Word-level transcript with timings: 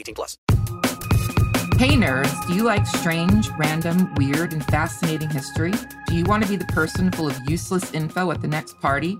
18 0.00 0.14
plus. 0.14 0.38
Hey 1.78 1.96
nerds, 1.96 2.46
do 2.46 2.54
you 2.54 2.64
like 2.64 2.86
strange, 2.86 3.48
random, 3.58 4.14
weird, 4.16 4.52
and 4.52 4.62
fascinating 4.66 5.30
history? 5.30 5.72
Do 6.08 6.14
you 6.14 6.24
want 6.24 6.42
to 6.42 6.48
be 6.48 6.56
the 6.56 6.66
person 6.66 7.10
full 7.10 7.26
of 7.26 7.38
useless 7.48 7.94
info 7.94 8.30
at 8.30 8.42
the 8.42 8.48
next 8.48 8.78
party? 8.80 9.16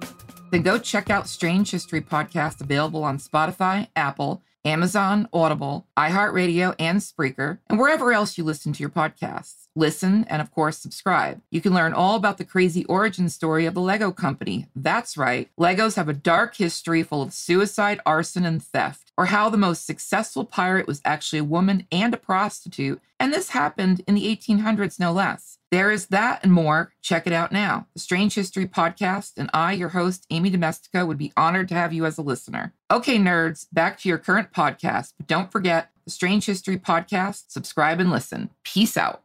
Then 0.51 0.61
go 0.61 0.79
check 0.79 1.09
out 1.09 1.29
Strange 1.29 1.71
History 1.71 2.03
Podcast 2.03 2.61
available 2.61 3.03
on 3.03 3.19
Spotify, 3.19 3.87
Apple, 3.97 4.43
Amazon, 4.65 5.27
Audible, 5.33 5.87
iHeartRadio, 5.97 6.75
and 6.79 7.01
Spreaker, 7.01 7.61
and 7.71 7.79
wherever 7.79 8.13
else 8.13 8.37
you 8.37 8.45
listen 8.45 8.75
to 8.75 8.81
your 8.81 8.91
podcasts. 8.91 9.69
Listen 9.75 10.25
and, 10.29 10.43
of 10.43 10.51
course, 10.51 10.77
subscribe. 10.77 11.41
You 11.51 11.63
can 11.63 11.73
learn 11.73 11.95
all 11.95 12.17
about 12.17 12.37
the 12.37 12.45
crazy 12.45 12.85
origin 12.85 13.31
story 13.31 13.65
of 13.65 13.73
the 13.73 13.81
Lego 13.81 14.11
Company. 14.11 14.67
That's 14.77 15.17
right, 15.17 15.49
Legos 15.59 15.97
have 15.97 16.11
a 16.11 16.13
dark 16.13 16.57
history 16.57 17.03
full 17.03 17.23
of 17.23 17.33
suicide, 17.33 18.01
arson, 18.05 18.45
and 18.45 18.63
theft, 18.63 19.10
or 19.21 19.27
how 19.27 19.51
the 19.51 19.59
most 19.59 19.85
successful 19.85 20.47
pirate 20.47 20.87
was 20.87 21.03
actually 21.05 21.39
a 21.39 21.45
woman 21.45 21.87
and 21.93 22.15
a 22.15 22.17
prostitute, 22.17 22.99
and 23.19 23.35
this 23.35 23.51
happened 23.51 24.03
in 24.07 24.15
the 24.15 24.35
1800s, 24.35 24.99
no 24.99 25.13
less. 25.13 25.59
There 25.71 25.91
is 25.91 26.07
that 26.07 26.41
and 26.43 26.55
more. 26.55 26.95
Check 27.03 27.27
it 27.27 27.33
out 27.35 27.53
now. 27.53 27.87
The 27.93 28.01
Strange 28.01 28.35
History 28.35 28.67
Podcast, 28.67 29.33
and 29.37 29.51
I, 29.53 29.75
your 29.75 29.91
host, 29.91 30.25
Amy 30.31 30.49
Domestica, 30.49 31.05
would 31.05 31.19
be 31.19 31.35
honored 31.37 31.69
to 31.69 31.75
have 31.75 31.93
you 31.93 32.07
as 32.07 32.17
a 32.17 32.23
listener. 32.23 32.73
Okay, 32.91 33.19
nerds, 33.19 33.67
back 33.71 34.01
to 34.01 34.09
your 34.09 34.17
current 34.17 34.55
podcast, 34.55 35.13
but 35.19 35.27
don't 35.27 35.53
forget 35.53 35.91
the 36.07 36.11
Strange 36.11 36.47
History 36.47 36.79
Podcast. 36.79 37.43
Subscribe 37.49 38.01
and 38.01 38.11
listen. 38.11 38.49
Peace 38.65 38.97
out. 38.97 39.21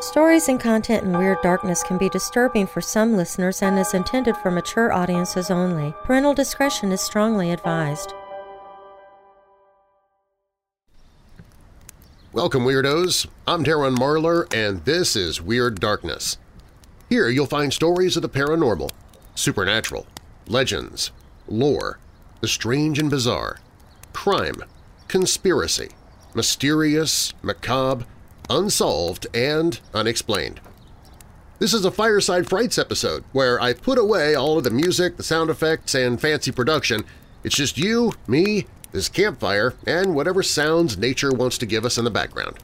Stories 0.00 0.50
and 0.50 0.60
content 0.60 1.04
in 1.04 1.16
Weird 1.16 1.40
Darkness 1.42 1.82
can 1.82 1.96
be 1.96 2.10
disturbing 2.10 2.66
for 2.66 2.82
some 2.82 3.16
listeners 3.16 3.62
and 3.62 3.78
is 3.78 3.94
intended 3.94 4.36
for 4.36 4.50
mature 4.50 4.92
audiences 4.92 5.50
only. 5.50 5.94
Parental 6.04 6.34
discretion 6.34 6.92
is 6.92 7.00
strongly 7.00 7.50
advised. 7.50 8.12
Welcome, 12.34 12.64
Weirdos. 12.64 13.26
I'm 13.46 13.64
Darren 13.64 13.96
Marlar, 13.96 14.52
and 14.54 14.84
this 14.84 15.16
is 15.16 15.40
Weird 15.40 15.80
Darkness. 15.80 16.36
Here 17.08 17.30
you'll 17.30 17.46
find 17.46 17.72
stories 17.72 18.16
of 18.16 18.22
the 18.22 18.28
paranormal, 18.28 18.90
supernatural, 19.34 20.06
legends, 20.46 21.10
lore, 21.48 21.98
the 22.42 22.48
strange 22.48 22.98
and 22.98 23.08
bizarre, 23.08 23.60
crime, 24.12 24.62
conspiracy, 25.08 25.88
mysterious, 26.34 27.32
macabre, 27.42 28.04
unsolved, 28.48 29.26
and 29.34 29.80
unexplained. 29.94 30.60
This 31.58 31.72
is 31.72 31.84
a 31.84 31.90
Fireside 31.90 32.48
Frights 32.48 32.76
episode 32.76 33.24
where 33.32 33.60
I 33.60 33.72
put 33.72 33.98
away 33.98 34.34
all 34.34 34.58
of 34.58 34.64
the 34.64 34.70
music, 34.70 35.16
the 35.16 35.22
sound 35.22 35.48
effects, 35.48 35.94
and 35.94 36.20
fancy 36.20 36.52
production. 36.52 37.04
It's 37.44 37.56
just 37.56 37.78
you, 37.78 38.12
me, 38.26 38.66
this 38.92 39.08
campfire, 39.08 39.74
and 39.86 40.14
whatever 40.14 40.42
sounds 40.42 40.98
nature 40.98 41.32
wants 41.32 41.58
to 41.58 41.66
give 41.66 41.84
us 41.84 41.96
in 41.98 42.04
the 42.04 42.10
background. 42.10 42.58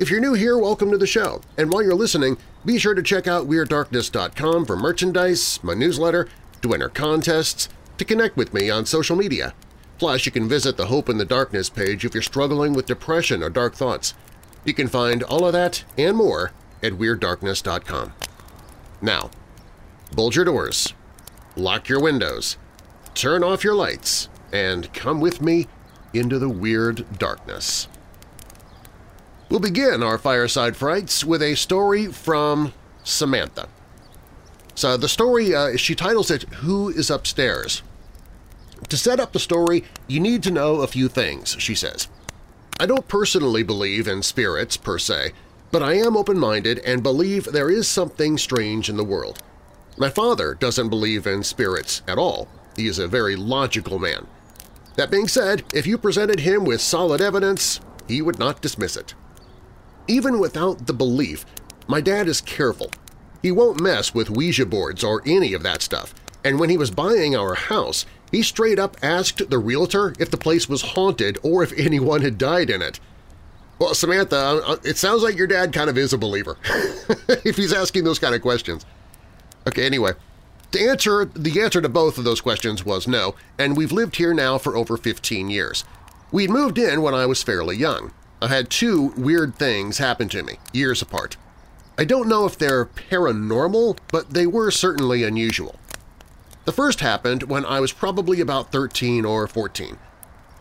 If 0.00 0.10
you're 0.10 0.20
new 0.20 0.34
here, 0.34 0.58
welcome 0.58 0.90
to 0.90 0.98
the 0.98 1.06
show, 1.06 1.42
and 1.56 1.72
while 1.72 1.82
you're 1.82 1.94
listening, 1.94 2.36
be 2.64 2.78
sure 2.78 2.94
to 2.94 3.02
check 3.02 3.26
out 3.26 3.48
WeirdDarkness.com 3.48 4.66
for 4.66 4.76
merchandise, 4.76 5.60
my 5.62 5.74
newsletter, 5.74 6.28
to 6.62 6.74
enter 6.74 6.88
contests, 6.88 7.68
to 7.98 8.04
connect 8.04 8.36
with 8.36 8.54
me 8.54 8.70
on 8.70 8.86
social 8.86 9.16
media. 9.16 9.54
Plus, 9.98 10.26
you 10.26 10.32
can 10.32 10.48
visit 10.48 10.76
the 10.76 10.86
Hope 10.86 11.08
in 11.08 11.18
the 11.18 11.24
Darkness 11.24 11.68
page 11.68 12.04
if 12.04 12.14
you're 12.14 12.22
struggling 12.22 12.72
with 12.72 12.86
depression 12.86 13.42
or 13.42 13.50
dark 13.50 13.74
thoughts. 13.74 14.14
You 14.68 14.74
can 14.74 14.88
find 14.88 15.22
all 15.22 15.46
of 15.46 15.54
that 15.54 15.82
and 15.96 16.14
more 16.14 16.52
at 16.82 16.92
WeirdDarkness.com. 16.92 18.12
Now, 19.00 19.30
bolt 20.12 20.36
your 20.36 20.44
doors, 20.44 20.92
lock 21.56 21.88
your 21.88 22.02
windows, 22.02 22.58
turn 23.14 23.42
off 23.42 23.64
your 23.64 23.74
lights, 23.74 24.28
and 24.52 24.92
come 24.92 25.22
with 25.22 25.40
me 25.40 25.68
into 26.12 26.38
the 26.38 26.50
weird 26.50 27.18
darkness. 27.18 27.88
We'll 29.48 29.60
begin 29.60 30.02
our 30.02 30.18
Fireside 30.18 30.76
Frights 30.76 31.24
with 31.24 31.42
a 31.42 31.54
story 31.54 32.08
from 32.08 32.74
Samantha. 33.04 33.70
So 34.74 34.98
the 34.98 35.08
story, 35.08 35.54
uh, 35.54 35.78
she 35.78 35.94
titles 35.94 36.30
it 36.30 36.42
Who 36.56 36.90
is 36.90 37.08
Upstairs? 37.08 37.82
To 38.90 38.98
set 38.98 39.18
up 39.18 39.32
the 39.32 39.38
story, 39.38 39.84
you 40.06 40.20
need 40.20 40.42
to 40.42 40.50
know 40.50 40.82
a 40.82 40.86
few 40.86 41.08
things, 41.08 41.56
she 41.58 41.74
says. 41.74 42.08
I 42.80 42.86
don't 42.86 43.08
personally 43.08 43.64
believe 43.64 44.06
in 44.06 44.22
spirits 44.22 44.76
per 44.76 44.98
se, 44.98 45.32
but 45.72 45.82
I 45.82 45.94
am 45.94 46.16
open-minded 46.16 46.78
and 46.80 47.02
believe 47.02 47.44
there 47.44 47.70
is 47.70 47.88
something 47.88 48.38
strange 48.38 48.88
in 48.88 48.96
the 48.96 49.02
world. 49.04 49.42
My 49.96 50.10
father 50.10 50.54
doesn't 50.54 50.88
believe 50.88 51.26
in 51.26 51.42
spirits 51.42 52.02
at 52.06 52.18
all. 52.18 52.46
He 52.76 52.86
is 52.86 53.00
a 53.00 53.08
very 53.08 53.34
logical 53.34 53.98
man. 53.98 54.28
That 54.94 55.10
being 55.10 55.26
said, 55.26 55.64
if 55.74 55.88
you 55.88 55.98
presented 55.98 56.40
him 56.40 56.64
with 56.64 56.80
solid 56.80 57.20
evidence, 57.20 57.80
he 58.06 58.22
would 58.22 58.38
not 58.38 58.62
dismiss 58.62 58.96
it. 58.96 59.14
Even 60.06 60.38
without 60.38 60.86
the 60.86 60.94
belief, 60.94 61.44
my 61.88 62.00
dad 62.00 62.28
is 62.28 62.40
careful. 62.40 62.90
He 63.42 63.50
won't 63.50 63.80
mess 63.80 64.14
with 64.14 64.30
Ouija 64.30 64.66
boards 64.66 65.02
or 65.02 65.22
any 65.26 65.52
of 65.52 65.64
that 65.64 65.82
stuff, 65.82 66.14
and 66.44 66.60
when 66.60 66.70
he 66.70 66.76
was 66.76 66.92
buying 66.92 67.34
our 67.34 67.54
house, 67.54 68.06
he 68.30 68.42
straight 68.42 68.78
up 68.78 68.96
asked 69.02 69.50
the 69.50 69.58
realtor 69.58 70.14
if 70.18 70.30
the 70.30 70.36
place 70.36 70.68
was 70.68 70.82
haunted 70.82 71.38
or 71.42 71.62
if 71.62 71.72
anyone 71.78 72.22
had 72.22 72.38
died 72.38 72.70
in 72.70 72.82
it. 72.82 73.00
Well, 73.78 73.94
Samantha, 73.94 74.36
uh, 74.36 74.76
it 74.82 74.96
sounds 74.96 75.22
like 75.22 75.36
your 75.36 75.46
dad 75.46 75.72
kind 75.72 75.88
of 75.88 75.96
is 75.96 76.12
a 76.12 76.18
believer, 76.18 76.58
if 77.44 77.56
he's 77.56 77.72
asking 77.72 78.04
those 78.04 78.18
kind 78.18 78.34
of 78.34 78.42
questions. 78.42 78.84
Okay, 79.68 79.86
anyway, 79.86 80.12
to 80.72 80.80
answer, 80.80 81.24
the 81.24 81.60
answer 81.60 81.80
to 81.80 81.88
both 81.88 82.18
of 82.18 82.24
those 82.24 82.40
questions 82.40 82.84
was 82.84 83.06
no, 83.06 83.34
and 83.58 83.76
we've 83.76 83.92
lived 83.92 84.16
here 84.16 84.34
now 84.34 84.58
for 84.58 84.76
over 84.76 84.96
15 84.96 85.48
years. 85.48 85.84
We'd 86.32 86.50
moved 86.50 86.76
in 86.76 87.02
when 87.02 87.14
I 87.14 87.26
was 87.26 87.42
fairly 87.42 87.76
young. 87.76 88.12
I 88.42 88.48
had 88.48 88.68
two 88.68 89.14
weird 89.16 89.56
things 89.56 89.98
happen 89.98 90.28
to 90.30 90.42
me, 90.42 90.58
years 90.72 91.00
apart. 91.00 91.36
I 91.96 92.04
don't 92.04 92.28
know 92.28 92.44
if 92.44 92.58
they're 92.58 92.84
paranormal, 92.84 93.98
but 94.12 94.30
they 94.30 94.46
were 94.46 94.70
certainly 94.70 95.24
unusual. 95.24 95.76
The 96.68 96.72
first 96.72 97.00
happened 97.00 97.44
when 97.44 97.64
I 97.64 97.80
was 97.80 97.94
probably 97.94 98.42
about 98.42 98.72
13 98.72 99.24
or 99.24 99.46
14. 99.46 99.96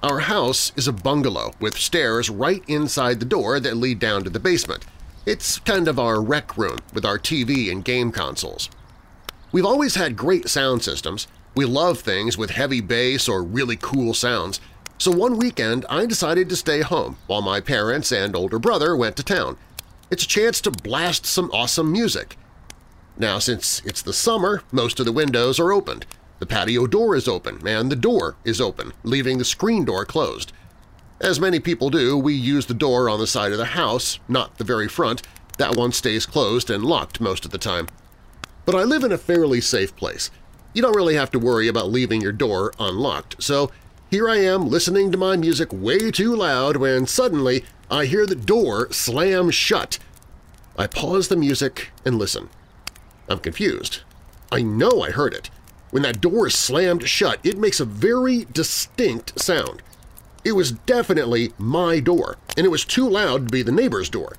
Our 0.02 0.20
house 0.20 0.72
is 0.78 0.88
a 0.88 0.94
bungalow 0.94 1.52
with 1.60 1.78
stairs 1.78 2.30
right 2.30 2.64
inside 2.66 3.20
the 3.20 3.26
door 3.26 3.60
that 3.60 3.76
lead 3.76 4.00
down 4.00 4.24
to 4.24 4.30
the 4.30 4.40
basement. 4.40 4.86
It's 5.26 5.60
kind 5.60 5.86
of 5.86 6.00
our 6.00 6.22
rec 6.22 6.58
room 6.58 6.78
with 6.94 7.04
our 7.04 7.20
TV 7.20 7.70
and 7.70 7.84
game 7.84 8.14
consoles. 8.14 8.70
We've 9.52 9.66
always 9.66 9.96
had 9.96 10.16
great 10.16 10.48
sound 10.48 10.82
systems. 10.82 11.28
We 11.56 11.66
love 11.66 12.00
things 12.00 12.38
with 12.38 12.52
heavy 12.52 12.80
bass 12.80 13.28
or 13.28 13.44
really 13.44 13.76
cool 13.76 14.14
sounds, 14.14 14.62
so 14.98 15.12
one 15.12 15.36
weekend 15.36 15.86
I 15.90 16.06
decided 16.06 16.48
to 16.48 16.56
stay 16.56 16.84
home 16.84 17.18
while 17.28 17.42
my 17.42 17.60
parents 17.60 18.14
and 18.14 18.34
older 18.34 18.60
brother 18.60 18.96
went 18.96 19.18
to 19.18 19.24
town. 19.24 19.58
It's 20.10 20.24
a 20.24 20.28
chance 20.30 20.62
to 20.62 20.72
blast 20.72 21.26
some 21.26 21.52
awesome 21.52 21.92
music. 21.92 22.38
Now, 23.20 23.40
since 23.40 23.82
it's 23.84 24.02
the 24.02 24.14
summer, 24.14 24.62
most 24.72 25.00
of 25.00 25.06
the 25.06 25.12
windows 25.12 25.60
are 25.60 25.74
opened. 25.74 26.06
The 26.40 26.46
patio 26.46 26.86
door 26.86 27.16
is 27.16 27.28
open, 27.28 27.68
and 27.68 27.92
the 27.92 27.96
door 27.96 28.36
is 28.46 28.62
open, 28.62 28.94
leaving 29.04 29.40
the 29.40 29.46
screen 29.46 29.86
door 29.86 30.06
closed. 30.06 30.54
As 31.20 31.40
many 31.40 31.60
people 31.60 31.90
do, 31.90 32.16
we 32.16 32.36
use 32.36 32.68
the 32.68 32.76
door 32.76 33.10
on 33.10 33.20
the 33.20 33.26
side 33.26 33.52
of 33.52 33.58
the 33.58 33.66
house, 33.66 34.20
not 34.28 34.60
the 34.60 34.64
very 34.64 34.88
front. 34.88 35.24
That 35.58 35.76
one 35.76 35.92
stays 35.92 36.28
closed 36.28 36.70
and 36.70 36.86
locked 36.86 37.20
most 37.20 37.44
of 37.44 37.50
the 37.50 37.58
time. 37.58 37.88
But 38.66 38.76
I 38.76 38.84
live 38.84 39.04
in 39.04 39.12
a 39.12 39.18
fairly 39.18 39.62
safe 39.62 39.96
place. 39.96 40.30
You 40.76 40.84
don't 40.84 40.96
really 40.96 41.16
have 41.16 41.32
to 41.32 41.40
worry 41.40 41.68
about 41.68 41.90
leaving 41.90 42.22
your 42.22 42.32
door 42.32 42.72
unlocked, 42.78 43.42
so 43.42 43.72
here 44.12 44.30
I 44.30 44.38
am 44.38 44.70
listening 44.70 45.12
to 45.12 45.18
my 45.18 45.36
music 45.36 45.70
way 45.74 46.12
too 46.12 46.36
loud 46.36 46.78
when 46.78 47.08
suddenly 47.08 47.66
I 47.90 48.06
hear 48.06 48.28
the 48.28 48.36
door 48.36 48.92
slam 48.92 49.50
shut. 49.50 49.98
I 50.78 50.86
pause 50.86 51.30
the 51.30 51.36
music 51.36 51.90
and 52.06 52.20
listen. 52.20 52.50
I'm 53.30 53.40
confused. 53.40 54.02
I 54.52 54.62
know 54.62 55.02
I 55.02 55.12
heard 55.12 55.34
it. 55.34 55.50
When 55.92 56.04
that 56.04 56.22
door 56.22 56.48
is 56.48 56.56
slammed 56.56 57.08
shut, 57.08 57.40
it 57.44 57.58
makes 57.58 57.80
a 57.80 57.86
very 57.86 58.46
distinct 58.52 59.40
sound. 59.40 59.82
It 60.44 60.54
was 60.54 60.72
definitely 60.72 61.54
my 61.58 62.00
door, 62.00 62.38
and 62.56 62.66
it 62.66 62.70
was 62.70 62.86
too 62.86 63.08
loud 63.10 63.48
to 63.48 63.52
be 63.52 63.62
the 63.62 63.72
neighbor's 63.72 64.10
door. 64.10 64.36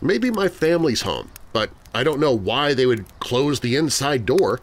Maybe 0.00 0.30
my 0.30 0.48
family's 0.48 1.02
home, 1.02 1.30
but 1.52 1.70
I 1.94 2.04
don't 2.04 2.20
know 2.20 2.32
why 2.32 2.74
they 2.74 2.86
would 2.86 3.06
close 3.18 3.60
the 3.60 3.76
inside 3.76 4.26
door. 4.26 4.60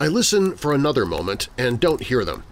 I 0.00 0.06
listen 0.06 0.56
for 0.56 0.72
another 0.72 1.04
moment 1.04 1.48
and 1.58 1.80
don't 1.80 2.04
hear 2.04 2.24
them. 2.24 2.44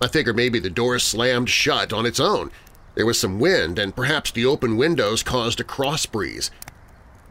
I 0.00 0.08
figure 0.08 0.32
maybe 0.32 0.58
the 0.58 0.70
door 0.70 0.98
slammed 0.98 1.50
shut 1.50 1.92
on 1.92 2.06
its 2.06 2.20
own. 2.20 2.50
There 2.94 3.06
was 3.06 3.18
some 3.18 3.40
wind, 3.40 3.78
and 3.78 3.96
perhaps 3.96 4.30
the 4.30 4.46
open 4.46 4.76
windows 4.76 5.22
caused 5.22 5.60
a 5.60 5.64
cross 5.64 6.06
breeze. 6.06 6.50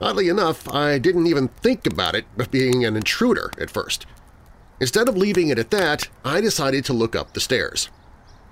Oddly 0.01 0.27
enough, 0.27 0.68
I 0.74 0.97
didn't 0.97 1.27
even 1.27 1.47
think 1.47 1.88
about 1.88 2.15
it 2.15 2.25
being 2.51 2.83
an 2.83 2.95
intruder 2.95 3.51
at 3.59 3.69
first. 3.69 4.06
Instead 4.80 5.07
of 5.07 5.15
leaving 5.15 5.50
it 5.50 5.59
at 5.59 5.71
that, 5.71 6.09
I 6.24 6.42
decided 6.42 6.83
to 6.86 6.94
look 6.94 7.15
up 7.15 7.33
the 7.33 7.39
stairs. 7.39 7.89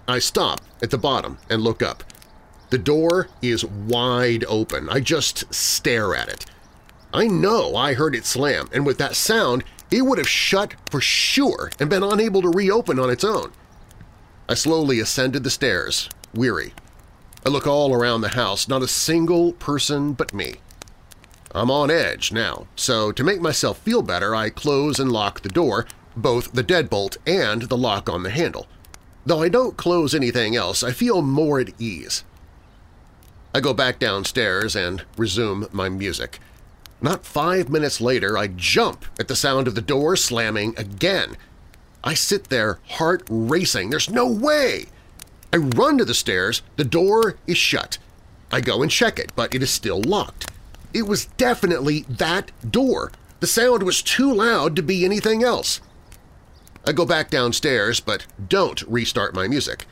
I 0.07 0.19
stop 0.19 0.61
at 0.81 0.89
the 0.89 0.97
bottom 0.97 1.37
and 1.49 1.61
look 1.61 1.81
up. 1.81 2.03
The 2.69 2.77
door 2.77 3.27
is 3.41 3.65
wide 3.65 4.45
open. 4.47 4.89
I 4.89 4.99
just 4.99 5.53
stare 5.53 6.15
at 6.15 6.29
it. 6.29 6.45
I 7.13 7.27
know 7.27 7.75
I 7.75 7.93
heard 7.93 8.15
it 8.15 8.25
slam, 8.25 8.69
and 8.73 8.85
with 8.85 8.97
that 8.97 9.15
sound, 9.15 9.63
it 9.91 10.01
would 10.01 10.17
have 10.17 10.27
shut 10.27 10.73
for 10.89 10.99
sure 10.99 11.69
and 11.79 11.89
been 11.89 12.01
unable 12.03 12.41
to 12.41 12.49
reopen 12.49 12.99
on 12.99 13.09
its 13.11 13.23
own. 13.23 13.51
I 14.49 14.55
slowly 14.55 14.99
ascended 14.99 15.43
the 15.43 15.49
stairs, 15.49 16.09
weary. 16.33 16.73
I 17.45 17.49
look 17.49 17.67
all 17.67 17.93
around 17.93 18.21
the 18.21 18.29
house, 18.29 18.67
not 18.67 18.81
a 18.81 18.87
single 18.87 19.53
person 19.53 20.13
but 20.13 20.33
me. 20.33 20.55
I'm 21.55 21.69
on 21.69 21.91
edge 21.91 22.31
now, 22.31 22.65
so 22.75 23.11
to 23.11 23.23
make 23.23 23.39
myself 23.39 23.77
feel 23.77 24.01
better 24.01 24.35
I 24.35 24.49
close 24.49 24.99
and 24.99 25.11
lock 25.11 25.41
the 25.41 25.49
door, 25.49 25.85
both 26.15 26.51
the 26.53 26.63
deadbolt 26.63 27.17
and 27.27 27.63
the 27.63 27.77
lock 27.77 28.09
on 28.09 28.23
the 28.23 28.31
handle. 28.31 28.67
Though 29.25 29.41
I 29.41 29.49
don't 29.49 29.77
close 29.77 30.15
anything 30.15 30.55
else, 30.55 30.83
I 30.83 30.91
feel 30.91 31.21
more 31.21 31.59
at 31.59 31.79
ease. 31.79 32.23
I 33.53 33.59
go 33.59 33.73
back 33.73 33.99
downstairs 33.99 34.75
and 34.75 35.03
resume 35.15 35.67
my 35.71 35.89
music. 35.89 36.39
Not 37.01 37.25
five 37.25 37.69
minutes 37.69 38.01
later, 38.01 38.37
I 38.37 38.47
jump 38.47 39.05
at 39.19 39.27
the 39.27 39.35
sound 39.35 39.67
of 39.67 39.75
the 39.75 39.81
door 39.81 40.15
slamming 40.15 40.73
again. 40.77 41.37
I 42.03 42.15
sit 42.15 42.45
there, 42.45 42.79
heart 42.89 43.23
racing. 43.29 43.89
There's 43.91 44.09
no 44.09 44.27
way! 44.27 44.85
I 45.53 45.57
run 45.57 45.99
to 45.99 46.05
the 46.05 46.15
stairs. 46.15 46.63
The 46.77 46.83
door 46.83 47.35
is 47.45 47.57
shut. 47.57 47.99
I 48.51 48.59
go 48.59 48.81
and 48.81 48.89
check 48.89 49.19
it, 49.19 49.31
but 49.35 49.53
it 49.53 49.61
is 49.61 49.69
still 49.69 50.01
locked. 50.01 50.49
It 50.93 51.07
was 51.07 51.25
definitely 51.37 52.01
that 52.07 52.51
door. 52.69 53.11
The 53.39 53.47
sound 53.47 53.83
was 53.83 54.01
too 54.01 54.31
loud 54.31 54.75
to 54.75 54.83
be 54.83 55.03
anything 55.03 55.43
else. 55.43 55.81
I 56.85 56.91
go 56.91 57.05
back 57.05 57.29
downstairs 57.29 57.99
but 57.99 58.25
don't 58.47 58.81
restart 58.83 59.33
my 59.33 59.47
music. 59.47 59.85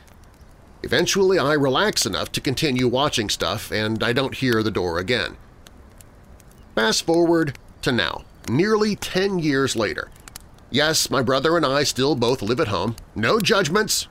Eventually 0.82 1.38
I 1.38 1.54
relax 1.54 2.06
enough 2.06 2.32
to 2.32 2.40
continue 2.40 2.88
watching 2.88 3.28
stuff 3.28 3.70
and 3.70 4.02
I 4.02 4.12
don't 4.12 4.36
hear 4.36 4.62
the 4.62 4.70
door 4.70 4.98
again. 4.98 5.36
Fast 6.74 7.04
forward 7.04 7.58
to 7.82 7.92
now, 7.92 8.24
nearly 8.48 8.96
10 8.96 9.38
years 9.38 9.76
later. 9.76 10.10
Yes, 10.70 11.10
my 11.10 11.20
brother 11.20 11.56
and 11.56 11.66
I 11.66 11.82
still 11.84 12.14
both 12.14 12.40
live 12.40 12.60
at 12.60 12.68
home. 12.68 12.96
No 13.14 13.40
judgments. 13.40 14.08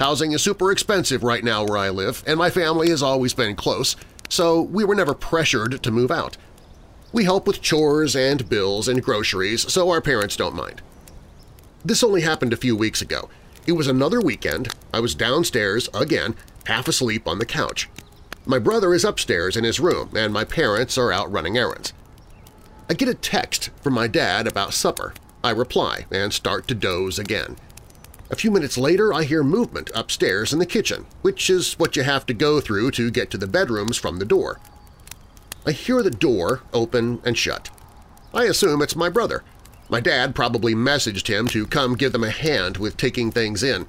Housing 0.00 0.32
is 0.32 0.42
super 0.42 0.70
expensive 0.72 1.22
right 1.22 1.44
now 1.44 1.64
where 1.64 1.76
I 1.76 1.90
live, 1.90 2.22
and 2.26 2.38
my 2.38 2.50
family 2.50 2.88
has 2.88 3.02
always 3.02 3.34
been 3.34 3.56
close, 3.56 3.96
so 4.28 4.60
we 4.60 4.84
were 4.84 4.94
never 4.94 5.14
pressured 5.14 5.82
to 5.82 5.90
move 5.90 6.10
out. 6.10 6.36
We 7.12 7.24
help 7.24 7.46
with 7.46 7.62
chores 7.62 8.14
and 8.14 8.48
bills 8.48 8.88
and 8.88 9.02
groceries, 9.02 9.72
so 9.72 9.90
our 9.90 10.00
parents 10.00 10.36
don't 10.36 10.54
mind. 10.54 10.82
This 11.84 12.02
only 12.02 12.20
happened 12.20 12.52
a 12.52 12.56
few 12.56 12.76
weeks 12.76 13.00
ago. 13.00 13.30
It 13.66 13.72
was 13.72 13.86
another 13.86 14.20
weekend. 14.20 14.68
I 14.92 15.00
was 15.00 15.14
downstairs, 15.14 15.88
again, 15.94 16.34
half 16.66 16.88
asleep 16.88 17.26
on 17.26 17.38
the 17.38 17.46
couch. 17.46 17.88
My 18.44 18.58
brother 18.58 18.94
is 18.94 19.04
upstairs 19.04 19.56
in 19.56 19.64
his 19.64 19.80
room, 19.80 20.10
and 20.16 20.32
my 20.32 20.44
parents 20.44 20.96
are 20.98 21.12
out 21.12 21.30
running 21.30 21.56
errands. 21.56 21.92
I 22.88 22.94
get 22.94 23.08
a 23.08 23.14
text 23.14 23.70
from 23.82 23.92
my 23.92 24.06
dad 24.06 24.46
about 24.46 24.72
supper. 24.72 25.12
I 25.44 25.50
reply 25.50 26.06
and 26.10 26.32
start 26.32 26.66
to 26.68 26.74
doze 26.74 27.18
again. 27.18 27.56
A 28.30 28.36
few 28.36 28.50
minutes 28.50 28.76
later, 28.76 29.12
I 29.12 29.24
hear 29.24 29.42
movement 29.42 29.90
upstairs 29.94 30.52
in 30.52 30.58
the 30.58 30.66
kitchen, 30.66 31.06
which 31.22 31.48
is 31.48 31.78
what 31.78 31.96
you 31.96 32.02
have 32.02 32.26
to 32.26 32.34
go 32.34 32.60
through 32.60 32.90
to 32.92 33.10
get 33.10 33.30
to 33.30 33.38
the 33.38 33.46
bedrooms 33.46 33.96
from 33.96 34.18
the 34.18 34.26
door. 34.26 34.60
I 35.64 35.72
hear 35.72 36.02
the 36.02 36.10
door 36.10 36.60
open 36.74 37.20
and 37.24 37.38
shut. 37.38 37.70
I 38.34 38.44
assume 38.44 38.82
it's 38.82 38.96
my 38.96 39.08
brother. 39.08 39.44
My 39.88 40.00
dad 40.00 40.34
probably 40.34 40.74
messaged 40.74 41.28
him 41.28 41.46
to 41.48 41.66
come 41.66 41.94
give 41.94 42.12
them 42.12 42.24
a 42.24 42.30
hand 42.30 42.76
with 42.76 42.98
taking 42.98 43.30
things 43.30 43.62
in. 43.62 43.86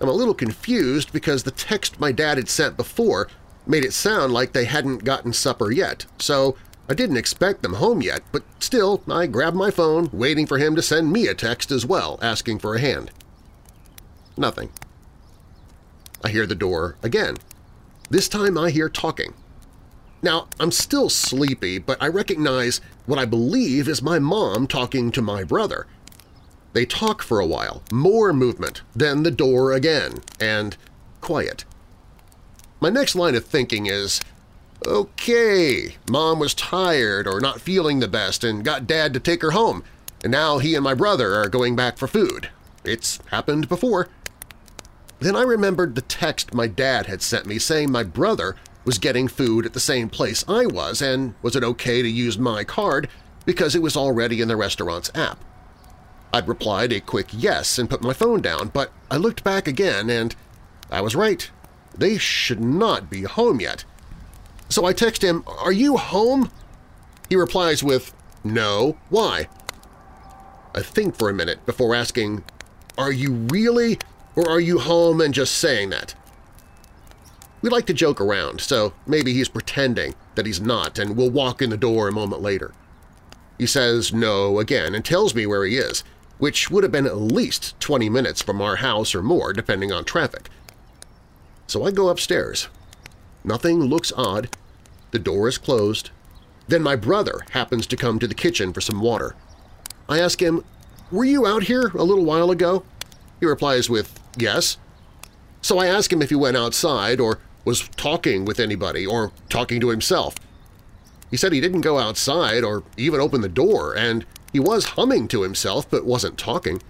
I'm 0.00 0.08
a 0.08 0.12
little 0.12 0.34
confused 0.34 1.12
because 1.12 1.44
the 1.44 1.52
text 1.52 2.00
my 2.00 2.10
dad 2.10 2.38
had 2.38 2.48
sent 2.48 2.76
before 2.76 3.28
made 3.66 3.84
it 3.84 3.92
sound 3.92 4.32
like 4.32 4.52
they 4.52 4.64
hadn't 4.64 5.04
gotten 5.04 5.32
supper 5.32 5.70
yet, 5.70 6.06
so 6.18 6.56
I 6.88 6.94
didn't 6.94 7.16
expect 7.16 7.62
them 7.62 7.74
home 7.74 8.02
yet, 8.02 8.22
but 8.32 8.42
still 8.58 9.02
I 9.08 9.26
grabbed 9.26 9.56
my 9.56 9.70
phone, 9.70 10.10
waiting 10.12 10.46
for 10.46 10.58
him 10.58 10.74
to 10.76 10.82
send 10.82 11.12
me 11.12 11.28
a 11.28 11.34
text 11.34 11.70
as 11.70 11.86
well, 11.86 12.18
asking 12.20 12.58
for 12.58 12.74
a 12.74 12.80
hand. 12.80 13.10
Nothing. 14.36 14.70
I 16.22 16.30
hear 16.30 16.46
the 16.46 16.54
door 16.54 16.96
again. 17.02 17.36
This 18.10 18.28
time 18.28 18.58
I 18.58 18.70
hear 18.70 18.88
talking. 18.88 19.34
Now, 20.22 20.48
I'm 20.58 20.72
still 20.72 21.10
sleepy, 21.10 21.78
but 21.78 22.02
I 22.02 22.08
recognize 22.08 22.80
what 23.06 23.18
I 23.18 23.26
believe 23.26 23.88
is 23.88 24.00
my 24.00 24.18
mom 24.18 24.66
talking 24.66 25.12
to 25.12 25.22
my 25.22 25.44
brother. 25.44 25.86
They 26.72 26.86
talk 26.86 27.22
for 27.22 27.40
a 27.40 27.46
while, 27.46 27.82
more 27.92 28.32
movement, 28.32 28.82
then 28.96 29.22
the 29.22 29.30
door 29.30 29.72
again, 29.72 30.14
and 30.40 30.76
quiet. 31.20 31.64
My 32.80 32.90
next 32.90 33.14
line 33.14 33.34
of 33.34 33.44
thinking 33.44 33.86
is, 33.86 34.20
okay, 34.86 35.96
mom 36.08 36.38
was 36.38 36.54
tired 36.54 37.26
or 37.28 37.40
not 37.40 37.60
feeling 37.60 38.00
the 38.00 38.08
best 38.08 38.42
and 38.42 38.64
got 38.64 38.86
dad 38.86 39.14
to 39.14 39.20
take 39.20 39.42
her 39.42 39.52
home, 39.52 39.84
and 40.22 40.32
now 40.32 40.58
he 40.58 40.74
and 40.74 40.82
my 40.82 40.94
brother 40.94 41.34
are 41.34 41.48
going 41.48 41.76
back 41.76 41.96
for 41.96 42.08
food. 42.08 42.48
It's 42.82 43.20
happened 43.26 43.68
before. 43.68 44.08
Then 45.20 45.36
I 45.36 45.42
remembered 45.42 45.94
the 45.94 46.02
text 46.02 46.54
my 46.54 46.66
dad 46.66 47.06
had 47.06 47.22
sent 47.22 47.46
me 47.46 47.58
saying 47.58 47.90
my 47.90 48.02
brother 48.02 48.56
was 48.84 48.98
getting 48.98 49.28
food 49.28 49.64
at 49.64 49.72
the 49.72 49.80
same 49.80 50.10
place 50.10 50.44
I 50.46 50.66
was 50.66 51.00
and 51.00 51.34
was 51.42 51.56
it 51.56 51.64
okay 51.64 52.02
to 52.02 52.08
use 52.08 52.36
my 52.38 52.64
card 52.64 53.08
because 53.46 53.74
it 53.74 53.82
was 53.82 53.96
already 53.96 54.40
in 54.40 54.48
the 54.48 54.56
restaurant's 54.56 55.10
app. 55.14 55.42
I'd 56.32 56.48
replied 56.48 56.92
a 56.92 57.00
quick 57.00 57.28
yes 57.32 57.78
and 57.78 57.88
put 57.88 58.02
my 58.02 58.12
phone 58.12 58.42
down, 58.42 58.68
but 58.68 58.92
I 59.10 59.16
looked 59.16 59.44
back 59.44 59.68
again 59.68 60.10
and 60.10 60.34
I 60.90 61.00
was 61.00 61.14
right. 61.14 61.48
They 61.96 62.18
should 62.18 62.60
not 62.60 63.08
be 63.08 63.22
home 63.22 63.60
yet. 63.60 63.84
So 64.68 64.84
I 64.84 64.92
text 64.92 65.22
him, 65.22 65.44
are 65.46 65.72
you 65.72 65.96
home? 65.96 66.50
He 67.28 67.36
replies 67.36 67.82
with, 67.82 68.12
no, 68.42 68.96
why? 69.10 69.48
I 70.74 70.82
think 70.82 71.16
for 71.16 71.30
a 71.30 71.34
minute 71.34 71.64
before 71.66 71.94
asking, 71.94 72.42
are 72.98 73.12
you 73.12 73.32
really, 73.32 73.98
or 74.36 74.48
are 74.48 74.60
you 74.60 74.78
home 74.78 75.20
and 75.20 75.32
just 75.34 75.54
saying 75.54 75.90
that? 75.90 76.14
We 77.62 77.70
like 77.70 77.86
to 77.86 77.94
joke 77.94 78.20
around, 78.20 78.60
so 78.60 78.92
maybe 79.06 79.32
he's 79.32 79.48
pretending 79.48 80.14
that 80.34 80.46
he's 80.46 80.60
not 80.60 80.98
and 80.98 81.16
will 81.16 81.30
walk 81.30 81.62
in 81.62 81.70
the 81.70 81.76
door 81.76 82.08
a 82.08 82.12
moment 82.12 82.42
later. 82.42 82.74
He 83.58 83.66
says 83.66 84.12
no 84.12 84.58
again 84.58 84.94
and 84.94 85.04
tells 85.04 85.34
me 85.34 85.46
where 85.46 85.64
he 85.64 85.76
is, 85.76 86.04
which 86.38 86.70
would 86.70 86.82
have 86.82 86.92
been 86.92 87.06
at 87.06 87.16
least 87.16 87.78
20 87.80 88.10
minutes 88.10 88.42
from 88.42 88.60
our 88.60 88.76
house 88.76 89.14
or 89.14 89.22
more 89.22 89.52
depending 89.52 89.92
on 89.92 90.04
traffic. 90.04 90.50
So 91.66 91.84
I 91.84 91.90
go 91.90 92.08
upstairs. 92.08 92.68
Nothing 93.44 93.80
looks 93.80 94.12
odd. 94.16 94.54
The 95.12 95.18
door 95.18 95.48
is 95.48 95.58
closed. 95.58 96.10
Then 96.66 96.82
my 96.82 96.96
brother 96.96 97.40
happens 97.50 97.86
to 97.86 97.96
come 97.96 98.18
to 98.18 98.26
the 98.26 98.34
kitchen 98.34 98.72
for 98.72 98.80
some 98.80 99.00
water. 99.00 99.36
I 100.08 100.18
ask 100.20 100.42
him, 100.42 100.64
were 101.10 101.24
you 101.24 101.46
out 101.46 101.64
here 101.64 101.88
a 101.94 102.02
little 102.02 102.24
while 102.24 102.50
ago? 102.50 102.84
He 103.40 103.46
replies 103.46 103.88
with, 103.88 104.18
yes. 104.38 104.78
So 105.62 105.78
I 105.78 105.86
ask 105.86 106.12
him 106.12 106.22
if 106.22 106.28
he 106.28 106.36
went 106.36 106.56
outside 106.56 107.20
or 107.20 107.38
was 107.64 107.88
talking 107.96 108.44
with 108.44 108.60
anybody 108.60 109.06
or 109.06 109.32
talking 109.48 109.80
to 109.80 109.88
himself. 109.88 110.34
He 111.30 111.36
said 111.36 111.52
he 111.52 111.60
didn't 111.60 111.80
go 111.80 111.98
outside 111.98 112.62
or 112.62 112.84
even 112.96 113.20
open 113.20 113.40
the 113.40 113.48
door, 113.48 113.96
and 113.96 114.24
he 114.52 114.60
was 114.60 114.84
humming 114.84 115.26
to 115.28 115.42
himself 115.42 115.90
but 115.90 116.04
wasn't 116.04 116.38
talking. 116.38 116.82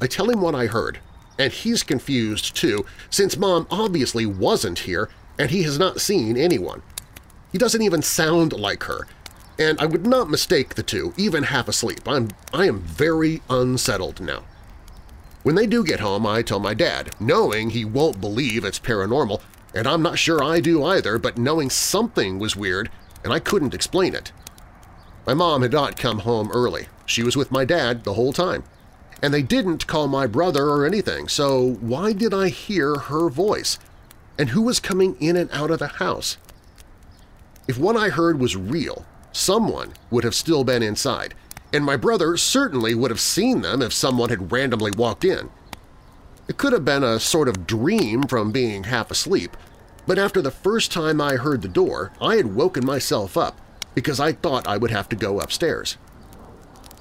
I 0.00 0.06
tell 0.06 0.30
him 0.30 0.40
what 0.40 0.54
I 0.54 0.66
heard, 0.66 1.00
and 1.38 1.52
he's 1.52 1.82
confused 1.82 2.56
too, 2.56 2.86
since 3.10 3.36
Mom 3.36 3.66
obviously 3.70 4.24
wasn't 4.24 4.80
here 4.80 5.10
and 5.40 5.50
he 5.50 5.62
has 5.62 5.78
not 5.78 6.02
seen 6.02 6.36
anyone. 6.36 6.82
He 7.50 7.56
doesn't 7.56 7.80
even 7.80 8.02
sound 8.02 8.52
like 8.52 8.84
her, 8.84 9.06
and 9.58 9.80
I 9.80 9.86
would 9.86 10.06
not 10.06 10.28
mistake 10.28 10.74
the 10.74 10.82
two, 10.82 11.14
even 11.16 11.44
half 11.44 11.66
asleep. 11.66 12.06
I'm, 12.06 12.28
I 12.52 12.66
am 12.66 12.80
very 12.80 13.40
unsettled 13.48 14.20
now. 14.20 14.44
When 15.42 15.54
they 15.54 15.66
do 15.66 15.82
get 15.82 16.00
home, 16.00 16.26
I 16.26 16.42
tell 16.42 16.60
my 16.60 16.74
dad, 16.74 17.14
knowing 17.18 17.70
he 17.70 17.84
won't 17.84 18.20
believe 18.20 18.64
it's 18.64 18.78
paranormal, 18.78 19.40
and 19.74 19.86
I'm 19.86 20.02
not 20.02 20.18
sure 20.18 20.42
I 20.42 20.60
do 20.60 20.84
either, 20.84 21.18
but 21.18 21.38
knowing 21.38 21.70
something 21.70 22.38
was 22.38 22.56
weird 22.56 22.90
and 23.24 23.32
I 23.32 23.38
couldn't 23.38 23.74
explain 23.74 24.14
it. 24.14 24.32
My 25.26 25.34
mom 25.34 25.62
had 25.62 25.72
not 25.72 25.98
come 25.98 26.20
home 26.20 26.50
early. 26.52 26.88
She 27.06 27.22
was 27.22 27.36
with 27.36 27.50
my 27.50 27.64
dad 27.64 28.04
the 28.04 28.14
whole 28.14 28.32
time. 28.32 28.64
And 29.22 29.34
they 29.34 29.42
didn't 29.42 29.86
call 29.86 30.08
my 30.08 30.26
brother 30.26 30.64
or 30.64 30.86
anything, 30.86 31.28
so 31.28 31.72
why 31.80 32.12
did 32.12 32.32
I 32.32 32.48
hear 32.48 32.94
her 32.96 33.28
voice? 33.28 33.78
And 34.38 34.50
who 34.50 34.62
was 34.62 34.80
coming 34.80 35.16
in 35.20 35.36
and 35.36 35.50
out 35.52 35.70
of 35.70 35.78
the 35.78 35.88
house? 35.88 36.38
If 37.68 37.78
what 37.78 37.96
I 37.96 38.08
heard 38.08 38.40
was 38.40 38.56
real, 38.56 39.04
someone 39.32 39.92
would 40.10 40.24
have 40.24 40.34
still 40.34 40.64
been 40.64 40.82
inside, 40.82 41.34
and 41.72 41.84
my 41.84 41.96
brother 41.96 42.36
certainly 42.36 42.94
would 42.94 43.10
have 43.10 43.20
seen 43.20 43.62
them 43.62 43.82
if 43.82 43.92
someone 43.92 44.30
had 44.30 44.52
randomly 44.52 44.90
walked 44.90 45.24
in. 45.24 45.50
It 46.48 46.56
could 46.56 46.72
have 46.72 46.84
been 46.84 47.04
a 47.04 47.20
sort 47.20 47.48
of 47.48 47.66
dream 47.66 48.24
from 48.24 48.50
being 48.50 48.84
half 48.84 49.10
asleep, 49.10 49.56
but 50.06 50.18
after 50.18 50.42
the 50.42 50.50
first 50.50 50.90
time 50.90 51.20
I 51.20 51.36
heard 51.36 51.62
the 51.62 51.68
door, 51.68 52.12
I 52.20 52.36
had 52.36 52.54
woken 52.54 52.84
myself 52.84 53.36
up 53.36 53.60
because 53.94 54.18
I 54.18 54.32
thought 54.32 54.66
I 54.66 54.76
would 54.76 54.90
have 54.90 55.08
to 55.10 55.16
go 55.16 55.38
upstairs. 55.40 55.96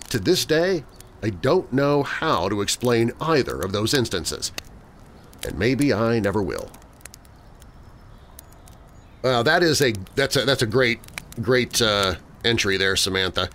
To 0.10 0.20
this 0.20 0.46
day, 0.46 0.84
I 1.22 1.30
don't 1.30 1.72
know 1.74 2.04
how 2.04 2.50
to 2.50 2.62
explain 2.62 3.12
either 3.20 3.60
of 3.60 3.72
those 3.72 3.94
instances, 3.94 4.52
and 5.44 5.58
maybe 5.58 5.94
I 5.94 6.20
never 6.20 6.42
will. 6.42 6.72
Well, 9.22 9.44
that 9.44 9.64
is 9.64 9.82
a 9.82 9.94
that's 10.16 10.36
a 10.36 10.46
that's 10.46 10.62
a 10.62 10.68
great 10.68 11.00
great 11.42 11.82
uh, 11.82 12.16
entry 12.46 12.78
there, 12.78 12.96
Samantha. 12.96 13.50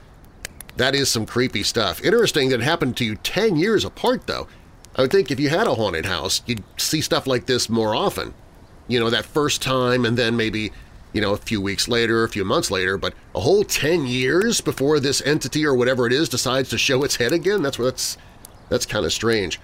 That 0.76 0.94
is 0.94 1.08
some 1.08 1.26
creepy 1.26 1.62
stuff. 1.62 2.02
Interesting 2.02 2.48
that 2.48 2.60
it 2.60 2.64
happened 2.64 2.96
to 2.96 3.04
you 3.04 3.16
10 3.16 3.56
years 3.56 3.84
apart, 3.84 4.26
though. 4.26 4.48
I 4.96 5.02
would 5.02 5.10
think 5.10 5.30
if 5.30 5.40
you 5.40 5.48
had 5.48 5.66
a 5.66 5.74
haunted 5.74 6.06
house, 6.06 6.42
you'd 6.46 6.62
see 6.76 7.00
stuff 7.00 7.26
like 7.26 7.46
this 7.46 7.68
more 7.68 7.94
often. 7.94 8.34
You 8.88 9.00
know, 9.00 9.10
that 9.10 9.24
first 9.24 9.62
time 9.62 10.04
and 10.04 10.16
then 10.16 10.36
maybe, 10.36 10.72
you 11.12 11.20
know, 11.20 11.32
a 11.32 11.36
few 11.36 11.60
weeks 11.60 11.88
later, 11.88 12.22
a 12.22 12.28
few 12.28 12.44
months 12.44 12.70
later, 12.70 12.96
but 12.96 13.14
a 13.34 13.40
whole 13.40 13.64
10 13.64 14.06
years 14.06 14.60
before 14.60 15.00
this 15.00 15.22
entity 15.22 15.64
or 15.64 15.74
whatever 15.74 16.06
it 16.06 16.12
is 16.12 16.28
decides 16.28 16.68
to 16.70 16.78
show 16.78 17.02
its 17.02 17.16
head 17.16 17.32
again? 17.32 17.62
That's 17.62 17.78
that's 17.78 18.18
that's 18.68 18.86
kind 18.86 19.04
of 19.04 19.12
strange. 19.12 19.60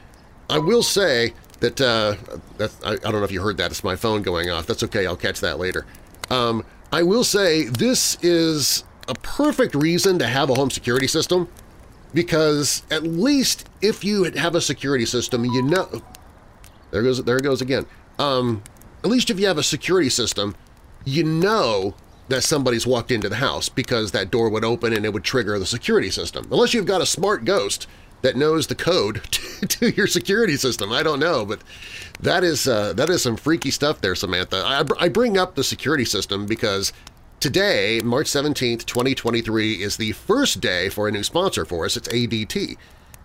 I 0.49 0.59
will 0.59 0.83
say 0.83 1.33
that, 1.61 1.81
uh, 1.81 2.17
I, 2.85 2.93
I, 2.93 2.97
don't 2.97 3.14
know 3.14 3.25
if 3.25 3.31
you 3.31 3.40
heard 3.40 3.57
that. 3.59 3.71
It's 3.71 3.85
my 3.85 3.95
phone 3.95 4.23
going 4.23 4.50
off. 4.50 4.67
That's 4.67 4.83
okay. 4.85 5.07
I'll 5.07 5.17
catch 5.17 5.40
that 5.40 5.59
later. 5.59 5.87
Um, 6.29 6.64
I 6.93 7.02
will 7.02 7.25
say 7.25 7.64
this 7.64 8.17
is 8.23 8.85
a 9.11 9.14
perfect 9.14 9.75
reason 9.75 10.19
to 10.21 10.26
have 10.26 10.49
a 10.49 10.55
home 10.55 10.71
security 10.71 11.09
system 11.09 11.49
because 12.14 12.83
at 12.90 13.02
least 13.02 13.69
if 13.83 14.05
you 14.05 14.25
have 14.25 14.55
a 14.55 14.61
security 14.61 15.05
system, 15.05 15.45
you 15.45 15.62
know… 15.62 16.02
There 16.90 17.02
goes, 17.02 17.23
there 17.25 17.38
goes 17.38 17.61
again. 17.61 17.87
Um, 18.19 18.62
at 19.05 19.11
least 19.11 19.31
if 19.31 19.38
you 19.38 19.47
have 19.47 19.59
a 19.59 19.62
security 19.62 20.11
system, 20.11 20.55
you 21.05 21.25
know 21.25 21.95
that 22.29 22.43
somebody's 22.43 22.87
walked 22.87 23.11
into 23.11 23.29
the 23.29 23.37
house 23.37 23.69
because 23.69 24.12
that 24.12 24.31
door 24.31 24.49
would 24.49 24.64
open 24.64 24.93
and 24.93 25.05
it 25.05 25.12
would 25.12 25.25
trigger 25.25 25.59
the 25.59 25.67
security 25.67 26.11
system. 26.11 26.47
Unless 26.50 26.75
you've 26.75 26.87
got 26.87 27.00
a 27.00 27.07
smart 27.07 27.45
ghost 27.45 27.87
that 28.23 28.37
knows 28.37 28.67
the 28.67 28.75
code 28.75 29.23
to, 29.69 29.90
your 29.90 30.07
security 30.07 30.57
system. 30.57 30.93
I 30.93 31.02
don't 31.02 31.21
know, 31.21 31.45
but 31.45 31.61
that 32.21 32.45
is 32.45 32.69
uh, 32.69 32.93
that 32.95 33.09
is 33.09 33.23
some 33.23 33.37
freaky 33.37 33.71
stuff 33.71 34.00
there, 34.00 34.14
Samantha. 34.14 34.62
I, 34.64 34.85
I 35.05 35.09
bring 35.09 35.38
up 35.38 35.55
the 35.55 35.64
security 35.64 36.05
system 36.05 36.47
because 36.47 36.93
Today, 37.40 38.02
March 38.04 38.26
17th, 38.26 38.85
2023, 38.85 39.82
is 39.82 39.97
the 39.97 40.12
first 40.12 40.61
day 40.61 40.90
for 40.90 41.09
a 41.09 41.11
new 41.11 41.23
sponsor 41.23 41.64
for 41.64 41.87
us. 41.87 41.97
It's 41.97 42.06
ADT. 42.09 42.76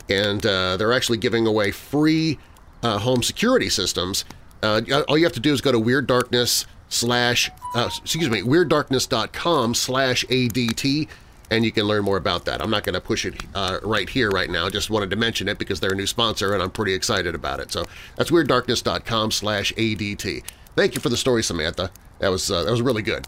And 0.09 0.45
uh, 0.45 0.77
they're 0.77 0.93
actually 0.93 1.17
giving 1.17 1.45
away 1.45 1.71
free 1.71 2.39
uh, 2.81 2.99
home 2.99 3.21
security 3.21 3.67
systems. 3.67 4.23
Uh, 4.63 4.79
all 5.09 5.17
you 5.17 5.25
have 5.25 5.33
to 5.33 5.41
do 5.41 5.51
is 5.51 5.59
go 5.59 5.73
to 5.73 5.79
Weird 5.79 6.07
Darkness 6.07 6.65
slash, 6.87 7.51
uh, 7.75 7.89
excuse 8.01 8.29
me, 8.29 8.41
WeirdDarkness.com 8.41 9.75
slash 9.75 10.23
ADT, 10.27 11.09
and 11.51 11.65
you 11.65 11.73
can 11.73 11.83
learn 11.83 12.05
more 12.05 12.15
about 12.15 12.45
that. 12.45 12.61
I'm 12.61 12.69
not 12.69 12.85
going 12.85 12.93
to 12.93 13.01
push 13.01 13.25
it 13.25 13.35
uh, 13.53 13.79
right 13.83 14.07
here 14.07 14.29
right 14.31 14.49
now. 14.49 14.69
Just 14.69 14.89
wanted 14.89 15.09
to 15.09 15.17
mention 15.17 15.49
it 15.49 15.57
because 15.57 15.81
they're 15.81 15.91
a 15.91 15.95
new 15.95 16.07
sponsor, 16.07 16.53
and 16.53 16.63
I'm 16.63 16.71
pretty 16.71 16.93
excited 16.93 17.35
about 17.35 17.59
it. 17.59 17.69
So 17.69 17.83
that's 18.15 18.31
WeirdDarkness.com 18.31 19.31
slash 19.31 19.73
ADT. 19.73 20.41
Thank 20.77 20.95
you 20.95 21.01
for 21.01 21.09
the 21.09 21.17
story, 21.17 21.43
Samantha. 21.43 21.91
That 22.19 22.29
was, 22.29 22.49
uh, 22.49 22.63
that 22.63 22.71
was 22.71 22.81
really 22.81 23.01
good. 23.01 23.27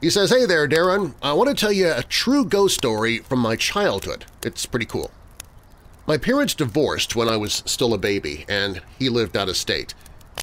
He 0.00 0.10
says, 0.10 0.30
Hey 0.30 0.44
there, 0.44 0.68
Darren. 0.68 1.14
I 1.22 1.32
want 1.32 1.48
to 1.48 1.54
tell 1.54 1.72
you 1.72 1.90
a 1.90 2.02
true 2.02 2.44
ghost 2.44 2.74
story 2.74 3.18
from 3.18 3.38
my 3.38 3.56
childhood. 3.56 4.26
It's 4.42 4.66
pretty 4.66 4.86
cool. 4.86 5.10
My 6.06 6.18
parents 6.18 6.54
divorced 6.54 7.16
when 7.16 7.28
I 7.28 7.36
was 7.36 7.62
still 7.66 7.94
a 7.94 7.98
baby, 7.98 8.44
and 8.48 8.80
he 8.98 9.08
lived 9.08 9.36
out 9.36 9.48
of 9.48 9.56
state. 9.56 9.94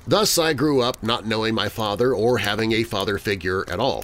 Thus, 0.05 0.37
I 0.37 0.53
grew 0.53 0.81
up 0.81 1.01
not 1.01 1.25
knowing 1.25 1.55
my 1.55 1.69
father 1.69 2.13
or 2.13 2.39
having 2.39 2.73
a 2.73 2.83
father 2.83 3.17
figure 3.17 3.63
at 3.69 3.79
all. 3.79 4.03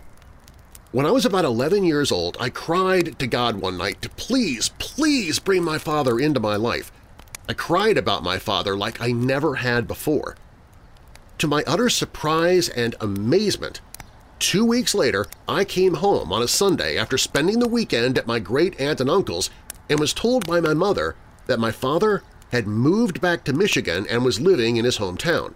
When 0.91 1.06
I 1.06 1.12
was 1.12 1.25
about 1.25 1.46
11 1.46 1.84
years 1.84 2.12
old, 2.12 2.38
I 2.39 2.50
cried 2.50 3.20
to 3.20 3.27
God 3.27 3.58
one 3.58 3.77
night 3.77 4.01
to 4.03 4.10
please, 4.10 4.70
please 4.79 5.39
bring 5.39 5.63
my 5.63 5.77
father 5.77 6.20
into 6.20 6.39
my 6.39 6.56
life. 6.56 6.91
I 7.50 7.53
cried 7.53 7.98
about 7.98 8.24
my 8.24 8.39
father 8.39 8.77
like 8.77 9.01
I 9.01 9.12
never 9.12 9.56
had 9.56 9.88
before. 9.88 10.36
To 11.39 11.48
my 11.48 11.63
utter 11.68 11.89
surprise 11.89 12.70
and 12.70 12.96
amazement, 13.01 13.82
Two 14.39 14.63
weeks 14.63 14.96
later, 14.96 15.25
I 15.50 15.65
came 15.65 15.96
home 15.96 16.31
on 16.31 16.41
a 16.41 16.48
Sunday 16.48 16.98
after 16.98 17.17
spending 17.17 17.60
the 17.60 17.67
weekend 17.67 18.17
at 18.17 18.25
my 18.25 18.39
great-aunt 18.39 19.01
and 19.01 19.10
uncle's 19.10 19.50
and 19.89 20.00
was 20.00 20.13
told 20.13 20.48
by 20.48 20.62
my 20.62 20.74
mother 20.74 21.17
that 21.48 21.60
my 21.60 21.72
father 21.72 22.24
had 22.53 22.65
moved 22.65 23.19
back 23.19 23.43
to 23.43 23.53
Michigan 23.53 24.08
and 24.10 24.24
was 24.24 24.39
living 24.39 24.77
in 24.77 24.86
his 24.86 24.98
hometown. 24.98 25.55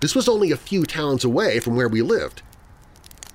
This 0.00 0.14
was 0.14 0.30
only 0.30 0.50
a 0.50 0.56
few 0.56 0.84
towns 0.84 1.24
away 1.24 1.60
from 1.60 1.76
where 1.76 1.88
we 1.88 2.00
lived. 2.00 2.40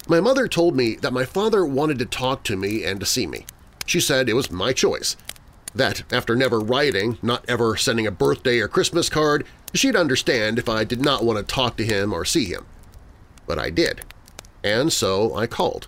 My 0.07 0.19
mother 0.19 0.47
told 0.47 0.75
me 0.75 0.95
that 0.95 1.13
my 1.13 1.25
father 1.25 1.63
wanted 1.63 1.99
to 1.99 2.05
talk 2.05 2.43
to 2.45 2.57
me 2.57 2.83
and 2.83 2.99
to 2.99 3.05
see 3.05 3.27
me. 3.27 3.45
She 3.85 3.99
said 3.99 4.27
it 4.27 4.33
was 4.33 4.49
my 4.49 4.73
choice, 4.73 5.15
that 5.75 6.11
after 6.11 6.35
never 6.35 6.59
writing, 6.59 7.19
not 7.21 7.45
ever 7.47 7.77
sending 7.77 8.07
a 8.07 8.11
birthday 8.11 8.59
or 8.59 8.67
Christmas 8.67 9.09
card, 9.09 9.45
she'd 9.75 9.95
understand 9.95 10.57
if 10.57 10.67
I 10.67 10.85
did 10.85 11.01
not 11.01 11.23
want 11.23 11.37
to 11.37 11.43
talk 11.43 11.77
to 11.77 11.85
him 11.85 12.11
or 12.11 12.25
see 12.25 12.45
him. 12.45 12.65
But 13.45 13.59
I 13.59 13.69
did 13.69 14.01
and 14.63 14.91
so 14.91 15.35
I 15.35 15.47
called. 15.47 15.87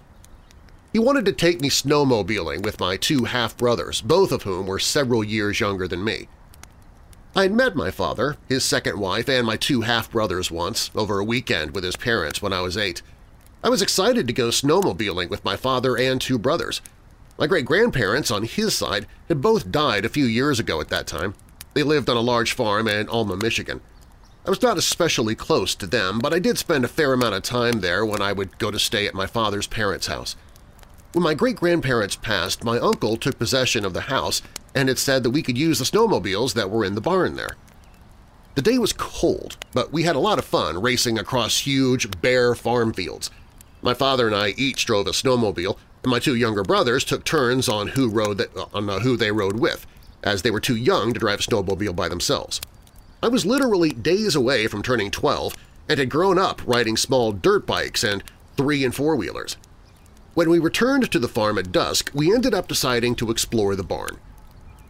He 0.91 0.99
wanted 0.99 1.25
to 1.25 1.33
take 1.33 1.59
me 1.59 1.69
snowmobiling 1.69 2.63
with 2.63 2.79
my 2.79 2.97
two 2.97 3.25
half-brothers, 3.25 4.01
both 4.01 4.31
of 4.31 4.43
whom 4.43 4.67
were 4.67 4.79
several 4.79 5.23
years 5.23 5.59
younger 5.59 5.87
than 5.87 6.03
me. 6.03 6.27
I 7.35 7.43
had 7.43 7.51
met 7.51 7.75
my 7.75 7.89
father, 7.89 8.37
his 8.47 8.63
second 8.63 8.99
wife, 8.99 9.27
and 9.27 9.47
my 9.47 9.57
two 9.57 9.81
half-brothers 9.81 10.51
once 10.51 10.91
over 10.93 11.17
a 11.17 11.23
weekend 11.23 11.73
with 11.73 11.83
his 11.83 11.95
parents 11.95 12.43
when 12.43 12.53
I 12.53 12.61
was 12.61 12.77
eight. 12.77 13.01
I 13.63 13.69
was 13.69 13.81
excited 13.81 14.27
to 14.27 14.33
go 14.33 14.49
snowmobiling 14.49 15.31
with 15.31 15.43
my 15.43 15.55
father 15.55 15.97
and 15.97 16.21
two 16.21 16.37
brothers. 16.37 16.81
My 17.39 17.47
great-grandparents 17.47 18.29
on 18.29 18.43
his 18.43 18.75
side 18.75 19.07
had 19.29 19.41
both 19.41 19.71
died 19.71 20.05
a 20.05 20.09
few 20.09 20.25
years 20.25 20.59
ago 20.59 20.79
at 20.79 20.89
that 20.89 21.07
time. 21.07 21.33
They 21.73 21.81
lived 21.81 22.07
on 22.07 22.17
a 22.17 22.21
large 22.21 22.53
farm 22.53 22.87
in 22.87 23.09
Alma, 23.09 23.35
Michigan. 23.35 23.81
I 24.45 24.49
was 24.49 24.61
not 24.61 24.77
especially 24.77 25.35
close 25.35 25.73
to 25.75 25.87
them, 25.87 26.19
but 26.19 26.33
I 26.33 26.39
did 26.39 26.57
spend 26.57 26.83
a 26.83 26.89
fair 26.89 27.13
amount 27.13 27.35
of 27.35 27.43
time 27.43 27.79
there 27.79 28.05
when 28.05 28.21
I 28.21 28.33
would 28.33 28.57
go 28.57 28.71
to 28.71 28.79
stay 28.79 29.07
at 29.07 29.13
my 29.13 29.25
father's 29.25 29.67
parents' 29.67 30.07
house. 30.07 30.35
When 31.13 31.23
my 31.23 31.33
great-grandparents 31.33 32.17
passed, 32.17 32.63
my 32.63 32.77
uncle 32.77 33.15
took 33.15 33.39
possession 33.39 33.85
of 33.85 33.93
the 33.93 34.01
house 34.01 34.41
and 34.75 34.89
it 34.89 34.97
said 34.97 35.23
that 35.23 35.29
we 35.29 35.43
could 35.43 35.57
use 35.57 35.79
the 35.79 35.85
snowmobiles 35.85 36.55
that 36.55 36.69
were 36.69 36.83
in 36.83 36.95
the 36.95 37.01
barn 37.01 37.35
there. 37.35 37.55
The 38.55 38.61
day 38.61 38.77
was 38.77 38.91
cold, 38.91 39.57
but 39.73 39.93
we 39.93 40.03
had 40.03 40.15
a 40.15 40.19
lot 40.19 40.39
of 40.39 40.45
fun 40.45 40.81
racing 40.81 41.17
across 41.17 41.59
huge, 41.59 42.09
bare 42.21 42.53
farm 42.53 42.91
fields. 42.91 43.29
My 43.81 43.93
father 43.93 44.27
and 44.27 44.35
I 44.35 44.49
each 44.57 44.85
drove 44.85 45.07
a 45.07 45.11
snowmobile, 45.11 45.77
and 46.03 46.11
my 46.11 46.19
two 46.19 46.35
younger 46.35 46.63
brothers 46.63 47.03
took 47.03 47.23
turns 47.23 47.69
on 47.69 47.89
who, 47.89 48.09
rode 48.09 48.39
that, 48.39 48.55
on 48.73 48.87
who 49.01 49.15
they 49.15 49.31
rode 49.31 49.59
with, 49.59 49.85
as 50.21 50.41
they 50.41 50.51
were 50.51 50.59
too 50.59 50.75
young 50.75 51.13
to 51.13 51.19
drive 51.19 51.39
a 51.39 51.43
snowmobile 51.43 51.95
by 51.95 52.09
themselves. 52.09 52.59
I 53.23 53.29
was 53.29 53.45
literally 53.45 53.91
days 53.91 54.35
away 54.35 54.67
from 54.67 54.83
turning 54.83 55.09
12 55.09 55.53
and 55.87 55.97
had 55.97 56.09
grown 56.09 56.37
up 56.37 56.61
riding 56.65 56.97
small 56.97 57.31
dirt 57.31 57.65
bikes 57.65 58.03
and 58.03 58.21
three- 58.57 58.83
and 58.83 58.93
four-wheelers. 58.93 59.55
When 60.33 60.49
we 60.49 60.59
returned 60.59 61.09
to 61.09 61.19
the 61.19 61.29
farm 61.29 61.57
at 61.57 61.71
dusk, 61.71 62.11
we 62.13 62.35
ended 62.35 62.53
up 62.53 62.67
deciding 62.67 63.15
to 63.15 63.31
explore 63.31 63.77
the 63.77 63.83
barn. 63.83 64.17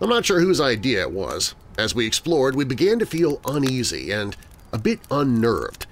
I'm 0.02 0.10
not 0.10 0.25
sure 0.25 0.40
whose 0.40 0.60
idea 0.60 1.02
it 1.02 1.12
was. 1.12 1.54
As 1.78 1.94
we 1.94 2.08
explored, 2.08 2.56
we 2.56 2.66
began 2.66 2.98
to 2.98 3.06
feel 3.06 3.40
uneasy 3.46 4.10
and 4.10 4.36
a 4.72 4.80
bit 4.80 5.02
unnerved. 5.12 5.86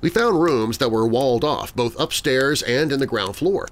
We 0.00 0.10
found 0.10 0.42
rooms 0.42 0.78
that 0.78 0.90
were 0.90 1.06
walled 1.06 1.44
off 1.44 1.72
both 1.72 1.98
upstairs 2.00 2.62
and 2.62 2.90
in 2.90 2.98
the 2.98 3.06
ground 3.06 3.36
floor. 3.36 3.68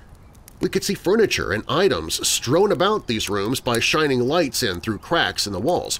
We 0.61 0.68
could 0.68 0.85
see 0.85 0.94
furniture 0.94 1.50
and 1.50 1.64
items 1.68 2.25
strewn 2.26 2.71
about 2.71 3.09
these 3.09 3.28
rooms 3.28 3.59
by 3.59 3.80
shining 3.80 4.21
lights 4.21 4.62
in 4.62 4.80
through 4.80 4.99
cracks 4.99 5.49
in 5.49 5.52
the 5.52 5.59
walls. 5.59 5.99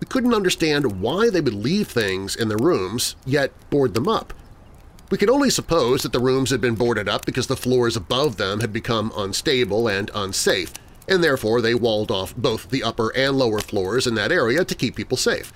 We 0.00 0.06
couldn't 0.06 0.34
understand 0.34 1.00
why 1.00 1.30
they 1.30 1.40
would 1.40 1.54
leave 1.54 1.88
things 1.88 2.36
in 2.36 2.48
the 2.48 2.56
rooms, 2.56 3.16
yet 3.26 3.52
board 3.70 3.94
them 3.94 4.08
up. 4.08 4.32
We 5.10 5.18
could 5.18 5.30
only 5.30 5.50
suppose 5.50 6.02
that 6.02 6.12
the 6.12 6.20
rooms 6.20 6.50
had 6.50 6.60
been 6.60 6.74
boarded 6.74 7.08
up 7.08 7.24
because 7.24 7.46
the 7.46 7.56
floors 7.56 7.96
above 7.96 8.36
them 8.36 8.60
had 8.60 8.72
become 8.72 9.12
unstable 9.16 9.88
and 9.88 10.10
unsafe, 10.14 10.72
and 11.08 11.24
therefore 11.24 11.60
they 11.60 11.74
walled 11.74 12.10
off 12.10 12.36
both 12.36 12.68
the 12.68 12.82
upper 12.82 13.14
and 13.16 13.36
lower 13.36 13.60
floors 13.60 14.06
in 14.06 14.14
that 14.16 14.30
area 14.30 14.64
to 14.64 14.74
keep 14.74 14.96
people 14.96 15.16
safe. 15.16 15.52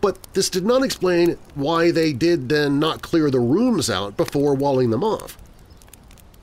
But 0.00 0.22
this 0.34 0.50
did 0.50 0.64
not 0.64 0.84
explain 0.84 1.38
why 1.54 1.90
they 1.90 2.12
did 2.12 2.48
then 2.48 2.78
not 2.78 3.02
clear 3.02 3.30
the 3.30 3.40
rooms 3.40 3.90
out 3.90 4.16
before 4.16 4.54
walling 4.54 4.90
them 4.90 5.02
off. 5.02 5.36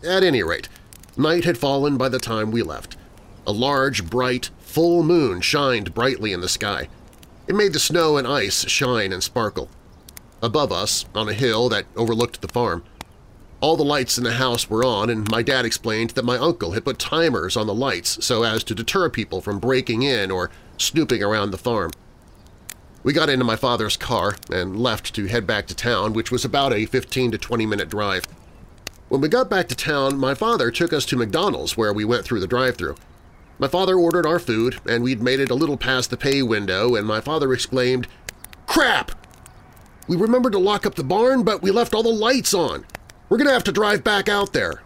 At 0.04 0.24
any 0.24 0.44
rate, 0.44 0.68
night 1.16 1.46
had 1.46 1.58
fallen 1.58 1.96
by 1.96 2.10
the 2.10 2.20
time 2.20 2.52
we 2.52 2.64
left. 2.64 2.98
A 3.48 3.52
large, 3.52 4.10
bright, 4.10 4.50
full 4.60 5.04
moon 5.04 5.40
shined 5.42 5.94
brightly 5.94 6.34
in 6.34 6.42
the 6.42 6.50
sky. 6.50 6.90
It 7.48 7.56
made 7.56 7.74
the 7.74 7.80
snow 7.80 8.18
and 8.18 8.28
ice 8.28 8.68
shine 8.68 9.14
and 9.14 9.22
sparkle. 9.22 9.70
Above 10.42 10.72
us, 10.72 11.06
on 11.14 11.30
a 11.30 11.34
hill 11.34 11.70
that 11.70 11.86
overlooked 11.96 12.42
the 12.42 12.48
farm, 12.48 12.84
all 13.62 13.78
the 13.78 13.84
lights 13.84 14.18
in 14.18 14.24
the 14.24 14.34
house 14.34 14.70
were 14.70 14.84
on, 14.84 15.10
and 15.10 15.30
my 15.32 15.42
dad 15.42 15.66
explained 15.66 16.12
that 16.12 16.26
my 16.26 16.38
uncle 16.38 16.72
had 16.72 16.86
put 16.86 17.00
timers 17.00 17.56
on 17.56 17.68
the 17.68 17.74
lights 17.74 18.24
so 18.26 18.44
as 18.44 18.64
to 18.64 18.76
deter 18.76 19.10
people 19.10 19.42
from 19.42 19.60
breaking 19.60 20.02
in 20.02 20.30
or 20.30 20.52
snooping 20.78 21.24
around 21.24 21.52
the 21.52 21.58
farm. 21.58 21.92
We 23.04 23.14
got 23.14 23.30
into 23.30 23.46
my 23.46 23.56
father's 23.56 23.98
car 23.98 24.36
and 24.52 24.80
left 24.80 25.14
to 25.16 25.28
head 25.28 25.46
back 25.46 25.68
to 25.68 25.76
town, 25.76 26.14
which 26.14 26.32
was 26.32 26.44
about 26.44 26.74
a 26.74 26.88
15 26.88 27.32
to 27.32 27.38
20-minute 27.38 27.90
drive. 27.90 28.26
When 29.08 29.22
we 29.22 29.30
got 29.30 29.50
back 29.50 29.68
to 29.68 29.76
town, 29.76 30.18
my 30.18 30.34
father 30.34 30.72
took 30.72 30.92
us 30.92 31.06
to 31.06 31.16
McDonald's 31.16 31.78
where 31.78 31.94
we 31.94 32.04
went 32.06 32.26
through 32.26 32.40
the 32.40 32.48
drive-thru. 32.48 32.96
My 33.58 33.68
father 33.68 33.96
ordered 33.96 34.26
our 34.26 34.40
food, 34.40 34.80
and 34.88 35.04
we'd 35.04 35.22
made 35.22 35.40
it 35.40 35.52
a 35.52 35.56
little 35.56 35.78
past 35.78 36.10
the 36.10 36.18
pay 36.18 36.42
window, 36.42 36.96
and 36.96 37.08
my 37.08 37.22
father 37.22 37.54
exclaimed, 37.54 38.08
Crap! 38.68 39.12
We 40.08 40.18
remembered 40.18 40.52
to 40.54 40.60
lock 40.60 40.86
up 40.86 40.96
the 40.96 41.04
barn, 41.04 41.44
but 41.44 41.62
we 41.62 41.72
left 41.72 41.94
all 41.94 42.04
the 42.04 42.10
lights 42.10 42.54
on. 42.54 42.86
We're 43.30 43.38
going 43.38 43.48
to 43.48 43.54
have 43.54 43.64
to 43.66 43.72
drive 43.72 44.04
back 44.04 44.28
out 44.28 44.54
there. 44.54 44.84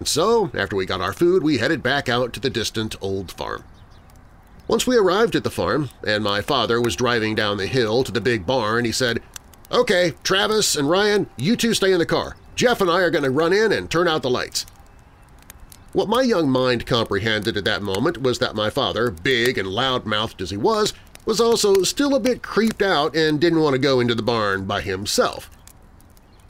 And 0.00 0.08
so, 0.08 0.50
after 0.54 0.76
we 0.76 0.86
got 0.86 1.00
our 1.00 1.12
food, 1.12 1.42
we 1.42 1.58
headed 1.58 1.82
back 1.82 2.08
out 2.08 2.32
to 2.34 2.40
the 2.40 2.50
distant 2.50 2.96
old 3.00 3.32
farm. 3.32 3.64
Once 4.66 4.86
we 4.86 4.96
arrived 4.96 5.34
at 5.34 5.44
the 5.44 5.50
farm, 5.50 5.88
and 6.06 6.22
my 6.22 6.42
father 6.42 6.80
was 6.80 6.94
driving 6.94 7.34
down 7.34 7.56
the 7.56 7.66
hill 7.66 8.04
to 8.04 8.12
the 8.12 8.20
big 8.20 8.44
barn, 8.44 8.84
he 8.84 8.92
said, 8.92 9.22
Okay, 9.70 10.14
Travis 10.22 10.76
and 10.76 10.90
Ryan, 10.90 11.28
you 11.36 11.56
two 11.56 11.74
stay 11.74 11.92
in 11.92 11.98
the 11.98 12.06
car. 12.06 12.36
Jeff 12.54 12.80
and 12.80 12.90
I 12.90 13.00
are 13.00 13.10
going 13.10 13.24
to 13.24 13.30
run 13.30 13.52
in 13.52 13.72
and 13.72 13.90
turn 13.90 14.08
out 14.08 14.22
the 14.22 14.30
lights. 14.30 14.66
What 15.94 16.08
my 16.08 16.20
young 16.20 16.50
mind 16.50 16.84
comprehended 16.84 17.56
at 17.56 17.64
that 17.64 17.82
moment 17.82 18.20
was 18.20 18.38
that 18.40 18.54
my 18.54 18.68
father, 18.68 19.10
big 19.10 19.56
and 19.56 19.66
loud-mouthed 19.66 20.42
as 20.42 20.50
he 20.50 20.56
was, 20.56 20.92
was 21.24 21.40
also 21.40 21.82
still 21.82 22.14
a 22.14 22.20
bit 22.20 22.42
creeped 22.42 22.82
out 22.82 23.16
and 23.16 23.40
didn't 23.40 23.60
want 23.60 23.72
to 23.72 23.78
go 23.78 23.98
into 23.98 24.14
the 24.14 24.22
barn 24.22 24.66
by 24.66 24.82
himself. 24.82 25.50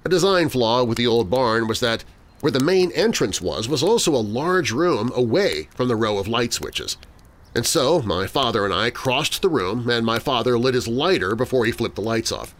A 0.05 0.09
design 0.09 0.49
flaw 0.49 0.83
with 0.83 0.99
the 0.99 1.07
old 1.07 1.31
barn 1.31 1.69
was 1.69 1.81
that 1.81 2.05
where 2.41 2.53
the 2.53 2.61
main 2.61 2.91
entrance 2.93 3.41
was 3.41 3.69
was 3.69 3.83
also 3.83 4.15
a 4.15 4.17
large 4.17 4.73
room 4.73 5.13
away 5.15 5.69
from 5.75 5.89
the 5.89 5.97
row 5.97 6.19
of 6.19 6.27
light 6.27 6.53
switches. 6.53 6.97
And 7.55 7.65
so 7.67 8.03
my 8.03 8.27
father 8.27 8.65
and 8.65 8.75
I 8.75 8.91
crossed 8.91 9.41
the 9.43 9.49
room 9.49 9.89
and 9.89 10.05
my 10.05 10.19
father 10.19 10.59
lit 10.59 10.75
his 10.75 10.89
lighter 10.89 11.35
before 11.35 11.65
he 11.65 11.73
flipped 11.73 11.97
the 11.97 12.01
lights 12.01 12.33
off. 12.33 12.55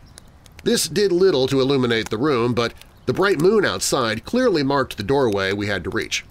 This 0.65 0.89
did 0.89 1.13
little 1.13 1.47
to 1.49 1.61
illuminate 1.61 2.11
the 2.11 2.19
room, 2.19 2.55
but 2.55 2.75
the 3.07 3.13
bright 3.13 3.41
moon 3.41 3.65
outside 3.65 4.25
clearly 4.25 4.63
marked 4.63 4.97
the 4.97 5.03
doorway 5.03 5.53
we 5.53 5.67
had 5.67 5.85
to 5.85 5.91
reach. 5.91 6.25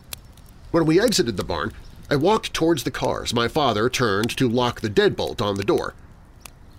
When 0.72 0.86
we 0.86 1.00
exited 1.00 1.38
the 1.38 1.44
barn, 1.44 1.74
I 2.10 2.16
walked 2.16 2.54
towards 2.54 2.84
the 2.84 2.92
cars. 2.92 3.34
My 3.34 3.48
father 3.48 3.90
turned 3.90 4.36
to 4.38 4.50
lock 4.50 4.82
the 4.82 4.90
deadbolt 4.90 5.42
on 5.42 5.56
the 5.56 5.64
door. 5.64 5.94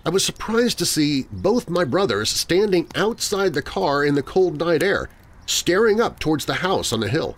I 0.05 0.09
was 0.09 0.25
surprised 0.25 0.79
to 0.79 0.85
see 0.85 1.25
both 1.31 1.69
my 1.69 1.83
brothers 1.83 2.29
standing 2.29 2.87
outside 2.95 3.53
the 3.53 3.61
car 3.61 4.03
in 4.03 4.15
the 4.15 4.23
cold 4.23 4.59
night 4.59 4.81
air, 4.81 5.09
staring 5.45 5.99
up 5.99 6.19
towards 6.19 6.45
the 6.45 6.55
house 6.55 6.93
on 6.93 6.99
the 6.99 7.09
hill. 7.09 7.35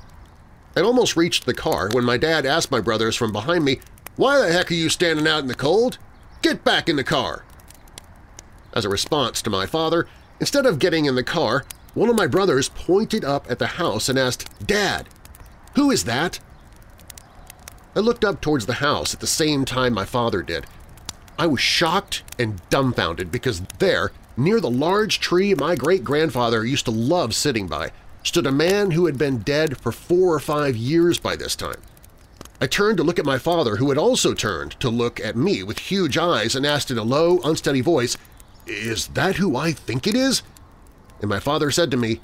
I 0.75 0.81
almost 0.81 1.17
reached 1.17 1.45
the 1.45 1.53
car 1.53 1.89
when 1.91 2.05
my 2.05 2.17
dad 2.17 2.45
asked 2.45 2.71
my 2.71 2.79
brothers 2.79 3.15
from 3.15 3.31
behind 3.31 3.65
me, 3.65 3.79
Why 4.15 4.39
the 4.39 4.53
heck 4.53 4.71
are 4.71 4.75
you 4.75 4.89
standing 4.89 5.27
out 5.27 5.39
in 5.39 5.47
the 5.47 5.55
cold? 5.55 5.97
Get 6.41 6.63
back 6.63 6.87
in 6.87 6.95
the 6.95 7.03
car! 7.03 7.43
As 8.73 8.85
a 8.85 8.89
response 8.89 9.41
to 9.41 9.49
my 9.49 9.65
father, 9.65 10.07
instead 10.39 10.65
of 10.65 10.79
getting 10.79 11.05
in 11.05 11.15
the 11.15 11.23
car, 11.23 11.65
one 11.93 12.09
of 12.09 12.15
my 12.15 12.27
brothers 12.27 12.69
pointed 12.69 13.25
up 13.25 13.49
at 13.49 13.59
the 13.59 13.67
house 13.67 14.07
and 14.07 14.17
asked, 14.17 14.47
Dad, 14.65 15.09
who 15.75 15.91
is 15.91 16.03
that? 16.05 16.39
I 17.95 17.99
looked 17.99 18.23
up 18.23 18.41
towards 18.41 18.65
the 18.65 18.73
house 18.75 19.13
at 19.13 19.19
the 19.19 19.27
same 19.27 19.65
time 19.65 19.93
my 19.93 20.05
father 20.05 20.41
did, 20.41 20.65
I 21.41 21.47
was 21.47 21.59
shocked 21.59 22.21
and 22.37 22.61
dumbfounded 22.69 23.31
because 23.31 23.61
there, 23.79 24.11
near 24.37 24.59
the 24.61 24.69
large 24.69 25.19
tree 25.19 25.55
my 25.55 25.75
great-grandfather 25.75 26.63
used 26.63 26.85
to 26.85 26.91
love 26.91 27.33
sitting 27.33 27.65
by, 27.65 27.91
stood 28.23 28.45
a 28.45 28.51
man 28.51 28.91
who 28.91 29.07
had 29.07 29.17
been 29.17 29.39
dead 29.39 29.77
for 29.79 29.91
four 29.91 30.35
or 30.35 30.39
five 30.39 30.75
years 30.75 31.17
by 31.17 31.35
this 31.35 31.55
time. 31.55 31.81
I 32.61 32.67
turned 32.67 32.97
to 32.97 33.03
look 33.03 33.17
at 33.17 33.25
my 33.25 33.39
father, 33.39 33.77
who 33.77 33.89
had 33.89 33.97
also 33.97 34.35
turned 34.35 34.79
to 34.81 34.89
look 34.91 35.19
at 35.19 35.35
me 35.35 35.63
with 35.63 35.79
huge 35.79 36.15
eyes 36.15 36.55
and 36.55 36.63
asked 36.63 36.91
in 36.91 36.99
a 36.99 37.03
low, 37.03 37.39
unsteady 37.43 37.81
voice, 37.81 38.17
"'Is 38.67 39.07
that 39.07 39.37
who 39.37 39.57
I 39.57 39.71
think 39.71 40.05
it 40.05 40.13
is?' 40.13 40.43
And 41.21 41.29
my 41.29 41.39
father 41.39 41.71
said 41.71 41.89
to 41.89 41.97
me, 41.97 42.19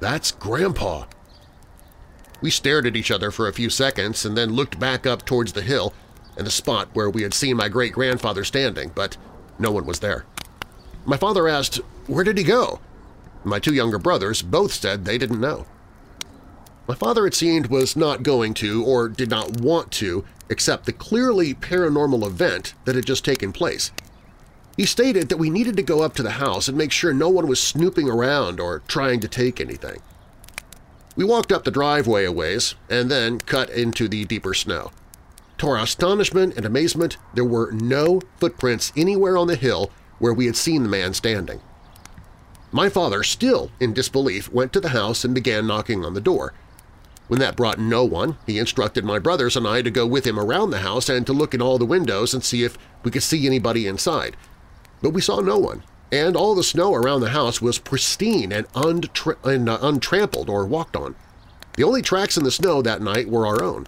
"'That's 0.00 0.32
Grandpa.' 0.32 1.06
We 2.40 2.50
stared 2.50 2.86
at 2.86 2.96
each 2.96 3.10
other 3.10 3.30
for 3.30 3.48
a 3.48 3.52
few 3.52 3.70
seconds 3.70 4.24
and 4.24 4.36
then 4.36 4.54
looked 4.54 4.80
back 4.80 5.06
up 5.06 5.24
towards 5.24 5.52
the 5.52 5.62
hill, 5.62 5.92
and 6.36 6.46
the 6.46 6.50
spot 6.50 6.88
where 6.94 7.10
we 7.10 7.22
had 7.22 7.34
seen 7.34 7.56
my 7.56 7.68
great-grandfather 7.68 8.44
standing, 8.44 8.92
but 8.94 9.16
no 9.58 9.70
one 9.70 9.84
was 9.84 10.00
there. 10.00 10.24
My 11.04 11.16
father 11.16 11.48
asked, 11.48 11.80
where 12.06 12.24
did 12.24 12.38
he 12.38 12.44
go? 12.44 12.80
My 13.44 13.58
two 13.58 13.74
younger 13.74 13.98
brothers 13.98 14.42
both 14.42 14.72
said 14.72 15.04
they 15.04 15.18
didn't 15.18 15.40
know. 15.40 15.66
My 16.88 16.94
father, 16.94 17.26
it 17.26 17.34
seemed, 17.34 17.68
was 17.68 17.94
not 17.94 18.22
going 18.22 18.54
to 18.54 18.84
or 18.84 19.08
did 19.08 19.30
not 19.30 19.60
want 19.60 19.90
to 19.92 20.24
accept 20.48 20.86
the 20.86 20.92
clearly 20.92 21.54
paranormal 21.54 22.26
event 22.26 22.74
that 22.84 22.96
had 22.96 23.06
just 23.06 23.24
taken 23.24 23.52
place. 23.52 23.92
He 24.76 24.86
stated 24.86 25.28
that 25.28 25.36
we 25.36 25.50
needed 25.50 25.76
to 25.76 25.82
go 25.82 26.02
up 26.02 26.14
to 26.14 26.22
the 26.22 26.32
house 26.32 26.68
and 26.68 26.76
make 26.76 26.90
sure 26.90 27.12
no 27.12 27.28
one 27.28 27.46
was 27.46 27.60
snooping 27.60 28.08
around 28.08 28.60
or 28.60 28.82
trying 28.88 29.20
to 29.20 29.28
take 29.28 29.60
anything. 29.60 30.00
We 31.16 31.24
walked 31.24 31.52
up 31.52 31.64
the 31.64 31.70
driveway 31.70 32.24
a 32.24 32.32
ways 32.32 32.74
and 32.88 33.10
then 33.10 33.38
cut 33.38 33.70
into 33.70 34.08
the 34.08 34.24
deeper 34.24 34.54
snow. 34.54 34.92
To 35.58 35.68
our 35.68 35.78
astonishment 35.78 36.56
and 36.56 36.64
amazement, 36.64 37.18
there 37.34 37.44
were 37.44 37.70
no 37.72 38.22
footprints 38.38 38.92
anywhere 38.96 39.36
on 39.36 39.46
the 39.46 39.56
hill 39.56 39.90
where 40.18 40.32
we 40.32 40.46
had 40.46 40.56
seen 40.56 40.84
the 40.84 40.88
man 40.88 41.12
standing. 41.12 41.60
My 42.72 42.88
father, 42.88 43.22
still 43.24 43.70
in 43.80 43.92
disbelief, 43.92 44.50
went 44.52 44.72
to 44.72 44.80
the 44.80 44.90
house 44.90 45.24
and 45.24 45.34
began 45.34 45.66
knocking 45.66 46.04
on 46.04 46.14
the 46.14 46.20
door. 46.20 46.54
When 47.26 47.40
that 47.40 47.56
brought 47.56 47.78
no 47.78 48.04
one, 48.04 48.38
he 48.46 48.58
instructed 48.58 49.04
my 49.04 49.18
brothers 49.18 49.56
and 49.56 49.66
I 49.66 49.82
to 49.82 49.90
go 49.90 50.06
with 50.06 50.26
him 50.26 50.38
around 50.38 50.70
the 50.70 50.78
house 50.78 51.08
and 51.08 51.26
to 51.26 51.32
look 51.32 51.52
in 51.52 51.60
all 51.60 51.78
the 51.78 51.84
windows 51.84 52.32
and 52.32 52.42
see 52.42 52.62
if 52.64 52.78
we 53.02 53.10
could 53.10 53.22
see 53.22 53.46
anybody 53.46 53.86
inside. 53.86 54.36
But 55.02 55.10
we 55.10 55.20
saw 55.20 55.40
no 55.40 55.58
one, 55.58 55.82
and 56.12 56.36
all 56.36 56.54
the 56.54 56.62
snow 56.62 56.94
around 56.94 57.20
the 57.20 57.30
house 57.30 57.60
was 57.60 57.78
pristine 57.78 58.52
and, 58.52 58.66
and 58.74 59.68
uh, 59.68 59.78
untrampled 59.80 60.48
or 60.48 60.66
walked 60.66 60.96
on. 60.96 61.14
The 61.74 61.84
only 61.84 62.02
tracks 62.02 62.36
in 62.36 62.44
the 62.44 62.50
snow 62.50 62.82
that 62.82 63.02
night 63.02 63.28
were 63.28 63.46
our 63.46 63.62
own. 63.62 63.86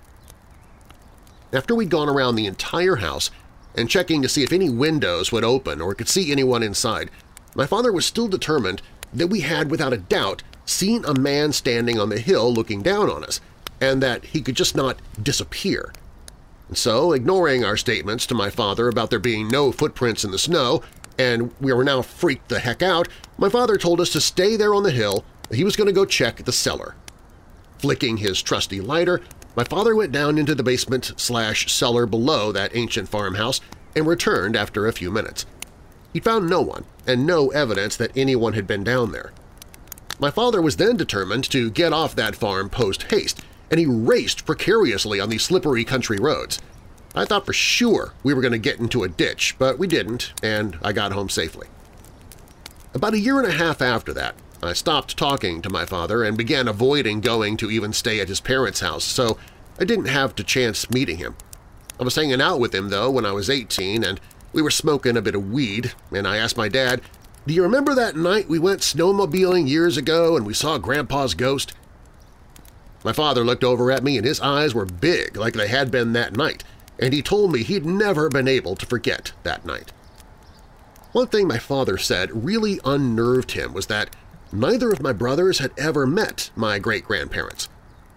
After 1.53 1.75
we'd 1.75 1.91
gone 1.91 2.09
around 2.09 2.37
the 2.37 2.47
entire 2.47 2.97
house 2.97 3.31
and 3.75 3.91
checking 3.91 4.23
to 4.23 4.29
see 4.29 4.43
if 4.43 4.53
any 4.53 4.71
windows 4.71 5.33
would 5.33 5.45
open 5.45 5.81
or 5.81 5.95
could 5.95 6.09
see 6.09 6.31
anyone 6.31 6.63
inside, 6.63 7.11
my 7.55 7.67
father 7.67 7.93
was 7.93 8.07
still 8.07 8.29
determined 8.29 8.81
that 9.13 9.27
we 9.27 9.41
had, 9.41 9.71
without 9.71 9.93
a 9.93 9.99
doubt, 9.99 10.43
seen 10.65 11.05
a 11.05 11.15
man 11.15 11.53
standing 11.53 11.99
on 11.99 12.09
the 12.09 12.21
hill 12.21 12.53
looking 12.53 12.83
down 12.83 13.11
on 13.11 13.25
us, 13.25 13.41
and 13.81 14.03
that 14.03 14.25
he 14.27 14.41
could 14.41 14.55
just 14.55 14.77
not 14.77 15.01
disappear. 15.21 15.93
And 16.69 16.79
so, 16.79 17.13
ignoring 17.13 17.65
our 17.65 17.77
statements 17.77 18.25
to 18.27 18.35
my 18.35 18.49
father 18.49 18.89
about 18.89 19.11
there 19.11 19.19
being 19.19 19.49
no 19.49 19.73
footprints 19.73 20.25
in 20.25 20.31
the 20.31 20.39
snow, 20.39 20.83
and 21.23 21.53
we 21.61 21.73
were 21.73 21.85
now 21.85 22.03
freaked 22.03 22.49
the 22.49 22.59
heck 22.59 22.83
out, 22.83 23.07
my 23.39 23.49
father 23.49 23.77
told 23.77 24.01
us 24.01 24.11
to 24.11 24.21
stay 24.21 24.57
there 24.57 24.75
on 24.75 24.83
the 24.83 24.91
hill, 24.91 25.25
he 25.53 25.63
was 25.63 25.77
going 25.77 25.87
to 25.87 25.93
go 25.93 26.05
check 26.05 26.39
the 26.39 26.53
cellar. 26.53 26.97
Flicking 27.79 28.17
his 28.17 28.43
trusty 28.43 28.81
lighter, 28.81 29.21
my 29.55 29.63
father 29.63 29.95
went 29.95 30.11
down 30.11 30.37
into 30.37 30.55
the 30.55 30.65
basement 30.65 31.13
slash 31.17 31.73
cellar 31.73 32.07
below 32.07 32.51
that 32.51 32.75
ancient 32.75 33.09
farmhouse 33.09 33.61
and 33.95 34.07
returned 34.07 34.57
after 34.57 34.87
a 34.87 34.93
few 34.93 35.13
minutes. 35.13 35.47
He 36.13 36.19
found 36.19 36.49
no 36.49 36.61
one 36.61 36.85
and 37.07 37.27
no 37.27 37.49
evidence 37.51 37.97
that 37.97 38.17
anyone 38.17 38.55
had 38.55 38.67
been 38.67 38.83
down 38.83 39.13
there. 39.13 39.33
My 40.19 40.31
father 40.31 40.61
was 40.61 40.77
then 40.77 40.97
determined 40.97 41.45
to 41.51 41.71
get 41.71 41.93
off 41.93 42.17
that 42.17 42.37
farm 42.37 42.69
post-haste, 42.69 43.41
and 43.71 43.79
he 43.79 43.87
raced 43.87 44.45
precariously 44.45 45.21
on 45.21 45.29
these 45.29 45.43
slippery 45.43 45.85
country 45.85 46.19
roads. 46.19 46.61
I 47.15 47.25
thought 47.25 47.47
for 47.47 47.53
sure 47.53 48.15
we 48.23 48.33
were 48.33 48.41
going 48.41 48.53
to 48.53 48.59
get 48.59 48.81
into 48.81 49.03
a 49.03 49.09
ditch, 49.09 49.57
but 49.59 49.79
we 49.79 49.87
didn't, 49.87 50.33
and 50.43 50.79
I 50.83 50.93
got 50.93 51.13
home 51.13 51.29
safely. 51.29 51.69
About 52.95 53.15
a 53.15 53.21
year 53.21 53.39
and 53.39 53.49
a 53.49 53.53
half 53.53 53.83
after 53.83 54.13
that, 54.15 54.35
I 54.63 54.73
stopped 54.73 55.17
talking 55.17 55.61
to 55.63 55.71
my 55.71 55.85
father 55.85 56.23
and 56.23 56.37
began 56.37 56.69
avoiding 56.69 57.21
going 57.21 57.57
to 57.59 57.71
even 57.71 57.93
stay 57.93 58.21
at 58.21 58.29
his 58.29 58.41
parents' 58.41 58.81
house, 58.81 59.05
so 59.05 59.39
I 59.79 59.85
didn't 59.85 60.07
have 60.07 60.37
the 60.37 60.45
chance 60.45 60.91
meeting 60.91 61.19
him. 61.19 61.37
I 62.01 62.05
was 62.05 62.15
hanging 62.15 62.41
out 62.41 62.61
with 62.61 62.75
him, 62.75 62.89
though, 62.89 63.11
when 63.11 63.27
I 63.27 63.33
was 63.33 63.51
18, 63.51 64.05
and 64.05 64.21
we 64.53 64.63
were 64.63 64.71
smoking 64.71 65.17
a 65.17 65.23
bit 65.23 65.35
of 65.35 65.51
weed, 65.51 65.93
and 66.11 66.27
I 66.27 66.37
asked 66.37 66.57
my 66.57 66.69
dad, 66.69 67.03
do 67.45 67.55
you 67.55 67.63
remember 67.63 67.95
that 67.95 68.15
night 68.15 68.49
we 68.49 68.61
went 68.61 68.83
snowmobiling 68.83 69.69
years 69.69 69.97
ago 69.97 70.37
and 70.37 70.47
we 70.47 70.55
saw 70.55 70.79
Grandpa's 70.79 71.35
ghost? 71.35 71.73
My 73.05 73.13
father 73.13 73.43
looked 73.45 73.65
over 73.65 73.91
at 73.91 74.05
me 74.05 74.17
and 74.17 74.25
his 74.25 74.41
eyes 74.41 74.75
were 74.75 74.87
big 74.87 75.37
like 75.37 75.55
they 75.55 75.67
had 75.67 75.91
been 75.91 76.13
that 76.13 76.37
night, 76.37 76.63
and 76.99 77.13
he 77.13 77.23
told 77.23 77.53
me 77.53 77.63
he'd 77.63 77.87
never 77.87 78.29
been 78.29 78.49
able 78.49 78.77
to 78.77 78.87
forget 78.87 79.33
that 79.43 79.65
night. 79.65 79.93
One 81.13 81.27
thing 81.27 81.47
my 81.47 81.59
father 81.59 81.99
said 81.99 82.45
really 82.45 82.81
unnerved 82.85 83.53
him 83.53 83.75
was 83.75 83.87
that 83.87 84.17
neither 84.53 84.91
of 84.91 85.03
my 85.03 85.13
brothers 85.13 85.59
had 85.59 85.73
ever 85.77 86.07
met 86.07 86.51
my 86.57 86.79
great-grandparents. 86.79 87.69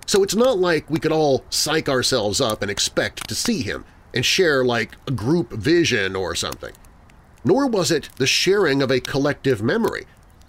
So 0.06 0.24
it's 0.24 0.36
not 0.36 0.60
like 0.60 0.90
we 0.90 1.00
could 1.00 1.12
all 1.12 1.44
psych 1.50 1.90
ourselves 1.90 2.40
up 2.40 2.62
and 2.62 2.70
expect 2.70 3.28
to 3.28 3.36
see 3.36 3.62
him 3.62 3.86
and 4.14 4.26
share 4.26 4.64
like 4.64 4.96
a 5.08 5.12
group 5.12 5.52
vision 5.52 6.16
or 6.16 6.36
something. 6.36 6.74
Nor 7.44 7.68
was 7.68 7.92
it 7.92 8.10
the 8.16 8.28
sharing 8.28 8.82
of 8.82 8.92
a 8.92 9.00
collective 9.00 9.62
memory. 9.62 10.06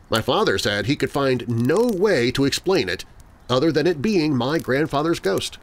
My 0.09 0.21
father 0.21 0.57
said 0.57 0.87
he 0.87 0.95
could 0.95 1.11
find 1.11 1.49
no 1.49 1.87
way 1.87 2.31
to 2.31 2.45
explain 2.45 2.89
it 2.89 3.05
other 3.51 3.73
than 3.73 3.87
it 3.87 4.03
being 4.03 4.37
my 4.37 4.59
grandfather's 4.59 5.21
ghost. 5.21 5.59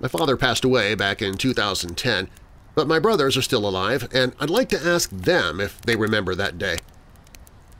My 0.00 0.08
father 0.08 0.36
passed 0.36 0.64
away 0.64 0.94
back 0.94 1.22
in 1.22 1.36
2010, 1.36 2.28
but 2.74 2.86
my 2.86 2.98
brothers 2.98 3.36
are 3.36 3.42
still 3.42 3.66
alive, 3.66 4.08
and 4.12 4.34
I'd 4.38 4.50
like 4.50 4.68
to 4.70 4.86
ask 4.86 5.08
them 5.10 5.60
if 5.60 5.80
they 5.82 5.96
remember 5.96 6.34
that 6.34 6.58
day. 6.58 6.78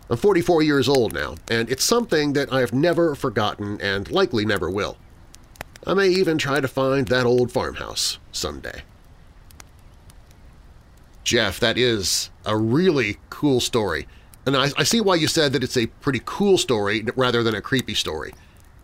I'm 0.09 0.17
44 0.17 0.63
years 0.63 0.89
old 0.89 1.13
now, 1.13 1.35
and 1.51 1.69
it's 1.69 1.85
something 1.85 2.33
that 2.33 2.53
I've 2.53 2.73
never 2.73 3.15
forgotten 3.15 3.81
and 3.81 4.11
likely 4.11 4.45
never 4.45 4.71
will. 4.71 4.97
I 5.87 5.95
may 5.95 6.09
even 6.09 6.39
try 6.39 6.61
to 6.61 6.69
find 6.69 7.09
that 7.09 7.27
old 7.27 7.53
farmhouse 7.53 8.19
someday. 8.33 8.83
Jeff, 11.23 11.61
that 11.61 11.77
is 11.77 12.31
a 12.45 12.57
really 12.57 13.19
cool 13.31 13.61
story. 13.61 14.07
And 14.47 14.57
I, 14.57 14.69
I, 14.79 14.85
see 14.85 15.01
why 15.01 15.17
you 15.17 15.27
said 15.27 15.53
that 15.53 15.65
it's 15.65 15.77
a 15.77 15.87
pretty 15.87 16.23
cool 16.25 16.57
story 16.57 17.05
rather 17.17 17.43
than 17.43 17.57
a 17.57 17.61
creepy 17.61 17.95
story. 17.95 18.33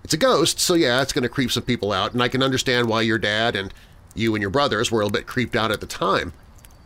It's 0.05 0.15
a 0.15 0.19
ghost, 0.19 0.59
so 0.59 0.75
yeah, 0.75 1.01
it's 1.01 1.13
going 1.13 1.23
to 1.23 1.29
creep 1.29 1.53
some 1.53 1.63
people 1.63 1.93
out, 1.93 2.13
and 2.13 2.23
I 2.23 2.29
can 2.29 2.43
understand 2.43 2.89
why 2.89 3.03
your 3.03 3.19
dad 3.19 3.55
and 3.55 3.73
you 4.15 4.35
and 4.35 4.43
your 4.43 4.51
brothers 4.51 4.91
were 4.91 5.01
a 5.01 5.05
little 5.05 5.19
bit 5.19 5.27
creeped 5.27 5.57
out 5.57 5.71
at 5.71 5.81
the 5.81 5.87
time. 5.87 6.33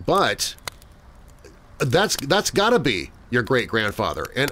But 0.04 0.54
that's 1.78 2.16
that's 2.16 2.50
got 2.50 2.70
to 2.70 2.78
be 2.78 3.10
your 3.30 3.42
great-grandfather. 3.42 4.26
And 4.36 4.50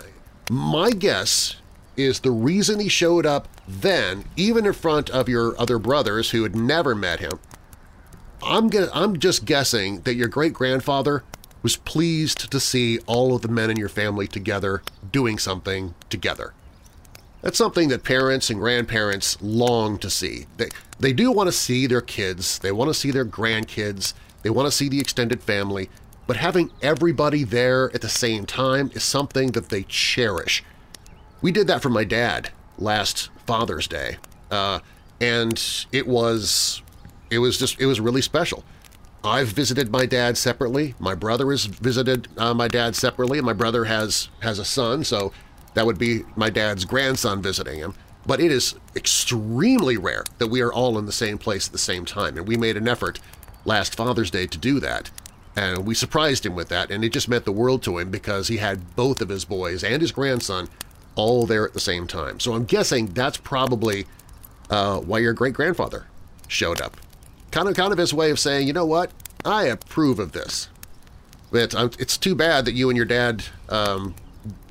my 0.51 0.91
guess 0.91 1.57
is 1.97 2.21
the 2.21 2.31
reason 2.31 2.81
he 2.81 2.89
showed 2.89 3.25
up 3.25 3.49
then, 3.69 4.25
even 4.37 4.67
in 4.67 4.73
front 4.73 5.11
of 5.11 5.29
your 5.29 5.59
other 5.61 5.79
brothers 5.79 6.31
who 6.31 6.43
had 6.43 6.57
never 6.57 6.95
met 6.95 7.21
him, 7.21 7.39
I'm, 8.43 8.69
gonna, 8.69 8.91
I'm 8.93 9.19
just 9.19 9.45
guessing 9.45 10.01
that 10.01 10.15
your 10.15 10.29
great-grandfather 10.29 11.23
was 11.63 11.77
pleased 11.77 12.51
to 12.51 12.61
see 12.61 12.99
all 13.07 13.35
of 13.35 13.43
the 13.43 13.49
men 13.49 13.71
in 13.71 13.77
your 13.77 13.89
family 13.89 14.27
together 14.27 14.83
doing 15.13 15.39
something 15.39 15.95
together. 16.11 16.53
That's 17.45 17.59
something 17.59 17.91
that 17.91 18.05
parents 18.05 18.49
and 18.49 18.59
grandparents 18.59 19.37
long 19.43 19.99
to 19.99 20.09
see. 20.09 20.47
They, 20.57 20.71
they 20.99 21.13
do 21.13 21.31
want 21.31 21.49
to 21.49 21.53
see 21.53 21.87
their 21.87 22.01
kids, 22.01 22.59
they 22.59 22.73
want 22.73 22.89
to 22.89 22.95
see 22.95 23.11
their 23.11 23.27
grandkids, 23.27 24.15
they 24.43 24.49
want 24.49 24.67
to 24.67 24.73
see 24.73 24.89
the 24.89 24.99
extended 24.99 25.43
family, 25.43 25.91
but 26.27 26.39
having 26.39 26.71
everybody 26.81 27.45
there 27.45 27.95
at 27.95 28.01
the 28.01 28.09
same 28.09 28.47
time 28.47 28.91
is 28.95 29.05
something 29.05 29.53
that 29.53 29.69
they 29.69 29.83
cherish. 29.83 30.65
We 31.43 31.53
did 31.53 31.67
that 31.67 31.83
for 31.83 31.91
my 31.91 32.05
dad 32.05 32.49
last 32.79 33.29
Father's 33.47 33.87
Day, 33.87 34.17
uh, 34.51 34.79
and 35.21 35.63
it 35.93 36.07
was 36.07 36.81
it 37.29 37.41
was 37.41 37.59
just 37.59 37.79
it 37.79 37.85
was 37.85 38.01
really 38.01 38.23
special. 38.23 38.65
I've 39.23 39.49
visited 39.49 39.91
my 39.91 40.07
dad 40.07 40.39
separately. 40.39 40.95
My 40.99 41.15
brother 41.15 41.51
has 41.51 41.67
visited 41.67 42.27
uh, 42.39 42.55
my 42.55 42.69
dad 42.69 42.97
separately, 42.97 43.37
and 43.37 43.45
my 43.45 43.53
brother 43.53 43.85
has 43.85 44.31
has 44.41 44.59
a 44.59 44.65
son, 44.65 45.05
so 45.05 45.31
that 45.75 45.87
would 45.87 45.99
be 45.99 46.23
my 46.37 46.51
dad's 46.51 46.85
grandson 46.85 47.43
visiting 47.43 47.79
him. 47.79 47.95
But 48.27 48.41
it 48.41 48.51
is 48.51 48.75
extremely 48.97 49.99
rare 49.99 50.25
that 50.39 50.47
we 50.47 50.63
are 50.63 50.73
all 50.73 50.99
in 50.99 51.05
the 51.05 51.13
same 51.13 51.37
place 51.37 51.67
at 51.67 51.73
the 51.73 51.79
same 51.79 52.07
time, 52.07 52.39
and 52.39 52.49
we 52.49 52.57
made 52.57 52.77
an 52.77 52.89
effort 52.89 53.21
last 53.67 53.95
Father's 53.95 54.31
Day 54.31 54.47
to 54.47 54.59
do 54.59 54.81
that. 54.81 55.11
And 55.57 55.87
we 55.87 55.95
surprised 55.95 56.47
him 56.47 56.55
with 56.55 56.69
that, 56.71 56.91
and 56.91 57.05
it 57.05 57.13
just 57.13 57.29
meant 57.29 57.45
the 57.45 57.53
world 57.53 57.83
to 57.83 57.99
him 57.99 58.11
because 58.11 58.49
he 58.49 58.57
had 58.57 58.97
both 58.97 59.21
of 59.21 59.29
his 59.29 59.45
boys 59.45 59.85
and 59.85 60.01
his 60.01 60.11
grandson 60.11 60.69
all 61.17 61.47
there 61.47 61.65
at 61.65 61.75
the 61.75 61.81
same 61.81 62.07
time. 62.07 62.41
So 62.41 62.55
I'm 62.55 62.65
guessing 62.65 63.07
that's 63.09 63.37
probably 63.37 64.07
uh, 64.71 64.99
why 65.01 65.19
your 65.19 65.33
great-grandfather 65.33 66.07
showed 66.49 66.81
up. 66.81 66.97
Kind 67.51 67.69
of, 67.69 67.77
kind 67.77 67.93
of 67.93 67.99
his 67.99 68.13
way 68.13 68.31
of 68.31 68.39
saying, 68.39 68.67
you 68.67 68.73
know 68.73 68.87
what, 68.87 69.13
I 69.45 69.67
approve 69.67 70.19
of 70.19 70.33
this. 70.33 70.69
But 71.53 71.75
uh, 71.75 71.91
it's 71.99 72.19
too 72.19 72.35
bad 72.35 72.65
that 72.65 72.73
you 72.73 72.89
and 72.89 72.97
your 72.97 73.07
dad 73.07 73.45
um, 73.69 74.15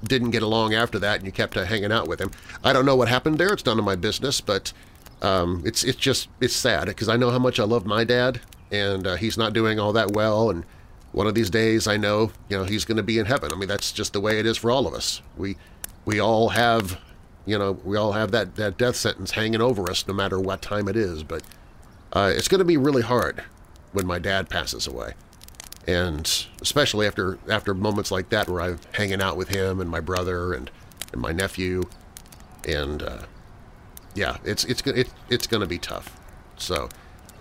didn't 0.04 0.32
get 0.32 0.44
along 0.44 0.74
after 0.74 1.00
that 1.00 1.18
and 1.18 1.26
you 1.26 1.32
kept 1.32 1.56
uh, 1.58 1.66
hanging 1.66 1.92
out 1.92 2.08
with 2.08 2.20
him. 2.20 2.32
I 2.64 2.74
don't 2.74 2.86
know 2.86 2.96
what 2.96 3.08
happened 3.08 3.38
there. 3.38 3.54
It's 3.54 3.66
none 3.66 3.80
of 3.80 3.86
my 3.86 3.96
business, 3.96 4.42
but 4.42 4.74
um, 5.22 5.64
it's 5.66 5.84
it's 5.84 5.98
just 5.98 6.28
it's 6.42 6.56
sad 6.56 6.88
because 6.88 7.10
I 7.10 7.16
know 7.16 7.32
how 7.32 7.40
much 7.40 7.60
I 7.60 7.64
love 7.64 7.86
my 7.86 8.04
dad 8.04 8.42
and 8.72 9.08
uh, 9.08 9.16
he's 9.16 9.38
not 9.38 9.54
doing 9.54 9.80
all 9.80 9.94
that 9.94 10.12
well. 10.12 10.50
And 10.50 10.66
one 11.12 11.28
of 11.28 11.36
these 11.36 11.50
days, 11.50 11.88
I 11.88 11.98
know 11.98 12.32
you 12.50 12.58
know 12.58 12.64
he's 12.66 12.86
going 12.86 12.98
to 12.98 13.04
be 13.04 13.20
in 13.20 13.26
heaven. 13.26 13.52
I 13.54 13.56
mean, 13.56 13.70
that's 13.70 13.92
just 13.92 14.14
the 14.14 14.22
way 14.22 14.40
it 14.40 14.46
is 14.46 14.58
for 14.58 14.72
all 14.72 14.88
of 14.88 14.94
us. 14.94 15.22
We 15.38 15.58
we 16.06 16.20
all 16.20 16.50
have 16.50 17.00
you 17.46 17.58
know 17.58 17.74
we 17.84 17.96
all 17.96 18.14
have 18.14 18.32
that 18.32 18.56
that 18.56 18.78
death 18.78 18.96
sentence 18.96 19.32
hanging 19.32 19.62
over 19.62 19.90
us, 19.90 20.08
no 20.08 20.14
matter 20.14 20.40
what 20.40 20.62
time 20.62 20.88
it 20.88 20.98
is. 20.98 21.24
But 21.24 21.44
uh, 22.12 22.32
it's 22.36 22.48
going 22.48 22.60
to 22.60 22.66
be 22.66 22.78
really 22.78 23.04
hard 23.04 23.44
when 23.94 24.06
my 24.06 24.20
dad 24.20 24.50
passes 24.50 24.88
away 24.88 25.14
and 25.88 26.48
especially 26.62 27.08
after 27.08 27.38
after 27.50 27.74
moments 27.74 28.12
like 28.12 28.30
that 28.30 28.48
where 28.48 28.62
I'm 28.62 28.80
hanging 28.94 29.22
out 29.22 29.38
with 29.38 29.50
him 29.50 29.80
and 29.80 29.90
my 29.90 30.00
brother 30.00 30.54
and, 30.54 30.72
and 31.12 31.22
my 31.22 31.32
nephew, 31.32 31.84
and 32.68 33.02
uh, 33.04 33.24
yeah, 34.16 34.38
it's 34.44 34.64
it's 34.66 34.82
it, 34.88 35.10
it's 35.30 35.48
going 35.48 35.62
to 35.62 35.68
be 35.68 35.78
tough. 35.78 36.18
So 36.58 36.90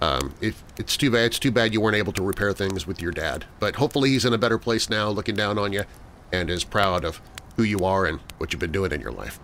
um, 0.01 0.35
it, 0.41 0.55
it's 0.77 0.97
too 0.97 1.11
bad 1.11 1.25
it's 1.27 1.39
too 1.39 1.53
bad 1.53 1.73
you 1.73 1.81
weren't 1.81 1.97
able 1.97 2.13
to 2.15 2.23
repair 2.23 2.53
things 2.53 2.87
with 2.87 3.01
your 3.01 3.13
dad, 3.13 3.45
but 3.61 3.77
hopefully 3.77 4.11
he's 4.11 4.25
in 4.25 4.33
a 4.33 4.39
better 4.39 4.59
place 4.59 4.91
now, 4.91 5.09
looking 5.09 5.37
down 5.37 5.59
on 5.59 5.73
you, 5.73 5.85
and 6.33 6.51
is 6.51 6.65
proud 6.65 7.05
of 7.05 7.21
who 7.57 7.63
you 7.63 7.81
are 7.81 8.07
and 8.07 8.19
what 8.39 8.53
you've 8.53 8.61
been 8.61 8.73
doing 8.73 8.93
in 8.93 9.01
your 9.01 9.13
life. 9.13 9.39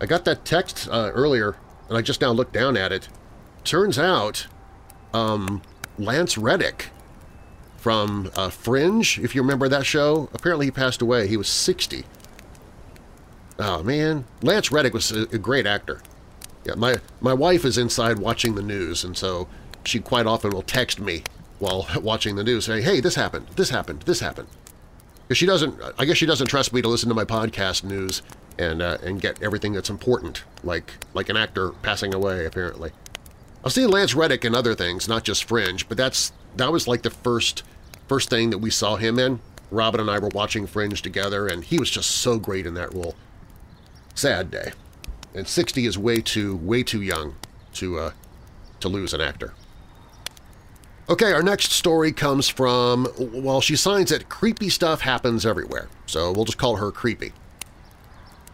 I 0.00 0.06
got 0.06 0.24
that 0.24 0.44
text 0.44 0.88
uh, 0.90 1.10
earlier, 1.14 1.56
and 1.88 1.98
I 1.98 2.02
just 2.02 2.20
now 2.20 2.30
looked 2.30 2.52
down 2.52 2.76
at 2.76 2.92
it. 2.92 3.08
Turns 3.64 3.98
out, 3.98 4.46
um, 5.12 5.62
Lance 5.98 6.38
Reddick 6.38 6.90
from 7.76 8.30
uh, 8.36 8.50
Fringe, 8.50 9.18
if 9.18 9.34
you 9.34 9.42
remember 9.42 9.68
that 9.68 9.86
show. 9.86 10.28
Apparently 10.32 10.66
he 10.66 10.70
passed 10.70 11.02
away. 11.02 11.26
He 11.26 11.36
was 11.36 11.48
60. 11.48 12.04
Oh, 13.58 13.82
man. 13.82 14.24
Lance 14.42 14.70
Reddick 14.70 14.94
was 14.94 15.12
a, 15.12 15.22
a 15.22 15.38
great 15.38 15.66
actor. 15.66 16.00
Yeah, 16.64 16.74
my, 16.74 16.96
my 17.20 17.32
wife 17.32 17.64
is 17.64 17.78
inside 17.78 18.18
watching 18.18 18.54
the 18.54 18.62
news, 18.62 19.04
and 19.04 19.16
so 19.16 19.48
she 19.84 20.00
quite 20.00 20.26
often 20.26 20.50
will 20.50 20.62
text 20.62 21.00
me 21.00 21.22
while 21.58 21.86
watching 22.02 22.36
the 22.36 22.44
news, 22.44 22.66
saying, 22.66 22.82
hey, 22.82 23.00
this 23.00 23.14
happened, 23.14 23.46
this 23.56 23.70
happened, 23.70 24.02
this 24.02 24.20
happened. 24.20 24.48
Because 25.26 25.38
she 25.38 25.46
doesn't, 25.46 25.80
I 25.98 26.04
guess 26.04 26.16
she 26.16 26.26
doesn't 26.26 26.46
trust 26.46 26.72
me 26.72 26.82
to 26.82 26.88
listen 26.88 27.08
to 27.08 27.14
my 27.14 27.24
podcast 27.24 27.82
news 27.82 28.22
and 28.58 28.80
uh, 28.80 28.98
and 29.02 29.20
get 29.20 29.42
everything 29.42 29.72
that's 29.72 29.90
important, 29.90 30.44
like 30.62 30.92
like 31.14 31.28
an 31.28 31.36
actor 31.36 31.70
passing 31.82 32.14
away, 32.14 32.46
apparently. 32.46 32.92
I've 33.66 33.72
seen 33.72 33.90
Lance 33.90 34.14
Reddick 34.14 34.44
in 34.44 34.54
other 34.54 34.76
things, 34.76 35.08
not 35.08 35.24
just 35.24 35.42
Fringe, 35.42 35.88
but 35.88 35.96
that's 35.96 36.32
that 36.54 36.70
was 36.70 36.86
like 36.86 37.02
the 37.02 37.10
first 37.10 37.64
first 38.06 38.30
thing 38.30 38.50
that 38.50 38.58
we 38.58 38.70
saw 38.70 38.94
him 38.94 39.18
in. 39.18 39.40
Robin 39.72 40.00
and 40.00 40.08
I 40.08 40.20
were 40.20 40.28
watching 40.28 40.68
Fringe 40.68 41.02
together, 41.02 41.48
and 41.48 41.64
he 41.64 41.76
was 41.76 41.90
just 41.90 42.12
so 42.12 42.38
great 42.38 42.64
in 42.64 42.74
that 42.74 42.94
role. 42.94 43.16
Sad 44.14 44.52
day. 44.52 44.70
And 45.34 45.48
60 45.48 45.84
is 45.84 45.98
way 45.98 46.20
too, 46.20 46.54
way 46.58 46.84
too 46.84 47.02
young 47.02 47.34
to, 47.74 47.98
uh, 47.98 48.10
to 48.78 48.88
lose 48.88 49.12
an 49.12 49.20
actor. 49.20 49.52
Okay, 51.08 51.32
our 51.32 51.42
next 51.42 51.72
story 51.72 52.12
comes 52.12 52.48
from, 52.48 53.08
well, 53.18 53.60
she 53.60 53.74
signs 53.74 54.12
it, 54.12 54.28
creepy 54.28 54.68
stuff 54.68 55.00
happens 55.00 55.44
everywhere, 55.44 55.88
so 56.06 56.30
we'll 56.30 56.44
just 56.44 56.56
call 56.56 56.76
her 56.76 56.92
creepy. 56.92 57.32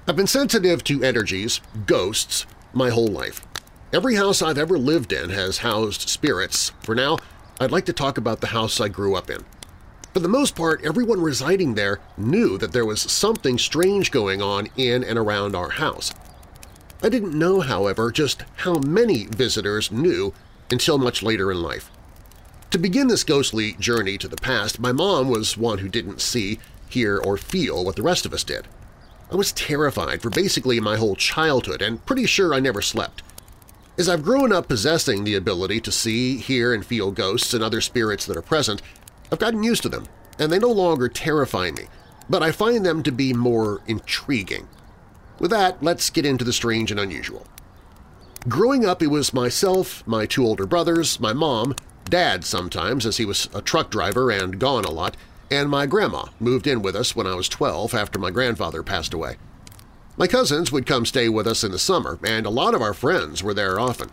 I've 0.09 0.16
been 0.16 0.27
sensitive 0.27 0.83
to 0.85 1.05
energies, 1.05 1.61
ghosts, 1.85 2.46
my 2.72 2.88
whole 2.88 3.09
life. 3.09 3.46
Every 3.93 4.15
house 4.15 4.41
I've 4.41 4.57
ever 4.57 4.79
lived 4.79 5.13
in 5.13 5.29
has 5.29 5.59
housed 5.59 6.09
spirits. 6.09 6.73
For 6.81 6.95
now, 6.95 7.19
I'd 7.61 7.71
like 7.71 7.85
to 7.85 7.93
talk 7.93 8.17
about 8.17 8.41
the 8.41 8.47
house 8.47 8.81
I 8.81 8.89
grew 8.89 9.15
up 9.15 9.29
in. 9.29 9.45
For 10.15 10.21
the 10.21 10.29
most 10.29 10.57
part, 10.57 10.83
everyone 10.83 11.21
residing 11.21 11.75
there 11.75 12.01
knew 12.17 12.57
that 12.57 12.73
there 12.73 12.87
was 12.87 13.03
something 13.03 13.59
strange 13.59 14.11
going 14.11 14.41
on 14.41 14.71
in 14.79 15.05
and 15.05 15.19
around 15.19 15.55
our 15.55 15.69
house. 15.69 16.11
I 17.03 17.11
didn't 17.11 17.39
know, 17.39 17.61
however, 17.61 18.11
just 18.11 18.45
how 18.57 18.79
many 18.79 19.27
visitors 19.27 19.93
knew 19.93 20.33
until 20.71 20.97
much 20.97 21.23
later 21.23 21.53
in 21.53 21.61
life. 21.61 21.91
To 22.71 22.79
begin 22.79 23.09
this 23.09 23.25
ghostly 23.25 23.75
journey 23.75 24.17
to 24.17 24.29
the 24.29 24.37
past, 24.37 24.81
my 24.81 24.93
mom 24.93 25.29
was 25.29 25.59
one 25.59 25.79
who 25.79 25.91
didn't 25.91 26.23
see, 26.23 26.59
hear, 26.89 27.19
or 27.19 27.37
feel 27.37 27.85
what 27.85 27.97
the 27.97 28.03
rest 28.03 28.25
of 28.25 28.33
us 28.33 28.43
did. 28.43 28.69
I 29.31 29.37
was 29.37 29.53
terrified 29.53 30.23
for 30.23 30.31
basically 30.31 30.81
my 30.81 30.97
whole 30.97 31.15
childhood 31.15 31.83
and 31.83 32.05
pretty 32.07 32.25
sure 32.25 32.55
I 32.55 32.61
never 32.61 32.81
slept. 32.81 33.23
As 34.03 34.09
I've 34.09 34.25
grown 34.25 34.53
up 34.53 34.67
possessing 34.67 35.23
the 35.23 35.37
ability 35.37 35.81
to 35.83 35.93
see, 35.93 36.37
hear, 36.37 36.75
and 36.75 36.85
feel 36.85 37.12
ghosts 37.12 37.55
and 37.55 37.62
other 37.62 37.81
spirits 37.81 38.27
that 38.27 38.37
are 38.37 38.43
present, 38.43 38.83
I've 39.31 39.38
gotten 39.38 39.62
used 39.62 39.85
to 39.85 39.88
them, 39.88 40.09
and 40.41 40.51
they 40.51 40.59
no 40.59 40.73
longer 40.73 41.09
terrify 41.09 41.71
me, 41.71 41.85
but 42.29 42.43
I 42.43 42.51
find 42.51 42.85
them 42.85 43.05
to 43.05 43.12
be 43.12 43.33
more 43.33 43.81
intriguing. 43.87 44.67
With 45.38 45.53
that, 45.53 45.85
let's 45.85 46.11
get 46.11 46.27
into 46.27 46.45
the 46.45 46.53
strange 46.53 46.91
and 46.91 46.99
unusual. 46.99 47.47
Growing 48.49 48.85
up, 48.85 49.05
it 49.05 49.07
was 49.07 49.33
myself, 49.33 50.05
my 50.05 50.27
two 50.27 50.45
older 50.45 50.67
brothers, 50.67 51.21
my 51.21 51.33
mom, 51.33 51.77
Dad 52.05 52.45
sometimes 52.45 53.07
as 53.07 53.19
he 53.19 53.25
was 53.25 53.49
a 53.55 53.62
truck 53.62 53.88
driver 53.88 54.33
and 54.33 54.59
gone 54.59 54.85
a 54.85 54.91
lot, 54.91 55.17
and 55.49 55.71
my 55.71 55.87
grandma 55.87 56.25
moved 56.41 56.67
in 56.67 56.83
with 56.83 56.97
us 56.97 57.15
when 57.15 57.29
I 57.29 57.37
was 57.37 57.49
12 57.49 57.95
after 57.95 58.19
my 58.19 58.33
grandfather 58.33 58.83
passed 58.83 59.15
away. 59.15 59.37
My 60.18 60.27
cousins 60.27 60.70
would 60.70 60.87
come 60.87 61.07
stay 61.07 61.31
with 61.31 61.46
us 61.46 61.64
in 61.64 61.72
the 61.72 61.79
summer, 61.79 62.18
and 62.22 62.44
a 62.44 62.51
lot 62.51 62.75
of 62.75 62.83
our 62.83 62.92
friends 62.92 63.42
were 63.42 63.55
there 63.55 63.81
often. 63.81 64.11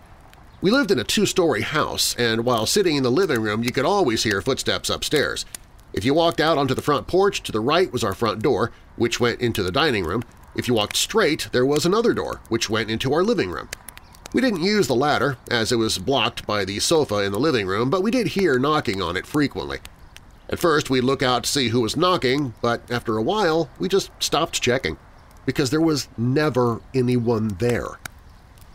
We 0.61 0.71
lived 0.71 0.91
in 0.91 0.99
a 0.99 1.03
two-story 1.03 1.61
house, 1.61 2.15
and 2.17 2.45
while 2.45 2.65
sitting 2.65 2.95
in 2.95 3.03
the 3.03 3.11
living 3.11 3.41
room 3.41 3.63
you 3.63 3.71
could 3.71 3.85
always 3.85 4.23
hear 4.23 4.41
footsteps 4.41 4.89
upstairs. 4.89 5.45
If 5.91 6.05
you 6.05 6.13
walked 6.13 6.39
out 6.39 6.57
onto 6.57 6.73
the 6.73 6.81
front 6.81 7.07
porch, 7.07 7.43
to 7.43 7.51
the 7.51 7.59
right 7.59 7.91
was 7.91 8.03
our 8.03 8.13
front 8.13 8.41
door, 8.41 8.71
which 8.95 9.19
went 9.19 9.41
into 9.41 9.61
the 9.61 9.73
dining 9.73 10.05
room. 10.05 10.23
If 10.55 10.69
you 10.69 10.73
walked 10.73 10.95
straight, 10.95 11.49
there 11.51 11.65
was 11.65 11.85
another 11.85 12.13
door, 12.13 12.39
which 12.47 12.69
went 12.69 12.89
into 12.89 13.13
our 13.13 13.23
living 13.23 13.49
room. 13.49 13.69
We 14.33 14.41
didn't 14.41 14.63
use 14.63 14.87
the 14.87 14.95
ladder, 14.95 15.37
as 15.51 15.71
it 15.71 15.77
was 15.77 15.97
blocked 15.97 16.47
by 16.47 16.63
the 16.63 16.79
sofa 16.79 17.23
in 17.23 17.33
the 17.33 17.39
living 17.39 17.67
room, 17.67 17.89
but 17.89 18.03
we 18.03 18.11
did 18.11 18.27
hear 18.27 18.57
knocking 18.57 19.01
on 19.01 19.17
it 19.17 19.25
frequently. 19.25 19.79
At 20.49 20.59
first, 20.59 20.89
we'd 20.89 21.03
look 21.03 21.21
out 21.21 21.43
to 21.43 21.49
see 21.49 21.69
who 21.69 21.81
was 21.81 21.97
knocking, 21.97 22.53
but 22.61 22.81
after 22.89 23.17
a 23.17 23.21
while, 23.21 23.69
we 23.79 23.87
just 23.87 24.11
stopped 24.19 24.61
checking, 24.61 24.97
because 25.49 25.71
there 25.71 25.81
was 25.81 26.07
never 26.15 26.79
anyone 26.93 27.47
there. 27.57 27.97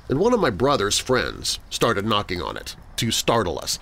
And 0.08 0.18
one 0.18 0.32
of 0.32 0.40
my 0.40 0.50
brother's 0.50 0.98
friends 0.98 1.60
started 1.70 2.04
knocking 2.04 2.42
on 2.42 2.56
it, 2.56 2.74
to 2.96 3.12
startle 3.12 3.60
us. 3.60 3.78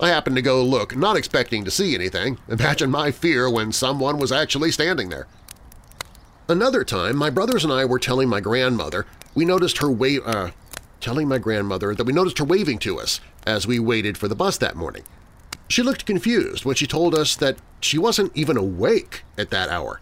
I 0.00 0.08
happened 0.08 0.34
to 0.34 0.42
go 0.42 0.60
look, 0.60 0.96
not 0.96 1.16
expecting 1.16 1.64
to 1.64 1.70
see 1.70 1.94
anything. 1.94 2.38
Imagine 2.48 2.90
my 2.90 3.12
fear 3.12 3.48
when 3.48 3.70
someone 3.70 4.18
was 4.18 4.32
actually 4.32 4.72
standing 4.72 5.10
there. 5.10 5.28
Another 6.48 6.82
time, 6.82 7.14
my 7.14 7.30
brothers 7.30 7.62
and 7.62 7.72
I 7.72 7.84
were 7.84 8.00
telling 8.00 8.28
my 8.28 8.40
grandmother 8.40 9.06
we 9.36 9.44
noticed 9.44 9.78
her 9.78 9.88
wa 9.88 10.08
uh, 10.26 10.50
telling 11.00 11.28
my 11.28 11.38
grandmother 11.38 11.94
that 11.94 12.04
we 12.04 12.12
noticed 12.12 12.38
her 12.38 12.44
waving 12.44 12.80
to 12.80 12.98
us 12.98 13.20
as 13.46 13.64
we 13.64 13.78
waited 13.78 14.18
for 14.18 14.26
the 14.26 14.34
bus 14.34 14.58
that 14.58 14.74
morning. 14.74 15.04
She 15.68 15.84
looked 15.84 16.04
confused 16.04 16.64
when 16.64 16.74
she 16.74 16.88
told 16.88 17.14
us 17.14 17.36
that 17.36 17.58
she 17.80 17.96
wasn't 17.96 18.36
even 18.36 18.56
awake 18.56 19.22
at 19.38 19.50
that 19.50 19.68
hour. 19.68 20.00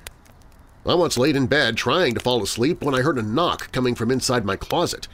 I 0.84 0.94
once 0.94 1.16
laid 1.16 1.36
in 1.36 1.46
bed 1.46 1.76
trying 1.76 2.14
to 2.14 2.20
fall 2.20 2.42
asleep 2.42 2.82
when 2.82 2.94
I 2.94 3.02
heard 3.02 3.18
a 3.18 3.22
knock 3.22 3.70
coming 3.70 3.94
from 3.94 4.10
inside 4.10 4.44
my 4.44 4.56
closet. 4.56 5.06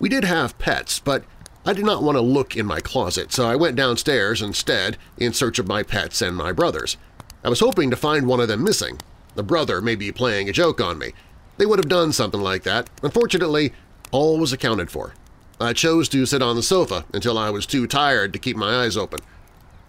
We 0.00 0.08
did 0.08 0.24
have 0.24 0.58
pets, 0.58 1.00
but 1.00 1.24
I 1.66 1.74
did 1.74 1.84
not 1.84 2.02
want 2.02 2.16
to 2.16 2.22
look 2.22 2.56
in 2.56 2.64
my 2.64 2.80
closet, 2.80 3.32
so 3.32 3.46
I 3.46 3.56
went 3.56 3.76
downstairs 3.76 4.40
instead 4.40 4.96
in 5.18 5.32
search 5.32 5.58
of 5.58 5.66
my 5.66 5.82
pets 5.82 6.22
and 6.22 6.34
my 6.34 6.52
brothers. 6.52 6.96
I 7.44 7.50
was 7.50 7.60
hoping 7.60 7.90
to 7.90 7.96
find 7.96 8.26
one 8.26 8.40
of 8.40 8.48
them 8.48 8.64
missing. 8.64 8.98
The 9.34 9.42
brother 9.42 9.82
may 9.82 9.96
be 9.96 10.12
playing 10.12 10.48
a 10.48 10.52
joke 10.52 10.80
on 10.80 10.98
me. 10.98 11.12
They 11.58 11.66
would 11.66 11.78
have 11.78 11.88
done 11.88 12.12
something 12.12 12.40
like 12.40 12.62
that. 12.62 12.88
Unfortunately, 13.02 13.72
all 14.12 14.38
was 14.38 14.52
accounted 14.52 14.90
for. 14.90 15.14
I 15.60 15.72
chose 15.72 16.08
to 16.10 16.24
sit 16.24 16.40
on 16.40 16.56
the 16.56 16.62
sofa 16.62 17.04
until 17.12 17.36
I 17.36 17.50
was 17.50 17.66
too 17.66 17.86
tired 17.86 18.32
to 18.32 18.38
keep 18.38 18.56
my 18.56 18.84
eyes 18.84 18.96
open. 18.96 19.20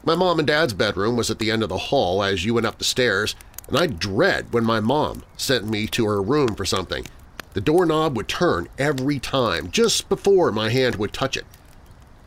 My 0.04 0.16
mom 0.16 0.40
and 0.40 0.48
dad's 0.48 0.74
bedroom 0.74 1.16
was 1.16 1.30
at 1.30 1.40
the 1.40 1.52
end 1.52 1.64
of 1.64 1.70
the 1.70 1.78
hall 1.78 2.24
as 2.24 2.46
you 2.46 2.54
went 2.54 2.66
up 2.66 2.78
the 2.78 2.84
stairs, 2.84 3.36
and 3.68 3.78
I 3.78 3.88
dread 3.88 4.54
when 4.54 4.64
my 4.64 4.80
mom 4.80 5.24
sent 5.36 5.66
me 5.66 5.88
to 5.88 6.06
her 6.06 6.22
room 6.22 6.56
for 6.56 6.66
something. 6.66 7.06
The 7.54 7.62
doorknob 7.62 8.16
would 8.16 8.28
turn 8.28 8.70
every 8.78 9.20
time, 9.20 9.72
just 9.72 10.10
before 10.10 10.52
my 10.52 10.70
hand 10.70 10.96
would 10.96 11.14
touch 11.14 11.36
it. 11.36 11.46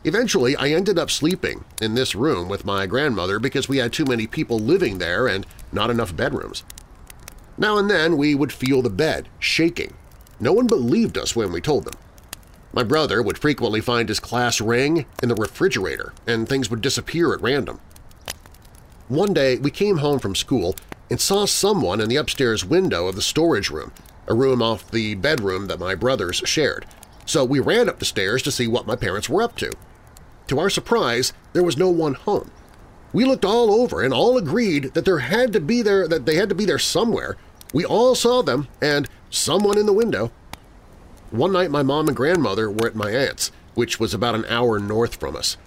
Eventually, 0.03 0.55
I 0.55 0.69
ended 0.69 0.97
up 0.97 1.11
sleeping 1.11 1.63
in 1.79 1.93
this 1.93 2.15
room 2.15 2.49
with 2.49 2.65
my 2.65 2.87
grandmother 2.87 3.39
because 3.39 3.69
we 3.69 3.77
had 3.77 3.93
too 3.93 4.05
many 4.05 4.25
people 4.27 4.57
living 4.57 4.97
there 4.97 5.27
and 5.27 5.45
not 5.71 5.89
enough 5.89 6.15
bedrooms. 6.15 6.63
Now 7.57 7.77
and 7.77 7.89
then 7.89 8.17
we 8.17 8.33
would 8.33 8.51
feel 8.51 8.81
the 8.81 8.89
bed 8.89 9.29
shaking. 9.39 9.93
No 10.39 10.53
one 10.53 10.65
believed 10.65 11.17
us 11.17 11.35
when 11.35 11.51
we 11.51 11.61
told 11.61 11.85
them. 11.85 11.93
My 12.73 12.83
brother 12.83 13.21
would 13.21 13.37
frequently 13.37 13.81
find 13.81 14.09
his 14.09 14.19
class 14.19 14.59
ring 14.59 15.05
in 15.21 15.29
the 15.29 15.35
refrigerator, 15.35 16.13
and 16.25 16.47
things 16.47 16.69
would 16.69 16.81
disappear 16.81 17.33
at 17.33 17.41
random. 17.41 17.79
One 19.07 19.33
day, 19.33 19.57
we 19.57 19.69
came 19.69 19.97
home 19.97 20.19
from 20.19 20.35
school 20.35 20.75
and 21.11 21.19
saw 21.19 21.45
someone 21.45 21.99
in 21.99 22.07
the 22.07 22.15
upstairs 22.15 22.63
window 22.63 23.07
of 23.07 23.15
the 23.15 23.21
storage 23.21 23.69
room, 23.69 23.91
a 24.27 24.33
room 24.33 24.61
off 24.61 24.89
the 24.89 25.13
bedroom 25.15 25.67
that 25.67 25.77
my 25.77 25.93
brothers 25.93 26.41
shared, 26.45 26.85
so 27.25 27.43
we 27.43 27.59
ran 27.59 27.89
up 27.89 27.99
the 27.99 28.05
stairs 28.05 28.41
to 28.41 28.51
see 28.51 28.65
what 28.65 28.87
my 28.87 28.95
parents 28.95 29.29
were 29.29 29.43
up 29.43 29.57
to. 29.57 29.69
To 30.47 30.57
our 30.57 30.69
surprise, 30.69 31.33
there 31.51 31.63
was 31.63 31.77
no 31.77 31.89
one 31.89 32.13
home. 32.13 32.49
We 33.11 33.25
looked 33.25 33.43
all 33.43 33.73
over 33.73 34.01
and 34.01 34.13
all 34.13 34.37
agreed 34.37 34.93
that 34.93 35.03
there 35.03 35.19
had 35.19 35.51
to 35.51 35.59
be 35.59 35.81
there 35.81 36.07
that 36.07 36.25
they 36.25 36.35
had 36.35 36.47
to 36.47 36.55
be 36.55 36.63
there 36.63 36.79
somewhere. 36.79 37.35
We 37.73 37.83
all 37.83 38.15
saw 38.15 38.41
them 38.41 38.69
and 38.81 39.09
someone 39.29 39.77
in 39.77 39.87
the 39.87 39.93
window. 39.93 40.31
One 41.29 41.51
night 41.51 41.71
my 41.71 41.83
mom 41.83 42.07
and 42.07 42.15
grandmother 42.15 42.71
were 42.71 42.87
at 42.87 42.95
my 42.95 43.11
aunt's, 43.11 43.51
which 43.75 43.99
was 43.99 44.13
about 44.13 44.35
an 44.35 44.45
hour 44.45 44.79
north 44.79 45.15
from 45.15 45.35
us. 45.35 45.57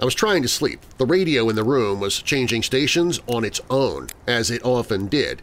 I 0.00 0.04
was 0.04 0.14
trying 0.14 0.42
to 0.42 0.48
sleep. 0.48 0.80
The 0.98 1.06
radio 1.06 1.48
in 1.48 1.56
the 1.56 1.64
room 1.64 1.98
was 1.98 2.22
changing 2.22 2.62
stations 2.62 3.20
on 3.26 3.44
its 3.44 3.60
own, 3.68 4.08
as 4.26 4.50
it 4.50 4.64
often 4.64 5.08
did. 5.08 5.42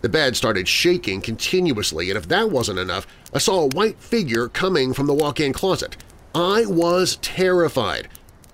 The 0.00 0.08
bed 0.08 0.36
started 0.36 0.68
shaking 0.68 1.20
continuously, 1.20 2.10
and 2.10 2.16
if 2.16 2.28
that 2.28 2.50
wasn't 2.50 2.78
enough, 2.78 3.06
I 3.34 3.38
saw 3.38 3.62
a 3.62 3.68
white 3.68 3.98
figure 3.98 4.48
coming 4.48 4.92
from 4.92 5.06
the 5.06 5.14
walk-in 5.14 5.52
closet. 5.52 5.96
I 6.34 6.66
was 6.66 7.16
terrified. 7.16 8.08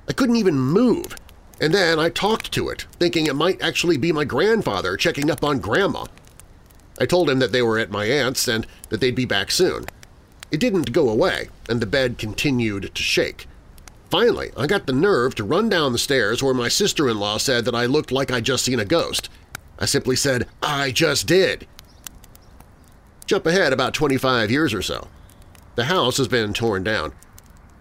I 0.09 0.15
couldn't 0.15 0.37
even 0.37 0.59
move. 0.59 1.17
And 1.61 1.75
then 1.75 1.99
I 1.99 2.09
talked 2.09 2.51
to 2.53 2.71
it, 2.71 2.87
thinking 2.99 3.27
it 3.27 3.37
might 3.37 3.61
actually 3.62 3.99
be 3.99 4.11
my 4.11 4.25
grandfather 4.25 4.97
checking 4.97 5.31
up 5.31 5.45
on 5.45 5.59
Grandma. 5.59 6.07
I 6.99 7.07
told 7.07 7.29
him 7.29 7.41
that 7.41 7.53
they 7.53 7.62
were 7.62 7.79
at 7.79 7.91
my 7.91 8.07
aunt's 8.07 8.49
and 8.49 8.67
that 8.88 9.01
they'd 9.01 9.15
be 9.15 9.27
back 9.27 9.51
soon. 9.51 9.87
It 10.51 10.61
didn't 10.61 10.93
go 10.93 11.09
away, 11.11 11.49
and 11.69 11.81
the 11.81 11.87
bed 11.87 12.19
continued 12.19 12.95
to 12.95 13.03
shake. 13.03 13.47
Finally, 14.12 14.51
I 14.59 14.66
got 14.66 14.87
the 14.87 14.92
nerve 14.92 15.35
to 15.37 15.42
run 15.42 15.70
down 15.70 15.92
the 15.92 15.98
stairs 15.98 16.42
where 16.42 16.53
my 16.53 16.68
sister-in-law 16.68 17.38
said 17.38 17.64
that 17.64 17.75
I 17.75 17.87
looked 17.87 18.12
like 18.12 18.31
I'd 18.31 18.44
just 18.44 18.62
seen 18.62 18.79
a 18.79 18.85
ghost. 18.85 19.31
I 19.79 19.87
simply 19.87 20.16
said, 20.16 20.46
I 20.62 20.90
just 20.90 21.27
did. 21.27 21.66
Jump 23.25 23.46
ahead 23.46 23.72
about 23.72 23.94
25 23.94 24.51
years 24.51 24.75
or 24.75 24.83
so. 24.83 25.09
The 25.77 25.87
house 25.87 26.18
has 26.18 26.29
been 26.29 26.53
torn 26.53 26.85
down. 26.85 27.14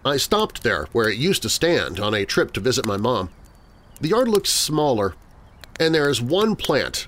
I 0.05 0.15
stopped 0.15 0.63
there 0.63 0.87
where 0.93 1.09
it 1.09 1.17
used 1.17 1.41
to 1.41 1.49
stand 1.49 1.99
on 1.99 2.13
a 2.13 2.23
trip 2.23 2.53
to 2.53 2.61
visit 2.61 2.85
my 2.85 2.95
mom. 2.95 3.29
The 3.99 4.07
yard 4.07 4.29
looks 4.29 4.51
smaller, 4.51 5.15
and 5.81 5.93
there 5.93 6.09
is 6.09 6.21
one 6.21 6.55
plant, 6.55 7.07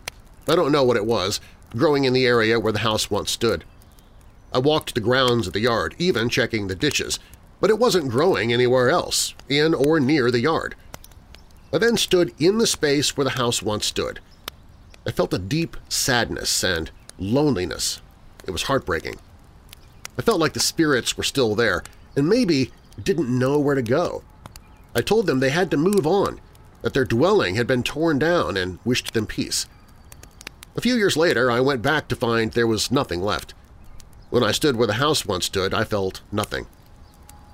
I 0.49 0.55
don't 0.57 0.73
know 0.73 0.83
what 0.83 0.97
it 0.97 1.05
was, 1.05 1.39
growing 1.69 2.03
in 2.03 2.11
the 2.11 2.25
area 2.25 2.59
where 2.59 2.73
the 2.73 2.79
house 2.79 3.09
once 3.09 3.31
stood. 3.31 3.63
I 4.51 4.59
walked 4.59 4.93
the 4.93 4.99
grounds 4.99 5.47
of 5.47 5.53
the 5.53 5.61
yard, 5.61 5.95
even 5.97 6.27
checking 6.27 6.67
the 6.67 6.75
ditches, 6.75 7.19
but 7.63 7.69
it 7.69 7.79
wasn't 7.79 8.09
growing 8.09 8.51
anywhere 8.51 8.89
else, 8.89 9.33
in 9.47 9.73
or 9.73 9.97
near 9.97 10.29
the 10.29 10.41
yard. 10.41 10.75
I 11.71 11.77
then 11.77 11.95
stood 11.95 12.33
in 12.37 12.57
the 12.57 12.67
space 12.67 13.15
where 13.15 13.23
the 13.23 13.39
house 13.39 13.63
once 13.63 13.85
stood. 13.85 14.19
I 15.07 15.11
felt 15.11 15.33
a 15.33 15.39
deep 15.39 15.77
sadness 15.87 16.61
and 16.61 16.91
loneliness. 17.17 18.01
It 18.45 18.51
was 18.51 18.63
heartbreaking. 18.63 19.15
I 20.17 20.23
felt 20.23 20.41
like 20.41 20.51
the 20.51 20.59
spirits 20.59 21.15
were 21.15 21.23
still 21.23 21.55
there 21.55 21.83
and 22.17 22.27
maybe 22.27 22.73
didn't 23.01 23.29
know 23.29 23.57
where 23.57 23.75
to 23.75 23.81
go. 23.81 24.25
I 24.93 24.99
told 24.99 25.25
them 25.25 25.39
they 25.39 25.51
had 25.51 25.71
to 25.71 25.77
move 25.77 26.05
on, 26.05 26.41
that 26.81 26.93
their 26.93 27.05
dwelling 27.05 27.55
had 27.55 27.65
been 27.65 27.81
torn 27.81 28.19
down 28.19 28.57
and 28.57 28.79
wished 28.83 29.13
them 29.13 29.25
peace. 29.25 29.67
A 30.75 30.81
few 30.81 30.95
years 30.95 31.15
later, 31.15 31.49
I 31.49 31.61
went 31.61 31.81
back 31.81 32.09
to 32.09 32.17
find 32.17 32.51
there 32.51 32.67
was 32.67 32.91
nothing 32.91 33.21
left. 33.21 33.53
When 34.31 34.43
I 34.43 34.51
stood 34.51 34.75
where 34.75 34.87
the 34.87 34.95
house 34.95 35.25
once 35.25 35.45
stood, 35.45 35.73
I 35.73 35.85
felt 35.85 36.19
nothing. 36.29 36.67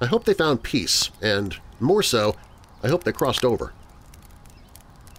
I 0.02 0.06
hope 0.06 0.24
they 0.24 0.34
found 0.34 0.64
peace, 0.64 1.10
and 1.22 1.58
more 1.80 2.04
so, 2.04 2.36
I 2.82 2.88
hope 2.88 3.04
they 3.04 3.12
crossed 3.12 3.44
over. 3.44 3.74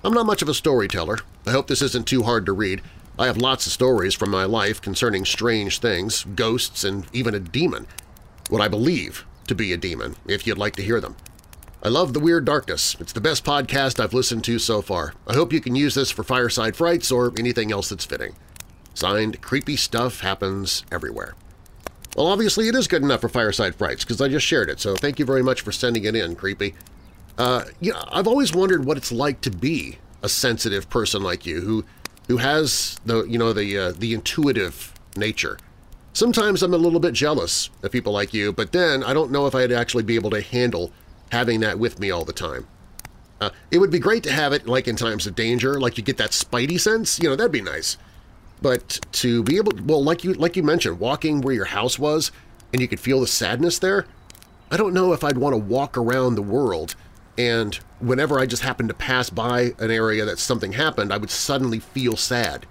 I'm 0.03 0.15
not 0.15 0.27
much 0.27 0.41
of 0.41 0.49
a 0.49 0.55
storyteller. 0.55 1.19
I 1.47 1.51
hope 1.51 1.67
this 1.67 1.83
isn't 1.83 2.07
too 2.07 2.23
hard 2.23 2.47
to 2.47 2.53
read. 2.53 2.81
I 3.19 3.27
have 3.27 3.37
lots 3.37 3.67
of 3.67 3.73
stories 3.73 4.15
from 4.15 4.31
my 4.31 4.45
life 4.45 4.81
concerning 4.81 5.27
strange 5.27 5.79
things, 5.79 6.25
ghosts, 6.25 6.85
and 6.85 7.07
even 7.13 7.35
a 7.35 7.41
demon. 7.41 7.87
What 8.49 8.63
I 8.63 8.69
believe 8.69 9.27
to 9.47 9.55
be 9.55 9.73
a 9.73 9.77
demon, 9.77 10.17
if 10.27 10.47
you'd 10.47 10.57
like 10.57 10.77
to 10.77 10.83
hear 10.83 11.01
them. 11.01 11.17
I 11.83 11.89
love 11.89 12.13
The 12.13 12.21
Weird 12.21 12.45
Darkness. 12.47 12.97
It's 13.01 13.13
the 13.13 13.21
best 13.21 13.45
podcast 13.45 14.01
I've 14.01 14.15
listened 14.15 14.45
to 14.45 14.59
so 14.59 14.81
far. 14.81 15.15
I 15.27 15.35
hope 15.35 15.53
you 15.53 15.61
can 15.61 15.77
use 15.77 15.95
this 15.95 16.11
for 16.11 16.23
Fireside 16.23 16.77
Frights 16.77 17.11
or 17.11 17.33
anything 17.39 17.73
else 17.73 17.91
that's 17.91 18.05
fitting. 18.05 18.37
Signed, 18.95 19.41
Creepy 19.43 19.77
Stuff 19.77 20.21
Happens 20.21 20.85
Everywhere. 20.91 21.35
Well, 22.21 22.29
obviously 22.29 22.69
it 22.69 22.75
is 22.75 22.87
good 22.87 23.03
enough 23.03 23.23
for 23.23 23.31
Fireside 23.31 23.75
Frights 23.75 24.05
because 24.05 24.21
I 24.21 24.29
just 24.29 24.45
shared 24.45 24.69
it, 24.69 24.79
so 24.79 24.95
thank 24.95 25.19
you 25.19 25.25
very 25.25 25.43
much 25.43 25.63
for 25.63 25.73
sending 25.73 26.05
it 26.05 26.15
in, 26.15 26.37
Creepy. 26.37 26.75
Uh, 27.39 27.65
you 27.81 27.95
know, 27.95 28.05
I've 28.13 28.29
always 28.29 28.53
wondered 28.53 28.85
what 28.85 28.99
it's 28.99 29.11
like 29.11 29.41
to 29.41 29.51
be 29.51 29.97
a 30.23 30.29
sensitive 30.29 30.91
person 30.91 31.23
like 31.23 31.47
you 31.47 31.63
who 31.63 31.83
who 32.29 32.37
has 32.37 33.01
the 33.07 33.25
you 33.25 33.39
know 33.39 33.55
the 33.55 33.79
uh, 33.79 33.93
the 33.93 34.13
intuitive 34.13 34.93
nature. 35.17 35.57
Sometimes 36.13 36.63
I'm 36.63 36.75
a 36.75 36.77
little 36.77 37.01
bit 37.01 37.15
jealous 37.15 37.71
of 37.83 37.91
people 37.91 38.13
like 38.13 38.35
you, 38.35 38.53
but 38.53 38.73
then 38.73 39.03
I 39.03 39.15
don't 39.15 39.31
know 39.31 39.47
if 39.47 39.55
I'd 39.55 39.73
actually 39.73 40.03
be 40.03 40.17
able 40.17 40.29
to 40.29 40.43
handle 40.43 40.93
having 41.33 41.61
that 41.61 41.79
with 41.79 41.99
me 42.01 42.11
all 42.11 42.27
the 42.27 42.35
time. 42.35 42.69
Uh, 43.41 43.49
it 43.71 43.79
would 43.79 43.91
be 43.91 43.99
great 43.99 44.25
to 44.25 44.31
have 44.31 44.53
it 44.53 44.67
like 44.67 44.87
in 44.87 44.95
times 44.95 45.27
of 45.27 45.35
danger, 45.35 45.81
like 45.81 45.97
you 45.97 46.05
get 46.05 46.19
that 46.19 46.33
spidey 46.33 46.79
sense, 46.79 47.19
you 47.19 47.31
know, 47.31 47.35
that'd 47.35 47.51
be 47.51 47.63
nice. 47.63 47.97
But 48.63 49.01
to 49.13 49.43
be 49.43 49.57
able, 49.57 49.73
well, 49.85 50.03
like 50.03 50.25
you 50.25 50.35
like 50.35 50.57
you 50.57 50.63
mentioned, 50.63 51.01
walking 51.01 51.41
where 51.41 51.55
your 51.55 51.67
house 51.67 51.99
was 51.99 52.31
and 52.73 52.81
you 52.83 52.89
could 52.89 53.01
feel 53.01 53.21
the 53.21 53.27
sadness 53.27 53.79
there, 53.79 54.07
I 54.71 54.77
don't 54.77 54.95
know 54.95 55.13
if 55.13 55.25
I'd 55.25 55.39
want 55.39 55.55
to 55.55 55.59
walk 55.59 55.97
around 55.97 56.35
the 56.35 56.43
world 56.43 56.95
and 57.39 57.75
whenever 58.01 58.39
I 58.39 58.45
just 58.45 58.63
happened 58.63 58.91
to 58.91 58.95
pass 58.95 59.31
by 59.31 59.73
an 59.79 59.91
area 59.91 60.27
that 60.27 60.39
something 60.39 60.73
happened, 60.73 61.13
I 61.13 61.17
would 61.17 61.31
suddenly 61.31 61.79
feel 61.79 62.17
sad. 62.17 62.67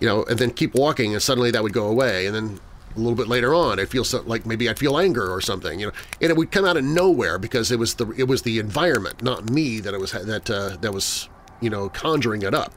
You 0.00 0.08
know, 0.08 0.24
and 0.24 0.38
then 0.38 0.50
keep 0.50 0.74
walking 0.74 1.12
and 1.12 1.22
suddenly 1.22 1.50
that 1.52 1.62
would 1.62 1.72
go 1.72 1.86
away, 1.86 2.26
and 2.26 2.34
then 2.34 2.60
a 2.94 2.98
little 2.98 3.14
bit 3.14 3.28
later 3.28 3.54
on 3.54 3.78
I'd 3.78 3.88
feel 3.88 4.04
so, 4.04 4.22
like 4.22 4.44
maybe 4.44 4.68
I'd 4.68 4.78
feel 4.78 4.98
anger 4.98 5.32
or 5.32 5.40
something, 5.40 5.78
you 5.78 5.86
know, 5.86 5.92
and 6.20 6.30
it 6.30 6.36
would 6.36 6.50
come 6.50 6.64
out 6.64 6.76
of 6.76 6.84
nowhere 6.84 7.38
because 7.38 7.70
it 7.70 7.78
was 7.78 7.94
the 7.94 8.10
it 8.10 8.24
was 8.24 8.42
the 8.42 8.58
environment, 8.58 9.22
not 9.22 9.50
me, 9.50 9.80
that 9.80 9.94
it 9.94 10.00
was 10.00 10.12
that 10.12 10.50
uh, 10.50 10.76
that 10.80 10.92
was 10.92 11.28
you 11.60 11.70
know 11.70 11.88
conjuring 11.88 12.42
it 12.42 12.54
up. 12.54 12.74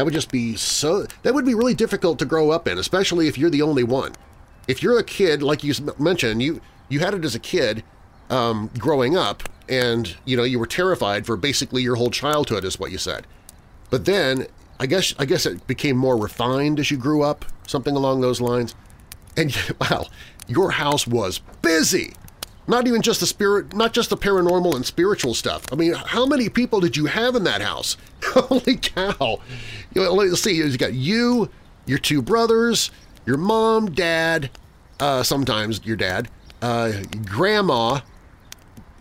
That 0.00 0.04
would 0.06 0.14
just 0.14 0.32
be 0.32 0.56
so 0.56 1.06
that 1.24 1.34
would 1.34 1.44
be 1.44 1.54
really 1.54 1.74
difficult 1.74 2.18
to 2.20 2.24
grow 2.24 2.52
up 2.52 2.66
in, 2.66 2.78
especially 2.78 3.28
if 3.28 3.36
you're 3.36 3.50
the 3.50 3.60
only 3.60 3.82
one. 3.84 4.12
If 4.66 4.82
you're 4.82 4.98
a 4.98 5.04
kid, 5.04 5.42
like 5.42 5.62
you 5.62 5.74
mentioned, 5.98 6.42
you 6.42 6.62
you 6.88 7.00
had 7.00 7.12
it 7.12 7.22
as 7.22 7.34
a 7.34 7.38
kid 7.38 7.84
um, 8.30 8.70
growing 8.78 9.14
up, 9.14 9.42
and 9.68 10.16
you 10.24 10.38
know 10.38 10.42
you 10.42 10.58
were 10.58 10.66
terrified 10.66 11.26
for 11.26 11.36
basically 11.36 11.82
your 11.82 11.96
whole 11.96 12.08
childhood, 12.10 12.64
is 12.64 12.80
what 12.80 12.90
you 12.90 12.96
said. 12.96 13.26
But 13.90 14.06
then 14.06 14.46
I 14.78 14.86
guess 14.86 15.14
I 15.18 15.26
guess 15.26 15.44
it 15.44 15.66
became 15.66 15.98
more 15.98 16.16
refined 16.16 16.80
as 16.80 16.90
you 16.90 16.96
grew 16.96 17.22
up, 17.22 17.44
something 17.66 17.94
along 17.94 18.22
those 18.22 18.40
lines. 18.40 18.74
And 19.36 19.54
wow, 19.82 20.06
your 20.48 20.70
house 20.70 21.06
was 21.06 21.40
busy. 21.60 22.14
Not 22.70 22.86
even 22.86 23.02
just 23.02 23.20
the 23.20 23.26
spirit, 23.26 23.74
not 23.74 23.92
just 23.92 24.10
the 24.10 24.16
paranormal 24.16 24.76
and 24.76 24.86
spiritual 24.86 25.34
stuff. 25.34 25.64
I 25.72 25.74
mean, 25.74 25.92
how 25.92 26.24
many 26.24 26.48
people 26.48 26.80
did 26.80 26.96
you 26.96 27.06
have 27.06 27.34
in 27.34 27.44
that 27.44 27.60
house? 27.60 27.96
Holy 28.24 28.76
cow! 28.76 29.40
You 29.92 30.02
know, 30.02 30.14
let's 30.14 30.40
see. 30.40 30.54
You 30.54 30.78
got 30.78 30.94
you, 30.94 31.50
your 31.86 31.98
two 31.98 32.22
brothers, 32.22 32.92
your 33.26 33.38
mom, 33.38 33.90
dad, 33.90 34.50
uh, 35.00 35.24
sometimes 35.24 35.84
your 35.84 35.96
dad, 35.96 36.28
uh, 36.62 36.92
grandma, 37.26 38.00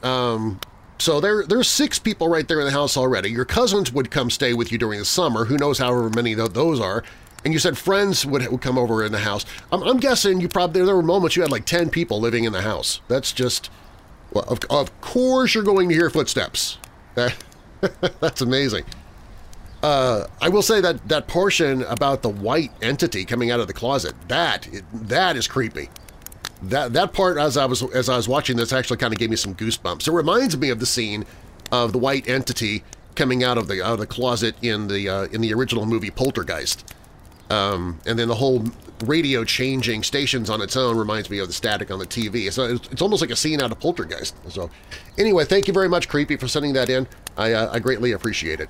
um, 0.04 0.60
so 0.98 1.22
there, 1.22 1.46
there's 1.46 1.68
six 1.68 1.98
people 1.98 2.28
right 2.28 2.48
there 2.48 2.60
in 2.60 2.66
the 2.66 2.72
house 2.72 2.98
already. 2.98 3.30
Your 3.30 3.46
cousins 3.46 3.92
would 3.94 4.12
come 4.12 4.30
stay 4.30 4.54
with 4.54 4.72
you 4.72 4.78
during 4.78 5.00
the 5.00 5.06
summer. 5.06 5.46
Who 5.46 5.58
knows 5.58 5.78
however 5.78 6.10
many 6.10 6.34
those 6.34 6.80
are. 6.80 7.04
And 7.44 7.54
you 7.54 7.60
said 7.60 7.78
friends 7.78 8.26
would, 8.26 8.46
would 8.48 8.62
come 8.62 8.78
over 8.78 9.04
in 9.04 9.12
the 9.12 9.20
house. 9.20 9.46
I'm, 9.72 9.82
I'm, 9.84 9.98
guessing 9.98 10.42
you 10.42 10.50
probably 10.50 10.84
there 10.84 10.96
were 10.96 11.02
moments 11.02 11.36
you 11.36 11.42
had 11.42 11.52
like 11.52 11.66
10 11.66 11.90
people 11.90 12.20
living 12.20 12.44
in 12.44 12.52
the 12.52 12.62
house. 12.62 13.00
That's 13.08 13.32
just, 13.32 13.70
well, 14.32 14.44
of, 14.48 14.60
of 14.70 15.02
course 15.02 15.56
you're 15.56 15.64
going 15.64 15.90
to 15.90 15.96
hear 15.96 16.10
footsteps. 16.10 16.78
That's 18.20 18.42
amazing. 18.42 18.84
Uh, 19.82 20.28
I 20.42 20.50
will 20.50 20.62
say 20.62 20.82
that 20.82 21.08
that 21.08 21.28
portion 21.28 21.84
about 21.84 22.22
the 22.22 22.30
white 22.30 22.72
entity 22.82 23.24
coming 23.24 23.52
out 23.52 23.62
of 23.62 23.68
the 23.68 23.74
closet, 23.74 24.14
that 24.28 24.68
that 24.94 25.38
is 25.38 25.48
creepy 25.48 25.90
that 26.62 26.94
that 26.94 27.14
part 27.14 27.38
as 27.38 27.58
I 27.58 27.66
was 27.66 27.84
as 27.94 28.10
I 28.10 28.18
was 28.18 28.28
watching 28.28 28.58
this 28.58 28.74
actually 28.74 28.98
kind 28.98 29.14
of 29.14 29.20
gave 29.20 29.30
me 29.30 29.36
some 29.36 29.56
goosebumps. 29.56 30.08
It 30.08 30.12
reminds 30.12 30.58
me 30.58 30.70
of 30.70 30.80
the 30.80 30.86
scene 30.86 31.26
of 31.72 31.94
the 31.94 31.98
white 31.98 32.28
entity 32.28 32.84
coming 33.16 33.44
out 33.44 33.58
of 33.58 33.68
the 33.68 33.84
out 33.86 33.94
of 33.94 34.00
the 34.00 34.08
closet 34.08 34.56
in 34.62 34.88
the 34.88 35.08
uh, 35.08 35.24
in 35.26 35.42
the 35.42 35.54
original 35.54 35.86
movie 35.86 36.10
Poltergeist, 36.10 36.94
um, 37.50 38.00
and 38.06 38.18
then 38.18 38.28
the 38.28 38.36
whole 38.36 38.64
radio 39.06 39.44
changing 39.44 40.04
stations 40.04 40.50
on 40.50 40.62
its 40.62 40.76
own 40.76 40.98
reminds 40.98 41.30
me 41.30 41.40
of 41.40 41.48
the 41.48 41.54
static 41.54 41.90
on 41.90 42.00
the 42.00 42.06
TV. 42.06 42.52
So 42.52 42.66
it's, 42.66 42.88
it's 42.90 43.02
almost 43.02 43.22
like 43.22 43.32
a 43.32 43.36
scene 43.36 43.62
out 43.62 43.72
of 43.72 43.80
Poltergeist. 43.80 44.36
So 44.52 44.70
anyway, 45.18 45.46
thank 45.46 45.68
you 45.68 45.74
very 45.74 45.90
much, 45.90 46.10
Creepy, 46.10 46.36
for 46.36 46.48
sending 46.48 46.74
that 46.74 46.90
in. 46.90 47.08
I, 47.38 47.54
uh, 47.54 47.72
I 47.74 47.80
greatly 47.80 48.12
appreciate 48.12 48.60
it. 48.60 48.70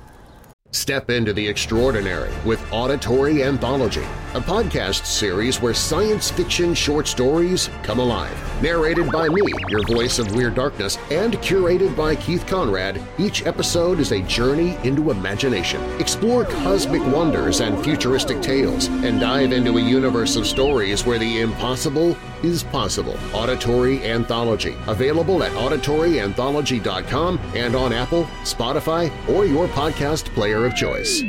Step 0.72 1.10
into 1.10 1.34
the 1.34 1.48
extraordinary 1.48 2.32
with 2.46 2.64
Auditory 2.72 3.42
Anthology, 3.42 4.04
a 4.36 4.40
podcast 4.40 5.04
series 5.04 5.60
where 5.60 5.74
science 5.74 6.30
fiction 6.30 6.76
short 6.76 7.08
stories 7.08 7.72
come 7.82 7.98
alive. 7.98 8.38
Narrated 8.62 9.12
by 9.12 9.30
me, 9.30 9.42
your 9.70 9.84
voice 9.88 10.20
of 10.20 10.36
Weird 10.36 10.54
Darkness, 10.54 11.00
and 11.10 11.34
curated 11.40 11.98
by 11.98 12.16
Keith 12.16 12.46
Conrad, 12.46 13.02
each 13.18 13.48
episode 13.48 14.00
is 14.00 14.12
a 14.12 14.22
journey 14.22 14.78
into 14.84 15.10
imagination. 15.10 15.82
Explore 16.00 16.46
cosmic 16.46 17.02
wonders 17.08 17.62
and 17.62 17.84
futuristic 17.84 18.40
tales, 18.40 18.90
and 18.90 19.20
dive 19.20 19.52
into 19.52 19.80
a 19.80 19.82
universe 19.82 20.36
of 20.36 20.46
stories 20.46 21.04
where 21.04 21.18
the 21.18 21.40
impossible 21.42 22.16
is 22.44 22.64
possible. 22.64 23.18
Auditory 23.34 24.04
Anthology, 24.10 24.76
available 24.88 25.44
at 25.44 25.52
auditoryanthology.com 25.54 27.40
and 27.56 27.76
on 27.76 27.94
Apple, 27.94 28.24
Spotify, 28.44 29.12
or 29.30 29.46
your 29.46 29.68
podcast 29.68 30.26
player 30.34 30.66
of 30.66 30.76
choice. 30.76 31.24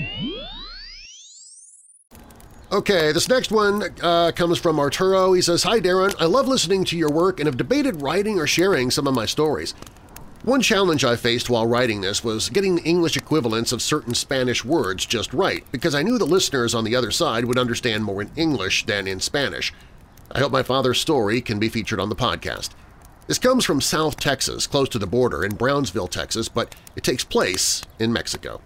Okay, 2.73 3.11
this 3.11 3.29
next 3.29 3.51
one 3.51 3.83
uh, 4.01 4.31
comes 4.31 4.57
from 4.57 4.79
Arturo. 4.79 5.33
He 5.33 5.43
says, 5.43 5.65
Hi 5.65 5.81
Darren, 5.81 6.15
I 6.21 6.27
love 6.27 6.47
listening 6.47 6.85
to 6.85 6.97
your 6.97 7.11
work 7.11 7.41
and 7.41 7.49
have 7.49 7.57
debated 7.57 8.01
writing 8.01 8.39
or 8.39 8.47
sharing 8.47 8.93
some 8.93 9.09
of 9.09 9.15
my 9.15 9.27
stories. 9.27 9.75
One 10.45 10.63
challenge 10.63 11.05
I 11.05 11.17
faced 11.17 11.51
while 11.51 11.67
writing 11.67 12.01
this 12.01 12.23
was 12.23 12.49
getting 12.49 12.77
the 12.77 12.83
English 12.85 13.17
equivalents 13.17 13.73
of 13.73 13.83
certain 13.83 14.15
Spanish 14.15 14.65
words 14.65 15.05
just 15.05 15.35
right 15.35 15.65
because 15.73 15.95
I 15.97 16.03
knew 16.03 16.17
the 16.17 16.25
listeners 16.25 16.75
on 16.75 16.85
the 16.85 16.97
other 16.97 17.11
side 17.11 17.45
would 17.45 17.59
understand 17.59 18.05
more 18.05 18.23
in 18.23 18.31
English 18.37 18.87
than 18.87 19.07
in 19.07 19.19
Spanish. 19.21 19.75
I 20.33 20.39
hope 20.39 20.53
my 20.53 20.63
father's 20.63 21.01
story 21.01 21.41
can 21.41 21.59
be 21.59 21.69
featured 21.69 21.99
on 21.99 22.09
the 22.09 22.17
podcast. 22.17 22.71
This 23.27 23.39
comes 23.39 23.65
from 23.65 23.81
South 23.81 24.17
Texas, 24.17 24.67
close 24.67 24.89
to 24.91 24.99
the 24.99 25.07
border 25.07 25.45
in 25.45 25.57
Brownsville, 25.57 26.09
Texas, 26.09 26.49
but 26.49 26.75
it 26.95 27.03
takes 27.03 27.25
place 27.25 27.83
in 27.99 28.13
Mexico. 28.13 28.61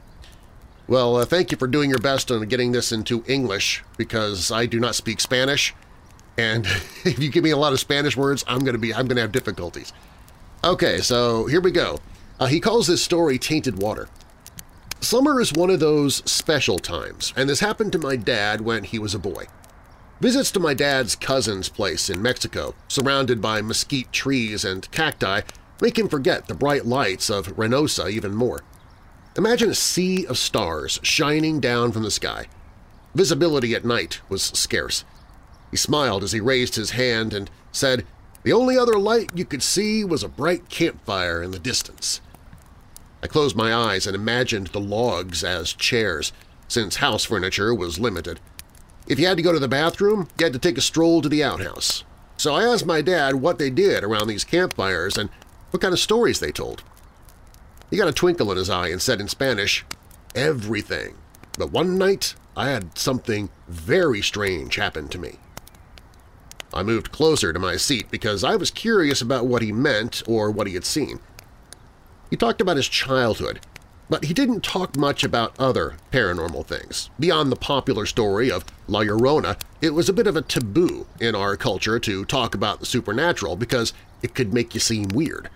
Well, 0.87 1.17
uh, 1.17 1.25
thank 1.25 1.51
you 1.51 1.57
for 1.57 1.67
doing 1.67 1.89
your 1.89 1.99
best 1.99 2.31
on 2.31 2.47
getting 2.49 2.73
this 2.73 2.93
into 2.93 3.25
English 3.27 3.83
because 3.97 4.51
I 4.51 4.67
do 4.67 4.79
not 4.79 4.95
speak 4.95 5.21
Spanish, 5.21 5.75
and 6.37 6.67
if 7.05 7.19
you 7.19 7.31
give 7.31 7.45
me 7.45 7.51
a 7.51 7.57
lot 7.57 7.73
of 7.73 7.81
Spanish 7.81 8.17
words, 8.17 8.45
I'm 8.47 8.61
going 8.61 8.75
to 8.75 8.79
be 8.79 8.93
I'm 8.93 9.07
going 9.07 9.17
to 9.17 9.23
have 9.23 9.33
difficulties. 9.33 9.93
Okay, 10.63 10.99
so 10.99 11.47
here 11.47 11.61
we 11.61 11.71
go. 11.71 11.99
Uh, 12.39 12.47
he 12.47 12.61
calls 12.61 12.87
this 12.87 13.03
story 13.03 13.39
Tainted 13.39 13.79
Water. 13.79 14.09
Summer 15.01 15.41
is 15.41 15.53
one 15.53 15.71
of 15.71 15.81
those 15.81 16.17
special 16.31 16.79
times, 16.79 17.33
and 17.37 17.49
this 17.49 17.61
happened 17.61 17.93
to 17.93 17.99
my 17.99 18.17
dad 18.17 18.61
when 18.61 18.85
he 18.85 18.99
was 18.99 19.15
a 19.15 19.19
boy. 19.19 19.47
Visits 20.21 20.51
to 20.53 20.61
my 20.61 20.75
dad's 20.75 21.17
cousin's 21.17 21.69
place 21.69 22.09
in 22.09 22.23
Mexico, 22.23 22.75
surrounded 22.89 23.41
by 23.43 23.61
mesquite 23.61 24.13
trees 24.13 24.65
and 24.65 24.91
cacti, 24.91 25.43
make 25.81 25.99
him 25.99 26.09
forget 26.09 26.47
the 26.47 26.55
bright 26.55 26.87
lights 26.87 27.29
of 27.29 27.59
Reynosa 27.59 28.09
even 28.09 28.35
more. 28.35 28.63
Imagine 29.37 29.71
a 29.71 29.75
sea 29.75 30.25
of 30.27 30.39
stars 30.39 31.01
shining 31.03 31.59
down 31.59 31.91
from 31.91 32.05
the 32.05 32.11
sky. 32.11 32.47
Visibility 33.15 33.75
at 33.75 33.85
night 33.85 34.21
was 34.29 34.43
scarce. 34.43 35.05
He 35.71 35.77
smiled 35.77 36.23
as 36.23 36.33
he 36.33 36.41
raised 36.41 36.77
his 36.77 36.91
hand 36.91 37.35
and 37.35 37.51
said, 37.73 38.07
the 38.45 38.53
only 38.53 38.77
other 38.77 38.99
light 38.99 39.31
you 39.35 39.45
could 39.45 39.63
see 39.63 40.05
was 40.05 40.23
a 40.23 40.29
bright 40.29 40.69
campfire 40.69 41.43
in 41.43 41.51
the 41.51 41.59
distance. 41.59 42.21
I 43.23 43.27
closed 43.27 43.57
my 43.57 43.75
eyes 43.75 44.07
and 44.07 44.15
imagined 44.15 44.69
the 44.69 44.81
logs 44.81 45.43
as 45.43 45.73
chairs, 45.73 46.31
since 46.69 46.97
house 46.97 47.25
furniture 47.25 47.75
was 47.75 47.99
limited. 47.99 48.41
If 49.07 49.19
you 49.19 49.27
had 49.27 49.37
to 49.37 49.43
go 49.43 49.53
to 49.53 49.59
the 49.59 49.69
bathroom, 49.69 50.29
you 50.39 50.47
had 50.47 50.53
to 50.55 50.59
take 50.59 50.79
a 50.79 50.83
stroll 50.83 51.21
to 51.21 51.29
the 51.29 51.45
outhouse. 51.45 52.05
So 52.37 52.55
I 52.55 52.65
asked 52.65 52.87
my 52.87 53.03
dad 53.03 53.37
what 53.37 53.59
they 53.59 53.71
did 53.71 54.03
around 54.03 54.29
these 54.29 54.45
campfires 54.45 55.17
and 55.17 55.31
what 55.71 55.81
kind 55.83 55.93
of 55.93 56.01
stories 56.01 56.41
they 56.41 56.53
told. 56.53 56.83
He 57.91 57.97
got 57.97 58.09
a 58.09 58.13
twinkle 58.13 58.51
in 58.51 58.57
his 58.57 58.71
eye 58.71 58.89
and 58.89 59.01
said 59.01 59.21
in 59.21 59.29
Spanish, 59.29 59.85
everything. 60.35 61.17
But 61.59 61.71
one 61.71 61.99
night 61.99 62.35
I 62.57 62.69
had 62.69 62.99
something 62.99 63.51
very 63.69 64.23
strange 64.23 64.77
happen 64.77 65.09
to 65.09 65.19
me. 65.19 65.39
I 66.73 66.83
moved 66.83 67.13
closer 67.13 67.53
to 67.53 67.59
my 67.59 67.77
seat 67.77 68.11
because 68.11 68.43
I 68.43 68.57
was 68.57 68.71
curious 68.71 69.21
about 69.21 69.47
what 69.47 69.63
he 69.63 69.71
meant 69.71 70.23
or 70.27 70.51
what 70.51 70.67
he 70.67 70.75
had 70.75 70.85
seen. 70.85 71.21
He 72.31 72.37
talked 72.37 72.61
about 72.61 72.77
his 72.77 72.89
childhood, 72.89 73.61
but 74.09 74.25
he 74.25 74.35
didn't 74.35 74.63
talk 74.63 74.97
much 74.97 75.25
about 75.25 75.59
other 75.59 75.95
paranormal 76.13 76.67
things. 76.67 77.11
Beyond 77.19 77.51
the 77.51 77.57
popular 77.57 78.07
story 78.07 78.51
of 78.51 78.65
La 78.87 79.01
Llorona, 79.01 79.59
it 79.81 79.95
was 79.95 80.09
a 80.09 80.13
bit 80.13 80.27
of 80.27 80.37
a 80.37 80.43
taboo 80.43 81.07
in 81.21 81.35
our 81.35 81.57
culture 81.57 81.99
to 81.99 82.25
talk 82.25 82.55
about 82.55 82.81
the 82.81 82.87
supernatural 82.87 83.57
because 83.57 83.93
it 84.23 84.35
could 84.35 84.53
make 84.53 84.75
you 84.75 84.81
seem 84.81 85.09
weird. 85.09 85.49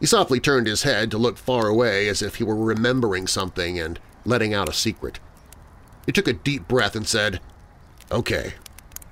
He 0.00 0.06
softly 0.06 0.40
turned 0.40 0.66
his 0.66 0.82
head 0.82 1.10
to 1.10 1.18
look 1.18 1.38
far 1.38 1.68
away 1.68 2.08
as 2.08 2.20
if 2.20 2.36
he 2.36 2.44
were 2.44 2.56
remembering 2.56 3.26
something 3.26 3.78
and 3.78 3.98
letting 4.24 4.52
out 4.52 4.68
a 4.68 4.72
secret. 4.72 5.18
He 6.04 6.12
took 6.12 6.28
a 6.28 6.32
deep 6.34 6.68
breath 6.68 6.94
and 6.94 7.08
said, 7.08 7.40
Okay, 8.10 8.54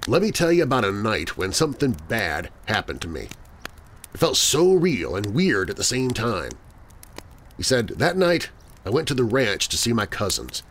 let 0.07 0.21
me 0.21 0.31
tell 0.31 0.53
you 0.53 0.65
about 0.65 0.85
a 0.85 0.93
night 0.93 1.37
when 1.39 1.53
something 1.53 1.97
bad 2.09 2.51
happened 2.67 3.01
to 3.03 3.09
me. 3.09 3.29
It 4.13 4.19
felt 4.19 4.37
so 4.37 4.75
real 4.75 5.17
and 5.17 5.35
weird 5.35 5.71
at 5.71 5.77
the 5.77 5.85
same 5.85 6.11
time. 6.11 6.51
He 7.57 7.63
said, 7.63 7.89
that 7.89 8.17
night 8.17 8.51
I 8.85 8.91
went 8.91 9.09
to 9.09 9.15
the 9.15 9.25
ranch 9.25 9.69
to 9.69 9.77
see 9.77 9.93
my 9.93 10.07
cousins. 10.07 10.63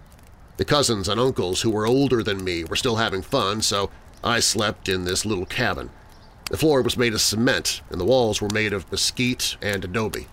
The 0.58 0.66
cousins 0.66 1.08
and 1.08 1.20
uncles 1.20 1.62
who 1.62 1.72
were 1.72 1.88
older 1.88 2.22
than 2.22 2.44
me 2.44 2.64
were 2.64 2.76
still 2.76 2.98
having 2.98 3.22
fun, 3.22 3.62
so 3.62 3.90
I 4.24 4.40
slept 4.40 4.90
in 4.90 5.06
this 5.06 5.26
little 5.26 5.46
cabin. 5.46 5.90
The 6.50 6.58
floor 6.58 6.82
was 6.82 6.98
made 6.98 7.14
of 7.14 7.22
cement 7.22 7.82
and 7.90 8.00
the 8.00 8.06
walls 8.06 8.42
were 8.42 8.50
made 8.50 8.74
of 8.74 8.92
mesquite 8.92 9.58
and 9.62 9.84
adobe. 9.84 10.28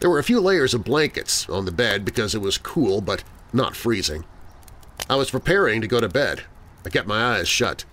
There 0.00 0.10
were 0.10 0.18
a 0.18 0.24
few 0.24 0.40
layers 0.40 0.74
of 0.74 0.84
blankets 0.84 1.48
on 1.48 1.64
the 1.64 1.72
bed 1.72 2.04
because 2.04 2.34
it 2.34 2.40
was 2.40 2.58
cool 2.58 3.00
but 3.00 3.24
not 3.52 3.76
freezing. 3.76 4.24
I 5.10 5.16
was 5.16 5.30
preparing 5.30 5.80
to 5.80 5.88
go 5.88 6.00
to 6.00 6.08
bed. 6.08 6.42
I 6.84 6.90
kept 6.90 7.08
my 7.08 7.36
eyes 7.36 7.48
shut. 7.48 7.84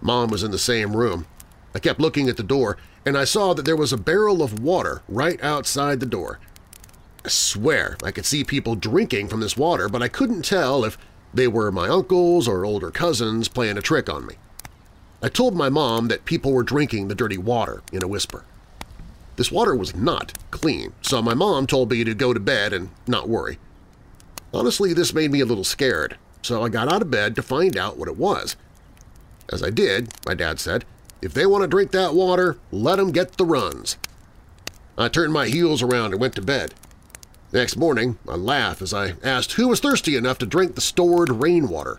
Mom 0.00 0.30
was 0.30 0.42
in 0.42 0.50
the 0.50 0.58
same 0.58 0.96
room. 0.96 1.26
I 1.74 1.78
kept 1.78 2.00
looking 2.00 2.28
at 2.28 2.36
the 2.36 2.42
door, 2.42 2.76
and 3.04 3.16
I 3.16 3.24
saw 3.24 3.54
that 3.54 3.64
there 3.64 3.76
was 3.76 3.92
a 3.92 3.96
barrel 3.96 4.42
of 4.42 4.60
water 4.60 5.02
right 5.08 5.42
outside 5.42 6.00
the 6.00 6.06
door. 6.06 6.38
I 7.24 7.28
swear 7.28 7.96
I 8.02 8.10
could 8.10 8.26
see 8.26 8.44
people 8.44 8.74
drinking 8.74 9.28
from 9.28 9.40
this 9.40 9.56
water, 9.56 9.88
but 9.88 10.02
I 10.02 10.08
couldn't 10.08 10.44
tell 10.44 10.84
if 10.84 10.96
they 11.34 11.48
were 11.48 11.70
my 11.72 11.88
uncles 11.88 12.48
or 12.48 12.64
older 12.64 12.90
cousins 12.90 13.48
playing 13.48 13.78
a 13.78 13.82
trick 13.82 14.08
on 14.08 14.26
me. 14.26 14.34
I 15.22 15.28
told 15.28 15.54
my 15.54 15.68
mom 15.68 16.08
that 16.08 16.24
people 16.24 16.52
were 16.52 16.62
drinking 16.62 17.08
the 17.08 17.14
dirty 17.14 17.38
water 17.38 17.82
in 17.92 18.02
a 18.02 18.08
whisper. 18.08 18.44
This 19.36 19.52
water 19.52 19.74
was 19.74 19.94
not 19.94 20.34
clean, 20.50 20.92
so 21.02 21.20
my 21.20 21.34
mom 21.34 21.66
told 21.66 21.90
me 21.90 22.04
to 22.04 22.14
go 22.14 22.32
to 22.32 22.40
bed 22.40 22.72
and 22.72 22.90
not 23.06 23.28
worry. 23.28 23.58
Honestly, 24.54 24.92
this 24.92 25.12
made 25.12 25.30
me 25.30 25.40
a 25.40 25.46
little 25.46 25.64
scared, 25.64 26.16
so 26.42 26.62
I 26.62 26.68
got 26.68 26.92
out 26.92 27.02
of 27.02 27.10
bed 27.10 27.36
to 27.36 27.42
find 27.42 27.76
out 27.76 27.98
what 27.98 28.08
it 28.08 28.16
was– 28.16 28.56
as 29.50 29.62
I 29.62 29.70
did, 29.70 30.12
my 30.26 30.34
dad 30.34 30.60
said, 30.60 30.84
if 31.22 31.32
they 31.32 31.46
want 31.46 31.62
to 31.62 31.68
drink 31.68 31.90
that 31.92 32.14
water, 32.14 32.58
let 32.70 32.96
them 32.96 33.12
get 33.12 33.36
the 33.36 33.46
runs. 33.46 33.96
I 34.96 35.08
turned 35.08 35.32
my 35.32 35.48
heels 35.48 35.82
around 35.82 36.12
and 36.12 36.20
went 36.20 36.34
to 36.34 36.42
bed. 36.42 36.74
Next 37.52 37.76
morning, 37.76 38.18
I 38.28 38.34
laughed 38.34 38.82
as 38.82 38.92
I 38.92 39.14
asked 39.22 39.52
who 39.52 39.68
was 39.68 39.80
thirsty 39.80 40.16
enough 40.16 40.38
to 40.38 40.46
drink 40.46 40.74
the 40.74 40.82
stored 40.82 41.30
rainwater. 41.30 41.98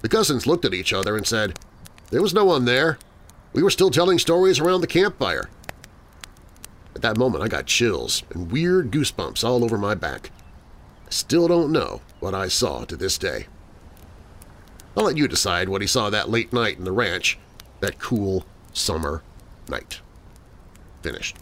The 0.00 0.08
cousins 0.08 0.48
looked 0.48 0.64
at 0.64 0.74
each 0.74 0.92
other 0.92 1.16
and 1.16 1.26
said, 1.26 1.58
there 2.10 2.22
was 2.22 2.34
no 2.34 2.44
one 2.44 2.64
there. 2.64 2.98
We 3.52 3.62
were 3.62 3.70
still 3.70 3.90
telling 3.90 4.18
stories 4.18 4.58
around 4.58 4.80
the 4.80 4.86
campfire. 4.86 5.48
At 6.94 7.02
that 7.02 7.16
moment, 7.16 7.44
I 7.44 7.48
got 7.48 7.66
chills 7.66 8.22
and 8.30 8.50
weird 8.50 8.90
goosebumps 8.90 9.44
all 9.44 9.64
over 9.64 9.78
my 9.78 9.94
back. 9.94 10.30
I 11.06 11.10
still 11.10 11.48
don't 11.48 11.72
know 11.72 12.02
what 12.20 12.34
I 12.34 12.48
saw 12.48 12.84
to 12.84 12.96
this 12.96 13.16
day. 13.16 13.46
I'll 14.96 15.04
let 15.04 15.16
you 15.16 15.28
decide 15.28 15.68
what 15.68 15.80
he 15.80 15.86
saw 15.86 16.10
that 16.10 16.28
late 16.28 16.52
night 16.52 16.78
in 16.78 16.84
the 16.84 16.92
ranch, 16.92 17.38
that 17.80 17.98
cool 17.98 18.44
summer 18.72 19.22
night. 19.68 20.00
Finished. 21.00 21.36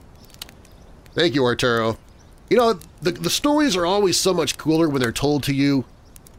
Thank 1.15 1.35
you, 1.35 1.45
Arturo. 1.45 1.99
You 2.51 2.57
know, 2.57 2.79
the, 3.01 3.13
the 3.13 3.31
stories 3.31 3.77
are 3.77 3.87
always 3.87 4.19
so 4.19 4.35
much 4.35 4.59
cooler 4.59 4.89
when 4.89 5.01
they're 5.01 5.13
told 5.13 5.45
to 5.45 5.55
you, 5.55 5.85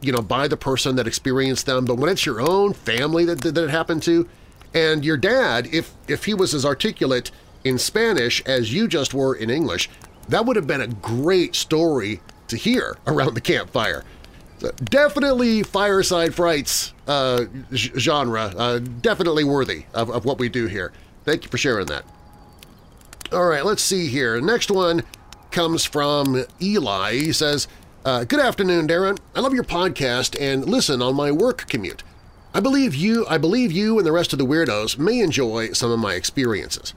you 0.00 0.12
know, 0.12 0.22
by 0.22 0.46
the 0.46 0.56
person 0.56 0.96
that 0.96 1.06
experienced 1.06 1.66
them, 1.66 1.86
but 1.86 1.96
when 1.96 2.10
it's 2.10 2.26
your 2.26 2.40
own 2.40 2.74
family 2.74 3.24
that, 3.24 3.40
that 3.40 3.56
it 3.56 3.70
happened 3.70 4.02
to, 4.04 4.28
and 4.74 5.04
your 5.04 5.16
dad, 5.16 5.68
if, 5.72 5.92
if 6.08 6.24
he 6.26 6.34
was 6.34 6.54
as 6.54 6.64
articulate 6.64 7.30
in 7.64 7.78
Spanish 7.78 8.42
as 8.44 8.72
you 8.72 8.86
just 8.86 9.14
were 9.14 9.34
in 9.34 9.50
English, 9.50 9.88
that 10.28 10.44
would 10.46 10.56
have 10.56 10.66
been 10.66 10.80
a 10.82 10.86
great 10.86 11.54
story 11.54 12.20
to 12.48 12.56
hear 12.56 12.96
around 13.06 13.34
the 13.34 13.40
campfire 13.40 14.04
definitely 14.84 15.62
Fireside 15.62 16.34
Frights 16.34 16.92
uh, 17.06 17.44
genre, 17.72 18.52
uh, 18.56 18.78
definitely 18.78 19.44
worthy 19.44 19.84
of, 19.94 20.10
of 20.10 20.24
what 20.24 20.38
we 20.38 20.48
do 20.48 20.66
here. 20.66 20.92
Thank 21.24 21.44
you 21.44 21.50
for 21.50 21.58
sharing 21.58 21.86
that. 21.86 22.04
All 23.32 23.46
right, 23.46 23.64
let's 23.64 23.82
see 23.82 24.08
here. 24.08 24.40
Next 24.40 24.70
one 24.70 25.02
comes 25.52 25.84
from 25.84 26.44
Eli. 26.60 27.12
He 27.12 27.32
says, 27.32 27.68
uh, 28.04 28.24
Good 28.24 28.40
afternoon, 28.40 28.88
Darren. 28.88 29.18
I 29.34 29.40
love 29.40 29.54
your 29.54 29.64
podcast 29.64 30.36
and 30.40 30.64
listen 30.64 31.00
on 31.00 31.14
my 31.14 31.30
work 31.30 31.68
commute. 31.68 32.02
I 32.54 32.60
believe 32.60 32.94
you 32.94 33.26
I 33.28 33.38
believe 33.38 33.70
you 33.70 33.98
and 33.98 34.06
the 34.06 34.12
rest 34.12 34.32
of 34.32 34.38
the 34.38 34.46
weirdos 34.46 34.98
may 34.98 35.20
enjoy 35.20 35.72
some 35.72 35.90
of 35.90 35.98
my 35.98 36.14
experiences. 36.14 36.94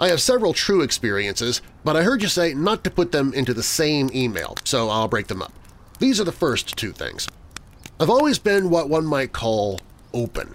I 0.00 0.08
have 0.08 0.22
several 0.22 0.54
true 0.54 0.80
experiences, 0.80 1.60
but 1.84 1.94
I 1.94 2.02
heard 2.02 2.22
you 2.22 2.28
say 2.28 2.54
not 2.54 2.82
to 2.84 2.90
put 2.90 3.12
them 3.12 3.34
into 3.34 3.52
the 3.52 3.62
same 3.62 4.10
email, 4.14 4.56
so 4.64 4.88
I'll 4.88 5.08
break 5.08 5.26
them 5.26 5.42
up. 5.42 5.52
These 5.98 6.18
are 6.20 6.24
the 6.24 6.32
first 6.32 6.76
two 6.76 6.92
things. 6.92 7.28
I've 8.00 8.08
always 8.08 8.38
been 8.38 8.70
what 8.70 8.88
one 8.88 9.04
might 9.04 9.34
call 9.34 9.80
open. 10.14 10.54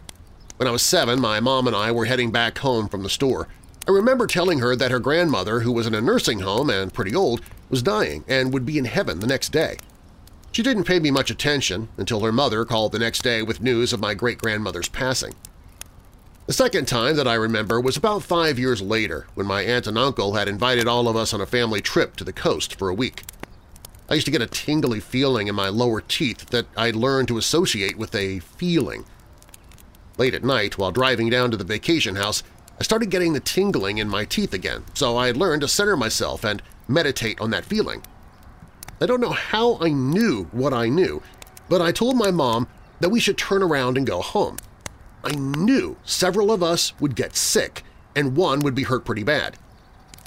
When 0.57 0.67
I 0.67 0.71
was 0.71 0.81
seven, 0.81 1.21
my 1.21 1.39
mom 1.39 1.67
and 1.67 1.75
I 1.75 1.91
were 1.91 2.05
heading 2.05 2.31
back 2.31 2.57
home 2.57 2.89
from 2.89 3.03
the 3.03 3.09
store. 3.09 3.47
I 3.87 3.91
remember 3.91 4.25
telling 4.25 4.59
her 4.59 4.75
that 4.75 4.89
her 4.89 4.99
grandmother, 4.99 5.59
who 5.59 5.71
was 5.71 5.85
in 5.85 5.93
a 5.93 6.01
nursing 6.01 6.39
home 6.39 6.71
and 6.71 6.91
pretty 6.91 7.15
old, 7.15 7.41
was 7.69 7.83
dying 7.83 8.23
and 8.27 8.51
would 8.51 8.65
be 8.65 8.79
in 8.79 8.85
heaven 8.85 9.19
the 9.19 9.27
next 9.27 9.49
day. 9.49 9.77
She 10.51 10.63
didn't 10.63 10.85
pay 10.85 10.99
me 10.99 11.11
much 11.11 11.29
attention 11.29 11.89
until 11.97 12.21
her 12.21 12.31
mother 12.31 12.65
called 12.65 12.93
the 12.93 12.99
next 12.99 13.21
day 13.21 13.43
with 13.43 13.61
news 13.61 13.93
of 13.93 13.99
my 13.99 14.15
great-grandmother's 14.15 14.89
passing. 14.89 15.35
The 16.47 16.53
second 16.53 16.87
time 16.87 17.15
that 17.17 17.27
I 17.27 17.33
remember 17.35 17.79
was 17.79 17.97
about 17.97 18.23
five 18.23 18.57
years 18.57 18.81
later 18.81 19.27
when 19.35 19.45
my 19.45 19.61
aunt 19.61 19.85
and 19.85 19.97
uncle 19.97 20.33
had 20.33 20.47
invited 20.47 20.87
all 20.87 21.07
of 21.07 21.15
us 21.15 21.33
on 21.33 21.41
a 21.41 21.45
family 21.45 21.81
trip 21.81 22.15
to 22.15 22.23
the 22.23 22.33
coast 22.33 22.79
for 22.79 22.89
a 22.89 22.93
week. 22.93 23.23
I 24.09 24.15
used 24.15 24.25
to 24.25 24.31
get 24.31 24.41
a 24.41 24.47
tingly 24.47 24.99
feeling 24.99 25.47
in 25.47 25.55
my 25.55 25.69
lower 25.69 26.01
teeth 26.01 26.49
that 26.51 26.67
I'd 26.77 26.95
learned 26.95 27.27
to 27.27 27.37
associate 27.37 27.97
with 27.97 28.15
a 28.15 28.39
feeling. 28.39 29.05
Late 30.17 30.33
at 30.33 30.43
night, 30.43 30.77
while 30.77 30.91
driving 30.91 31.29
down 31.29 31.51
to 31.51 31.57
the 31.57 31.63
vacation 31.63 32.15
house, 32.15 32.41
I 32.79 32.83
started 32.83 33.09
getting 33.09 33.33
the 33.33 33.39
tingling 33.39 33.99
in 33.99 34.09
my 34.09 34.25
teeth 34.25 34.53
again, 34.53 34.83
so 34.93 35.15
I 35.15 35.31
learned 35.31 35.61
to 35.61 35.67
center 35.67 35.95
myself 35.95 36.43
and 36.43 36.61
meditate 36.87 37.39
on 37.39 37.49
that 37.51 37.65
feeling. 37.65 38.03
I 38.99 39.05
don't 39.05 39.21
know 39.21 39.31
how 39.31 39.77
I 39.79 39.89
knew 39.89 40.45
what 40.51 40.73
I 40.73 40.89
knew, 40.89 41.21
but 41.69 41.81
I 41.81 41.91
told 41.91 42.17
my 42.17 42.31
mom 42.31 42.67
that 42.99 43.09
we 43.09 43.19
should 43.19 43.37
turn 43.37 43.63
around 43.63 43.97
and 43.97 44.05
go 44.05 44.21
home. 44.21 44.57
I 45.23 45.31
knew 45.35 45.97
several 46.03 46.51
of 46.51 46.61
us 46.61 46.93
would 46.99 47.15
get 47.15 47.35
sick 47.35 47.83
and 48.15 48.35
one 48.35 48.59
would 48.59 48.75
be 48.75 48.83
hurt 48.83 49.05
pretty 49.05 49.23
bad. 49.23 49.57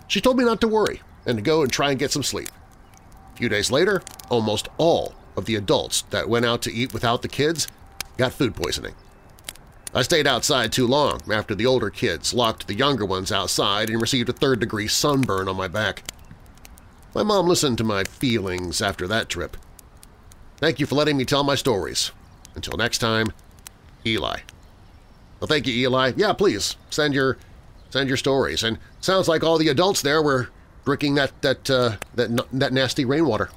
She 0.07 0.21
told 0.21 0.37
me 0.39 0.45
not 0.45 0.61
to 0.63 0.69
worry 0.69 1.03
and 1.27 1.39
to 1.39 1.43
go 1.43 1.63
and 1.63 1.71
try 1.71 1.91
and 1.91 1.99
get 1.99 2.11
some 2.11 2.23
sleep 2.23 2.49
A 3.35 3.37
few 3.37 3.49
days 3.49 3.71
later, 3.71 4.03
almost 4.31 4.69
all 4.79 5.15
of 5.37 5.45
the 5.45 5.55
adults 5.55 6.03
that 6.11 6.29
went 6.29 6.47
out 6.47 6.63
to 6.63 6.73
eat 6.73 6.93
without 6.93 7.23
the 7.23 7.29
kids 7.29 7.69
got 8.17 8.33
food 8.33 8.57
poisoning. 8.57 8.95
I 9.95 10.03
stayed 10.03 10.27
outside 10.27 10.71
too 10.71 10.87
long 10.87 11.21
after 11.31 11.55
the 11.55 11.67
older 11.67 11.91
kids 11.91 12.35
locked 12.35 12.67
the 12.67 12.75
younger 12.75 13.07
ones 13.07 13.33
outside 13.33 13.89
and 13.89 14.01
received 14.01 14.29
a 14.29 14.35
third-degree 14.35 14.89
sunburn 14.89 15.49
on 15.49 15.57
my 15.57 15.69
back. 15.69 16.05
My 17.15 17.23
mom 17.23 17.47
listened 17.47 17.79
to 17.79 17.85
my 17.85 18.05
feelings 18.05 18.83
after 18.83 19.07
that 19.09 19.29
trip. 19.29 19.57
Thank 20.59 20.79
you 20.79 20.87
for 20.87 20.95
letting 20.95 21.17
me 21.17 21.25
tell 21.25 21.43
my 21.43 21.55
stories. 21.55 22.13
Until 22.55 22.77
next 22.77 22.99
time, 22.99 23.29
Eli. 24.05 24.41
Well, 25.41 25.49
thank 25.49 25.67
you, 25.67 25.75
Eli. 25.75 26.13
Yeah, 26.17 26.33
please, 26.33 26.77
send 26.91 27.15
your 27.15 27.39
send 27.91 28.09
your 28.09 28.17
stories. 28.17 28.63
And 28.63 28.79
sounds 29.01 29.29
like 29.29 29.45
all 29.45 29.57
the 29.57 29.69
adults 29.69 30.03
there 30.03 30.21
were 30.21 30.51
drinking 30.85 31.15
that 31.15 31.41
that 31.43 31.71
uh, 31.71 31.97
that 32.15 32.47
that 32.53 32.73
nasty 32.73 33.05
rainwater. 33.05 33.51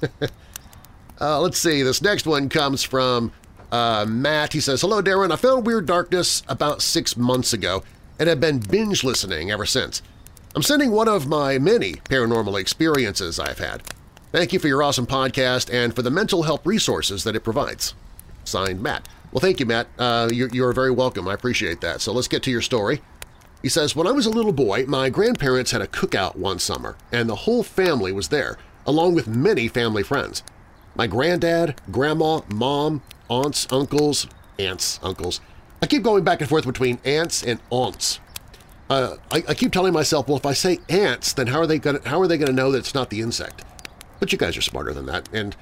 uh, 1.20 1.40
let's 1.40 1.58
see. 1.58 1.82
This 1.82 2.00
next 2.00 2.26
one 2.26 2.48
comes 2.48 2.82
from 2.82 3.32
Uh, 3.74 4.06
Matt, 4.06 4.52
he 4.52 4.60
says, 4.60 4.82
Hello, 4.82 5.02
Darren. 5.02 5.32
I 5.32 5.36
found 5.36 5.66
Weird 5.66 5.84
Darkness 5.84 6.44
about 6.46 6.80
six 6.80 7.16
months 7.16 7.52
ago 7.52 7.82
and 8.20 8.28
have 8.28 8.38
been 8.38 8.60
binge 8.60 9.02
listening 9.02 9.50
ever 9.50 9.66
since. 9.66 10.00
I'm 10.54 10.62
sending 10.62 10.92
one 10.92 11.08
of 11.08 11.26
my 11.26 11.58
many 11.58 11.94
paranormal 11.94 12.60
experiences 12.60 13.40
I've 13.40 13.58
had. 13.58 13.82
Thank 14.30 14.52
you 14.52 14.60
for 14.60 14.68
your 14.68 14.84
awesome 14.84 15.08
podcast 15.08 15.74
and 15.74 15.92
for 15.92 16.02
the 16.02 16.10
mental 16.12 16.44
health 16.44 16.64
resources 16.64 17.24
that 17.24 17.34
it 17.34 17.40
provides. 17.40 17.94
Signed, 18.44 18.80
Matt. 18.80 19.08
Well, 19.32 19.40
thank 19.40 19.58
you, 19.58 19.66
Matt. 19.66 19.88
Uh, 19.98 20.28
you're, 20.32 20.50
you're 20.50 20.72
very 20.72 20.92
welcome. 20.92 21.26
I 21.26 21.34
appreciate 21.34 21.80
that. 21.80 22.00
So 22.00 22.12
let's 22.12 22.28
get 22.28 22.44
to 22.44 22.52
your 22.52 22.62
story. 22.62 23.02
He 23.60 23.68
says, 23.68 23.96
When 23.96 24.06
I 24.06 24.12
was 24.12 24.26
a 24.26 24.30
little 24.30 24.52
boy, 24.52 24.84
my 24.86 25.10
grandparents 25.10 25.72
had 25.72 25.82
a 25.82 25.88
cookout 25.88 26.36
one 26.36 26.60
summer, 26.60 26.96
and 27.10 27.28
the 27.28 27.34
whole 27.34 27.64
family 27.64 28.12
was 28.12 28.28
there, 28.28 28.56
along 28.86 29.16
with 29.16 29.26
many 29.26 29.66
family 29.66 30.04
friends. 30.04 30.44
My 30.94 31.08
granddad, 31.08 31.74
grandma, 31.90 32.42
mom, 32.48 33.02
aunts, 33.28 33.66
uncles, 33.72 34.26
aunts, 34.58 35.00
uncles. 35.02 35.40
I 35.82 35.86
keep 35.86 36.02
going 36.02 36.24
back 36.24 36.40
and 36.40 36.48
forth 36.48 36.66
between 36.66 36.98
aunts 37.04 37.42
and 37.42 37.60
aunts. 37.70 38.20
Uh, 38.88 39.16
I, 39.30 39.42
I, 39.48 39.54
keep 39.54 39.72
telling 39.72 39.92
myself, 39.92 40.28
well, 40.28 40.36
if 40.36 40.44
I 40.44 40.52
say 40.52 40.78
ants, 40.88 41.32
then 41.32 41.46
how 41.46 41.58
are 41.58 41.66
they 41.66 41.78
going 41.78 42.02
how 42.04 42.20
are 42.20 42.26
they 42.26 42.36
going 42.36 42.48
to 42.48 42.52
know 42.52 42.70
that 42.72 42.78
it's 42.78 42.94
not 42.94 43.10
the 43.10 43.20
insect? 43.20 43.64
But 44.20 44.30
you 44.30 44.38
guys 44.38 44.56
are 44.56 44.62
smarter 44.62 44.92
than 44.92 45.06
that. 45.06 45.28
And 45.32 45.56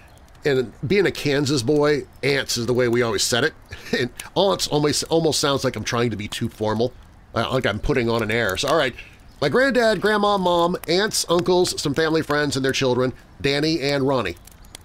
and 0.45 0.73
being 0.87 1.07
a 1.07 1.13
Kansas 1.13 1.63
boy, 1.63 2.07
ants 2.23 2.57
is 2.57 2.67
the 2.67 2.75
way 2.75 2.89
we 2.89 3.03
always 3.03 3.23
said 3.23 3.45
it. 3.45 3.55
And 3.99 4.11
aunts 4.35 4.69
almost 4.69 5.05
almost 5.05 5.39
sounds 5.39 5.65
like 5.65 5.77
I'm 5.77 5.85
trying 5.85 6.11
to 6.11 6.17
be 6.17 6.27
too 6.27 6.49
formal, 6.49 6.93
uh, 7.35 7.53
like 7.53 7.67
I'm 7.67 7.79
putting 7.79 8.09
on 8.09 8.23
an 8.23 8.31
air. 8.31 8.57
So 8.57 8.69
all 8.69 8.77
right, 8.77 8.95
my 9.41 9.49
granddad, 9.49 10.01
grandma, 10.01 10.39
mom, 10.39 10.77
aunts, 10.89 11.27
uncles, 11.29 11.81
some 11.81 11.95
family 11.95 12.23
friends 12.23 12.57
and 12.57 12.65
their 12.65 12.73
children, 12.73 13.13
Danny 13.41 13.81
and 13.81 14.07
Ronnie. 14.07 14.37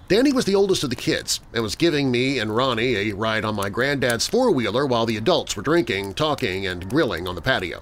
Danny 0.08 0.32
was 0.32 0.46
the 0.46 0.56
oldest 0.56 0.86
of 0.86 0.90
the 0.90 0.96
kids 0.96 1.42
and 1.54 1.62
was 1.62 1.76
giving 1.76 2.10
me 2.10 2.40
and 2.40 2.56
Ronnie 2.56 2.96
a 2.96 3.14
ride 3.14 3.44
on 3.44 3.56
my 3.56 3.68
granddad's 3.68 4.26
four-wheeler 4.26 4.86
while 4.86 5.06
the 5.06 5.18
adults 5.18 5.58
were 5.58 5.62
drinking, 5.62 6.14
talking, 6.14 6.66
and 6.66 6.90
grilling 6.90 7.28
on 7.28 7.36
the 7.36 7.42
patio. 7.42 7.82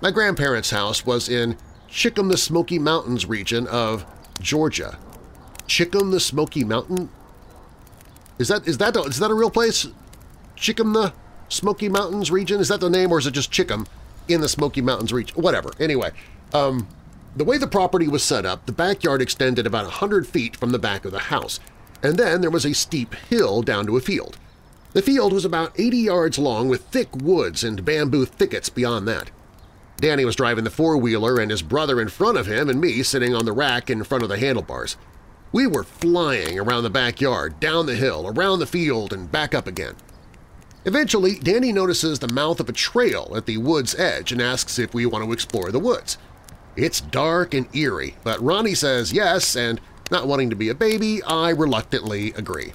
My 0.00 0.12
grandparents' 0.12 0.70
house 0.70 1.04
was 1.04 1.28
in 1.28 1.56
Chickham 1.88 2.28
the 2.28 2.36
Smoky 2.36 2.78
Mountains 2.78 3.26
region 3.26 3.66
of 3.66 4.06
Georgia. 4.40 4.98
Chickham 5.66 6.12
the 6.12 6.20
Smoky 6.20 6.62
Mountain? 6.62 7.10
Is 8.38 8.48
that 8.48 8.66
is 8.68 8.78
that 8.78 8.96
is 8.96 9.18
that 9.18 9.30
a 9.30 9.34
real 9.34 9.50
place? 9.50 9.88
Chickham 10.54 10.92
the 10.92 11.12
Smoky 11.48 11.88
Mountains 11.88 12.30
region? 12.30 12.60
Is 12.60 12.68
that 12.68 12.80
the 12.80 12.88
name 12.88 13.10
or 13.10 13.18
is 13.18 13.26
it 13.26 13.32
just 13.32 13.50
Chickham 13.50 13.86
in 14.28 14.40
the 14.40 14.48
Smoky 14.48 14.80
Mountains 14.80 15.12
region? 15.12 15.40
Whatever. 15.40 15.70
Anyway, 15.80 16.12
um, 16.54 16.86
the 17.34 17.44
way 17.44 17.56
the 17.56 17.66
property 17.66 18.08
was 18.08 18.22
set 18.22 18.44
up, 18.44 18.66
the 18.66 18.72
backyard 18.72 19.22
extended 19.22 19.66
about 19.66 19.84
100 19.84 20.26
feet 20.26 20.56
from 20.56 20.70
the 20.70 20.78
back 20.78 21.04
of 21.04 21.12
the 21.12 21.18
house, 21.18 21.60
and 22.02 22.18
then 22.18 22.40
there 22.40 22.50
was 22.50 22.66
a 22.66 22.74
steep 22.74 23.14
hill 23.14 23.62
down 23.62 23.86
to 23.86 23.96
a 23.96 24.00
field. 24.00 24.36
The 24.92 25.02
field 25.02 25.32
was 25.32 25.44
about 25.44 25.72
80 25.78 25.96
yards 25.96 26.38
long 26.38 26.68
with 26.68 26.82
thick 26.82 27.14
woods 27.16 27.64
and 27.64 27.84
bamboo 27.84 28.26
thickets 28.26 28.68
beyond 28.68 29.08
that. 29.08 29.30
Danny 29.96 30.24
was 30.24 30.36
driving 30.36 30.64
the 30.64 30.70
four-wheeler 30.70 31.38
and 31.38 31.50
his 31.50 31.62
brother 31.62 32.00
in 32.00 32.08
front 32.08 32.36
of 32.36 32.46
him 32.46 32.68
and 32.68 32.80
me 32.80 33.02
sitting 33.02 33.34
on 33.34 33.46
the 33.46 33.52
rack 33.52 33.88
in 33.88 34.04
front 34.04 34.22
of 34.22 34.28
the 34.28 34.36
handlebars. 34.38 34.96
We 35.52 35.66
were 35.66 35.84
flying 35.84 36.58
around 36.58 36.82
the 36.82 36.90
backyard, 36.90 37.60
down 37.60 37.86
the 37.86 37.94
hill, 37.94 38.26
around 38.26 38.58
the 38.58 38.66
field, 38.66 39.12
and 39.12 39.30
back 39.30 39.54
up 39.54 39.66
again. 39.66 39.94
Eventually, 40.84 41.36
Danny 41.36 41.72
notices 41.72 42.18
the 42.18 42.32
mouth 42.32 42.58
of 42.58 42.68
a 42.68 42.72
trail 42.72 43.32
at 43.36 43.46
the 43.46 43.58
wood's 43.58 43.94
edge 43.94 44.32
and 44.32 44.42
asks 44.42 44.78
if 44.78 44.92
we 44.92 45.06
want 45.06 45.24
to 45.24 45.32
explore 45.32 45.70
the 45.70 45.78
woods. 45.78 46.18
It's 46.76 47.00
dark 47.00 47.52
and 47.54 47.74
eerie, 47.74 48.16
but 48.24 48.42
Ronnie 48.42 48.74
says 48.74 49.12
yes, 49.12 49.56
and 49.56 49.80
not 50.10 50.26
wanting 50.26 50.50
to 50.50 50.56
be 50.56 50.68
a 50.68 50.74
baby, 50.74 51.22
I 51.22 51.50
reluctantly 51.50 52.32
agree. 52.32 52.72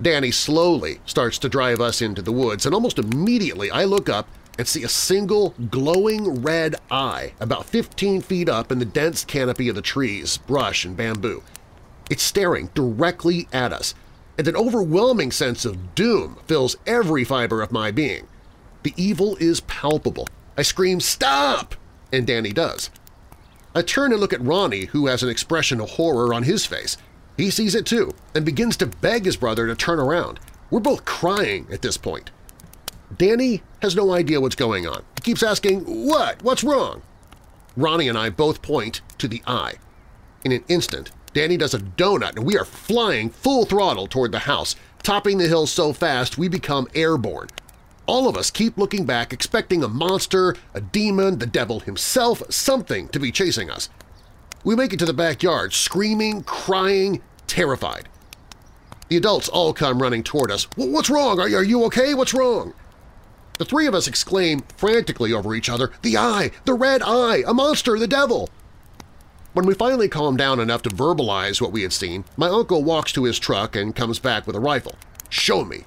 Danny 0.00 0.30
slowly 0.30 1.00
starts 1.04 1.38
to 1.40 1.48
drive 1.48 1.80
us 1.80 2.00
into 2.00 2.22
the 2.22 2.32
woods, 2.32 2.64
and 2.64 2.74
almost 2.74 2.98
immediately 2.98 3.70
I 3.70 3.84
look 3.84 4.08
up 4.08 4.28
and 4.56 4.66
see 4.66 4.84
a 4.84 4.88
single 4.88 5.54
glowing 5.70 6.42
red 6.42 6.76
eye 6.90 7.32
about 7.40 7.66
15 7.66 8.22
feet 8.22 8.48
up 8.48 8.70
in 8.70 8.78
the 8.78 8.84
dense 8.84 9.24
canopy 9.24 9.68
of 9.68 9.74
the 9.74 9.82
trees, 9.82 10.36
brush, 10.38 10.84
and 10.84 10.96
bamboo. 10.96 11.42
It's 12.10 12.22
staring 12.22 12.70
directly 12.74 13.48
at 13.52 13.72
us, 13.72 13.94
and 14.36 14.46
an 14.46 14.56
overwhelming 14.56 15.32
sense 15.32 15.64
of 15.64 15.94
doom 15.94 16.38
fills 16.46 16.76
every 16.86 17.24
fiber 17.24 17.62
of 17.62 17.72
my 17.72 17.90
being. 17.90 18.28
The 18.84 18.94
evil 18.96 19.36
is 19.36 19.60
palpable. 19.62 20.28
I 20.56 20.62
scream, 20.62 21.00
Stop! 21.00 21.74
And 22.12 22.26
Danny 22.26 22.52
does. 22.52 22.90
I 23.78 23.82
turn 23.82 24.10
and 24.10 24.20
look 24.20 24.32
at 24.32 24.42
Ronnie, 24.42 24.86
who 24.86 25.06
has 25.06 25.22
an 25.22 25.28
expression 25.28 25.80
of 25.80 25.90
horror 25.90 26.34
on 26.34 26.42
his 26.42 26.66
face. 26.66 26.96
He 27.36 27.48
sees 27.48 27.76
it 27.76 27.86
too 27.86 28.12
and 28.34 28.44
begins 28.44 28.76
to 28.78 28.86
beg 28.86 29.24
his 29.24 29.36
brother 29.36 29.68
to 29.68 29.76
turn 29.76 30.00
around. 30.00 30.40
We're 30.68 30.80
both 30.80 31.04
crying 31.04 31.68
at 31.70 31.80
this 31.80 31.96
point. 31.96 32.32
Danny 33.16 33.62
has 33.80 33.94
no 33.94 34.12
idea 34.12 34.40
what's 34.40 34.56
going 34.56 34.84
on. 34.84 35.04
He 35.14 35.20
keeps 35.22 35.44
asking, 35.44 35.82
what? 35.82 36.42
What's 36.42 36.64
wrong? 36.64 37.02
Ronnie 37.76 38.08
and 38.08 38.18
I 38.18 38.30
both 38.30 38.62
point 38.62 39.00
to 39.18 39.28
the 39.28 39.44
eye. 39.46 39.74
In 40.44 40.50
an 40.50 40.64
instant, 40.66 41.12
Danny 41.32 41.56
does 41.56 41.72
a 41.72 41.78
donut 41.78 42.34
and 42.34 42.44
we 42.44 42.58
are 42.58 42.64
flying 42.64 43.30
full 43.30 43.64
throttle 43.64 44.08
toward 44.08 44.32
the 44.32 44.40
house, 44.40 44.74
topping 45.04 45.38
the 45.38 45.46
hill 45.46 45.68
so 45.68 45.92
fast 45.92 46.36
we 46.36 46.48
become 46.48 46.88
airborne. 46.96 47.46
All 48.08 48.26
of 48.26 48.38
us 48.38 48.50
keep 48.50 48.78
looking 48.78 49.04
back 49.04 49.34
expecting 49.34 49.84
a 49.84 49.88
monster, 49.88 50.56
a 50.72 50.80
demon, 50.80 51.40
the 51.40 51.46
devil 51.46 51.80
himself, 51.80 52.42
something 52.48 53.08
to 53.08 53.20
be 53.20 53.30
chasing 53.30 53.70
us. 53.70 53.90
We 54.64 54.74
make 54.74 54.94
it 54.94 54.98
to 55.00 55.04
the 55.04 55.12
backyard, 55.12 55.74
screaming, 55.74 56.42
crying, 56.44 57.20
terrified. 57.46 58.08
The 59.08 59.18
adults 59.18 59.50
all 59.50 59.74
come 59.74 60.00
running 60.00 60.22
toward 60.22 60.50
us. 60.50 60.66
What's 60.74 61.10
wrong? 61.10 61.38
Are 61.38 61.62
you 61.62 61.84
okay? 61.84 62.14
What's 62.14 62.32
wrong? 62.32 62.72
The 63.58 63.66
three 63.66 63.86
of 63.86 63.94
us 63.94 64.08
exclaim 64.08 64.60
frantically 64.78 65.34
over 65.34 65.54
each 65.54 65.68
other, 65.68 65.92
the 66.00 66.16
eye, 66.16 66.52
the 66.64 66.74
red 66.74 67.02
eye, 67.02 67.42
a 67.46 67.52
monster, 67.52 67.98
the 67.98 68.06
devil! 68.06 68.48
When 69.52 69.66
we 69.66 69.74
finally 69.74 70.08
calm 70.08 70.34
down 70.34 70.60
enough 70.60 70.80
to 70.82 70.90
verbalize 70.90 71.60
what 71.60 71.72
we 71.72 71.82
had 71.82 71.92
seen, 71.92 72.24
my 72.38 72.48
uncle 72.48 72.82
walks 72.82 73.12
to 73.12 73.24
his 73.24 73.38
truck 73.38 73.76
and 73.76 73.94
comes 73.94 74.18
back 74.18 74.46
with 74.46 74.56
a 74.56 74.60
rifle. 74.60 74.94
Show 75.28 75.62
me! 75.62 75.84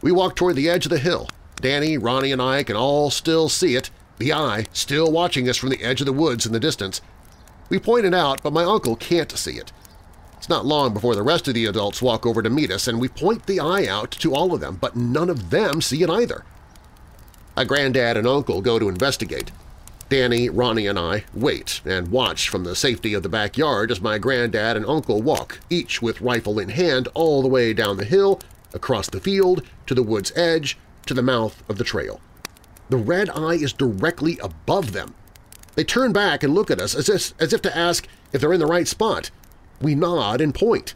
We 0.00 0.12
walk 0.12 0.36
toward 0.36 0.56
the 0.56 0.68
edge 0.68 0.86
of 0.86 0.90
the 0.90 0.98
hill. 0.98 1.28
Danny, 1.60 1.98
Ronnie, 1.98 2.32
and 2.32 2.40
I 2.40 2.62
can 2.62 2.76
all 2.76 3.10
still 3.10 3.48
see 3.48 3.74
it, 3.74 3.90
the 4.18 4.32
eye 4.32 4.66
still 4.72 5.10
watching 5.10 5.48
us 5.48 5.56
from 5.56 5.70
the 5.70 5.82
edge 5.82 6.00
of 6.00 6.06
the 6.06 6.12
woods 6.12 6.46
in 6.46 6.52
the 6.52 6.60
distance. 6.60 7.00
We 7.68 7.78
point 7.78 8.06
it 8.06 8.14
out, 8.14 8.42
but 8.42 8.52
my 8.52 8.64
uncle 8.64 8.96
can't 8.96 9.30
see 9.32 9.58
it. 9.58 9.72
It's 10.36 10.48
not 10.48 10.64
long 10.64 10.94
before 10.94 11.16
the 11.16 11.22
rest 11.22 11.48
of 11.48 11.54
the 11.54 11.66
adults 11.66 12.00
walk 12.00 12.24
over 12.24 12.42
to 12.42 12.50
meet 12.50 12.70
us, 12.70 12.86
and 12.86 13.00
we 13.00 13.08
point 13.08 13.46
the 13.46 13.58
eye 13.58 13.86
out 13.86 14.12
to 14.12 14.34
all 14.34 14.54
of 14.54 14.60
them, 14.60 14.78
but 14.80 14.94
none 14.94 15.28
of 15.28 15.50
them 15.50 15.82
see 15.82 16.02
it 16.02 16.10
either. 16.10 16.44
A 17.56 17.64
granddad 17.64 18.16
and 18.16 18.26
uncle 18.26 18.62
go 18.62 18.78
to 18.78 18.88
investigate. 18.88 19.50
Danny, 20.08 20.48
Ronnie, 20.48 20.86
and 20.86 20.98
I 20.98 21.24
wait 21.34 21.82
and 21.84 22.08
watch 22.08 22.48
from 22.48 22.64
the 22.64 22.76
safety 22.76 23.14
of 23.14 23.24
the 23.24 23.28
backyard 23.28 23.90
as 23.90 24.00
my 24.00 24.16
granddad 24.16 24.76
and 24.76 24.86
uncle 24.86 25.20
walk, 25.20 25.58
each 25.68 26.00
with 26.00 26.20
rifle 26.20 26.58
in 26.60 26.70
hand 26.70 27.08
all 27.14 27.42
the 27.42 27.48
way 27.48 27.74
down 27.74 27.96
the 27.96 28.04
hill, 28.04 28.40
across 28.74 29.08
the 29.08 29.20
field, 29.20 29.62
to 29.86 29.94
the 29.94 30.02
wood's 30.02 30.32
edge, 30.36 30.78
to 31.06 31.14
the 31.14 31.22
mouth 31.22 31.62
of 31.68 31.78
the 31.78 31.84
trail. 31.84 32.20
The 32.90 32.96
red 32.96 33.30
eye 33.30 33.54
is 33.54 33.72
directly 33.72 34.38
above 34.42 34.92
them. 34.92 35.14
They 35.74 35.84
turn 35.84 36.12
back 36.12 36.42
and 36.42 36.54
look 36.54 36.70
at 36.70 36.80
us 36.80 36.94
as 36.94 37.08
if, 37.08 37.34
as 37.40 37.52
if 37.52 37.62
to 37.62 37.76
ask 37.76 38.08
if 38.32 38.40
they're 38.40 38.52
in 38.52 38.60
the 38.60 38.66
right 38.66 38.88
spot. 38.88 39.30
We 39.80 39.94
nod 39.94 40.40
and 40.40 40.54
point. 40.54 40.94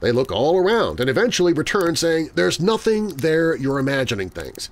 They 0.00 0.12
look 0.12 0.32
all 0.32 0.58
around 0.58 1.00
and 1.00 1.08
eventually 1.08 1.52
return 1.52 1.96
saying, 1.96 2.30
there's 2.34 2.60
nothing 2.60 3.08
there, 3.08 3.54
you're 3.54 3.78
imagining 3.78 4.30
things. 4.30 4.70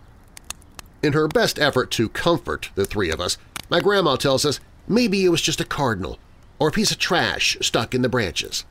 In 1.03 1.13
her 1.13 1.29
best 1.29 1.59
effort 1.59 1.91
to 1.93 2.09
comfort 2.09 2.71
the 2.75 2.85
three 2.85 3.11
of 3.11 3.21
us, 3.21 3.39
my 3.71 3.81
grandma 3.81 4.17
tells 4.17 4.45
us 4.45 4.61
maybe 4.87 5.25
it 5.25 5.29
was 5.29 5.43
just 5.43 5.61
a 5.61 5.65
cardinal 5.65 6.19
or 6.59 6.69
a 6.69 6.73
piece 6.73 6.91
of 6.91 6.99
trash 6.99 7.57
stuck 7.61 7.95
in 7.95 8.03
the 8.03 8.09
branches. 8.09 8.65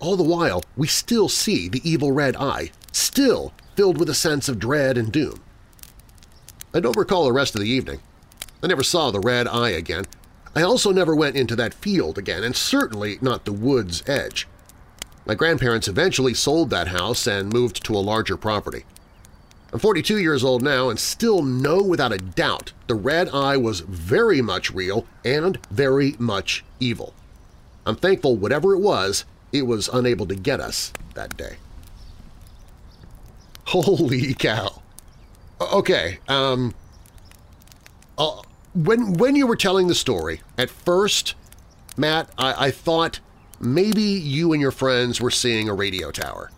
All 0.00 0.16
the 0.16 0.22
while, 0.22 0.62
we 0.76 0.86
still 0.86 1.28
see 1.28 1.68
the 1.68 1.88
evil 1.88 2.12
red 2.12 2.36
eye, 2.36 2.70
still 2.92 3.52
filled 3.74 3.98
with 3.98 4.08
a 4.08 4.14
sense 4.14 4.48
of 4.48 4.58
dread 4.58 4.96
and 4.96 5.10
doom. 5.10 5.40
I 6.72 6.80
don't 6.80 6.96
recall 6.96 7.24
the 7.24 7.32
rest 7.32 7.54
of 7.54 7.60
the 7.60 7.68
evening. 7.68 8.00
I 8.62 8.66
never 8.66 8.82
saw 8.82 9.10
the 9.10 9.20
red 9.20 9.48
eye 9.48 9.70
again. 9.70 10.04
I 10.54 10.62
also 10.62 10.92
never 10.92 11.14
went 11.14 11.36
into 11.36 11.56
that 11.56 11.74
field 11.74 12.18
again, 12.18 12.44
and 12.44 12.54
certainly 12.54 13.18
not 13.20 13.44
the 13.44 13.52
wood's 13.52 14.02
edge. 14.08 14.46
My 15.26 15.34
grandparents 15.34 15.88
eventually 15.88 16.34
sold 16.34 16.70
that 16.70 16.88
house 16.88 17.26
and 17.26 17.52
moved 17.52 17.84
to 17.84 17.94
a 17.94 17.98
larger 17.98 18.36
property. 18.36 18.84
I'm 19.72 19.78
42 19.78 20.18
years 20.18 20.42
old 20.42 20.62
now 20.62 20.88
and 20.88 20.98
still 20.98 21.42
know 21.42 21.82
without 21.82 22.12
a 22.12 22.18
doubt 22.18 22.72
the 22.86 22.94
red 22.94 23.28
eye 23.28 23.58
was 23.58 23.80
very 23.80 24.40
much 24.40 24.70
real 24.70 25.06
and 25.24 25.58
very 25.70 26.16
much 26.18 26.64
evil. 26.80 27.12
I'm 27.84 27.96
thankful 27.96 28.36
whatever 28.36 28.74
it 28.74 28.80
was, 28.80 29.26
it 29.52 29.62
was 29.62 29.88
unable 29.88 30.26
to 30.26 30.34
get 30.34 30.60
us 30.60 30.92
that 31.14 31.36
day. 31.36 31.56
Holy 33.66 34.34
cow. 34.34 34.82
Okay, 35.60 36.18
um... 36.28 36.74
Uh, 38.16 38.42
when, 38.74 39.14
when 39.14 39.36
you 39.36 39.46
were 39.46 39.56
telling 39.56 39.86
the 39.86 39.94
story, 39.94 40.40
at 40.56 40.70
first, 40.70 41.34
Matt, 41.96 42.30
I, 42.36 42.66
I 42.66 42.70
thought 42.70 43.20
maybe 43.60 44.02
you 44.02 44.52
and 44.52 44.60
your 44.60 44.70
friends 44.70 45.20
were 45.20 45.30
seeing 45.30 45.68
a 45.68 45.74
radio 45.74 46.10
tower. 46.10 46.50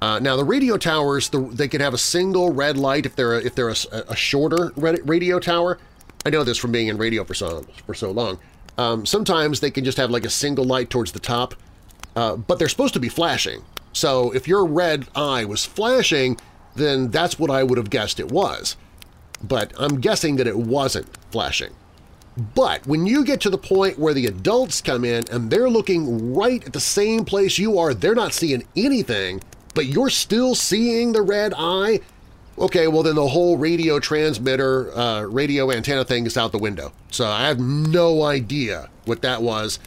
Uh, 0.00 0.18
now 0.18 0.36
the 0.36 0.44
radio 0.44 0.76
towers, 0.76 1.28
the, 1.28 1.38
they 1.40 1.68
can 1.68 1.80
have 1.80 1.94
a 1.94 1.98
single 1.98 2.52
red 2.52 2.76
light 2.76 3.06
if 3.06 3.14
they're 3.14 3.34
a, 3.34 3.38
if 3.38 3.54
they're 3.54 3.68
a, 3.68 3.76
a 4.08 4.16
shorter 4.16 4.72
radio 4.76 5.38
tower. 5.38 5.78
I 6.26 6.30
know 6.30 6.42
this 6.42 6.58
from 6.58 6.72
being 6.72 6.88
in 6.88 6.98
radio 6.98 7.22
for 7.24 7.34
so 7.34 7.64
for 7.86 7.94
so 7.94 8.10
long. 8.10 8.40
Um, 8.78 9.06
sometimes 9.06 9.60
they 9.60 9.70
can 9.70 9.84
just 9.84 9.98
have 9.98 10.10
like 10.10 10.24
a 10.24 10.30
single 10.30 10.64
light 10.64 10.90
towards 10.90 11.12
the 11.12 11.20
top, 11.20 11.54
uh, 12.16 12.36
but 12.36 12.58
they're 12.58 12.68
supposed 12.68 12.94
to 12.94 13.00
be 13.00 13.08
flashing. 13.08 13.64
So 13.92 14.30
if 14.32 14.48
your 14.48 14.64
red 14.64 15.06
eye 15.14 15.44
was 15.44 15.64
flashing, 15.64 16.38
then 16.74 17.10
that's 17.10 17.38
what 17.38 17.50
I 17.50 17.62
would 17.62 17.78
have 17.78 17.90
guessed 17.90 18.20
it 18.20 18.30
was. 18.30 18.76
But 19.42 19.72
I'm 19.76 20.00
guessing 20.00 20.36
that 20.36 20.46
it 20.46 20.56
wasn't 20.56 21.08
flashing. 21.30 21.72
But 22.54 22.86
when 22.86 23.06
you 23.06 23.24
get 23.24 23.40
to 23.42 23.50
the 23.50 23.58
point 23.58 23.98
where 23.98 24.14
the 24.14 24.26
adults 24.26 24.80
come 24.80 25.04
in 25.04 25.24
and 25.30 25.50
they're 25.50 25.68
looking 25.68 26.34
right 26.34 26.64
at 26.64 26.72
the 26.72 26.80
same 26.80 27.24
place 27.24 27.58
you 27.58 27.78
are, 27.78 27.92
they're 27.92 28.14
not 28.14 28.32
seeing 28.32 28.64
anything, 28.74 29.42
but 29.74 29.86
you're 29.86 30.08
still 30.08 30.54
seeing 30.54 31.12
the 31.12 31.20
red 31.20 31.52
eye, 31.58 32.00
okay, 32.58 32.88
well 32.88 33.02
then 33.02 33.16
the 33.16 33.28
whole 33.28 33.58
radio 33.58 33.98
transmitter, 33.98 34.96
uh, 34.96 35.22
radio 35.22 35.70
antenna 35.70 36.04
thing 36.04 36.24
is 36.24 36.38
out 36.38 36.52
the 36.52 36.58
window. 36.58 36.92
So 37.10 37.26
I 37.26 37.48
have 37.48 37.60
no 37.60 38.22
idea 38.22 38.88
what 39.04 39.20
that 39.22 39.42
was 39.42 39.78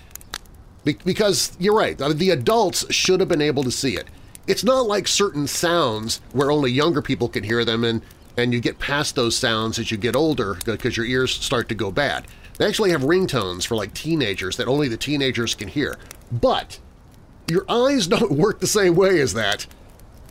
because 0.86 1.56
you're 1.60 1.76
right, 1.76 1.98
the 1.98 2.30
adults 2.30 2.92
should 2.94 3.20
have 3.20 3.30
been 3.30 3.42
able 3.42 3.64
to 3.64 3.72
see 3.72 3.96
it. 3.96 4.08
It's 4.48 4.64
not 4.64 4.86
like 4.86 5.08
certain 5.08 5.48
sounds 5.48 6.22
where 6.32 6.52
only 6.52 6.72
younger 6.72 7.02
people 7.02 7.28
can 7.28 7.44
hear 7.44 7.66
them 7.66 7.84
and, 7.84 8.02
and 8.38 8.54
you 8.54 8.60
get 8.60 8.78
past 8.78 9.16
those 9.16 9.36
sounds 9.36 9.80
as 9.80 9.90
you 9.90 9.98
get 9.98 10.16
older 10.16 10.58
because 10.66 10.96
your 10.96 11.06
ears 11.06 11.32
start 11.32 11.68
to 11.70 11.76
go 11.76 11.92
bad. 11.92 12.28
They 12.58 12.66
actually 12.66 12.92
have 12.92 13.02
ringtones 13.02 13.66
for 13.66 13.76
like 13.76 13.94
teenagers 13.94 14.58
that 14.58 14.68
only 14.68 14.88
the 14.88 14.98
teenagers 14.98 15.56
can 15.56 15.68
hear. 15.68 15.98
But 16.32 16.80
your 17.50 17.66
eyes 17.70 18.08
don't 18.08 18.32
work 18.32 18.60
the 18.60 18.68
same 18.68 18.96
way 18.96 19.20
as 19.20 19.34
that, 19.34 19.66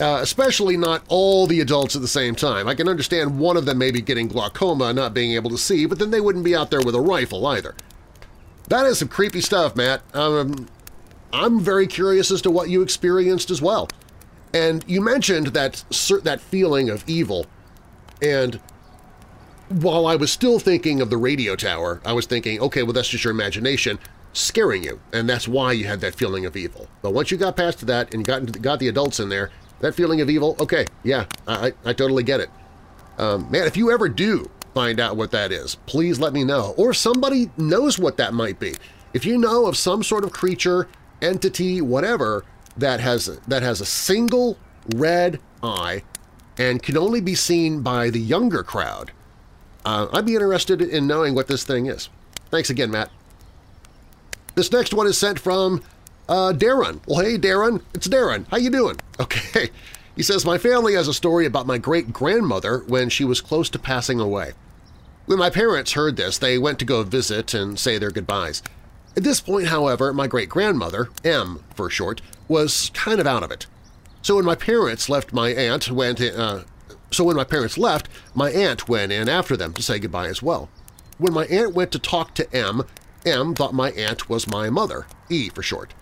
uh, 0.01 0.19
especially 0.23 0.77
not 0.77 1.03
all 1.09 1.47
the 1.47 1.61
adults 1.61 1.97
at 1.97 2.03
the 2.03 2.09
same 2.09 2.35
time. 2.35 2.69
I 2.69 2.75
can 2.75 2.89
understand 2.89 3.39
one 3.39 3.57
of 3.57 3.67
them 3.67 3.79
maybe 3.79 4.01
getting 4.01 4.29
glaucoma 4.29 4.87
and 4.87 4.97
not 4.97 5.15
being 5.15 5.33
able 5.33 5.51
to 5.51 5.59
see, 5.59 5.87
but 5.87 5.99
then 5.99 6.11
they 6.11 6.21
wouldn't 6.21 6.45
be 6.45 6.57
out 6.57 6.71
there 6.71 6.83
with 6.83 6.95
a 6.95 7.01
rifle 7.01 7.47
either. 7.49 7.75
That 8.69 8.87
is 8.87 8.99
some 8.99 9.09
creepy 9.09 9.41
stuff, 9.41 9.77
Matt. 9.77 10.03
Um, 10.15 10.69
I'm 11.33 11.61
very 11.61 11.87
curious 11.87 12.31
as 12.31 12.41
to 12.43 12.51
what 12.51 12.69
you 12.69 12.83
experienced 12.83 13.51
as 13.51 13.61
well. 13.61 13.89
And 14.53 14.85
you 14.87 15.01
mentioned 15.01 15.49
that, 15.49 15.85
that 16.23 16.41
feeling 16.41 16.89
of 16.89 17.05
evil, 17.09 17.47
and 18.23 18.61
while 19.69 20.07
I 20.07 20.15
was 20.15 20.31
still 20.31 20.59
thinking 20.59 21.01
of 21.01 21.11
the 21.11 21.17
radio 21.17 21.57
tower, 21.57 22.01
I 22.05 22.13
was 22.13 22.27
thinking, 22.27 22.61
okay, 22.61 22.83
well, 22.83 22.93
that's 22.93 23.09
just 23.09 23.25
your 23.25 23.33
imagination 23.33 23.99
scaring 24.33 24.85
you, 24.85 25.01
and 25.13 25.29
that's 25.29 25.49
why 25.49 25.73
you 25.73 25.87
had 25.87 26.01
that 26.01 26.15
feeling 26.15 26.47
of 26.47 26.57
evil. 26.57 26.89
But 27.03 27.15
once 27.15 27.31
you 27.31 27.37
got 27.37 27.57
past 27.57 27.85
that 27.87 28.15
and 28.15 28.25
got, 28.25 28.63
got 28.63 28.79
the 28.79 28.89
adults 28.89 29.21
in 29.21 29.29
there, 29.29 29.51
that 29.81 29.95
feeling 29.95 30.21
of 30.21 30.31
evil, 30.31 30.57
okay, 30.61 30.87
yeah, 31.03 31.27
I, 31.49 31.73
I 31.85 31.93
totally 31.93 32.23
get 32.23 32.41
it. 32.41 32.51
Um, 33.19 33.51
man, 33.51 33.67
if 33.67 33.77
you 33.77 33.91
ever 33.91 34.09
do 34.09 34.49
find 34.75 35.01
out 35.01 35.17
what 35.17 35.31
that 35.31 35.53
is, 35.53 35.77
please 35.87 36.19
let 36.19 36.33
me 36.33 36.45
know. 36.45 36.75
Or 36.77 36.93
somebody 36.93 37.51
knows 37.57 37.99
what 37.99 38.17
that 38.17 38.35
might 38.35 38.59
be. 38.59 38.75
If 39.13 39.25
you 39.25 39.39
know 39.39 39.67
of 39.67 39.77
some 39.77 40.03
sort 40.03 40.25
of 40.25 40.33
creature, 40.33 40.89
entity, 41.23 41.81
whatever, 41.81 42.45
that 42.77 43.01
has, 43.01 43.27
that 43.47 43.63
has 43.63 43.81
a 43.81 43.87
single 43.87 44.59
red 44.97 45.41
eye 45.63 46.03
and 46.59 46.83
can 46.83 46.97
only 46.97 47.21
be 47.21 47.35
seen 47.35 47.83
by 47.83 48.11
the 48.11 48.21
younger 48.21 48.63
crowd, 48.63 49.13
uh, 49.85 50.09
I'd 50.13 50.27
be 50.27 50.35
interested 50.35 50.83
in 50.83 51.07
knowing 51.07 51.35
what 51.35 51.47
this 51.47 51.65
thing 51.65 51.87
is. 51.87 52.09
Thanks 52.51 52.71
again, 52.71 52.91
Matt. 52.91 53.11
This 54.55 54.73
next 54.73 54.95
one 54.95 55.07
is 55.07 55.19
sent 55.19 55.39
from 55.39 55.83
uh, 56.29 56.53
Darren. 56.55 57.01
Well, 57.07 57.25
hey, 57.25 57.39
Darren. 57.39 57.83
It's 57.93 58.09
Darren. 58.09 58.47
How 58.49 58.57
you 58.57 58.71
doing? 58.71 58.99
Okay. 59.21 59.71
He 60.17 60.25
says, 60.25 60.45
My 60.45 60.59
family 60.59 60.95
has 60.95 61.07
a 61.07 61.15
story 61.15 61.47
about 61.47 61.69
my 61.69 61.79
great-grandmother 61.79 62.81
when 62.89 63.09
she 63.09 63.25
was 63.25 63.41
close 63.41 63.71
to 63.71 63.79
passing 63.79 64.19
away. 64.19 64.53
When 65.27 65.39
my 65.39 65.49
parents 65.49 65.93
heard 65.93 66.17
this, 66.17 66.37
they 66.37 66.59
went 66.59 66.79
to 66.81 66.85
go 66.85 67.03
visit 67.03 67.55
and 67.55 67.79
say 67.79 67.97
their 67.97 68.11
goodbyes. 68.11 68.63
At 69.17 69.25
this 69.25 69.41
point, 69.41 69.69
however, 69.69 70.13
my 70.13 70.27
great-grandmother, 70.27 71.09
M 71.25 71.65
for 71.75 71.89
short, 71.89 72.21
was 72.47 72.91
kind 72.93 73.21
of 73.21 73.27
out 73.27 73.43
of 73.43 73.51
it. 73.51 73.67
So 74.21 74.37
when 74.37 74.45
my 74.45 74.55
parents 74.55 75.09
left 75.09 75.33
my 75.33 75.51
aunt 75.51 75.91
went 75.91 76.21
uh, 76.21 76.65
so 77.11 77.25
when 77.25 77.37
my 77.37 77.45
parents 77.45 77.79
left, 77.79 78.09
my 78.35 78.51
aunt 78.51 78.89
went 78.89 79.13
in 79.13 79.29
after 79.29 79.57
them 79.57 79.73
to 79.75 79.83
say 79.83 79.99
goodbye 79.99 80.27
as 80.27 80.43
well. 80.43 80.69
When 81.17 81.33
my 81.33 81.47
aunt 81.47 81.75
went 81.75 81.93
to 81.93 81.99
talk 81.99 82.35
to 82.35 82.55
M, 82.55 82.83
M 83.25 83.55
thought 83.55 83.73
my 83.73 83.93
aunt 83.93 84.29
was 84.29 84.49
my 84.49 84.69
mother, 84.69 85.07
E 85.31 85.49
for 85.49 85.63
short. 85.63 85.95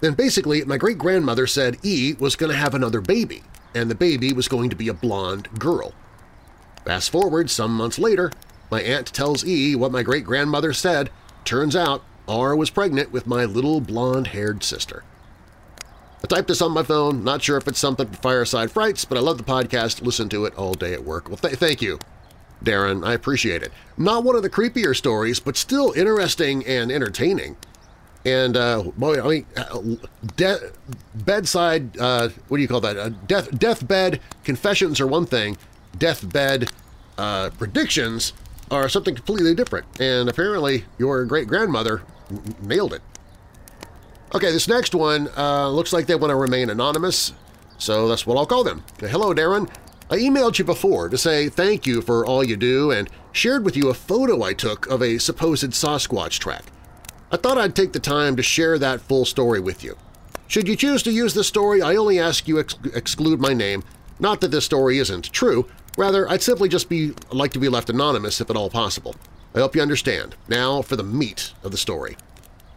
Then 0.00 0.14
basically, 0.14 0.64
my 0.64 0.76
great-grandmother 0.76 1.46
said 1.46 1.78
E 1.82 2.14
was 2.18 2.36
going 2.36 2.52
to 2.52 2.58
have 2.58 2.74
another 2.74 3.00
baby, 3.00 3.42
and 3.74 3.90
the 3.90 3.94
baby 3.94 4.32
was 4.32 4.46
going 4.46 4.70
to 4.70 4.76
be 4.76 4.88
a 4.88 4.94
blonde 4.94 5.48
girl. 5.58 5.94
Fast 6.84 7.10
forward 7.10 7.48
some 7.48 7.74
months 7.74 7.98
later, 7.98 8.30
my 8.72 8.80
aunt 8.80 9.12
tells 9.12 9.44
E 9.44 9.76
what 9.76 9.92
my 9.92 10.02
great-grandmother 10.02 10.72
said. 10.72 11.10
Turns 11.44 11.76
out 11.76 12.02
R 12.26 12.56
was 12.56 12.70
pregnant 12.70 13.12
with 13.12 13.26
my 13.26 13.44
little 13.44 13.82
blonde-haired 13.82 14.64
sister. 14.64 15.04
I 16.24 16.26
typed 16.26 16.48
this 16.48 16.62
on 16.62 16.72
my 16.72 16.82
phone, 16.82 17.22
not 17.22 17.42
sure 17.42 17.58
if 17.58 17.68
it's 17.68 17.78
something 17.78 18.06
for 18.06 18.16
Fireside 18.16 18.70
Frights, 18.70 19.04
but 19.04 19.18
I 19.18 19.20
love 19.20 19.36
the 19.36 19.44
podcast, 19.44 20.00
listen 20.00 20.30
to 20.30 20.46
it 20.46 20.54
all 20.56 20.72
day 20.72 20.94
at 20.94 21.04
work. 21.04 21.28
Well, 21.28 21.36
th 21.36 21.58
thank 21.58 21.82
you, 21.82 21.98
Darren. 22.64 23.04
I 23.04 23.12
appreciate 23.12 23.62
it. 23.62 23.72
Not 23.98 24.24
one 24.24 24.36
of 24.36 24.42
the 24.42 24.48
creepier 24.48 24.96
stories, 24.96 25.38
but 25.38 25.58
still 25.58 25.92
interesting 25.92 26.64
and 26.64 26.90
entertaining. 26.90 27.56
And, 28.24 28.56
uh, 28.56 28.84
boy, 28.96 29.20
I 29.20 29.28
mean, 29.28 29.46
uh, 29.56 29.80
bedside, 31.14 31.98
uh, 31.98 32.30
what 32.48 32.56
do 32.56 32.62
you 32.62 32.68
call 32.68 32.80
that? 32.80 32.96
Uh, 32.96 33.10
death, 33.26 33.58
deathbed 33.58 34.20
confessions 34.44 34.98
are 34.98 35.06
one 35.06 35.26
thing, 35.26 35.58
deathbed 35.98 36.70
uh, 37.18 37.50
predictions 37.58 38.32
are 38.70 38.88
something 38.88 39.14
completely 39.14 39.54
different. 39.54 39.86
And 40.00 40.28
apparently 40.28 40.84
your 40.98 41.24
great-grandmother 41.24 42.02
nailed 42.62 42.94
it. 42.94 43.02
Okay, 44.34 44.50
this 44.50 44.68
next 44.68 44.94
one 44.94 45.28
uh, 45.36 45.68
looks 45.68 45.92
like 45.92 46.06
they 46.06 46.14
want 46.14 46.30
to 46.30 46.36
remain 46.36 46.70
anonymous, 46.70 47.34
so 47.76 48.08
that's 48.08 48.26
what 48.26 48.38
I'll 48.38 48.46
call 48.46 48.64
them. 48.64 48.82
Hello, 48.98 49.34
Darren. 49.34 49.70
I 50.10 50.16
emailed 50.16 50.58
you 50.58 50.64
before 50.64 51.08
to 51.08 51.18
say 51.18 51.48
thank 51.48 51.86
you 51.86 52.00
for 52.02 52.24
all 52.24 52.42
you 52.44 52.56
do 52.56 52.90
and 52.90 53.10
shared 53.32 53.64
with 53.64 53.76
you 53.76 53.88
a 53.88 53.94
photo 53.94 54.42
I 54.42 54.52
took 54.52 54.86
of 54.86 55.02
a 55.02 55.18
supposed 55.18 55.70
Sasquatch 55.70 56.38
track. 56.38 56.64
I 57.30 57.36
thought 57.36 57.58
I'd 57.58 57.74
take 57.74 57.92
the 57.92 58.00
time 58.00 58.36
to 58.36 58.42
share 58.42 58.78
that 58.78 59.00
full 59.00 59.24
story 59.24 59.60
with 59.60 59.82
you. 59.82 59.96
Should 60.48 60.68
you 60.68 60.76
choose 60.76 61.02
to 61.04 61.10
use 61.10 61.32
this 61.32 61.46
story, 61.46 61.80
I 61.80 61.96
only 61.96 62.18
ask 62.18 62.46
you 62.46 62.60
ex 62.60 62.76
exclude 62.94 63.40
my 63.40 63.54
name. 63.54 63.82
Not 64.20 64.42
that 64.42 64.50
this 64.50 64.66
story 64.66 64.98
isn't 64.98 65.32
true, 65.32 65.66
rather 65.96 66.28
I'd 66.28 66.42
simply 66.42 66.68
just 66.68 66.88
be 66.88 67.12
like 67.30 67.52
to 67.52 67.58
be 67.58 67.68
left 67.68 67.90
anonymous 67.90 68.40
if 68.40 68.50
at 68.50 68.56
all 68.56 68.70
possible. 68.70 69.14
I 69.54 69.58
hope 69.58 69.76
you 69.76 69.82
understand. 69.82 70.34
Now 70.48 70.82
for 70.82 70.96
the 70.96 71.02
meat 71.02 71.52
of 71.62 71.70
the 71.70 71.76
story. 71.76 72.16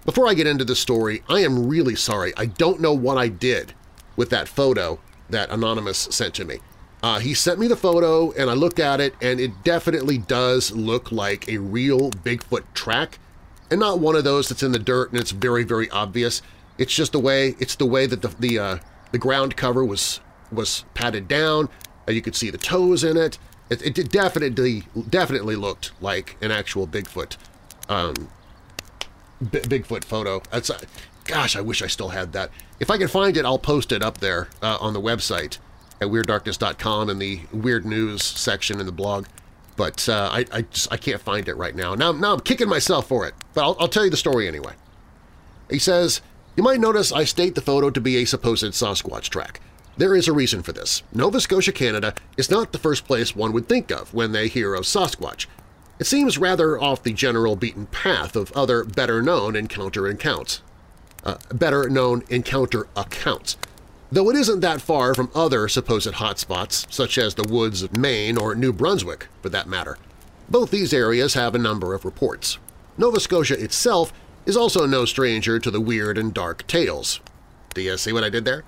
Before 0.06 0.28
I 0.28 0.34
get 0.34 0.48
into 0.48 0.66
this 0.66 0.80
story, 0.80 1.24
I 1.28 1.40
am 1.40 1.68
really 1.68 1.96
sorry. 1.96 2.34
I 2.38 2.46
don't 2.46 2.82
know 2.82 2.94
what 2.94 3.18
I 3.18 3.28
did 3.28 3.74
with 4.16 4.30
that 4.30 4.48
photo 4.48 5.00
that 5.30 5.50
Anonymous 5.50 5.98
sent 6.12 6.36
to 6.36 6.46
me. 6.46 6.60
Uh, 7.02 7.20
he 7.20 7.34
sent 7.34 7.60
me 7.60 7.68
the 7.68 7.76
photo 7.76 8.32
and 8.32 8.50
I 8.50 8.54
looked 8.54 8.80
at 8.80 9.00
it 9.00 9.16
and 9.22 9.40
it 9.40 9.64
definitely 9.64 10.18
does 10.18 10.72
look 10.72 11.12
like 11.12 11.48
a 11.48 11.58
real 11.58 12.12
Bigfoot 12.12 12.64
track 12.74 13.20
and 13.70 13.80
not 13.80 14.00
one 14.00 14.16
of 14.16 14.24
those 14.24 14.50
that's 14.50 14.64
in 14.64 14.72
the 14.72 14.80
dirt 14.80 15.12
and 15.12 15.20
it's 15.20 15.32
very, 15.32 15.64
very 15.64 15.90
obvious. 15.90 16.42
It's 16.78 16.94
just 16.94 17.12
the 17.12 17.20
way 17.20 17.56
it's 17.60 17.76
the 17.76 17.86
way 17.86 18.06
that 18.06 18.22
the 18.22 18.28
the, 18.40 18.60
uh, 18.60 18.78
the 19.12 19.18
ground 19.18 19.56
cover 19.56 19.84
was 19.84 20.20
was 20.52 20.86
patted 20.94 21.28
down. 21.28 21.70
Uh, 22.08 22.12
you 22.12 22.22
could 22.22 22.36
see 22.36 22.50
the 22.50 22.58
toes 22.58 23.04
in 23.04 23.18
it. 23.18 23.38
It, 23.70 23.98
it 23.98 24.12
definitely 24.12 24.84
definitely 25.10 25.56
looked 25.56 25.92
like 26.02 26.38
an 26.42 26.52
actual 26.52 26.88
Bigfoot 26.88 27.38
um, 27.90 28.30
B 29.40 29.60
Bigfoot 29.60 30.04
photo. 30.04 30.42
That's 30.52 30.70
uh, 30.70 30.80
Gosh, 31.26 31.56
I 31.56 31.62
wish 31.62 31.82
I 31.82 31.88
still 31.88 32.10
had 32.10 32.34
that. 32.34 32.52
If 32.80 32.92
I 32.92 32.98
can 32.98 33.08
find 33.08 33.36
it, 33.36 33.46
I'll 33.46 33.60
post 33.60 33.92
it 33.92 34.04
up 34.04 34.20
there 34.20 34.48
uh, 34.62 34.78
on 34.80 34.94
the 34.94 35.02
website 35.02 35.58
at 36.00 36.08
WeirdDarkness.com 36.08 37.10
in 37.10 37.18
the 37.20 37.42
Weird 37.52 37.84
News 37.86 38.24
section 38.24 38.80
in 38.80 38.86
the 38.86 38.92
blog. 38.92 39.26
But 39.76 40.08
uh, 40.08 40.30
I, 40.32 40.46
I, 40.52 40.62
just, 40.62 40.92
I 40.94 40.98
can't 40.98 41.20
find 41.20 41.50
it 41.50 41.56
right 41.56 41.76
now. 41.76 41.96
Now, 41.96 42.12
now 42.12 42.34
I'm 42.34 42.40
kicking 42.42 42.70
myself 42.70 43.08
for 43.08 43.26
it, 43.26 43.34
but 43.54 43.64
I'll, 43.64 43.76
I'll 43.80 43.88
tell 43.88 44.06
you 44.06 44.12
the 44.12 44.18
story 44.18 44.48
anyway. 44.48 44.74
He 45.70 45.80
says, 45.80 46.22
You 46.56 46.64
might 46.64 46.80
notice 46.80 47.12
I 47.12 47.24
state 47.24 47.56
the 47.56 47.62
photo 47.62 47.90
to 47.90 48.00
be 48.00 48.18
a 48.18 48.26
supposed 48.26 48.64
Sasquatch 48.64 49.30
track. 49.30 49.62
There 49.98 50.16
is 50.16 50.28
a 50.28 50.34
reason 50.34 50.62
for 50.62 50.74
this. 50.74 51.04
Nova 51.14 51.40
Scotia, 51.40 51.72
Canada 51.72 52.14
is 52.36 52.52
not 52.52 52.72
the 52.74 52.78
first 52.78 53.06
place 53.06 53.36
one 53.36 53.54
would 53.54 53.70
think 53.70 53.92
of 53.92 54.14
when 54.14 54.34
they 54.34 54.50
hear 54.50 54.76
of 54.76 54.84
Sasquatch. 54.84 55.46
It 56.00 56.06
seems 56.06 56.38
rather 56.38 56.78
off 56.78 57.04
the 57.04 57.14
general 57.14 57.56
beaten 57.56 57.86
path 57.86 58.36
of 58.36 58.52
other 58.52 58.84
better-known 58.84 59.56
encounter 59.56 60.08
accounts. 60.08 60.62
Uh, 61.24 61.38
better-known 61.54 62.24
encounter 62.30 62.88
accounts, 62.96 63.58
though 64.12 64.30
it 64.30 64.36
isn't 64.36 64.60
that 64.60 64.82
far 64.82 65.16
from 65.16 65.32
other 65.34 65.68
supposed 65.68 66.14
hotspots, 66.14 66.92
such 66.94 67.18
as 67.18 67.34
the 67.34 67.48
woods 67.50 67.82
of 67.82 67.98
Maine 67.98 68.38
or 68.38 68.54
New 68.54 68.72
Brunswick, 68.72 69.28
for 69.42 69.50
that 69.50 69.68
matter. 69.68 69.98
Both 70.50 70.70
these 70.70 70.94
areas 70.94 71.34
have 71.34 71.56
a 71.56 71.60
number 71.60 71.96
of 71.96 72.06
reports. 72.06 72.60
Nova 72.98 73.20
Scotia 73.20 73.60
itself 73.60 74.14
is 74.46 74.56
also 74.56 74.86
no 74.86 75.06
stranger 75.06 75.58
to 75.58 75.72
the 75.72 75.82
weird 75.82 76.18
and 76.18 76.34
dark 76.34 76.68
tales. 76.68 77.22
Do 77.74 77.82
you 77.82 77.98
see 77.98 78.14
what 78.14 78.24
I 78.24 78.30
did 78.30 78.46
there? 78.46 78.64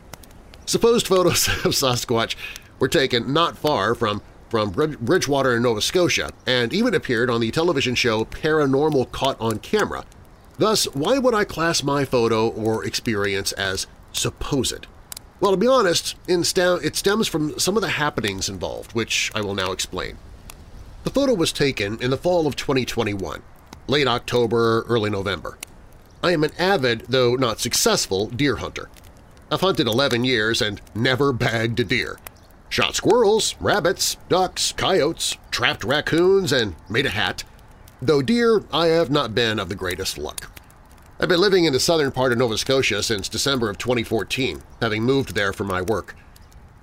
Supposed 0.67 1.07
photos 1.07 1.47
of 1.65 1.71
Sasquatch 1.71 2.35
were 2.77 2.89
taken 2.89 3.31
not 3.31 3.57
far 3.57 3.95
from, 3.95 4.21
from 4.49 4.71
Bridgewater 4.71 5.55
in 5.55 5.63
Nova 5.63 5.81
Scotia 5.81 6.31
and 6.45 6.73
even 6.73 6.93
appeared 6.93 7.29
on 7.29 7.39
the 7.39 7.51
television 7.51 7.95
show 7.95 8.25
Paranormal 8.25 9.09
Caught 9.13 9.39
on 9.39 9.59
Camera. 9.59 10.03
Thus, 10.57 10.83
why 10.93 11.19
would 11.19 11.33
I 11.33 11.45
class 11.45 11.83
my 11.83 12.03
photo 12.03 12.49
or 12.49 12.83
experience 12.83 13.53
as 13.53 13.87
supposed? 14.11 14.87
Well, 15.39 15.51
to 15.51 15.57
be 15.57 15.67
honest, 15.67 16.15
it 16.27 16.95
stems 16.95 17.27
from 17.29 17.57
some 17.57 17.77
of 17.77 17.81
the 17.81 17.89
happenings 17.89 18.49
involved, 18.49 18.91
which 18.91 19.31
I 19.33 19.39
will 19.39 19.55
now 19.55 19.71
explain. 19.71 20.17
The 21.05 21.11
photo 21.11 21.33
was 21.33 21.53
taken 21.53 21.97
in 22.01 22.09
the 22.09 22.17
fall 22.17 22.45
of 22.45 22.57
2021, 22.57 23.41
late 23.87 24.07
October, 24.07 24.83
early 24.89 25.09
November. 25.09 25.57
I 26.21 26.31
am 26.31 26.43
an 26.43 26.51
avid, 26.59 27.05
though 27.07 27.35
not 27.35 27.61
successful, 27.61 28.27
deer 28.27 28.57
hunter. 28.57 28.89
I've 29.49 29.61
hunted 29.61 29.87
11 29.87 30.25
years 30.25 30.61
and 30.61 30.81
never 30.93 31.31
bagged 31.31 31.79
a 31.79 31.85
deer. 31.85 32.19
Shot 32.67 32.95
squirrels, 32.95 33.55
rabbits, 33.61 34.17
ducks, 34.27 34.73
coyotes, 34.73 35.37
trapped 35.51 35.85
raccoons, 35.85 36.51
and 36.51 36.75
made 36.89 37.05
a 37.05 37.11
hat. 37.11 37.45
Though 38.01 38.21
deer, 38.21 38.63
I 38.73 38.87
have 38.87 39.09
not 39.09 39.33
been 39.33 39.57
of 39.57 39.69
the 39.69 39.75
greatest 39.75 40.17
luck. 40.17 40.51
I've 41.17 41.29
been 41.29 41.39
living 41.39 41.63
in 41.63 41.71
the 41.71 41.79
southern 41.79 42.11
part 42.11 42.33
of 42.33 42.37
Nova 42.37 42.57
Scotia 42.57 43.01
since 43.01 43.29
December 43.29 43.69
of 43.69 43.77
2014, 43.77 44.61
having 44.81 45.03
moved 45.03 45.33
there 45.33 45.53
for 45.53 45.63
my 45.63 45.81
work. 45.81 46.15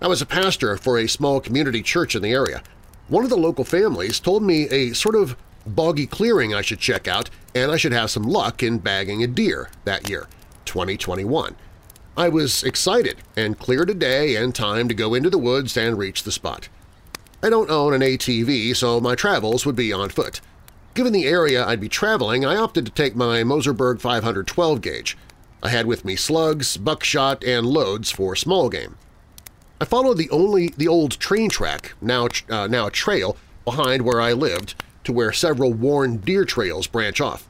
I 0.00 0.08
was 0.08 0.22
a 0.22 0.26
pastor 0.26 0.76
for 0.78 0.98
a 0.98 1.06
small 1.06 1.40
community 1.40 1.82
church 1.82 2.16
in 2.16 2.22
the 2.22 2.32
area. 2.32 2.62
One 3.08 3.24
of 3.24 3.30
the 3.30 3.36
local 3.36 3.64
families 3.64 4.18
told 4.18 4.42
me 4.42 4.68
a 4.70 4.94
sort 4.94 5.16
of 5.16 5.36
boggy 5.66 6.06
clearing 6.06 6.54
I 6.54 6.62
should 6.62 6.80
check 6.80 7.06
out 7.06 7.28
and 7.54 7.70
I 7.70 7.76
should 7.76 7.92
have 7.92 8.10
some 8.10 8.24
luck 8.24 8.62
in 8.62 8.78
bagging 8.78 9.22
a 9.22 9.26
deer 9.26 9.68
that 9.84 10.08
year, 10.08 10.28
2021. 10.64 11.54
I 12.16 12.28
was 12.28 12.62
excited 12.62 13.16
and 13.36 13.58
cleared 13.58 13.90
a 13.90 13.94
day 13.94 14.36
and 14.36 14.54
time 14.54 14.86
to 14.86 14.94
go 14.94 15.14
into 15.14 15.30
the 15.30 15.38
woods 15.38 15.76
and 15.76 15.98
reach 15.98 16.22
the 16.22 16.30
spot. 16.30 16.68
I 17.42 17.50
don't 17.50 17.70
own 17.70 17.92
an 17.92 18.02
ATV, 18.02 18.76
so 18.76 19.00
my 19.00 19.16
travels 19.16 19.66
would 19.66 19.74
be 19.74 19.92
on 19.92 20.10
foot. 20.10 20.40
Given 20.94 21.12
the 21.12 21.26
area 21.26 21.66
I'd 21.66 21.80
be 21.80 21.88
traveling, 21.88 22.44
I 22.44 22.54
opted 22.54 22.86
to 22.86 22.92
take 22.92 23.16
my 23.16 23.42
Mossberg 23.42 24.00
512 24.00 24.80
gauge. 24.80 25.18
I 25.60 25.70
had 25.70 25.86
with 25.86 26.04
me 26.04 26.14
slugs, 26.14 26.76
buckshot, 26.76 27.42
and 27.42 27.66
loads 27.66 28.12
for 28.12 28.36
small 28.36 28.68
game. 28.68 28.96
I 29.80 29.84
followed 29.84 30.18
the 30.18 30.30
only 30.30 30.68
the 30.68 30.86
old 30.86 31.18
train 31.18 31.50
track, 31.50 31.94
now, 32.00 32.28
uh, 32.48 32.68
now 32.68 32.86
a 32.86 32.92
trail, 32.92 33.36
behind 33.64 34.02
where 34.02 34.20
I 34.20 34.34
lived 34.34 34.76
to 35.02 35.12
where 35.12 35.32
several 35.32 35.72
worn 35.72 36.18
deer 36.18 36.44
trails 36.44 36.86
branch 36.86 37.20
off. 37.20 37.48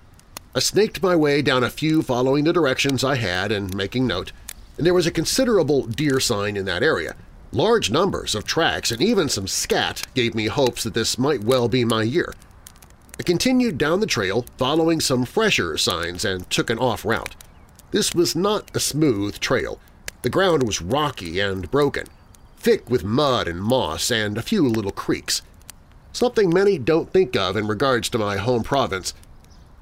I 0.54 0.60
snaked 0.60 1.02
my 1.02 1.14
way 1.14 1.42
down 1.42 1.62
a 1.62 1.70
few 1.70 2.02
following 2.02 2.44
the 2.44 2.52
directions 2.52 3.04
I 3.04 3.16
had 3.16 3.52
and 3.52 3.74
making 3.74 4.06
note, 4.06 4.32
and 4.76 4.86
there 4.86 4.94
was 4.94 5.06
a 5.06 5.10
considerable 5.10 5.84
deer 5.84 6.20
sign 6.20 6.56
in 6.56 6.64
that 6.64 6.82
area. 6.82 7.14
Large 7.52 7.90
numbers 7.90 8.34
of 8.34 8.44
tracks 8.44 8.90
and 8.90 9.00
even 9.00 9.28
some 9.28 9.46
scat 9.46 10.06
gave 10.14 10.34
me 10.34 10.46
hopes 10.46 10.82
that 10.82 10.94
this 10.94 11.18
might 11.18 11.44
well 11.44 11.68
be 11.68 11.84
my 11.84 12.02
year. 12.02 12.34
I 13.18 13.22
continued 13.22 13.78
down 13.78 14.00
the 14.00 14.06
trail 14.06 14.44
following 14.58 15.00
some 15.00 15.24
fresher 15.24 15.78
signs 15.78 16.24
and 16.24 16.50
took 16.50 16.68
an 16.68 16.78
off-route. 16.78 17.36
This 17.92 18.12
was 18.12 18.34
not 18.34 18.74
a 18.74 18.80
smooth 18.80 19.38
trail. 19.38 19.78
The 20.22 20.30
ground 20.30 20.64
was 20.64 20.82
rocky 20.82 21.38
and 21.38 21.70
broken, 21.70 22.06
thick 22.56 22.90
with 22.90 23.04
mud 23.04 23.46
and 23.46 23.62
moss 23.62 24.10
and 24.10 24.36
a 24.36 24.42
few 24.42 24.66
little 24.66 24.90
creeks. 24.90 25.42
Something 26.12 26.52
many 26.52 26.76
don't 26.76 27.12
think 27.12 27.36
of 27.36 27.56
in 27.56 27.68
regards 27.68 28.08
to 28.08 28.18
my 28.18 28.36
home 28.36 28.64
province. 28.64 29.14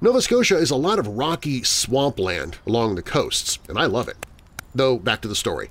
Nova 0.03 0.21
Scotia 0.21 0.57
is 0.57 0.71
a 0.71 0.77
lot 0.77 0.99
of 0.99 1.07
rocky 1.07 1.63
swampland 1.63 2.59
along 2.67 2.97
the 2.97 3.03
coasts, 3.03 3.59
and 3.69 3.79
I 3.79 3.87
love 3.87 4.09
it. 4.09 4.17
Though, 4.75 4.99
back 4.99 5.21
to 5.23 5.29
the 5.29 5.35
story. 5.35 5.71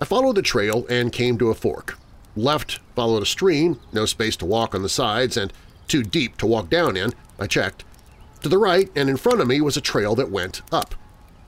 I 0.00 0.04
followed 0.04 0.36
the 0.36 0.42
trail 0.42 0.86
and 0.90 1.12
came 1.12 1.38
to 1.38 1.50
a 1.50 1.54
fork. 1.54 1.98
Left 2.36 2.80
followed 2.96 3.22
a 3.22 3.26
stream, 3.26 3.78
no 3.92 4.06
space 4.06 4.36
to 4.36 4.46
walk 4.46 4.74
on 4.74 4.82
the 4.82 4.88
sides, 4.88 5.36
and 5.36 5.52
too 5.86 6.02
deep 6.02 6.36
to 6.38 6.46
walk 6.46 6.68
down 6.68 6.96
in, 6.96 7.12
I 7.38 7.46
checked. 7.46 7.84
To 8.42 8.48
the 8.48 8.58
right 8.58 8.90
and 8.96 9.08
in 9.08 9.16
front 9.16 9.40
of 9.40 9.46
me 9.46 9.60
was 9.60 9.76
a 9.76 9.80
trail 9.80 10.14
that 10.16 10.30
went 10.30 10.62
up. 10.72 10.94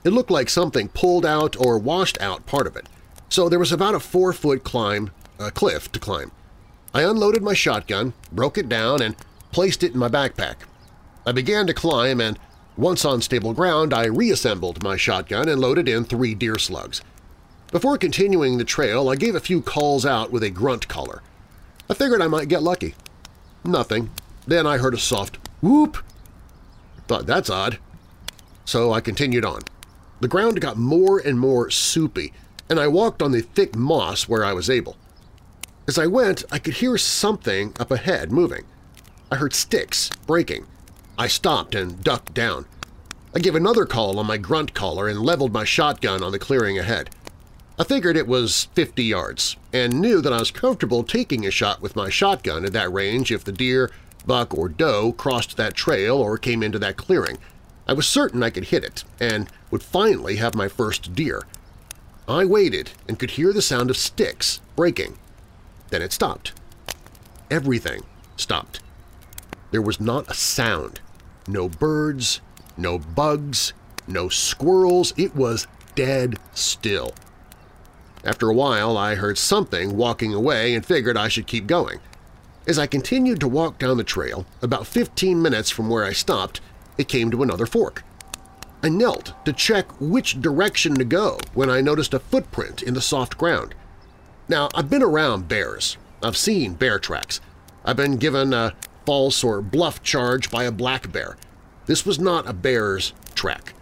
It 0.04 0.12
looked 0.12 0.30
like 0.30 0.48
something 0.48 0.88
pulled 0.88 1.26
out 1.26 1.56
or 1.58 1.78
washed 1.78 2.20
out 2.20 2.46
part 2.46 2.68
of 2.68 2.76
it, 2.76 2.86
so 3.28 3.48
there 3.48 3.58
was 3.58 3.72
about 3.72 3.96
a 3.96 4.00
four-foot 4.00 4.62
climb, 4.62 5.10
a 5.38 5.50
cliff 5.50 5.90
to 5.92 5.98
climb. 5.98 6.30
I 6.94 7.02
unloaded 7.02 7.42
my 7.42 7.54
shotgun, 7.54 8.14
broke 8.30 8.56
it 8.56 8.68
down, 8.68 9.02
and 9.02 9.16
placed 9.50 9.82
it 9.82 9.92
in 9.92 9.98
my 9.98 10.08
backpack. 10.08 10.56
I 11.26 11.32
began 11.32 11.66
to 11.66 11.74
climb, 11.74 12.20
and 12.20 12.38
once 12.76 13.04
on 13.04 13.22
stable 13.22 13.54
ground, 13.54 13.94
I 13.94 14.06
reassembled 14.06 14.82
my 14.82 14.96
shotgun 14.96 15.48
and 15.48 15.60
loaded 15.60 15.88
in 15.88 16.04
three 16.04 16.34
deer 16.34 16.58
slugs. 16.58 17.00
Before 17.72 17.98
continuing 17.98 18.58
the 18.58 18.64
trail, 18.64 19.08
I 19.08 19.16
gave 19.16 19.34
a 19.34 19.40
few 19.40 19.62
calls 19.62 20.04
out 20.04 20.30
with 20.30 20.42
a 20.42 20.50
grunt 20.50 20.86
caller. 20.86 21.22
I 21.88 21.94
figured 21.94 22.20
I 22.20 22.28
might 22.28 22.48
get 22.48 22.62
lucky. 22.62 22.94
Nothing. 23.64 24.10
Then 24.46 24.66
I 24.66 24.78
heard 24.78 24.94
a 24.94 24.98
soft 24.98 25.38
whoop. 25.62 25.98
Thought 27.08 27.26
that's 27.26 27.50
odd. 27.50 27.78
So 28.64 28.92
I 28.92 29.00
continued 29.00 29.44
on. 29.44 29.62
The 30.20 30.28
ground 30.28 30.60
got 30.60 30.76
more 30.76 31.18
and 31.18 31.38
more 31.38 31.70
soupy, 31.70 32.32
and 32.68 32.78
I 32.78 32.88
walked 32.88 33.22
on 33.22 33.32
the 33.32 33.42
thick 33.42 33.74
moss 33.74 34.28
where 34.28 34.44
I 34.44 34.52
was 34.52 34.70
able. 34.70 34.96
As 35.88 35.98
I 35.98 36.06
went, 36.06 36.44
I 36.50 36.58
could 36.58 36.74
hear 36.74 36.98
something 36.98 37.74
up 37.78 37.90
ahead 37.90 38.32
moving. 38.32 38.64
I 39.30 39.36
heard 39.36 39.54
sticks 39.54 40.10
breaking. 40.26 40.66
I 41.18 41.28
stopped 41.28 41.74
and 41.74 42.04
ducked 42.04 42.34
down. 42.34 42.66
I 43.34 43.38
gave 43.38 43.54
another 43.54 43.86
call 43.86 44.18
on 44.18 44.26
my 44.26 44.36
grunt 44.36 44.74
caller 44.74 45.08
and 45.08 45.20
leveled 45.20 45.52
my 45.52 45.64
shotgun 45.64 46.22
on 46.22 46.32
the 46.32 46.38
clearing 46.38 46.78
ahead. 46.78 47.10
I 47.78 47.84
figured 47.84 48.16
it 48.16 48.26
was 48.26 48.68
50 48.74 49.02
yards 49.02 49.56
and 49.72 50.00
knew 50.00 50.20
that 50.20 50.32
I 50.32 50.38
was 50.38 50.50
comfortable 50.50 51.02
taking 51.04 51.46
a 51.46 51.50
shot 51.50 51.80
with 51.80 51.96
my 51.96 52.10
shotgun 52.10 52.64
at 52.64 52.72
that 52.74 52.92
range 52.92 53.30
if 53.30 53.44
the 53.44 53.52
deer, 53.52 53.90
buck, 54.26 54.56
or 54.56 54.68
doe 54.68 55.12
crossed 55.12 55.56
that 55.56 55.74
trail 55.74 56.16
or 56.16 56.36
came 56.36 56.62
into 56.62 56.78
that 56.78 56.96
clearing. 56.96 57.38
I 57.86 57.94
was 57.94 58.06
certain 58.06 58.42
I 58.42 58.50
could 58.50 58.64
hit 58.64 58.84
it 58.84 59.04
and 59.18 59.48
would 59.70 59.82
finally 59.82 60.36
have 60.36 60.54
my 60.54 60.68
first 60.68 61.14
deer. 61.14 61.42
I 62.28 62.44
waited 62.44 62.90
and 63.08 63.18
could 63.18 63.32
hear 63.32 63.52
the 63.52 63.62
sound 63.62 63.88
of 63.88 63.96
sticks 63.96 64.60
breaking. 64.74 65.16
Then 65.90 66.02
it 66.02 66.12
stopped. 66.12 66.52
Everything 67.50 68.02
stopped. 68.36 68.80
There 69.70 69.82
was 69.82 70.00
not 70.00 70.30
a 70.30 70.34
sound. 70.34 71.00
No 71.48 71.68
birds, 71.68 72.40
no 72.76 72.98
bugs, 72.98 73.72
no 74.06 74.28
squirrels. 74.28 75.12
It 75.16 75.34
was 75.34 75.66
dead 75.94 76.38
still. 76.52 77.14
After 78.24 78.48
a 78.48 78.54
while, 78.54 78.96
I 78.98 79.14
heard 79.14 79.38
something 79.38 79.96
walking 79.96 80.34
away 80.34 80.74
and 80.74 80.84
figured 80.84 81.16
I 81.16 81.28
should 81.28 81.46
keep 81.46 81.66
going. 81.66 82.00
As 82.66 82.78
I 82.78 82.88
continued 82.88 83.38
to 83.40 83.48
walk 83.48 83.78
down 83.78 83.96
the 83.96 84.04
trail, 84.04 84.44
about 84.60 84.88
15 84.88 85.40
minutes 85.40 85.70
from 85.70 85.88
where 85.88 86.04
I 86.04 86.12
stopped, 86.12 86.60
it 86.98 87.06
came 87.06 87.30
to 87.30 87.44
another 87.44 87.66
fork. 87.66 88.02
I 88.82 88.88
knelt 88.88 89.32
to 89.44 89.52
check 89.52 89.86
which 90.00 90.40
direction 90.40 90.94
to 90.96 91.04
go 91.04 91.38
when 91.54 91.70
I 91.70 91.80
noticed 91.80 92.14
a 92.14 92.18
footprint 92.18 92.82
in 92.82 92.94
the 92.94 93.00
soft 93.00 93.38
ground. 93.38 93.74
Now, 94.48 94.68
I've 94.74 94.90
been 94.90 95.02
around 95.02 95.48
bears. 95.48 95.96
I've 96.22 96.36
seen 96.36 96.74
bear 96.74 96.98
tracks. 96.98 97.40
I've 97.84 97.96
been 97.96 98.16
given 98.16 98.52
a 98.52 98.74
false 99.06 99.42
or 99.42 99.62
bluff 99.62 100.02
charge 100.02 100.50
by 100.50 100.64
a 100.64 100.72
black 100.72 101.10
bear. 101.10 101.36
This 101.86 102.04
was 102.04 102.18
not 102.18 102.48
a 102.48 102.52
bear's 102.52 103.12
track. 103.34 103.72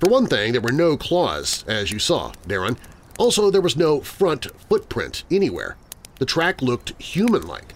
For 0.00 0.10
one 0.10 0.26
thing, 0.26 0.52
there 0.52 0.60
were 0.60 0.72
no 0.72 0.96
claws, 0.96 1.64
as 1.66 1.90
you 1.92 1.98
saw, 1.98 2.32
Darren, 2.46 2.76
also, 3.18 3.50
there 3.50 3.60
was 3.60 3.76
no 3.76 4.00
front 4.00 4.46
footprint 4.68 5.22
anywhere. 5.30 5.76
The 6.18 6.26
track 6.26 6.60
looked 6.60 7.00
human-like. 7.00 7.74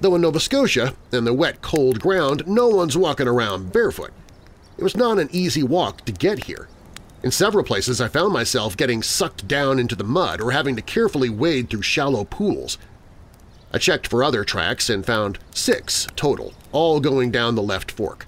Though 0.00 0.14
in 0.14 0.22
Nova 0.22 0.40
Scotia, 0.40 0.94
in 1.12 1.24
the 1.24 1.34
wet, 1.34 1.60
cold 1.60 2.00
ground, 2.00 2.44
no 2.46 2.68
one's 2.68 2.96
walking 2.96 3.28
around 3.28 3.72
barefoot. 3.72 4.12
It 4.78 4.84
was 4.84 4.96
not 4.96 5.18
an 5.18 5.28
easy 5.32 5.62
walk 5.62 6.06
to 6.06 6.12
get 6.12 6.44
here. 6.44 6.68
In 7.22 7.30
several 7.30 7.64
places 7.64 8.00
I 8.00 8.08
found 8.08 8.32
myself 8.32 8.78
getting 8.78 9.02
sucked 9.02 9.46
down 9.46 9.78
into 9.78 9.94
the 9.94 10.04
mud 10.04 10.40
or 10.40 10.52
having 10.52 10.76
to 10.76 10.82
carefully 10.82 11.28
wade 11.28 11.68
through 11.68 11.82
shallow 11.82 12.24
pools. 12.24 12.78
I 13.72 13.78
checked 13.78 14.08
for 14.08 14.24
other 14.24 14.44
tracks 14.44 14.90
and 14.90 15.06
found 15.06 15.38
six 15.52 16.06
total, 16.16 16.54
all 16.72 17.00
going 17.00 17.30
down 17.30 17.54
the 17.54 17.62
left 17.62 17.90
fork. 17.92 18.26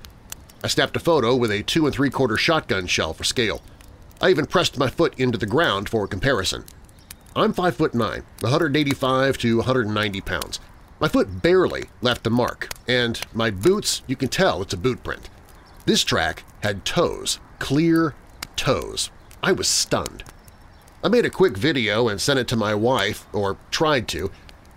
I 0.62 0.68
snapped 0.68 0.96
a 0.96 1.00
photo 1.00 1.34
with 1.34 1.50
a 1.50 1.64
two 1.64 1.86
and 1.86 1.94
three-quarter 1.94 2.36
shotgun 2.36 2.86
shell 2.86 3.12
for 3.12 3.24
scale. 3.24 3.62
I 4.20 4.30
even 4.30 4.46
pressed 4.46 4.78
my 4.78 4.88
foot 4.88 5.18
into 5.18 5.36
the 5.36 5.46
ground 5.46 5.88
for 5.88 6.06
comparison. 6.06 6.64
I'm 7.34 7.52
5 7.52 7.76
foot 7.76 7.94
9, 7.94 8.22
185 8.40 9.38
to 9.38 9.56
190 9.56 10.20
pounds. 10.20 10.60
My 11.00 11.08
foot 11.08 11.42
barely 11.42 11.86
left 12.00 12.26
a 12.28 12.30
mark, 12.30 12.68
and 12.86 13.20
my 13.34 13.50
boots, 13.50 14.02
you 14.06 14.14
can 14.14 14.28
tell 14.28 14.62
it's 14.62 14.74
a 14.74 14.76
boot 14.76 15.02
print. 15.02 15.28
This 15.84 16.04
track 16.04 16.44
had 16.62 16.84
toes, 16.84 17.40
clear 17.58 18.14
toes. 18.54 19.10
I 19.42 19.50
was 19.50 19.66
stunned. 19.66 20.22
I 21.02 21.08
made 21.08 21.26
a 21.26 21.30
quick 21.30 21.56
video 21.56 22.06
and 22.06 22.20
sent 22.20 22.38
it 22.38 22.46
to 22.48 22.56
my 22.56 22.76
wife, 22.76 23.26
or 23.32 23.56
tried 23.72 24.06
to. 24.08 24.30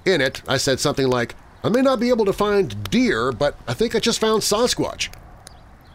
In 0.05 0.21
it, 0.21 0.41
I 0.47 0.57
said 0.57 0.79
something 0.79 1.07
like, 1.07 1.35
I 1.63 1.69
may 1.69 1.81
not 1.81 1.99
be 1.99 2.09
able 2.09 2.25
to 2.25 2.33
find 2.33 2.89
deer, 2.89 3.31
but 3.31 3.57
I 3.67 3.73
think 3.73 3.95
I 3.95 3.99
just 3.99 4.19
found 4.19 4.43
Sasquatch. 4.43 5.09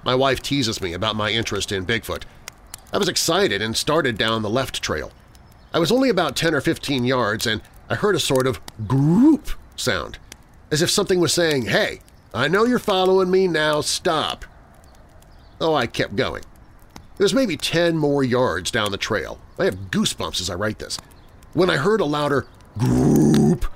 My 0.05 0.15
wife 0.15 0.43
teases 0.43 0.81
me 0.81 0.95
about 0.95 1.15
my 1.15 1.31
interest 1.31 1.71
in 1.71 1.87
Bigfoot, 1.87 2.25
I 2.93 2.99
was 2.99 3.09
excited 3.09 3.63
and 3.63 3.77
started 3.77 4.19
down 4.19 4.43
the 4.43 4.51
left 4.51 4.83
trail. 4.83 5.13
I 5.73 5.79
was 5.79 5.93
only 5.93 6.09
about 6.09 6.35
10 6.35 6.55
or 6.55 6.61
15 6.61 7.05
yards 7.05 7.47
and 7.47 7.63
I 7.89 7.95
heard 7.95 8.17
a 8.17 8.21
sort 8.21 8.49
of 8.49 8.61
group 8.89 9.51
sound, 9.77 10.19
as 10.73 10.83
if 10.83 10.91
something 10.91 11.21
was 11.21 11.33
saying, 11.33 11.67
hey, 11.67 12.01
I 12.35 12.49
know 12.49 12.65
you're 12.65 12.81
following 12.81 13.31
me, 13.31 13.47
now 13.47 13.81
stop. 13.81 14.45
Oh, 15.61 15.75
I 15.75 15.87
kept 15.87 16.17
going. 16.17 16.43
It 17.19 17.23
was 17.23 17.35
maybe 17.35 17.57
10 17.57 17.97
more 17.97 18.25
yards 18.25 18.71
down 18.71 18.91
the 18.91 18.97
trail. 18.97 19.39
I 19.59 19.67
have 19.67 19.91
goosebumps 19.91 20.41
as 20.41 20.51
I 20.51 20.55
write 20.55 20.81
this. 20.81 20.99
When 21.53 21.71
I 21.71 21.77
heard 21.77 22.01
a 22.01 22.05
louder 22.05 22.47
group, 22.77 23.67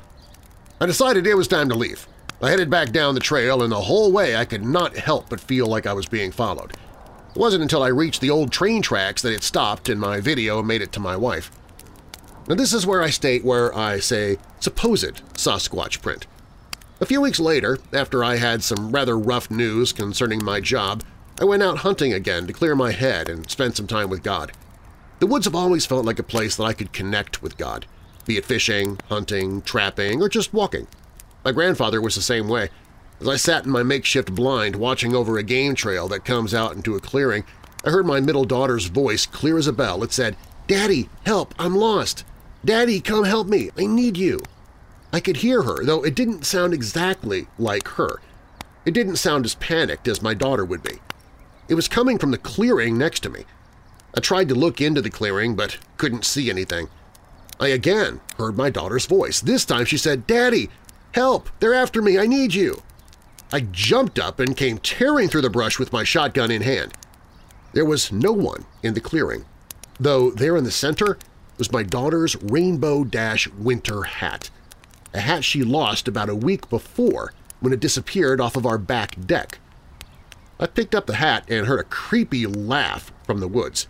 I 0.85 0.87
decided 0.87 1.27
it 1.27 1.35
was 1.35 1.49
time 1.49 1.71
to 1.71 1.75
leave. 1.75 2.07
I 2.43 2.51
headed 2.51 2.69
back 2.69 2.93
down 2.93 3.15
the 3.15 3.21
trail, 3.21 3.63
and 3.63 3.73
the 3.73 3.81
whole 3.81 4.13
way 4.13 4.37
I 4.37 4.45
could 4.45 4.63
not 4.63 4.95
help 4.95 5.31
but 5.31 5.41
feel 5.41 5.67
like 5.67 5.87
I 5.87 5.95
was 5.95 6.05
being 6.05 6.31
followed. 6.31 6.73
It 7.35 7.39
wasn't 7.39 7.63
until 7.63 7.83
I 7.83 7.89
reached 7.89 8.21
the 8.21 8.29
old 8.29 8.53
train 8.53 8.83
tracks 8.83 9.23
that 9.23 9.33
it 9.33 9.43
stopped 9.43 9.89
and 9.89 9.99
my 9.99 10.21
video 10.21 10.59
and 10.59 10.69
made 10.69 10.83
it 10.83 10.93
to 10.93 11.01
my 11.01 11.17
wife. 11.17 11.51
Now 12.47 12.55
this 12.55 12.75
is 12.75 12.87
where 12.87 13.01
I 13.01 13.09
state 13.09 13.47
where 13.47 13.75
I 13.75 13.99
say 13.99 14.37
supposed 14.61 15.23
Sasquatch 15.33 16.03
print. 16.03 16.27
A 17.01 17.07
few 17.07 17.23
weeks 17.23 17.41
later, 17.41 17.79
after 17.95 18.23
I 18.23 18.37
had 18.37 18.63
some 18.63 18.93
rather 18.93 19.19
rough 19.19 19.51
news 19.51 19.91
concerning 19.91 20.45
my 20.45 20.61
job, 20.61 21.03
I 21.41 21.47
went 21.47 21.63
out 21.63 21.79
hunting 21.79 22.13
again 22.13 22.47
to 22.47 22.53
clear 22.53 22.77
my 22.77 22.93
head 22.93 23.31
and 23.31 23.51
spend 23.51 23.75
some 23.75 23.87
time 23.87 24.11
with 24.11 24.23
God. 24.23 24.53
The 25.19 25.27
woods 25.27 25.47
have 25.47 25.55
always 25.55 25.87
felt 25.87 26.05
like 26.05 26.19
a 26.19 26.23
place 26.23 26.57
that 26.57 26.65
I 26.65 26.75
could 26.75 26.93
connect 26.93 27.43
with 27.43 27.57
God, 27.57 27.87
be 28.25 28.37
it 28.37 28.45
fishing, 28.45 28.99
hunting, 29.09 29.63
trapping, 29.63 30.23
or 30.23 30.29
just 30.29 30.53
walking. 30.53 30.87
My 31.45 31.53
grandfather 31.53 32.01
was 32.01 32.15
the 32.15 32.23
same 32.23 32.49
way. 32.49 32.71
As 33.21 33.29
I 33.29 33.37
sat 33.37 33.65
in 33.65 33.71
my 33.71 33.83
makeshift 33.83 34.35
blind 34.35 34.77
watching 34.77 35.15
over 35.15 35.39
a 35.39 35.43
game 35.43 35.75
trail 35.75 36.09
that 36.09 36.25
comes 36.25 36.55
out 36.55 36.75
into 36.75 36.95
a 36.95 37.01
clearing, 37.01 37.45
I 37.85 37.91
heard 37.91 38.07
my 38.07 38.21
middle 38.21 38.45
daughter's 38.45 38.87
voice 38.87 39.27
clear 39.27 39.59
as 39.59 39.67
a 39.67 39.73
bell. 39.73 40.03
It 40.03 40.13
said, 40.13 40.37
Daddy, 40.67 41.09
help, 41.27 41.55
I'm 41.59 41.75
lost. 41.75 42.25
Daddy, 42.65 43.01
come 43.01 43.25
help 43.25 43.47
me, 43.47 43.71
I 43.79 43.87
need 43.87 44.17
you. 44.17 44.41
I 45.13 45.21
could 45.21 45.37
hear 45.39 45.63
her, 45.63 45.85
though 45.85 46.03
it 46.03 46.15
didn't 46.15 46.45
sound 46.45 46.75
exactly 46.75 47.47
like 47.59 47.87
her. 47.89 48.21
It 48.85 48.95
didn't 48.95 49.17
sound 49.17 49.45
as 49.45 49.55
panicked 49.55 50.09
as 50.09 50.23
my 50.23 50.35
daughter 50.35 50.65
would 50.65 50.83
be. 50.83 50.99
It 51.69 51.75
was 51.75 51.89
coming 51.89 52.19
from 52.19 52.31
the 52.31 52.39
clearing 52.39 52.99
next 52.99 53.21
to 53.21 53.31
me. 53.31 53.45
I 54.17 54.21
tried 54.21 54.49
to 54.49 54.55
look 54.55 54.81
into 54.81 55.01
the 55.01 55.11
clearing, 55.11 55.55
but 55.55 55.79
couldn't 55.99 56.25
see 56.25 56.51
anything. 56.51 56.89
I 57.61 57.69
again 57.69 58.21
heard 58.37 58.57
my 58.57 58.71
daughter's 58.71 59.07
voice. 59.07 59.41
This 59.41 59.65
time 59.65 59.85
she 59.85 59.97
said, 59.97 60.27
Daddy, 60.27 60.71
help! 61.13 61.49
They're 61.61 61.75
after 61.75 62.03
me! 62.03 62.19
I 62.19 62.27
need 62.27 62.55
you! 62.55 62.83
I 63.53 63.61
jumped 63.61 64.19
up 64.19 64.41
and 64.41 64.57
came 64.57 64.79
tearing 64.79 65.29
through 65.29 65.43
the 65.43 65.51
brush 65.51 65.79
with 65.79 65.93
my 65.93 66.03
shotgun 66.03 66.51
in 66.51 66.63
hand. 66.63 66.93
There 67.73 67.85
was 67.85 68.11
no 68.11 68.33
one 68.33 68.65
in 68.83 68.95
the 68.95 69.01
clearing, 69.01 69.45
though 70.01 70.31
there 70.31 70.57
in 70.57 70.65
the 70.65 70.71
center 70.71 71.19
was 71.59 71.71
my 71.71 71.83
daughter's 71.83 72.37
Rainbow 72.43 73.05
Dash 73.05 73.49
winter 73.49 74.03
hat, 74.03 74.51
a 75.13 75.21
hat 75.21 75.45
she 75.45 75.63
lost 75.63 76.09
about 76.09 76.29
a 76.29 76.35
week 76.35 76.69
before 76.69 77.33
when 77.61 77.73
it 77.73 77.81
disappeared 77.81 78.41
off 78.41 78.57
of 78.57 78.67
our 78.67 78.79
back 78.79 79.17
deck. 79.27 79.59
I 80.59 80.67
picked 80.67 80.95
up 80.95 81.07
the 81.07 81.17
hat 81.17 81.45
and 81.49 81.67
heard 81.67 81.81
a 81.81 81.85
creepy 81.85 82.47
laugh 82.47 83.13
from 83.25 83.41
the 83.41 83.49
woods. 83.49 83.87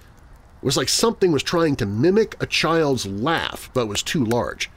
It 0.64 0.68
was 0.68 0.78
like 0.78 0.88
something 0.88 1.30
was 1.30 1.42
trying 1.42 1.76
to 1.76 1.84
mimic 1.84 2.42
a 2.42 2.46
child's 2.46 3.04
laugh 3.04 3.68
but 3.74 3.86
was 3.86 4.02
too 4.02 4.24
large. 4.24 4.70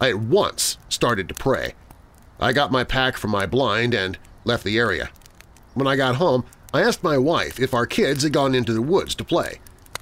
I 0.00 0.10
at 0.10 0.20
once 0.20 0.78
started 0.88 1.26
to 1.26 1.34
pray. 1.34 1.74
I 2.38 2.52
got 2.52 2.70
my 2.70 2.84
pack 2.84 3.16
from 3.16 3.32
my 3.32 3.44
blind 3.44 3.94
and 3.94 4.16
left 4.44 4.62
the 4.62 4.78
area. 4.78 5.10
When 5.74 5.88
I 5.88 5.96
got 5.96 6.14
home, 6.14 6.44
I 6.72 6.82
asked 6.82 7.02
my 7.02 7.18
wife 7.18 7.58
if 7.58 7.74
our 7.74 7.84
kids 7.84 8.22
had 8.22 8.32
gone 8.32 8.54
into 8.54 8.72
the 8.72 8.80
woods 8.80 9.16
to 9.16 9.24
play. 9.24 9.58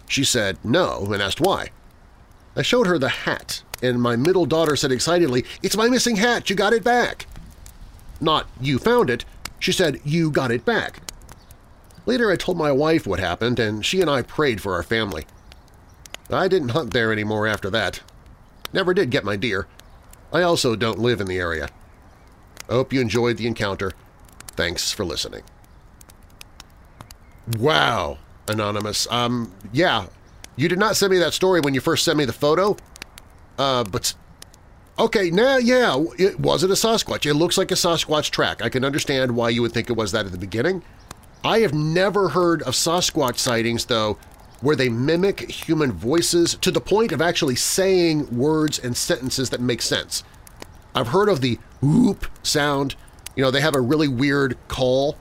She 0.06 0.22
said 0.22 0.58
no 0.62 1.08
and 1.10 1.22
asked 1.22 1.40
why. 1.40 1.70
I 2.54 2.60
showed 2.60 2.86
her 2.86 2.98
the 2.98 3.08
hat, 3.08 3.62
and 3.82 4.02
my 4.02 4.16
middle 4.16 4.44
daughter 4.44 4.76
said 4.76 4.92
excitedly, 4.92 5.46
It's 5.62 5.78
my 5.78 5.88
missing 5.88 6.16
hat! 6.16 6.50
You 6.50 6.56
got 6.56 6.74
it 6.74 6.84
back! 6.84 7.26
Not, 8.20 8.48
you 8.60 8.78
found 8.78 9.08
it. 9.08 9.24
She 9.60 9.72
said, 9.72 9.98
you 10.04 10.30
got 10.30 10.50
it 10.50 10.66
back. 10.66 11.00
Later 12.06 12.30
I 12.30 12.36
told 12.36 12.56
my 12.56 12.72
wife 12.72 13.06
what 13.06 13.20
happened, 13.20 13.58
and 13.58 13.84
she 13.84 14.00
and 14.00 14.08
I 14.08 14.22
prayed 14.22 14.60
for 14.60 14.74
our 14.74 14.82
family. 14.82 15.26
I 16.30 16.48
didn't 16.48 16.70
hunt 16.70 16.92
there 16.92 17.12
anymore 17.12 17.46
after 17.46 17.68
that. 17.70 18.00
Never 18.72 18.94
did 18.94 19.10
get 19.10 19.24
my 19.24 19.36
deer. 19.36 19.66
I 20.32 20.42
also 20.42 20.76
don't 20.76 20.98
live 20.98 21.20
in 21.20 21.26
the 21.26 21.38
area. 21.38 21.68
Hope 22.68 22.92
you 22.92 23.00
enjoyed 23.00 23.36
the 23.36 23.46
encounter. 23.46 23.92
Thanks 24.48 24.92
for 24.92 25.04
listening. 25.04 25.42
Wow, 27.58 28.18
Anonymous. 28.48 29.06
Um, 29.10 29.52
yeah, 29.72 30.06
you 30.56 30.68
did 30.68 30.78
not 30.78 30.96
send 30.96 31.12
me 31.12 31.18
that 31.18 31.34
story 31.34 31.60
when 31.60 31.74
you 31.74 31.80
first 31.80 32.04
sent 32.04 32.18
me 32.18 32.24
the 32.24 32.32
photo, 32.32 32.76
uh, 33.58 33.84
but 33.84 34.14
Okay, 34.98 35.30
now, 35.30 35.58
yeah, 35.58 36.02
it 36.18 36.40
was 36.40 36.64
it 36.64 36.70
a 36.70 36.74
Sasquatch? 36.74 37.26
It 37.26 37.34
looks 37.34 37.58
like 37.58 37.70
a 37.70 37.74
Sasquatch 37.74 38.30
track. 38.30 38.62
I 38.62 38.70
can 38.70 38.82
understand 38.82 39.36
why 39.36 39.50
you 39.50 39.60
would 39.60 39.72
think 39.72 39.90
it 39.90 39.92
was 39.96 40.12
that 40.12 40.24
at 40.24 40.32
the 40.32 40.38
beginning. 40.38 40.82
I 41.46 41.60
have 41.60 41.72
never 41.72 42.30
heard 42.30 42.62
of 42.62 42.74
Sasquatch 42.74 43.38
sightings, 43.38 43.84
though, 43.84 44.18
where 44.62 44.74
they 44.74 44.88
mimic 44.88 45.48
human 45.48 45.92
voices 45.92 46.56
to 46.56 46.72
the 46.72 46.80
point 46.80 47.12
of 47.12 47.22
actually 47.22 47.54
saying 47.54 48.36
words 48.36 48.80
and 48.80 48.96
sentences 48.96 49.50
that 49.50 49.60
make 49.60 49.80
sense. 49.80 50.24
I've 50.92 51.08
heard 51.08 51.28
of 51.28 51.42
the 51.42 51.60
whoop 51.80 52.26
sound. 52.42 52.96
You 53.36 53.44
know, 53.44 53.52
they 53.52 53.60
have 53.60 53.76
a 53.76 53.80
really 53.80 54.08
weird 54.08 54.58
call, 54.66 55.16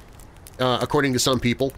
uh, 0.58 0.80
according 0.82 1.14
to 1.14 1.20
some 1.20 1.40
people. 1.40 1.74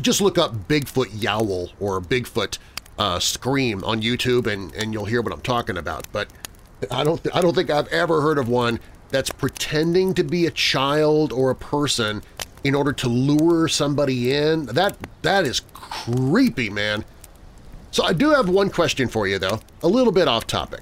Just 0.00 0.20
look 0.20 0.38
up 0.38 0.66
Bigfoot 0.66 1.22
yowl 1.22 1.70
or 1.78 2.00
Bigfoot 2.00 2.58
uh, 2.98 3.20
scream 3.20 3.84
on 3.84 4.02
YouTube 4.02 4.48
and, 4.48 4.74
and 4.74 4.92
you'll 4.92 5.04
hear 5.04 5.22
what 5.22 5.32
I'm 5.32 5.40
talking 5.40 5.76
about. 5.76 6.08
But 6.10 6.28
I 6.90 7.04
don't, 7.04 7.24
I 7.32 7.40
don't 7.40 7.54
think 7.54 7.70
I've 7.70 7.88
ever 7.88 8.22
heard 8.22 8.38
of 8.38 8.48
one 8.48 8.80
that's 9.10 9.30
pretending 9.30 10.14
to 10.14 10.24
be 10.24 10.46
a 10.46 10.50
child 10.50 11.32
or 11.32 11.50
a 11.50 11.54
person 11.54 12.24
in 12.64 12.74
order 12.74 12.92
to 12.92 13.08
lure 13.08 13.68
somebody 13.68 14.32
in. 14.32 14.66
That, 14.66 14.96
that 15.22 15.44
is 15.44 15.60
creepy, 15.74 16.70
man. 16.70 17.04
So 17.90 18.04
I 18.04 18.12
do 18.12 18.30
have 18.30 18.48
one 18.48 18.70
question 18.70 19.08
for 19.08 19.26
you, 19.26 19.38
though, 19.38 19.60
a 19.82 19.88
little 19.88 20.12
bit 20.12 20.28
off 20.28 20.46
topic. 20.46 20.80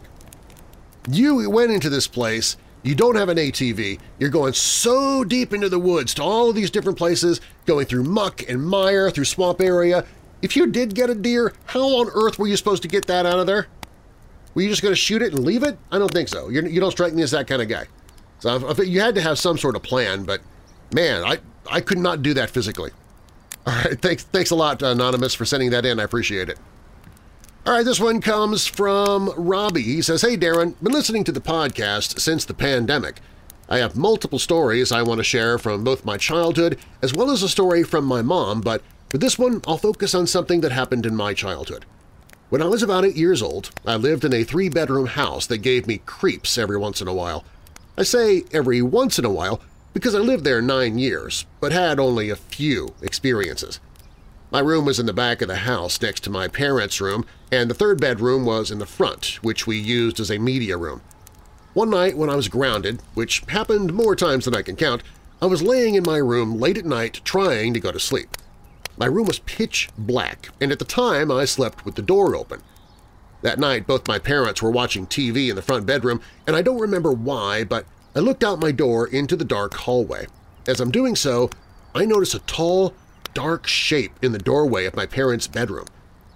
You 1.11 1.49
went 1.51 1.73
into 1.73 1.91
this 1.91 2.07
place, 2.07 2.57
you 2.83 2.95
don't 2.95 3.17
have 3.17 3.29
an 3.29 3.39
ATV, 3.39 3.99
you're 4.19 4.31
going 4.31 4.53
so 4.53 5.25
deep 5.25 5.53
into 5.53 5.69
the 5.69 5.79
woods 5.79 6.15
to 6.15 6.23
all 6.23 6.53
these 6.53 6.71
different 6.71 6.99
places, 6.99 7.41
going 7.67 7.87
through 7.87 8.05
muck 8.05 8.49
and 8.49 8.65
mire, 8.65 9.11
through 9.11 9.25
swamp 9.25 9.61
area. 9.61 10.05
If 10.43 10.57
you 10.57 10.67
did 10.67 10.95
get 10.95 11.11
a 11.11 11.15
deer, 11.15 11.53
how 11.67 11.81
on 11.81 12.09
earth 12.15 12.39
were 12.39 12.47
you 12.47 12.57
supposed 12.57 12.83
to 12.83 12.89
get 12.89 13.07
that 13.07 13.27
out 13.27 13.39
of 13.39 13.47
there? 13.47 13.67
Were 14.55 14.63
you 14.63 14.69
just 14.69 14.83
going 14.83 14.93
to 14.93 14.97
shoot 14.97 15.23
it 15.23 15.33
and 15.33 15.45
leave 15.45 15.63
it? 15.63 15.79
I 15.91 15.99
don't 15.99 16.13
think 16.13 16.29
so. 16.29 16.49
You're, 16.49 16.67
you 16.67 16.75
do 16.75 16.81
not 16.81 16.93
strike 16.93 17.13
me 17.13 17.23
as 17.23 17.31
that 17.33 17.47
kind 17.47 17.63
of 17.63 17.69
guy. 17.69 17.87
So 18.41 18.83
you 18.83 19.01
had 19.01 19.15
to 19.17 19.21
have 19.21 19.39
some 19.39 19.59
sort 19.59 19.77
of 19.77 19.83
plan, 19.83 20.25
but 20.25 20.41
man, 20.95 21.25
I, 21.25 21.39
I 21.69 21.81
could 21.81 21.99
not 21.99 22.23
do 22.23 22.35
that 22.35 22.51
physically. 22.51 22.91
All 23.67 23.75
right, 23.75 24.01
thanks, 24.01 24.25
thanks 24.25 24.51
a 24.51 24.55
lot, 24.55 24.83
Anonymous, 24.83 25.35
for 25.35 25.45
sending 25.45 25.71
that 25.71 25.85
in. 25.85 26.01
I 26.01 26.05
appreciate 26.05 26.49
it. 26.49 26.59
All 27.67 27.75
right, 27.75 27.85
this 27.85 28.01
one 28.01 28.21
comes 28.21 28.67
from 28.67 29.33
Robbie. 29.37 29.83
He 29.83 30.03
says, 30.03 30.23
Hey, 30.23 30.37
Darren, 30.37 30.75
been 30.83 30.93
listening 30.93 31.25
to 31.25 31.33
the 31.33 31.41
podcast 31.41 32.19
since 32.19 32.45
the 32.45 32.55
pandemic. 32.55 33.21
I 33.69 33.79
have 33.79 33.97
multiple 33.97 34.39
stories 34.39 34.91
I 34.91 35.03
want 35.03 35.19
to 35.19 35.25
share 35.25 35.59
from 35.59 35.85
both 35.85 36.05
my 36.05 36.17
childhood 36.17 36.79
as 37.03 37.15
well 37.15 37.31
as 37.31 37.43
a 37.43 37.49
story 37.49 37.83
from 37.83 38.05
my 38.05 38.23
mom, 38.23 38.63
but 38.63 38.83
for 39.11 39.19
this 39.19 39.39
one, 39.39 39.61
I'll 39.67 39.77
focus 39.77 40.15
on 40.15 40.27
something 40.27 40.61
that 40.63 40.73
happened 40.73 41.05
in 41.05 41.15
my 41.15 41.35
childhood. 41.35 41.85
When 42.49 42.63
I 42.63 42.67
was 42.67 42.83
about 42.83 43.05
eight 43.05 43.15
years 43.15 43.43
old, 43.43 43.71
I 43.87 43.95
lived 43.95 44.25
in 44.25 44.33
a 44.33 44.43
three-bedroom 44.43 45.07
house 45.07 45.47
that 45.47 45.59
gave 45.59 45.87
me 45.87 45.99
creeps 46.07 46.59
every 46.59 46.79
once 46.79 47.01
in 47.01 47.07
a 47.07 47.15
while. 47.15 47.45
I 47.97 48.03
say 48.03 48.45
every 48.53 48.83
once 48.83 49.19
in 49.19 49.25
a 49.25 49.31
while 49.31 49.61
because 49.93 50.15
I 50.15 50.19
lived 50.19 50.45
there 50.45 50.63
nine 50.63 50.99
years, 50.99 51.47
but 51.61 51.73
had 51.73 51.99
only 51.99 52.31
a 52.31 52.37
few 52.37 52.95
experiences. 53.03 53.81
My 54.51 54.61
room 54.61 54.85
was 54.85 54.99
in 54.99 55.07
the 55.07 55.13
back 55.13 55.43
of 55.43 55.49
the 55.49 55.57
house 55.57 56.01
next 56.03 56.25
to 56.25 56.31
my 56.31 56.49
parents' 56.49 57.01
room, 57.01 57.25
and 57.53 57.71
the 57.71 57.75
third 57.75 58.01
bedroom 58.01 58.45
was 58.45 58.71
in 58.71 58.79
the 58.79 58.87
front, 58.87 59.39
which 59.43 59.67
we 59.67 59.79
used 59.79 60.19
as 60.19 60.31
a 60.31 60.39
media 60.39 60.77
room. 60.77 61.03
One 61.73 61.91
night 61.91 62.17
when 62.17 62.29
I 62.29 62.35
was 62.35 62.49
grounded, 62.49 63.01
which 63.15 63.45
happened 63.49 63.93
more 63.93 64.17
times 64.17 64.45
than 64.45 64.57
I 64.57 64.63
can 64.63 64.75
count, 64.75 65.03
I 65.41 65.47
was 65.47 65.63
laying 65.63 65.95
in 65.95 66.03
my 66.05 66.19
room 66.19 66.59
late 66.59 66.77
at 66.77 66.85
night 66.85 67.21
trying 67.25 67.75
to 67.75 67.81
go 67.81 67.93
to 67.93 68.01
sleep. 68.01 68.37
My 68.97 69.07
room 69.07 69.27
was 69.27 69.39
pitch 69.39 69.89
black, 69.97 70.51
and 70.61 70.73
at 70.73 70.81
the 70.81 70.85
time 70.85 71.31
I 71.31 71.45
slept 71.45 71.85
with 71.85 71.95
the 71.95 72.03
door 72.03 72.35
open. 72.35 72.61
That 73.43 73.59
night, 73.59 73.87
both 73.87 74.09
my 74.09 74.19
parents 74.19 74.61
were 74.61 74.71
watching 74.71 75.07
TV 75.07 75.49
in 75.49 75.57
the 75.57 75.63
front 75.63 75.87
bedroom, 75.87 76.21
and 76.47 76.55
I 76.55 76.63
don't 76.63 76.81
remember 76.81 77.13
why, 77.13 77.65
but 77.65 77.87
I 78.13 78.19
looked 78.19 78.43
out 78.43 78.59
my 78.59 78.73
door 78.73 79.07
into 79.07 79.37
the 79.37 79.45
dark 79.45 79.73
hallway. 79.75 80.27
As 80.67 80.81
I'm 80.81 80.91
doing 80.91 81.15
so, 81.15 81.49
I 81.95 82.05
notice 82.05 82.35
a 82.35 82.41
tall, 82.41 82.93
dark 83.35 83.69
shape 83.69 84.13
in 84.21 84.33
the 84.33 84.39
doorway 84.39 84.85
of 84.85 84.97
my 84.97 85.07
parents' 85.07 85.47
bedroom. 85.47 85.87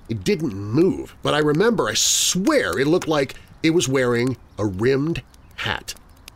It 0.08 0.22
didn't 0.22 0.54
move, 0.54 1.16
but 1.22 1.34
I 1.34 1.38
remember, 1.38 1.88
I 1.88 1.94
swear, 1.94 2.78
it 2.78 2.86
looked 2.86 3.08
like 3.08 3.34
it 3.64 3.70
was 3.70 3.88
wearing 3.88 4.36
a 4.56 4.64
rimmed 4.64 5.22
hat, 5.56 5.94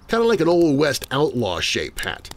kind 0.08 0.22
of 0.22 0.28
like 0.28 0.40
an 0.40 0.48
Old 0.48 0.76
West 0.76 1.06
outlaw 1.12 1.60
shape 1.60 2.00
hat. 2.00 2.30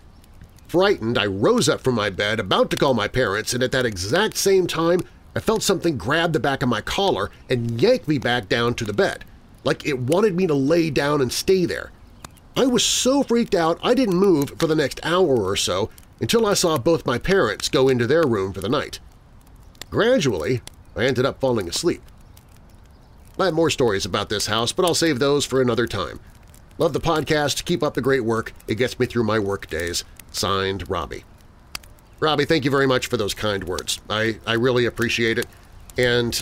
Frightened, 0.67 1.17
I 1.17 1.25
rose 1.25 1.67
up 1.67 1.81
from 1.81 1.95
my 1.95 2.11
bed, 2.11 2.39
about 2.39 2.69
to 2.69 2.77
call 2.77 2.93
my 2.93 3.07
parents, 3.07 3.53
and 3.53 3.63
at 3.63 3.71
that 3.71 3.85
exact 3.85 4.37
same 4.37 4.67
time 4.67 5.01
I 5.35 5.39
felt 5.39 5.63
something 5.63 5.97
grab 5.97 6.33
the 6.33 6.39
back 6.39 6.61
of 6.61 6.69
my 6.69 6.81
collar 6.81 7.31
and 7.49 7.81
yank 7.81 8.07
me 8.07 8.19
back 8.19 8.47
down 8.47 8.75
to 8.75 8.85
the 8.85 8.93
bed, 8.93 9.25
like 9.63 9.87
it 9.87 9.97
wanted 9.97 10.35
me 10.35 10.45
to 10.45 10.53
lay 10.53 10.91
down 10.91 11.19
and 11.19 11.33
stay 11.33 11.65
there. 11.65 11.91
I 12.55 12.65
was 12.65 12.83
so 12.83 13.23
freaked 13.23 13.55
out 13.55 13.79
I 13.81 13.93
didn't 13.93 14.17
move 14.17 14.53
for 14.59 14.67
the 14.67 14.75
next 14.75 14.99
hour 15.03 15.43
or 15.43 15.55
so 15.55 15.89
until 16.19 16.45
I 16.45 16.53
saw 16.53 16.77
both 16.77 17.05
my 17.05 17.17
parents 17.17 17.69
go 17.69 17.89
into 17.89 18.05
their 18.05 18.23
room 18.23 18.53
for 18.53 18.61
the 18.61 18.69
night. 18.69 18.99
Gradually, 19.89 20.61
I 20.95 21.05
ended 21.05 21.25
up 21.25 21.39
falling 21.39 21.67
asleep. 21.67 22.01
I 23.39 23.45
have 23.45 23.53
more 23.53 23.69
stories 23.69 24.05
about 24.05 24.29
this 24.29 24.47
house, 24.47 24.71
but 24.71 24.85
I'll 24.85 24.93
save 24.93 25.19
those 25.19 25.45
for 25.45 25.61
another 25.61 25.87
time. 25.87 26.19
Love 26.77 26.93
the 26.93 26.99
podcast. 26.99 27.65
Keep 27.65 27.83
up 27.83 27.93
the 27.93 28.01
great 28.01 28.23
work. 28.23 28.53
It 28.67 28.75
gets 28.75 28.99
me 28.99 29.05
through 29.05 29.23
my 29.23 29.39
work 29.39 29.67
days. 29.67 30.03
Signed, 30.31 30.89
Robbie. 30.89 31.23
Robbie, 32.19 32.45
thank 32.45 32.65
you 32.65 32.71
very 32.71 32.87
much 32.87 33.07
for 33.07 33.17
those 33.17 33.33
kind 33.33 33.63
words. 33.63 33.99
I, 34.09 34.39
I 34.45 34.53
really 34.53 34.85
appreciate 34.85 35.39
it. 35.39 35.47
And, 35.97 36.41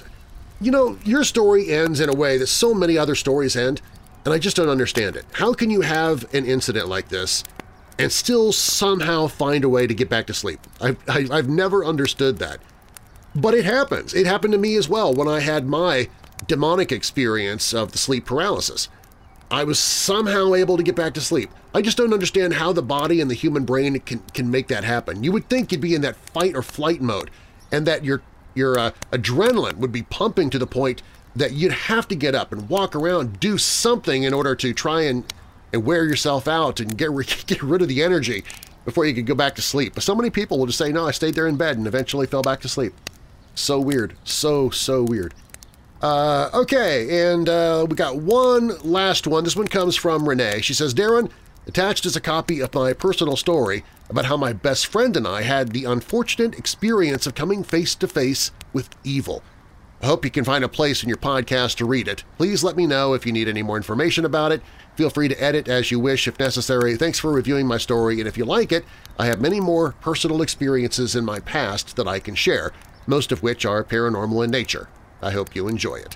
you 0.60 0.72
know, 0.72 0.98
your 1.06 1.24
story 1.24 1.70
ends 1.70 2.00
in 2.00 2.10
a 2.10 2.14
way 2.14 2.38
that 2.38 2.48
so 2.48 2.74
many 2.74 2.98
other 2.98 3.16
stories 3.16 3.56
end, 3.56 3.82
and 4.26 4.34
I 4.34 4.38
just 4.38 4.56
don't 4.56 4.70
understand 4.70 5.16
it. 5.16 5.26
How 5.34 5.54
can 5.54 5.70
you 5.70 5.82
have 5.82 6.32
an 6.34 6.46
incident 6.46 6.88
like 6.88 7.10
this 7.10 7.44
and 7.98 8.12
still 8.12 8.52
somehow 8.52 9.28
find 9.28 9.64
a 9.64 9.70
way 9.70 9.88
to 9.88 9.94
get 9.94 10.10
back 10.10 10.28
to 10.28 10.34
sleep? 10.34 10.60
I've, 10.82 10.98
I, 11.10 11.22
have 11.22 11.32
i 11.32 11.36
have 11.38 11.50
never 11.50 11.86
understood 11.86 12.38
that. 12.40 12.60
But 13.36 13.54
it 13.54 13.66
happens. 13.66 14.14
It 14.14 14.26
happened 14.26 14.54
to 14.54 14.60
me 14.60 14.76
as 14.76 14.90
well 14.90 15.14
when 15.14 15.28
I 15.28 15.40
had 15.40 15.68
my 15.68 16.10
demonic 16.48 16.92
experience 16.92 17.74
of 17.74 17.92
the 17.92 17.98
sleep 17.98 18.26
paralysis. 18.26 18.90
I 19.52 19.64
was 19.64 19.80
somehow 19.80 20.54
able 20.54 20.78
to 20.78 20.84
get 20.84 20.96
back 20.96 21.14
to 21.16 21.22
sleep. 21.22 21.50
I 21.74 21.82
just 21.82 21.98
don't 21.98 22.14
understand 22.14 22.54
how 22.54 22.72
the 22.72 22.84
body 22.84 23.20
and 23.22 23.30
the 23.30 23.36
human 23.36 23.66
brain 23.66 24.00
can, 24.02 24.20
can 24.34 24.52
make 24.52 24.68
that 24.68 24.84
happen. 24.84 25.24
You 25.24 25.32
would 25.32 25.50
think 25.50 25.72
you'd 25.72 25.82
be 25.82 25.96
in 25.96 26.02
that 26.02 26.16
fight 26.16 26.56
or 26.56 26.62
flight 26.62 27.02
mode 27.02 27.32
and 27.72 27.86
that 27.88 28.04
your, 28.04 28.22
your 28.54 28.78
uh, 28.78 28.92
adrenaline 29.12 29.78
would 29.78 29.92
be 29.92 30.04
pumping 30.04 30.50
to 30.52 30.60
the 30.60 30.68
point 30.68 31.02
that 31.36 31.54
you'd 31.54 31.72
have 31.72 32.08
to 32.08 32.16
get 32.16 32.36
up 32.36 32.52
and 32.52 32.70
walk 32.70 32.96
around, 32.96 33.40
do 33.40 33.58
something 33.58 34.24
in 34.24 34.34
order 34.34 34.56
to 34.56 34.74
try 34.74 35.02
and, 35.02 35.32
and 35.72 35.86
wear 35.86 36.06
yourself 36.06 36.48
out 36.48 36.80
and 36.80 36.98
get, 36.98 37.10
get 37.48 37.62
rid 37.62 37.82
of 37.82 37.88
the 37.88 38.04
energy 38.04 38.44
before 38.86 39.06
you 39.06 39.14
could 39.14 39.26
go 39.26 39.36
back 39.36 39.56
to 39.56 39.62
sleep. 39.62 39.94
But 39.94 40.04
so 40.04 40.16
many 40.16 40.30
people 40.30 40.58
will 40.58 40.66
just 40.66 40.78
say, 40.78 40.92
no, 40.92 41.08
I 41.08 41.12
stayed 41.12 41.36
there 41.36 41.48
in 41.48 41.58
bed 41.58 41.78
and 41.78 41.88
eventually 41.88 42.26
fell 42.26 42.42
back 42.42 42.62
to 42.62 42.70
sleep. 42.70 42.94
So 43.56 43.80
weird. 43.80 44.16
So, 44.24 44.70
so 44.70 45.04
weird. 45.04 45.34
Uh, 46.02 46.50
okay, 46.54 47.32
and 47.32 47.50
uh, 47.50 47.86
we 47.90 47.96
got 47.96 48.16
one 48.16 48.78
last 48.80 49.28
one. 49.28 49.44
This 49.44 49.58
one 49.58 49.68
comes 49.68 49.98
from 49.98 50.28
Renee. 50.28 50.62
She 50.62 50.74
says, 50.74 50.94
Darren, 50.94 51.30
attached 51.68 52.06
is 52.06 52.16
a 52.16 52.22
copy 52.22 52.62
of 52.62 52.74
my 52.74 52.94
personal 52.94 53.36
story 53.36 53.84
about 54.10 54.26
how 54.26 54.38
my 54.38 54.54
best 54.54 54.88
friend 54.88 55.16
and 55.18 55.28
I 55.28 55.42
had 55.42 55.72
the 55.72 55.84
unfortunate 55.84 56.58
experience 56.58 57.28
of 57.28 57.36
coming 57.36 57.64
face-to-face 57.64 58.50
-face 58.50 58.74
with 58.74 58.90
evil. 59.04 59.44
I 60.02 60.06
hope 60.06 60.24
you 60.24 60.32
can 60.32 60.46
find 60.46 60.64
a 60.64 60.70
place 60.70 61.04
in 61.04 61.10
your 61.10 61.18
podcast 61.18 61.76
to 61.78 61.86
read 61.86 62.08
it. 62.08 62.24
Please 62.38 62.64
let 62.64 62.78
me 62.78 62.88
know 62.88 63.14
if 63.14 63.26
you 63.26 63.34
need 63.34 63.50
any 63.50 63.62
more 63.62 63.76
information 63.76 64.24
about 64.24 64.54
it. 64.54 64.62
Feel 64.96 65.10
free 65.10 65.28
to 65.28 65.44
edit 65.44 65.68
as 65.68 65.92
you 65.92 66.00
wish 66.00 66.26
if 66.26 66.40
necessary. 66.40 66.96
Thanks 66.96 67.20
for 67.20 67.32
reviewing 67.32 67.68
my 67.68 67.78
story, 67.78 68.20
and 68.20 68.28
if 68.28 68.38
you 68.38 68.46
like 68.46 68.72
it, 68.72 68.86
I 69.18 69.26
have 69.26 69.42
many 69.42 69.60
more 69.60 69.92
personal 70.00 70.42
experiences 70.42 71.18
in 71.18 71.26
my 71.26 71.42
past 71.42 71.98
that 71.98 72.08
I 72.08 72.20
can 72.20 72.36
share, 72.36 72.72
most 73.08 73.34
of 73.34 73.44
which 73.44 73.66
are 73.66 73.84
paranormal 73.84 74.46
in 74.46 74.52
nature. 74.52 74.88
I 75.22 75.32
hope 75.32 75.54
you 75.54 75.68
enjoy 75.68 75.96
it. 75.96 76.16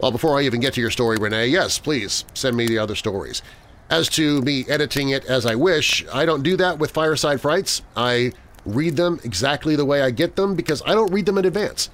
Well, 0.00 0.10
before 0.10 0.38
I 0.38 0.42
even 0.42 0.60
get 0.60 0.74
to 0.74 0.82
your 0.82 0.90
story, 0.90 1.16
Renee, 1.16 1.46
yes, 1.46 1.78
please 1.78 2.26
send 2.34 2.56
me 2.56 2.66
the 2.66 2.78
other 2.78 2.94
stories. 2.94 3.40
As 3.88 4.08
to 4.10 4.42
me 4.42 4.66
editing 4.68 5.08
it 5.10 5.24
as 5.24 5.46
I 5.46 5.54
wish, 5.54 6.04
I 6.12 6.26
don't 6.26 6.42
do 6.42 6.58
that 6.58 6.78
with 6.78 6.90
Fireside 6.90 7.40
Frights. 7.40 7.80
I 7.96 8.32
read 8.66 8.96
them 8.96 9.20
exactly 9.24 9.76
the 9.76 9.84
way 9.84 10.02
I 10.02 10.10
get 10.10 10.36
them 10.36 10.54
because 10.54 10.82
I 10.84 10.94
don't 10.94 11.12
read 11.12 11.24
them 11.26 11.38
in 11.38 11.46
advance. 11.46 11.88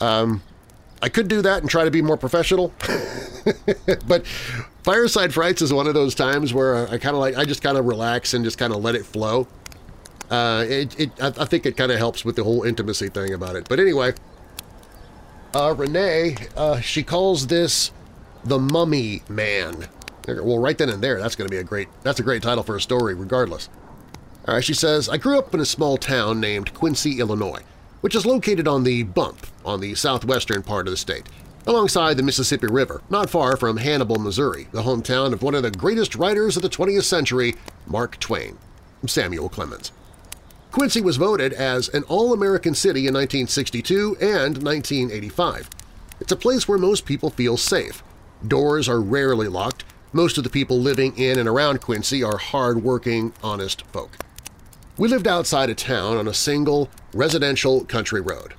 Um, 0.00 0.42
I 1.02 1.08
could 1.08 1.28
do 1.28 1.42
that 1.42 1.62
and 1.62 1.70
try 1.70 1.84
to 1.84 1.90
be 1.90 2.02
more 2.02 2.16
professional, 2.16 2.72
but 4.06 4.26
Fireside 4.82 5.32
Frights 5.32 5.62
is 5.62 5.72
one 5.72 5.86
of 5.86 5.94
those 5.94 6.14
times 6.14 6.52
where 6.52 6.86
I 6.88 6.98
kind 6.98 7.14
of 7.14 7.20
like 7.20 7.36
I 7.36 7.44
just 7.44 7.62
kind 7.62 7.78
of 7.78 7.86
relax 7.86 8.34
and 8.34 8.44
just 8.44 8.58
kind 8.58 8.72
of 8.72 8.82
let 8.82 8.94
it 8.94 9.06
flow. 9.06 9.48
Uh, 10.30 10.64
it, 10.68 11.00
it, 11.00 11.10
I, 11.20 11.44
think 11.44 11.66
it 11.66 11.76
kind 11.76 11.90
of 11.90 11.98
helps 11.98 12.24
with 12.24 12.36
the 12.36 12.44
whole 12.44 12.62
intimacy 12.62 13.08
thing 13.08 13.34
about 13.34 13.56
it. 13.56 13.68
But 13.68 13.80
anyway, 13.80 14.12
uh, 15.54 15.74
Renee, 15.76 16.36
uh, 16.56 16.78
she 16.80 17.02
calls 17.02 17.48
this 17.48 17.90
the 18.44 18.58
Mummy 18.58 19.22
Man. 19.28 19.88
Well, 20.28 20.58
right 20.58 20.78
then 20.78 20.88
and 20.88 21.02
there, 21.02 21.18
that's 21.18 21.34
going 21.34 21.48
to 21.48 21.50
be 21.50 21.58
a 21.58 21.64
great 21.64 21.88
that's 22.02 22.20
a 22.20 22.22
great 22.22 22.42
title 22.42 22.62
for 22.62 22.76
a 22.76 22.80
story, 22.80 23.14
regardless. 23.14 23.68
All 24.46 24.54
right, 24.54 24.64
she 24.64 24.74
says, 24.74 25.08
I 25.08 25.16
grew 25.16 25.38
up 25.38 25.52
in 25.52 25.60
a 25.60 25.66
small 25.66 25.96
town 25.96 26.40
named 26.40 26.72
Quincy, 26.72 27.20
Illinois, 27.20 27.62
which 28.00 28.14
is 28.14 28.26
located 28.26 28.66
on 28.66 28.84
the 28.84 29.02
Bump 29.02 29.46
on 29.64 29.80
the 29.80 29.94
southwestern 29.94 30.62
part 30.62 30.86
of 30.86 30.90
the 30.90 30.96
state, 30.96 31.28
alongside 31.66 32.16
the 32.16 32.22
Mississippi 32.22 32.66
River, 32.66 33.02
not 33.10 33.30
far 33.30 33.56
from 33.56 33.76
Hannibal, 33.76 34.18
Missouri, 34.18 34.68
the 34.72 34.82
hometown 34.82 35.32
of 35.32 35.42
one 35.42 35.54
of 35.54 35.62
the 35.62 35.70
greatest 35.70 36.14
writers 36.14 36.56
of 36.56 36.62
the 36.62 36.68
20th 36.68 37.04
century, 37.04 37.54
Mark 37.86 38.18
Twain, 38.18 38.58
Samuel 39.06 39.48
Clemens. 39.48 39.92
Quincy 40.72 41.00
was 41.00 41.16
voted 41.16 41.52
as 41.52 41.88
an 41.88 42.04
All-American 42.04 42.74
City 42.74 43.00
in 43.00 43.14
1962 43.14 44.16
and 44.20 44.62
1985. 44.62 45.68
It's 46.20 46.32
a 46.32 46.36
place 46.36 46.68
where 46.68 46.78
most 46.78 47.04
people 47.06 47.30
feel 47.30 47.56
safe. 47.56 48.02
Doors 48.46 48.88
are 48.88 49.00
rarely 49.00 49.48
locked. 49.48 49.84
Most 50.12 50.38
of 50.38 50.44
the 50.44 50.50
people 50.50 50.78
living 50.78 51.16
in 51.18 51.38
and 51.38 51.48
around 51.48 51.80
Quincy 51.80 52.22
are 52.22 52.36
hard-working, 52.36 53.32
honest 53.42 53.82
folk. 53.86 54.16
We 55.00 55.08
lived 55.08 55.26
outside 55.26 55.70
of 55.70 55.76
town 55.76 56.18
on 56.18 56.28
a 56.28 56.34
single, 56.34 56.90
residential 57.14 57.86
country 57.86 58.20
road. 58.20 58.52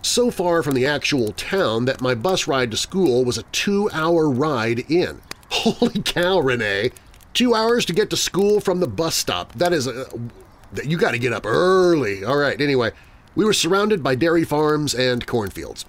So 0.00 0.30
far 0.30 0.62
from 0.62 0.74
the 0.74 0.86
actual 0.86 1.32
town 1.32 1.84
that 1.84 2.00
my 2.00 2.14
bus 2.14 2.48
ride 2.48 2.70
to 2.70 2.78
school 2.78 3.26
was 3.26 3.36
a 3.36 3.42
two-hour 3.52 4.30
ride 4.30 4.90
in. 4.90 5.20
Holy 5.50 6.00
cow, 6.00 6.38
Renee! 6.38 6.92
Two 7.34 7.54
hours 7.54 7.84
to 7.84 7.92
get 7.92 8.08
to 8.08 8.16
school 8.16 8.58
from 8.58 8.80
the 8.80 8.88
bus 8.88 9.14
stop. 9.14 9.52
That 9.52 9.74
is 9.74 9.86
uh, 9.86 10.08
a, 10.78 10.86
you 10.86 10.96
got 10.96 11.10
to 11.10 11.18
get 11.18 11.34
up 11.34 11.44
early. 11.44 12.24
All 12.24 12.38
right, 12.38 12.58
anyway, 12.58 12.92
we 13.34 13.44
were 13.44 13.52
surrounded 13.52 14.02
by 14.02 14.14
dairy 14.14 14.44
farms 14.44 14.94
and 14.94 15.26
cornfields. 15.26 15.84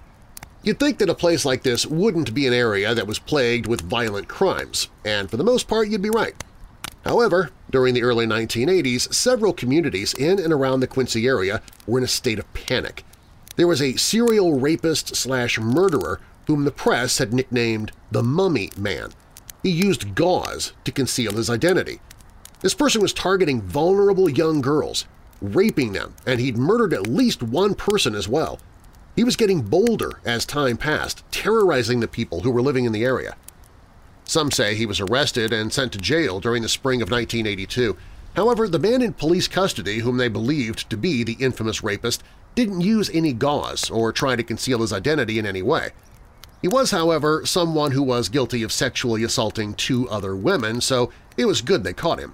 You'd 0.62 0.78
think 0.78 0.98
that 0.98 1.08
a 1.08 1.14
place 1.14 1.46
like 1.46 1.62
this 1.62 1.86
wouldn't 1.86 2.34
be 2.34 2.46
an 2.46 2.52
area 2.52 2.94
that 2.94 3.06
was 3.06 3.18
plagued 3.18 3.66
with 3.66 3.80
violent 3.80 4.28
crimes, 4.28 4.90
and 5.02 5.30
for 5.30 5.38
the 5.38 5.44
most 5.44 5.66
part 5.66 5.88
you'd 5.88 6.02
be 6.02 6.10
right. 6.10 6.34
However, 7.04 7.50
during 7.70 7.94
the 7.94 8.02
early 8.02 8.26
1980s, 8.26 9.12
several 9.12 9.52
communities 9.52 10.14
in 10.14 10.38
and 10.38 10.52
around 10.52 10.80
the 10.80 10.86
Quincy 10.86 11.26
area 11.26 11.62
were 11.86 11.98
in 11.98 12.04
a 12.04 12.08
state 12.08 12.38
of 12.38 12.52
panic. 12.54 13.04
There 13.56 13.68
was 13.68 13.82
a 13.82 13.96
serial 13.96 14.58
rapist 14.58 15.14
slash 15.14 15.58
murderer 15.58 16.20
whom 16.46 16.64
the 16.64 16.70
press 16.70 17.18
had 17.18 17.32
nicknamed 17.32 17.92
the 18.10 18.22
Mummy 18.22 18.70
Man. 18.76 19.12
He 19.62 19.70
used 19.70 20.14
gauze 20.14 20.72
to 20.84 20.92
conceal 20.92 21.32
his 21.32 21.48
identity, 21.48 22.00
this 22.64 22.72
person 22.72 23.02
was 23.02 23.12
targeting 23.12 23.60
vulnerable 23.60 24.26
young 24.26 24.62
girls, 24.62 25.04
raping 25.42 25.92
them, 25.92 26.14
and 26.24 26.40
he'd 26.40 26.56
murdered 26.56 26.94
at 26.94 27.06
least 27.06 27.42
one 27.42 27.74
person 27.74 28.14
as 28.14 28.26
well. 28.26 28.58
He 29.14 29.22
was 29.22 29.36
getting 29.36 29.60
bolder 29.60 30.18
as 30.24 30.46
time 30.46 30.78
passed, 30.78 31.30
terrorizing 31.30 32.00
the 32.00 32.08
people 32.08 32.40
who 32.40 32.50
were 32.50 32.62
living 32.62 32.86
in 32.86 32.92
the 32.92 33.04
area. 33.04 33.36
Some 34.24 34.50
say 34.50 34.74
he 34.74 34.86
was 34.86 35.00
arrested 35.00 35.52
and 35.52 35.72
sent 35.72 35.92
to 35.92 35.98
jail 35.98 36.40
during 36.40 36.62
the 36.62 36.68
spring 36.68 37.02
of 37.02 37.10
1982. 37.10 37.96
However, 38.36 38.66
the 38.66 38.78
man 38.78 39.02
in 39.02 39.12
police 39.12 39.46
custody 39.46 39.98
whom 39.98 40.16
they 40.16 40.28
believed 40.28 40.88
to 40.90 40.96
be 40.96 41.22
the 41.22 41.36
infamous 41.38 41.84
rapist 41.84 42.22
didn't 42.54 42.80
use 42.80 43.10
any 43.12 43.32
gauze 43.32 43.90
or 43.90 44.12
try 44.12 44.36
to 44.36 44.42
conceal 44.42 44.80
his 44.80 44.92
identity 44.92 45.38
in 45.38 45.46
any 45.46 45.62
way. 45.62 45.90
He 46.62 46.68
was, 46.68 46.90
however, 46.90 47.44
someone 47.44 47.90
who 47.90 48.02
was 48.02 48.30
guilty 48.30 48.62
of 48.62 48.72
sexually 48.72 49.22
assaulting 49.22 49.74
two 49.74 50.08
other 50.08 50.34
women, 50.34 50.80
so 50.80 51.12
it 51.36 51.44
was 51.44 51.60
good 51.60 51.84
they 51.84 51.92
caught 51.92 52.18
him. 52.18 52.32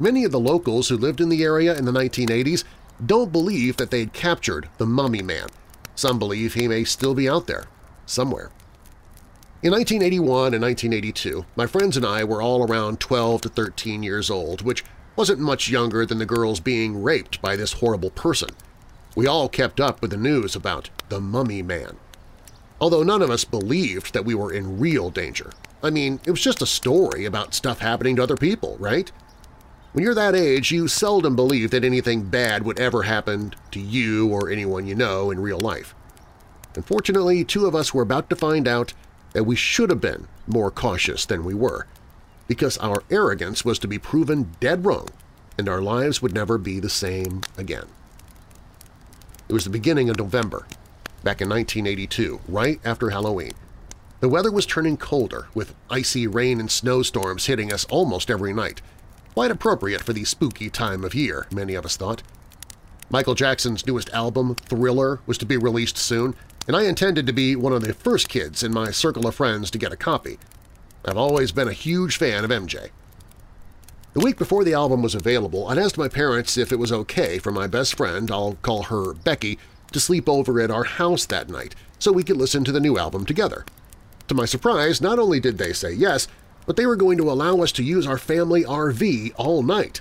Many 0.00 0.24
of 0.24 0.32
the 0.32 0.40
locals 0.40 0.88
who 0.88 0.96
lived 0.96 1.20
in 1.20 1.28
the 1.28 1.44
area 1.44 1.76
in 1.78 1.84
the 1.84 1.92
1980s 1.92 2.64
don't 3.04 3.30
believe 3.30 3.76
that 3.76 3.90
they'd 3.90 4.12
captured 4.12 4.68
the 4.78 4.86
Mummy 4.86 5.22
Man. 5.22 5.48
Some 5.94 6.18
believe 6.18 6.54
he 6.54 6.66
may 6.66 6.82
still 6.84 7.14
be 7.14 7.28
out 7.28 7.46
there, 7.46 7.66
somewhere. 8.04 8.50
In 9.62 9.70
1981 9.70 10.54
and 10.54 10.62
1982, 10.62 11.46
my 11.54 11.68
friends 11.68 11.96
and 11.96 12.04
I 12.04 12.24
were 12.24 12.42
all 12.42 12.66
around 12.66 12.98
12 12.98 13.42
to 13.42 13.48
13 13.48 14.02
years 14.02 14.28
old, 14.28 14.62
which 14.62 14.84
wasn't 15.14 15.38
much 15.38 15.70
younger 15.70 16.04
than 16.04 16.18
the 16.18 16.26
girls 16.26 16.58
being 16.58 17.00
raped 17.00 17.40
by 17.40 17.54
this 17.54 17.74
horrible 17.74 18.10
person. 18.10 18.48
We 19.14 19.28
all 19.28 19.48
kept 19.48 19.78
up 19.78 20.02
with 20.02 20.10
the 20.10 20.16
news 20.16 20.56
about 20.56 20.90
the 21.10 21.20
Mummy 21.20 21.62
Man. 21.62 21.96
Although 22.80 23.04
none 23.04 23.22
of 23.22 23.30
us 23.30 23.44
believed 23.44 24.14
that 24.14 24.24
we 24.24 24.34
were 24.34 24.52
in 24.52 24.80
real 24.80 25.10
danger. 25.10 25.52
I 25.80 25.90
mean, 25.90 26.18
it 26.26 26.32
was 26.32 26.42
just 26.42 26.60
a 26.60 26.66
story 26.66 27.24
about 27.24 27.54
stuff 27.54 27.78
happening 27.78 28.16
to 28.16 28.24
other 28.24 28.36
people, 28.36 28.76
right? 28.80 29.12
When 29.92 30.02
you're 30.02 30.12
that 30.16 30.34
age, 30.34 30.72
you 30.72 30.88
seldom 30.88 31.36
believe 31.36 31.70
that 31.70 31.84
anything 31.84 32.24
bad 32.24 32.64
would 32.64 32.80
ever 32.80 33.04
happen 33.04 33.54
to 33.70 33.78
you 33.78 34.26
or 34.26 34.50
anyone 34.50 34.88
you 34.88 34.96
know 34.96 35.30
in 35.30 35.38
real 35.38 35.60
life. 35.60 35.94
Unfortunately, 36.74 37.44
two 37.44 37.66
of 37.66 37.76
us 37.76 37.94
were 37.94 38.02
about 38.02 38.28
to 38.30 38.34
find 38.34 38.66
out 38.66 38.92
that 39.32 39.44
we 39.44 39.56
should 39.56 39.90
have 39.90 40.00
been 40.00 40.28
more 40.46 40.70
cautious 40.70 41.24
than 41.24 41.44
we 41.44 41.54
were, 41.54 41.86
because 42.48 42.78
our 42.78 43.02
arrogance 43.10 43.64
was 43.64 43.78
to 43.78 43.88
be 43.88 43.98
proven 43.98 44.54
dead 44.60 44.84
wrong 44.84 45.08
and 45.58 45.68
our 45.68 45.82
lives 45.82 46.22
would 46.22 46.34
never 46.34 46.58
be 46.58 46.80
the 46.80 46.88
same 46.90 47.42
again. 47.58 47.86
It 49.48 49.52
was 49.52 49.64
the 49.64 49.70
beginning 49.70 50.08
of 50.08 50.18
November. 50.18 50.66
back 51.22 51.40
in 51.40 51.48
1982, 51.48 52.40
right 52.48 52.80
after 52.84 53.10
Halloween. 53.10 53.52
The 54.20 54.28
weather 54.28 54.50
was 54.52 54.66
turning 54.66 54.96
colder, 54.96 55.48
with 55.54 55.74
icy 55.90 56.26
rain 56.26 56.60
and 56.60 56.70
snowstorms 56.70 57.46
hitting 57.46 57.72
us 57.72 57.84
almost 57.86 58.30
every 58.30 58.52
night. 58.52 58.80
Quite 59.34 59.50
appropriate 59.50 60.02
for 60.02 60.12
the 60.12 60.24
spooky 60.24 60.68
time 60.68 61.04
of 61.04 61.14
year, 61.14 61.46
many 61.52 61.74
of 61.74 61.84
us 61.84 61.96
thought. 61.96 62.22
Michael 63.10 63.34
Jackson's 63.34 63.86
newest 63.86 64.10
album, 64.10 64.54
Thriller, 64.54 65.20
was 65.26 65.38
to 65.38 65.46
be 65.46 65.56
released 65.56 65.98
soon, 65.98 66.34
and 66.66 66.76
I 66.76 66.84
intended 66.84 67.26
to 67.26 67.32
be 67.32 67.56
one 67.56 67.72
of 67.72 67.82
the 67.82 67.94
first 67.94 68.28
kids 68.28 68.62
in 68.62 68.72
my 68.72 68.90
circle 68.90 69.26
of 69.26 69.34
friends 69.34 69.70
to 69.70 69.78
get 69.78 69.92
a 69.92 69.96
copy. 69.96 70.38
I've 71.04 71.16
always 71.16 71.52
been 71.52 71.68
a 71.68 71.72
huge 71.72 72.16
fan 72.16 72.44
of 72.44 72.50
MJ. 72.50 72.90
The 74.12 74.20
week 74.20 74.36
before 74.36 74.62
the 74.62 74.74
album 74.74 75.02
was 75.02 75.14
available, 75.14 75.68
I'd 75.68 75.78
asked 75.78 75.98
my 75.98 76.08
parents 76.08 76.58
if 76.58 76.70
it 76.70 76.78
was 76.78 76.92
okay 76.92 77.38
for 77.38 77.50
my 77.50 77.66
best 77.66 77.96
friend, 77.96 78.30
I'll 78.30 78.58
call 78.62 78.84
her 78.84 79.14
Becky, 79.14 79.58
to 79.92 80.00
sleep 80.00 80.28
over 80.28 80.60
at 80.60 80.70
our 80.70 80.84
house 80.84 81.26
that 81.26 81.48
night 81.48 81.74
so 81.98 82.12
we 82.12 82.22
could 82.22 82.36
listen 82.36 82.62
to 82.64 82.72
the 82.72 82.80
new 82.80 82.98
album 82.98 83.24
together. 83.24 83.64
To 84.28 84.34
my 84.34 84.44
surprise, 84.44 85.00
not 85.00 85.18
only 85.18 85.40
did 85.40 85.58
they 85.58 85.72
say 85.72 85.92
yes, 85.92 86.28
but 86.66 86.76
they 86.76 86.86
were 86.86 86.96
going 86.96 87.18
to 87.18 87.30
allow 87.30 87.60
us 87.62 87.72
to 87.72 87.82
use 87.82 88.06
our 88.06 88.18
family 88.18 88.64
RV 88.64 89.32
all 89.36 89.62
night. 89.62 90.00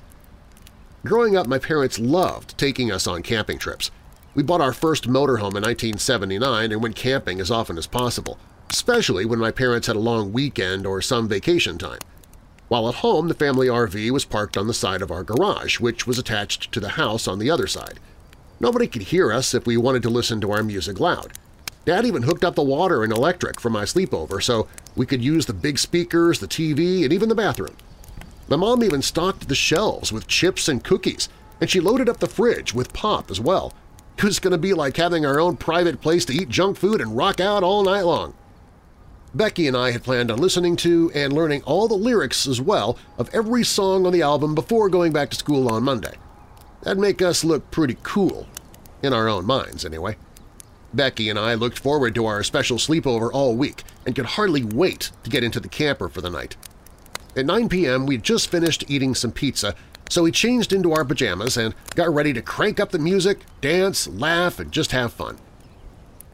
Growing 1.05 1.35
up, 1.35 1.47
my 1.47 1.57
parents 1.57 1.97
loved 1.97 2.57
taking 2.57 2.91
us 2.91 3.07
on 3.07 3.23
camping 3.23 3.57
trips. 3.57 3.89
We 4.33 4.43
bought 4.43 4.61
our 4.61 4.71
first 4.71 5.09
motorhome 5.09 5.57
in 5.57 5.63
1979 5.63 6.71
and 6.71 6.81
went 6.81 6.95
camping 6.95 7.41
as 7.41 7.51
often 7.51 7.77
as 7.77 7.85
possible, 7.85 8.37
especially 8.69 9.25
when 9.25 9.39
my 9.39 9.51
parents 9.51 9.87
had 9.87 9.97
a 9.97 9.99
long 9.99 10.31
weekend 10.31 10.85
or 10.85 11.01
some 11.01 11.27
vacation 11.27 11.77
time. 11.77 11.99
While 12.69 12.87
at 12.87 12.95
home, 12.95 13.27
the 13.27 13.33
family 13.33 13.67
RV 13.67 14.11
was 14.11 14.23
parked 14.23 14.55
on 14.55 14.67
the 14.67 14.73
side 14.73 15.01
of 15.01 15.11
our 15.11 15.23
garage, 15.23 15.81
which 15.81 16.07
was 16.07 16.17
attached 16.17 16.71
to 16.71 16.79
the 16.79 16.89
house 16.89 17.27
on 17.27 17.39
the 17.39 17.51
other 17.51 17.67
side. 17.67 17.99
Nobody 18.61 18.87
could 18.87 19.01
hear 19.01 19.33
us 19.33 19.53
if 19.53 19.65
we 19.65 19.75
wanted 19.75 20.01
to 20.03 20.09
listen 20.09 20.39
to 20.39 20.51
our 20.51 20.63
music 20.63 20.97
loud. 21.01 21.33
Dad 21.83 22.05
even 22.05 22.23
hooked 22.23 22.45
up 22.45 22.55
the 22.55 22.63
water 22.63 23.03
and 23.03 23.11
electric 23.11 23.59
for 23.59 23.69
my 23.69 23.83
sleepover 23.83 24.41
so 24.41 24.69
we 24.95 25.05
could 25.05 25.21
use 25.21 25.45
the 25.45 25.53
big 25.53 25.77
speakers, 25.77 26.39
the 26.39 26.47
TV, 26.47 27.03
and 27.03 27.11
even 27.11 27.27
the 27.27 27.35
bathroom. 27.35 27.75
My 28.47 28.55
mom 28.55 28.81
even 28.81 29.01
stocked 29.01 29.49
the 29.49 29.55
shelves 29.55 30.13
with 30.13 30.27
chips 30.27 30.69
and 30.69 30.81
cookies, 30.81 31.27
and 31.59 31.69
she 31.69 31.81
loaded 31.81 32.07
up 32.07 32.19
the 32.19 32.27
fridge 32.27 32.73
with 32.73 32.93
pop 32.93 33.29
as 33.29 33.41
well. 33.41 33.73
It 34.17 34.23
was 34.23 34.39
going 34.39 34.51
to 34.51 34.57
be 34.57 34.73
like 34.73 34.97
having 34.97 35.25
our 35.25 35.39
own 35.39 35.57
private 35.57 36.01
place 36.01 36.25
to 36.25 36.33
eat 36.33 36.49
junk 36.49 36.77
food 36.77 37.01
and 37.01 37.17
rock 37.17 37.39
out 37.39 37.63
all 37.63 37.83
night 37.83 38.01
long. 38.01 38.35
Becky 39.33 39.67
and 39.67 39.77
I 39.77 39.91
had 39.91 40.03
planned 40.03 40.29
on 40.29 40.39
listening 40.39 40.75
to 40.77 41.11
and 41.15 41.31
learning 41.31 41.63
all 41.63 41.87
the 41.87 41.95
lyrics 41.95 42.45
as 42.47 42.59
well 42.59 42.97
of 43.17 43.29
every 43.33 43.63
song 43.63 44.05
on 44.05 44.11
the 44.11 44.21
album 44.21 44.53
before 44.53 44.89
going 44.89 45.13
back 45.13 45.29
to 45.31 45.37
school 45.37 45.71
on 45.71 45.83
Monday. 45.83 46.15
That'd 46.83 46.99
make 46.99 47.21
us 47.21 47.43
look 47.43 47.71
pretty 47.71 47.97
cool, 48.03 48.47
in 49.01 49.13
our 49.13 49.29
own 49.29 49.45
minds 49.45 49.85
anyway. 49.85 50.17
Becky 50.93 51.29
and 51.29 51.39
I 51.39 51.53
looked 51.53 51.79
forward 51.79 52.13
to 52.15 52.25
our 52.25 52.43
special 52.43 52.77
sleepover 52.77 53.29
all 53.31 53.55
week 53.55 53.83
and 54.05 54.15
could 54.15 54.25
hardly 54.25 54.63
wait 54.63 55.11
to 55.23 55.29
get 55.29 55.43
into 55.43 55.59
the 55.59 55.69
camper 55.69 56.09
for 56.09 56.21
the 56.21 56.29
night. 56.29 56.57
At 57.35 57.45
9 57.45 57.69
p.m., 57.69 58.05
we'd 58.05 58.23
just 58.23 58.51
finished 58.51 58.83
eating 58.89 59.15
some 59.15 59.31
pizza, 59.31 59.73
so 60.11 60.23
we 60.23 60.31
changed 60.31 60.73
into 60.73 60.91
our 60.91 61.05
pajamas 61.05 61.55
and 61.55 61.73
got 61.95 62.13
ready 62.13 62.33
to 62.33 62.41
crank 62.41 62.81
up 62.81 62.91
the 62.91 62.99
music, 62.99 63.45
dance, 63.61 64.09
laugh, 64.09 64.59
and 64.59 64.69
just 64.69 64.91
have 64.91 65.13
fun. 65.13 65.37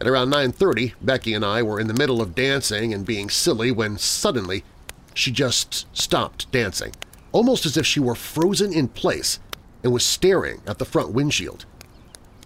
At 0.01 0.07
around 0.07 0.31
9.30, 0.31 0.93
Becky 0.99 1.35
and 1.35 1.45
I 1.45 1.61
were 1.61 1.79
in 1.79 1.85
the 1.85 1.93
middle 1.93 2.19
of 2.19 2.33
dancing 2.33 2.91
and 2.91 3.05
being 3.05 3.29
silly 3.29 3.69
when 3.69 3.99
suddenly 3.99 4.63
she 5.13 5.29
just 5.31 5.85
stopped 5.95 6.51
dancing, 6.51 6.93
almost 7.31 7.67
as 7.67 7.77
if 7.77 7.85
she 7.85 7.99
were 7.99 8.15
frozen 8.15 8.73
in 8.73 8.87
place 8.87 9.39
and 9.83 9.93
was 9.93 10.03
staring 10.03 10.61
at 10.65 10.79
the 10.79 10.85
front 10.85 11.11
windshield. 11.11 11.65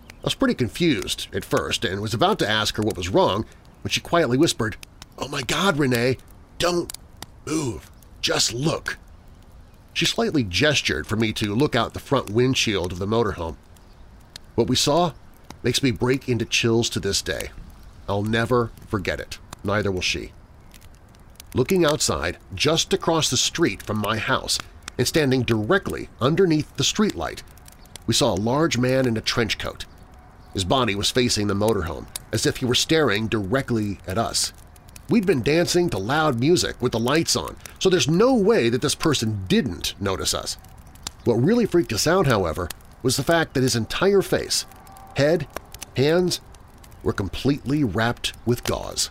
I 0.09 0.25
was 0.25 0.35
pretty 0.35 0.53
confused 0.53 1.27
at 1.33 1.45
first 1.45 1.85
and 1.85 2.01
was 2.01 2.13
about 2.13 2.39
to 2.39 2.49
ask 2.49 2.75
her 2.75 2.83
what 2.83 2.97
was 2.97 3.07
wrong 3.07 3.45
when 3.83 3.91
she 3.91 4.01
quietly 4.01 4.37
whispered, 4.37 4.75
"'Oh 5.17 5.29
my 5.29 5.43
God, 5.43 5.79
Renee, 5.79 6.17
don't 6.57 6.91
move, 7.45 7.89
just 8.19 8.51
look.' 8.51 8.97
She 9.93 10.05
slightly 10.05 10.43
gestured 10.43 11.07
for 11.07 11.15
me 11.15 11.33
to 11.33 11.55
look 11.55 11.75
out 11.75 11.93
the 11.93 11.99
front 11.99 12.29
windshield 12.29 12.91
of 12.91 12.99
the 12.99 13.05
motorhome. 13.07 13.57
What 14.55 14.67
we 14.67 14.75
saw 14.75 15.13
makes 15.63 15.83
me 15.83 15.91
break 15.91 16.27
into 16.27 16.45
chills 16.45 16.89
to 16.89 16.99
this 16.99 17.21
day. 17.21 17.51
I'll 18.07 18.23
never 18.23 18.71
forget 18.87 19.19
it, 19.19 19.37
neither 19.63 19.91
will 19.91 20.01
she. 20.01 20.31
Looking 21.53 21.85
outside, 21.85 22.37
just 22.55 22.93
across 22.93 23.29
the 23.29 23.37
street 23.37 23.83
from 23.83 23.97
my 23.97 24.17
house 24.17 24.57
and 24.97 25.07
standing 25.07 25.43
directly 25.43 26.09
underneath 26.19 26.75
the 26.77 26.83
streetlight, 26.83 27.43
we 28.07 28.13
saw 28.13 28.33
a 28.33 28.35
large 28.35 28.77
man 28.77 29.05
in 29.05 29.17
a 29.17 29.21
trench 29.21 29.57
coat. 29.57 29.85
His 30.53 30.65
body 30.65 30.95
was 30.95 31.11
facing 31.11 31.47
the 31.47 31.53
motorhome, 31.53 32.07
as 32.31 32.45
if 32.45 32.57
he 32.57 32.65
were 32.65 32.75
staring 32.75 33.27
directly 33.27 33.99
at 34.07 34.17
us. 34.17 34.51
We'd 35.11 35.25
been 35.25 35.43
dancing 35.43 35.89
to 35.89 35.97
loud 35.97 36.39
music 36.39 36.81
with 36.81 36.93
the 36.93 36.99
lights 36.99 37.35
on, 37.35 37.57
so 37.79 37.89
there's 37.89 38.07
no 38.07 38.33
way 38.33 38.69
that 38.69 38.81
this 38.81 38.95
person 38.95 39.43
didn't 39.49 39.93
notice 39.99 40.33
us. 40.33 40.55
What 41.25 41.33
really 41.33 41.65
freaked 41.65 41.91
us 41.91 42.07
out, 42.07 42.27
however, 42.27 42.69
was 43.03 43.17
the 43.17 43.23
fact 43.23 43.53
that 43.53 43.63
his 43.63 43.75
entire 43.75 44.21
face, 44.21 44.65
head, 45.17 45.49
hands, 45.97 46.39
were 47.03 47.11
completely 47.11 47.83
wrapped 47.83 48.31
with 48.45 48.63
gauze. 48.63 49.09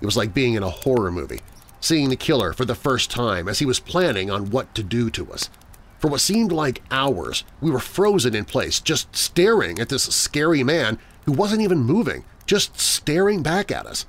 It 0.00 0.06
was 0.06 0.16
like 0.16 0.32
being 0.32 0.54
in 0.54 0.62
a 0.62 0.70
horror 0.70 1.10
movie, 1.10 1.40
seeing 1.80 2.08
the 2.08 2.14
killer 2.14 2.52
for 2.52 2.64
the 2.64 2.76
first 2.76 3.10
time 3.10 3.48
as 3.48 3.58
he 3.58 3.66
was 3.66 3.80
planning 3.80 4.30
on 4.30 4.50
what 4.50 4.76
to 4.76 4.84
do 4.84 5.10
to 5.10 5.32
us. 5.32 5.50
For 5.98 6.06
what 6.06 6.20
seemed 6.20 6.52
like 6.52 6.82
hours, 6.92 7.42
we 7.60 7.72
were 7.72 7.80
frozen 7.80 8.32
in 8.32 8.44
place, 8.44 8.78
just 8.78 9.16
staring 9.16 9.80
at 9.80 9.88
this 9.88 10.04
scary 10.04 10.62
man 10.62 11.00
who 11.24 11.32
wasn't 11.32 11.62
even 11.62 11.78
moving, 11.78 12.24
just 12.46 12.78
staring 12.78 13.42
back 13.42 13.72
at 13.72 13.84
us. 13.84 14.06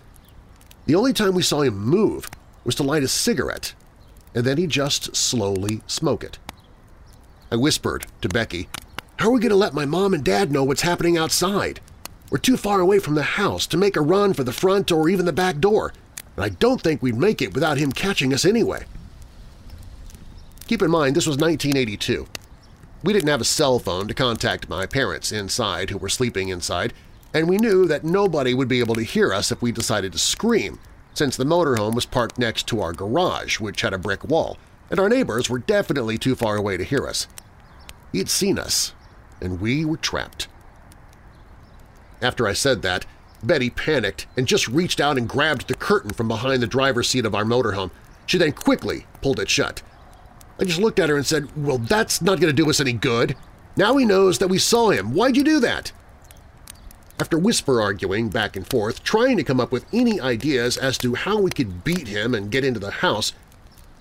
The 0.90 0.96
only 0.96 1.14
time 1.14 1.36
we 1.36 1.44
saw 1.44 1.62
him 1.62 1.78
move 1.78 2.28
was 2.64 2.74
to 2.74 2.82
light 2.82 3.04
a 3.04 3.08
cigarette, 3.08 3.76
and 4.34 4.44
then 4.44 4.58
he 4.58 4.66
just 4.66 5.16
slowly 5.16 5.82
smoke 5.86 6.24
it. 6.24 6.40
I 7.52 7.58
whispered 7.58 8.08
to 8.24 8.28
Becky, 8.28 8.70
How 9.18 9.28
are 9.28 9.34
we 9.34 9.40
going 9.40 9.52
to 9.52 9.56
let 9.56 9.76
my 9.76 9.86
mom 9.86 10.16
and 10.16 10.26
dad 10.26 10.52
know 10.52 10.64
what's 10.64 10.82
happening 10.82 11.16
outside? 11.16 11.80
We're 12.32 12.40
too 12.40 12.58
far 12.58 12.80
away 12.80 12.98
from 12.98 13.14
the 13.14 13.22
house 13.22 13.68
to 13.68 13.78
make 13.78 13.96
a 13.96 14.02
run 14.02 14.34
for 14.34 14.44
the 14.44 14.52
front 14.52 14.92
or 14.92 15.10
even 15.10 15.28
the 15.28 15.32
back 15.32 15.60
door, 15.60 15.94
and 16.36 16.44
I 16.44 16.50
don't 16.50 16.82
think 16.82 17.04
we'd 17.04 17.16
make 17.16 17.40
it 17.40 17.54
without 17.54 17.78
him 17.78 17.92
catching 17.92 18.34
us 18.34 18.44
anyway. 18.44 18.86
Keep 20.66 20.82
in 20.82 20.90
mind, 20.90 21.16
this 21.16 21.28
was 21.28 21.38
1982. 21.38 22.26
We 23.04 23.14
didn't 23.14 23.30
have 23.30 23.42
a 23.42 23.46
cell 23.46 23.78
phone 23.78 24.08
to 24.08 24.16
contact 24.16 24.70
my 24.70 24.88
parents 24.88 25.32
inside 25.32 25.92
who 25.92 26.00
were 26.00 26.10
sleeping 26.10 26.50
inside, 26.50 26.96
and 27.34 27.48
we 27.48 27.58
knew 27.58 27.86
that 27.88 28.04
nobody 28.04 28.54
would 28.54 28.68
be 28.68 28.80
able 28.80 28.96
to 28.96 29.04
hear 29.04 29.34
us 29.34 29.52
if 29.52 29.62
we 29.62 29.72
decided 29.72 30.12
to 30.14 30.20
scream, 30.20 30.80
since 31.14 31.36
the 31.36 31.44
motorhome 31.44 31.96
was 31.96 32.06
parked 32.06 32.40
next 32.40 32.68
to 32.68 32.82
our 32.82 32.94
garage, 32.94 33.60
which 33.60 33.82
had 33.82 33.94
a 33.94 33.98
brick 33.98 34.24
wall, 34.24 34.58
and 34.90 35.00
our 35.00 35.10
neighbors 35.10 35.50
were 35.50 35.60
definitely 35.60 36.18
too 36.18 36.36
far 36.36 36.56
away 36.56 36.78
to 36.78 36.84
hear 36.84 37.08
us. 37.08 37.28
He 38.12 38.18
had 38.18 38.30
seen 38.30 38.58
us, 38.58 38.94
and 39.42 39.62
we 39.62 39.86
were 39.86 39.98
trapped. 39.98 40.48
After 42.22 42.48
I 42.48 42.54
said 42.54 42.82
that, 42.82 43.06
Betty 43.44 43.70
panicked 43.70 44.28
and 44.36 44.48
just 44.48 44.68
reached 44.68 45.00
out 45.00 45.18
and 45.18 45.30
grabbed 45.30 45.68
the 45.68 45.76
curtain 45.76 46.12
from 46.12 46.28
behind 46.28 46.62
the 46.62 46.68
driver's 46.68 47.08
seat 47.08 47.26
of 47.26 47.36
our 47.36 47.46
motorhome. 47.46 47.92
She 48.26 48.38
then 48.38 48.52
quickly 48.52 49.06
pulled 49.22 49.40
it 49.40 49.50
shut. 49.50 49.82
I 50.60 50.66
just 50.66 50.80
looked 50.80 51.00
at 51.00 51.10
her 51.10 51.16
and 51.16 51.26
said, 51.26 51.48
well, 51.56 51.78
that's 51.78 52.22
not 52.22 52.40
going 52.42 52.54
to 52.54 52.64
do 52.64 52.70
us 52.70 52.82
any 52.82 52.92
good. 52.92 53.38
Now 53.78 53.96
he 53.96 54.04
knows 54.04 54.40
that 54.40 54.50
we 54.50 54.58
saw 54.58 54.90
him. 54.90 55.14
Why'd 55.14 55.38
you 55.38 55.44
do 55.44 55.62
that? 55.62 55.94
After 57.20 57.38
whisper 57.38 57.82
arguing 57.82 58.30
back 58.30 58.56
and 58.56 58.66
forth, 58.66 59.04
trying 59.04 59.36
to 59.36 59.44
come 59.44 59.60
up 59.60 59.74
with 59.74 59.86
any 59.92 60.22
ideas 60.22 60.78
as 60.78 60.98
to 61.00 61.16
how 61.16 61.42
we 61.42 61.52
could 61.52 61.84
beat 61.84 62.08
him 62.08 62.34
and 62.34 62.50
get 62.50 62.64
into 62.64 62.80
the 62.80 62.92
house, 62.92 63.34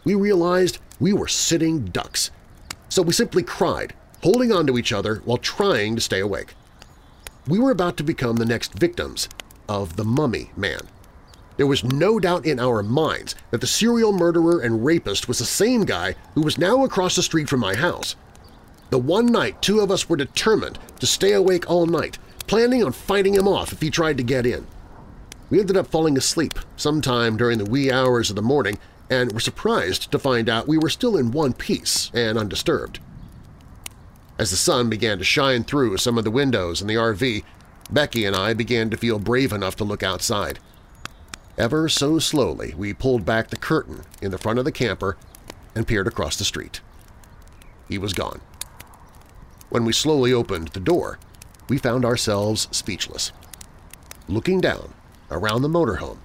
we 0.04 0.14
realized 0.14 0.78
we 1.00 1.12
were 1.12 1.26
sitting 1.26 1.86
ducks. 1.86 2.30
So 2.88 3.02
we 3.02 3.12
simply 3.12 3.42
cried, 3.42 3.92
holding 4.22 4.52
on 4.52 4.68
to 4.68 4.78
each 4.78 4.92
other 4.92 5.16
while 5.24 5.36
trying 5.36 5.96
to 5.96 6.00
stay 6.00 6.20
awake. 6.20 6.54
We 7.48 7.58
were 7.58 7.72
about 7.72 7.96
to 7.96 8.04
become 8.04 8.36
the 8.36 8.46
next 8.46 8.74
victims 8.74 9.28
of 9.68 9.96
the 9.96 10.04
Mummy 10.04 10.52
Man. 10.56 10.82
There 11.56 11.66
was 11.66 11.82
no 11.82 12.20
doubt 12.20 12.46
in 12.46 12.60
our 12.60 12.84
minds 12.84 13.34
that 13.50 13.60
the 13.60 13.66
serial 13.66 14.12
murderer 14.12 14.60
and 14.60 14.84
rapist 14.84 15.26
was 15.26 15.40
the 15.40 15.44
same 15.44 15.84
guy 15.84 16.14
who 16.34 16.42
was 16.42 16.56
now 16.56 16.84
across 16.84 17.16
the 17.16 17.24
street 17.24 17.48
from 17.48 17.58
my 17.58 17.74
house. 17.74 18.14
The 18.90 18.98
one 18.98 19.26
night 19.26 19.60
two 19.60 19.80
of 19.80 19.90
us 19.90 20.08
were 20.08 20.16
determined 20.16 20.78
to 21.00 21.06
stay 21.06 21.32
awake 21.32 21.68
all 21.68 21.86
night, 21.86 22.16
planning 22.48 22.82
on 22.82 22.92
fighting 22.92 23.34
him 23.34 23.46
off 23.46 23.72
if 23.72 23.80
he 23.80 23.90
tried 23.90 24.16
to 24.16 24.24
get 24.24 24.46
in. 24.46 24.66
We 25.50 25.60
ended 25.60 25.76
up 25.76 25.86
falling 25.86 26.16
asleep 26.16 26.58
sometime 26.76 27.36
during 27.36 27.58
the 27.58 27.70
wee 27.70 27.92
hours 27.92 28.30
of 28.30 28.36
the 28.36 28.42
morning 28.42 28.78
and 29.10 29.32
were 29.32 29.40
surprised 29.40 30.10
to 30.10 30.18
find 30.18 30.48
out 30.48 30.68
we 30.68 30.78
were 30.78 30.90
still 30.90 31.16
in 31.16 31.30
one 31.30 31.52
piece 31.52 32.10
and 32.12 32.36
undisturbed. 32.36 32.98
As 34.38 34.50
the 34.50 34.56
sun 34.56 34.88
began 34.88 35.18
to 35.18 35.24
shine 35.24 35.64
through 35.64 35.96
some 35.96 36.18
of 36.18 36.24
the 36.24 36.30
windows 36.30 36.80
in 36.80 36.86
the 36.86 36.94
RV, 36.94 37.44
Becky 37.90 38.24
and 38.24 38.36
I 38.36 38.52
began 38.52 38.90
to 38.90 38.96
feel 38.96 39.18
brave 39.18 39.52
enough 39.52 39.76
to 39.76 39.84
look 39.84 40.02
outside. 40.02 40.58
Ever 41.56 41.88
so 41.88 42.18
slowly, 42.18 42.74
we 42.76 42.94
pulled 42.94 43.24
back 43.24 43.48
the 43.48 43.56
curtain 43.56 44.02
in 44.22 44.30
the 44.30 44.38
front 44.38 44.58
of 44.58 44.64
the 44.64 44.72
camper 44.72 45.16
and 45.74 45.86
peered 45.86 46.06
across 46.06 46.36
the 46.36 46.44
street. 46.44 46.80
He 47.88 47.98
was 47.98 48.12
gone. 48.12 48.40
When 49.70 49.84
we 49.84 49.92
slowly 49.92 50.32
opened 50.32 50.68
the 50.68 50.80
door, 50.80 51.18
we 51.68 51.78
found 51.78 52.04
ourselves 52.04 52.68
speechless. 52.70 53.32
Looking 54.28 54.60
down 54.60 54.92
around 55.30 55.62
the 55.62 55.68
motorhome, 55.68 56.18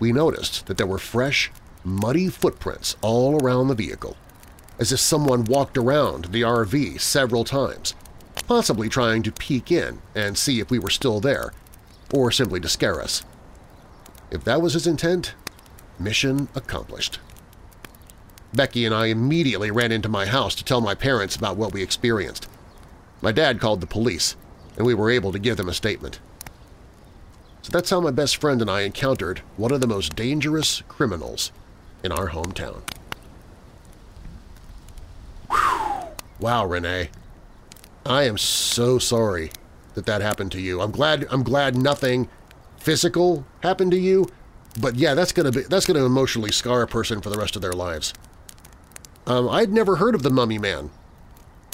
we 0.00 0.12
noticed 0.12 0.66
that 0.66 0.76
there 0.76 0.86
were 0.86 0.98
fresh, 0.98 1.50
muddy 1.84 2.28
footprints 2.28 2.96
all 3.02 3.42
around 3.42 3.68
the 3.68 3.74
vehicle, 3.74 4.16
as 4.78 4.92
if 4.92 5.00
someone 5.00 5.44
walked 5.44 5.78
around 5.78 6.26
the 6.26 6.42
RV 6.42 7.00
several 7.00 7.44
times, 7.44 7.94
possibly 8.46 8.88
trying 8.88 9.22
to 9.22 9.32
peek 9.32 9.70
in 9.70 10.00
and 10.14 10.36
see 10.36 10.60
if 10.60 10.70
we 10.70 10.78
were 10.78 10.90
still 10.90 11.20
there, 11.20 11.52
or 12.12 12.30
simply 12.30 12.60
to 12.60 12.68
scare 12.68 13.00
us. 13.00 13.22
If 14.30 14.44
that 14.44 14.60
was 14.60 14.74
his 14.74 14.86
intent, 14.86 15.34
mission 15.98 16.48
accomplished. 16.54 17.20
Becky 18.52 18.84
and 18.84 18.94
I 18.94 19.06
immediately 19.06 19.70
ran 19.70 19.92
into 19.92 20.08
my 20.08 20.26
house 20.26 20.54
to 20.56 20.64
tell 20.64 20.80
my 20.80 20.94
parents 20.94 21.36
about 21.36 21.56
what 21.56 21.72
we 21.72 21.82
experienced. 21.82 22.48
My 23.20 23.32
dad 23.32 23.60
called 23.60 23.80
the 23.80 23.86
police, 23.86 24.36
and 24.76 24.86
we 24.86 24.94
were 24.94 25.10
able 25.10 25.32
to 25.32 25.38
give 25.38 25.56
them 25.56 25.68
a 25.68 25.74
statement. 25.74 26.20
So 27.62 27.70
that's 27.70 27.90
how 27.90 28.00
my 28.00 28.10
best 28.10 28.36
friend 28.36 28.60
and 28.60 28.70
I 28.70 28.82
encountered 28.82 29.40
one 29.56 29.72
of 29.72 29.80
the 29.80 29.86
most 29.86 30.14
dangerous 30.14 30.82
criminals 30.88 31.50
in 32.02 32.12
our 32.12 32.28
hometown. 32.30 32.82
Whew. 35.50 36.08
Wow, 36.38 36.66
Renee. 36.66 37.08
I 38.04 38.24
am 38.24 38.36
so 38.36 38.98
sorry 38.98 39.50
that 39.94 40.04
that 40.06 40.20
happened 40.20 40.52
to 40.52 40.60
you. 40.60 40.82
I'm 40.82 40.90
glad 40.90 41.26
I'm 41.30 41.42
glad 41.42 41.76
nothing 41.76 42.28
physical 42.76 43.46
happened 43.62 43.92
to 43.92 43.98
you, 43.98 44.28
but 44.78 44.96
yeah, 44.96 45.14
that's 45.14 45.32
gonna 45.32 45.52
be 45.52 45.62
that's 45.62 45.86
gonna 45.86 46.04
emotionally 46.04 46.52
scar 46.52 46.82
a 46.82 46.86
person 46.86 47.22
for 47.22 47.30
the 47.30 47.38
rest 47.38 47.56
of 47.56 47.62
their 47.62 47.72
lives. 47.72 48.12
Um, 49.26 49.48
I'd 49.48 49.72
never 49.72 49.96
heard 49.96 50.14
of 50.14 50.22
the 50.22 50.28
Mummy 50.28 50.58
Man 50.58 50.90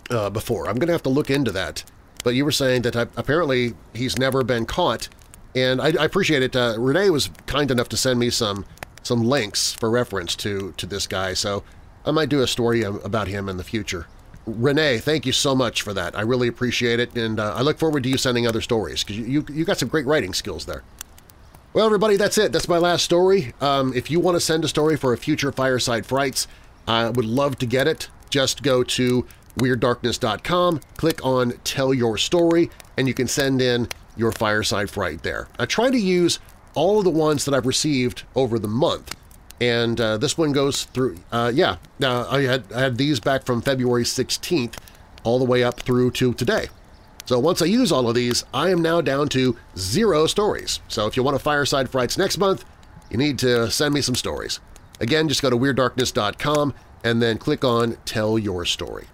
uh, 0.09 0.31
before. 0.31 0.69
I'm 0.69 0.77
gonna 0.77 0.93
have 0.93 1.03
to 1.03 1.09
look 1.09 1.31
into 1.31 1.51
that. 1.51 1.83
But 2.23 2.35
you 2.35 2.45
were 2.45 2.53
saying 2.53 2.83
that 2.83 2.97
uh, 2.97 3.07
apparently 3.17 3.75
he's 3.95 4.19
never 4.19 4.43
been 4.45 4.67
caught, 4.67 5.09
and 5.55 5.81
I, 5.81 5.87
I 5.99 6.05
appreciate 6.05 6.43
it. 6.43 6.55
Uh, 6.55 6.75
Renee 6.79 7.11
was 7.11 7.31
kind 7.47 7.71
enough 7.71 7.89
to 7.91 7.97
send 7.97 8.19
me 8.19 8.31
some 8.31 8.65
some 9.03 9.25
links 9.25 9.73
for 9.73 9.91
reference 9.91 10.37
to 10.37 10.73
to 10.77 10.87
this 10.87 11.07
guy, 11.07 11.35
so 11.35 11.65
I 12.05 12.11
might 12.11 12.29
do 12.29 12.43
a 12.43 12.47
story 12.47 12.83
about 12.83 13.29
him 13.29 13.49
in 13.49 13.57
the 13.57 13.65
future. 13.65 14.07
Renee, 14.47 14.99
thank 14.99 15.27
you 15.27 15.33
so 15.33 15.55
much 15.55 15.83
for 15.83 15.93
that. 15.95 16.17
I 16.17 16.23
really 16.23 16.49
appreciate 16.49 16.99
it, 16.99 17.15
and 17.17 17.39
uh, 17.39 17.55
I 17.55 17.63
look 17.63 17.79
forward 17.79 18.03
to 18.03 18.09
you 18.09 18.17
sending 18.17 18.47
other 18.47 18.61
stories 18.61 19.05
because 19.05 19.19
you, 19.19 19.25
you, 19.25 19.47
you 19.53 19.65
got 19.65 19.79
some 19.79 19.89
great 19.89 20.07
writing 20.07 20.33
skills 20.33 20.65
there. 20.65 20.83
Well, 21.73 21.87
everybody, 21.87 22.17
that's 22.17 22.37
it. 22.37 22.51
That's 22.51 22.69
my 22.69 22.79
last 22.79 23.05
story. 23.05 23.53
Um, 23.61 23.93
if 23.95 24.11
you 24.11 24.19
want 24.19 24.35
to 24.37 24.41
send 24.41 24.65
a 24.65 24.69
story 24.69 24.97
for 24.97 25.13
a 25.13 25.17
future 25.17 25.53
Fireside 25.53 26.05
Frights, 26.05 26.49
I 26.89 27.11
would 27.11 27.27
love 27.27 27.59
to 27.59 27.67
get 27.67 27.87
it. 27.87 28.09
Just 28.29 28.63
go 28.63 28.83
to 28.83 29.27
WeirdDarkness.com, 29.59 30.81
click 30.97 31.25
on 31.25 31.53
Tell 31.65 31.93
Your 31.93 32.17
Story, 32.17 32.71
and 32.97 33.09
you 33.09 33.15
can 33.15 33.29
send 33.29 33.61
in 33.61 33.89
your 34.17 34.33
Fireside 34.33 34.91
Fright 34.91 35.23
there. 35.23 35.49
I 35.59 35.67
try 35.67 35.91
to 35.91 35.99
use 35.99 36.39
all 36.75 36.99
of 36.99 37.05
the 37.05 37.11
ones 37.11 37.45
that 37.45 37.55
I've 37.55 37.67
received 37.67 38.23
over 38.35 38.59
the 38.59 38.69
month, 38.69 39.17
and 39.61 40.01
uh, 40.01 40.17
this 40.19 40.39
one 40.39 40.53
goes 40.53 40.85
through, 40.85 41.17
uh, 41.33 41.51
yeah, 41.55 41.77
uh, 42.03 42.27
I, 42.29 42.43
had, 42.43 42.73
I 42.73 42.81
had 42.81 42.97
these 42.97 43.21
back 43.21 43.45
from 43.45 43.61
February 43.61 44.05
16th 44.05 44.75
all 45.23 45.39
the 45.39 45.45
way 45.45 45.63
up 45.63 45.81
through 45.81 46.13
to 46.13 46.33
today. 46.33 46.69
So 47.27 47.39
once 47.39 47.63
I 47.63 47.67
use 47.67 47.93
all 47.93 48.09
of 48.09 48.15
these, 48.15 48.45
I 48.53 48.71
am 48.71 48.83
now 48.83 49.01
down 49.01 49.29
to 49.31 49.57
zero 49.77 50.27
stories. 50.27 50.81
So 50.89 51.07
if 51.07 51.17
you 51.17 51.23
want 51.23 51.37
a 51.37 51.41
Fireside 51.41 51.91
Frights 51.91 52.19
next 52.19 52.39
month, 52.39 52.65
you 53.11 53.19
need 53.19 53.39
to 53.41 53.71
send 53.71 53.95
me 53.95 54.01
some 54.01 54.15
stories. 54.15 54.61
Again, 54.99 55.29
just 55.29 55.43
go 55.43 55.51
to 55.51 55.57
WeirdDarkness.com 55.57 56.75
and 57.05 57.23
then 57.23 57.39
click 57.39 57.65
on 57.65 57.97
Tell 58.05 58.39
Your 58.39 58.65
Story. 58.65 59.07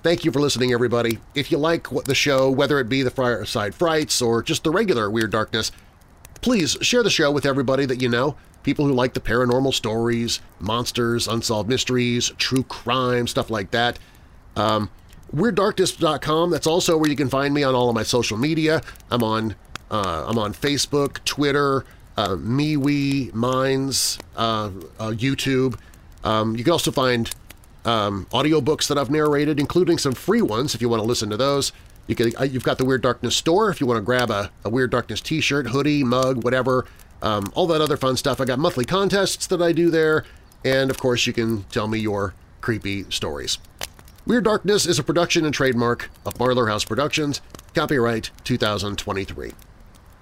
Thank 0.00 0.24
you 0.24 0.30
for 0.30 0.40
listening, 0.40 0.72
everybody. 0.72 1.18
If 1.34 1.50
you 1.50 1.58
like 1.58 1.88
the 2.04 2.14
show, 2.14 2.48
whether 2.48 2.78
it 2.78 2.88
be 2.88 3.02
the 3.02 3.10
Fireside 3.10 3.74
Frights 3.74 4.22
or 4.22 4.44
just 4.44 4.62
the 4.62 4.70
regular 4.70 5.10
Weird 5.10 5.32
Darkness, 5.32 5.72
please 6.40 6.76
share 6.80 7.02
the 7.02 7.10
show 7.10 7.32
with 7.32 7.44
everybody 7.44 7.84
that 7.84 8.00
you 8.00 8.08
know, 8.08 8.36
people 8.62 8.86
who 8.86 8.92
like 8.92 9.14
the 9.14 9.20
paranormal 9.20 9.74
stories, 9.74 10.40
monsters, 10.60 11.26
unsolved 11.26 11.68
mysteries, 11.68 12.30
true 12.38 12.62
crime, 12.62 13.26
stuff 13.26 13.50
like 13.50 13.72
that. 13.72 13.98
Um, 14.54 14.88
WeirdDarkness.com, 15.34 16.50
that's 16.50 16.68
also 16.68 16.96
where 16.96 17.10
you 17.10 17.16
can 17.16 17.28
find 17.28 17.52
me 17.52 17.64
on 17.64 17.74
all 17.74 17.88
of 17.88 17.94
my 17.96 18.04
social 18.04 18.38
media. 18.38 18.82
I'm 19.10 19.24
on, 19.24 19.56
uh, 19.90 20.26
I'm 20.28 20.38
on 20.38 20.54
Facebook, 20.54 21.24
Twitter, 21.24 21.84
uh, 22.16 22.36
MeWe, 22.36 23.34
Minds, 23.34 24.20
uh, 24.36 24.70
uh, 25.00 25.10
YouTube. 25.10 25.76
Um, 26.22 26.54
you 26.54 26.62
can 26.62 26.72
also 26.72 26.92
find 26.92 27.34
um, 27.88 28.26
audiobooks 28.26 28.86
that 28.88 28.98
I've 28.98 29.10
narrated, 29.10 29.58
including 29.58 29.96
some 29.96 30.12
free 30.12 30.42
ones 30.42 30.74
if 30.74 30.82
you 30.82 30.90
want 30.90 31.00
to 31.00 31.06
listen 31.06 31.30
to 31.30 31.38
those. 31.38 31.72
You 32.06 32.14
can, 32.14 32.36
uh, 32.36 32.44
you've 32.44 32.62
got 32.62 32.76
the 32.76 32.84
Weird 32.84 33.02
Darkness 33.02 33.34
store 33.34 33.70
if 33.70 33.80
you 33.80 33.86
want 33.86 33.96
to 33.96 34.02
grab 34.02 34.30
a, 34.30 34.50
a 34.64 34.68
Weird 34.68 34.90
Darkness 34.90 35.22
t-shirt, 35.22 35.68
hoodie, 35.68 36.04
mug, 36.04 36.44
whatever, 36.44 36.84
um, 37.22 37.50
all 37.54 37.66
that 37.68 37.80
other 37.80 37.96
fun 37.96 38.16
stuff. 38.16 38.40
I 38.40 38.44
got 38.44 38.58
monthly 38.58 38.84
contests 38.84 39.46
that 39.46 39.62
I 39.62 39.72
do 39.72 39.90
there, 39.90 40.24
and 40.64 40.90
of 40.90 40.98
course 41.00 41.26
you 41.26 41.32
can 41.32 41.62
tell 41.64 41.88
me 41.88 41.98
your 41.98 42.34
creepy 42.60 43.04
stories. 43.10 43.58
Weird 44.26 44.44
Darkness 44.44 44.84
is 44.84 44.98
a 44.98 45.02
production 45.02 45.46
and 45.46 45.54
trademark 45.54 46.10
of 46.26 46.34
Marlar 46.34 46.68
House 46.68 46.84
Productions, 46.84 47.40
copyright 47.74 48.30
2023. 48.44 49.52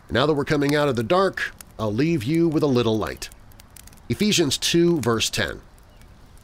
Now 0.08 0.26
that 0.26 0.34
we're 0.34 0.44
coming 0.44 0.76
out 0.76 0.88
of 0.88 0.94
the 0.94 1.02
dark, 1.02 1.52
I'll 1.80 1.92
leave 1.92 2.22
you 2.22 2.46
with 2.46 2.62
a 2.62 2.68
little 2.68 2.96
light. 2.96 3.28
Ephesians 4.08 4.56
2 4.56 5.00
verse 5.00 5.28
10 5.30 5.62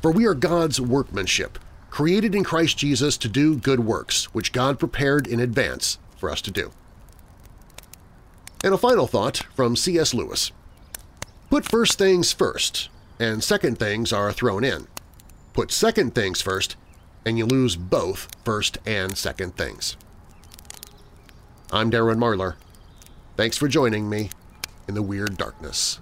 For 0.03 0.11
we 0.11 0.27
are 0.27 0.35
God's 0.35 0.81
workmanship, 0.81 1.61
created 1.89 2.35
in 2.35 2.43
Christ 2.43 2.77
Jesus 2.77 3.17
to 3.19 3.29
do 3.29 3.57
good 3.57 3.81
works, 3.81 4.25
which 4.35 4.53
God 4.53 4.81
prepared 4.81 5.29
in 5.29 5.39
advance 5.39 5.99
for 6.17 6.29
us 6.29 6.43
to 6.43 6.51
do. 6.51 6.73
And 8.65 8.75
a 8.75 8.79
final 8.79 9.07
thought 9.07 9.45
from 9.55 9.77
C.S. 9.77 10.13
Lewis. 10.13 10.51
Put 11.51 11.65
first 11.65 11.99
things 11.99 12.33
first, 12.33 12.89
and 13.21 13.45
second 13.45 13.79
things 13.79 14.13
are 14.13 14.33
thrown 14.33 14.65
in. 14.65 14.89
Put 15.53 15.71
second 15.71 16.17
things 16.17 16.43
first, 16.43 16.75
and 17.25 17.39
you 17.39 17.47
lose 17.47 17.77
both 17.77 18.29
first 18.45 18.79
and 18.85 19.17
second 19.17 19.57
things. 19.57 19.97
I'm 21.71 21.93
Darren 21.93 22.19
Marlar. 22.19 22.55
Thanks 23.37 23.57
for 23.57 23.69
joining 23.69 24.11
me 24.11 24.31
in 24.89 24.95
the 24.95 25.03
Weird 25.03 25.37
Darkness. 25.37 26.01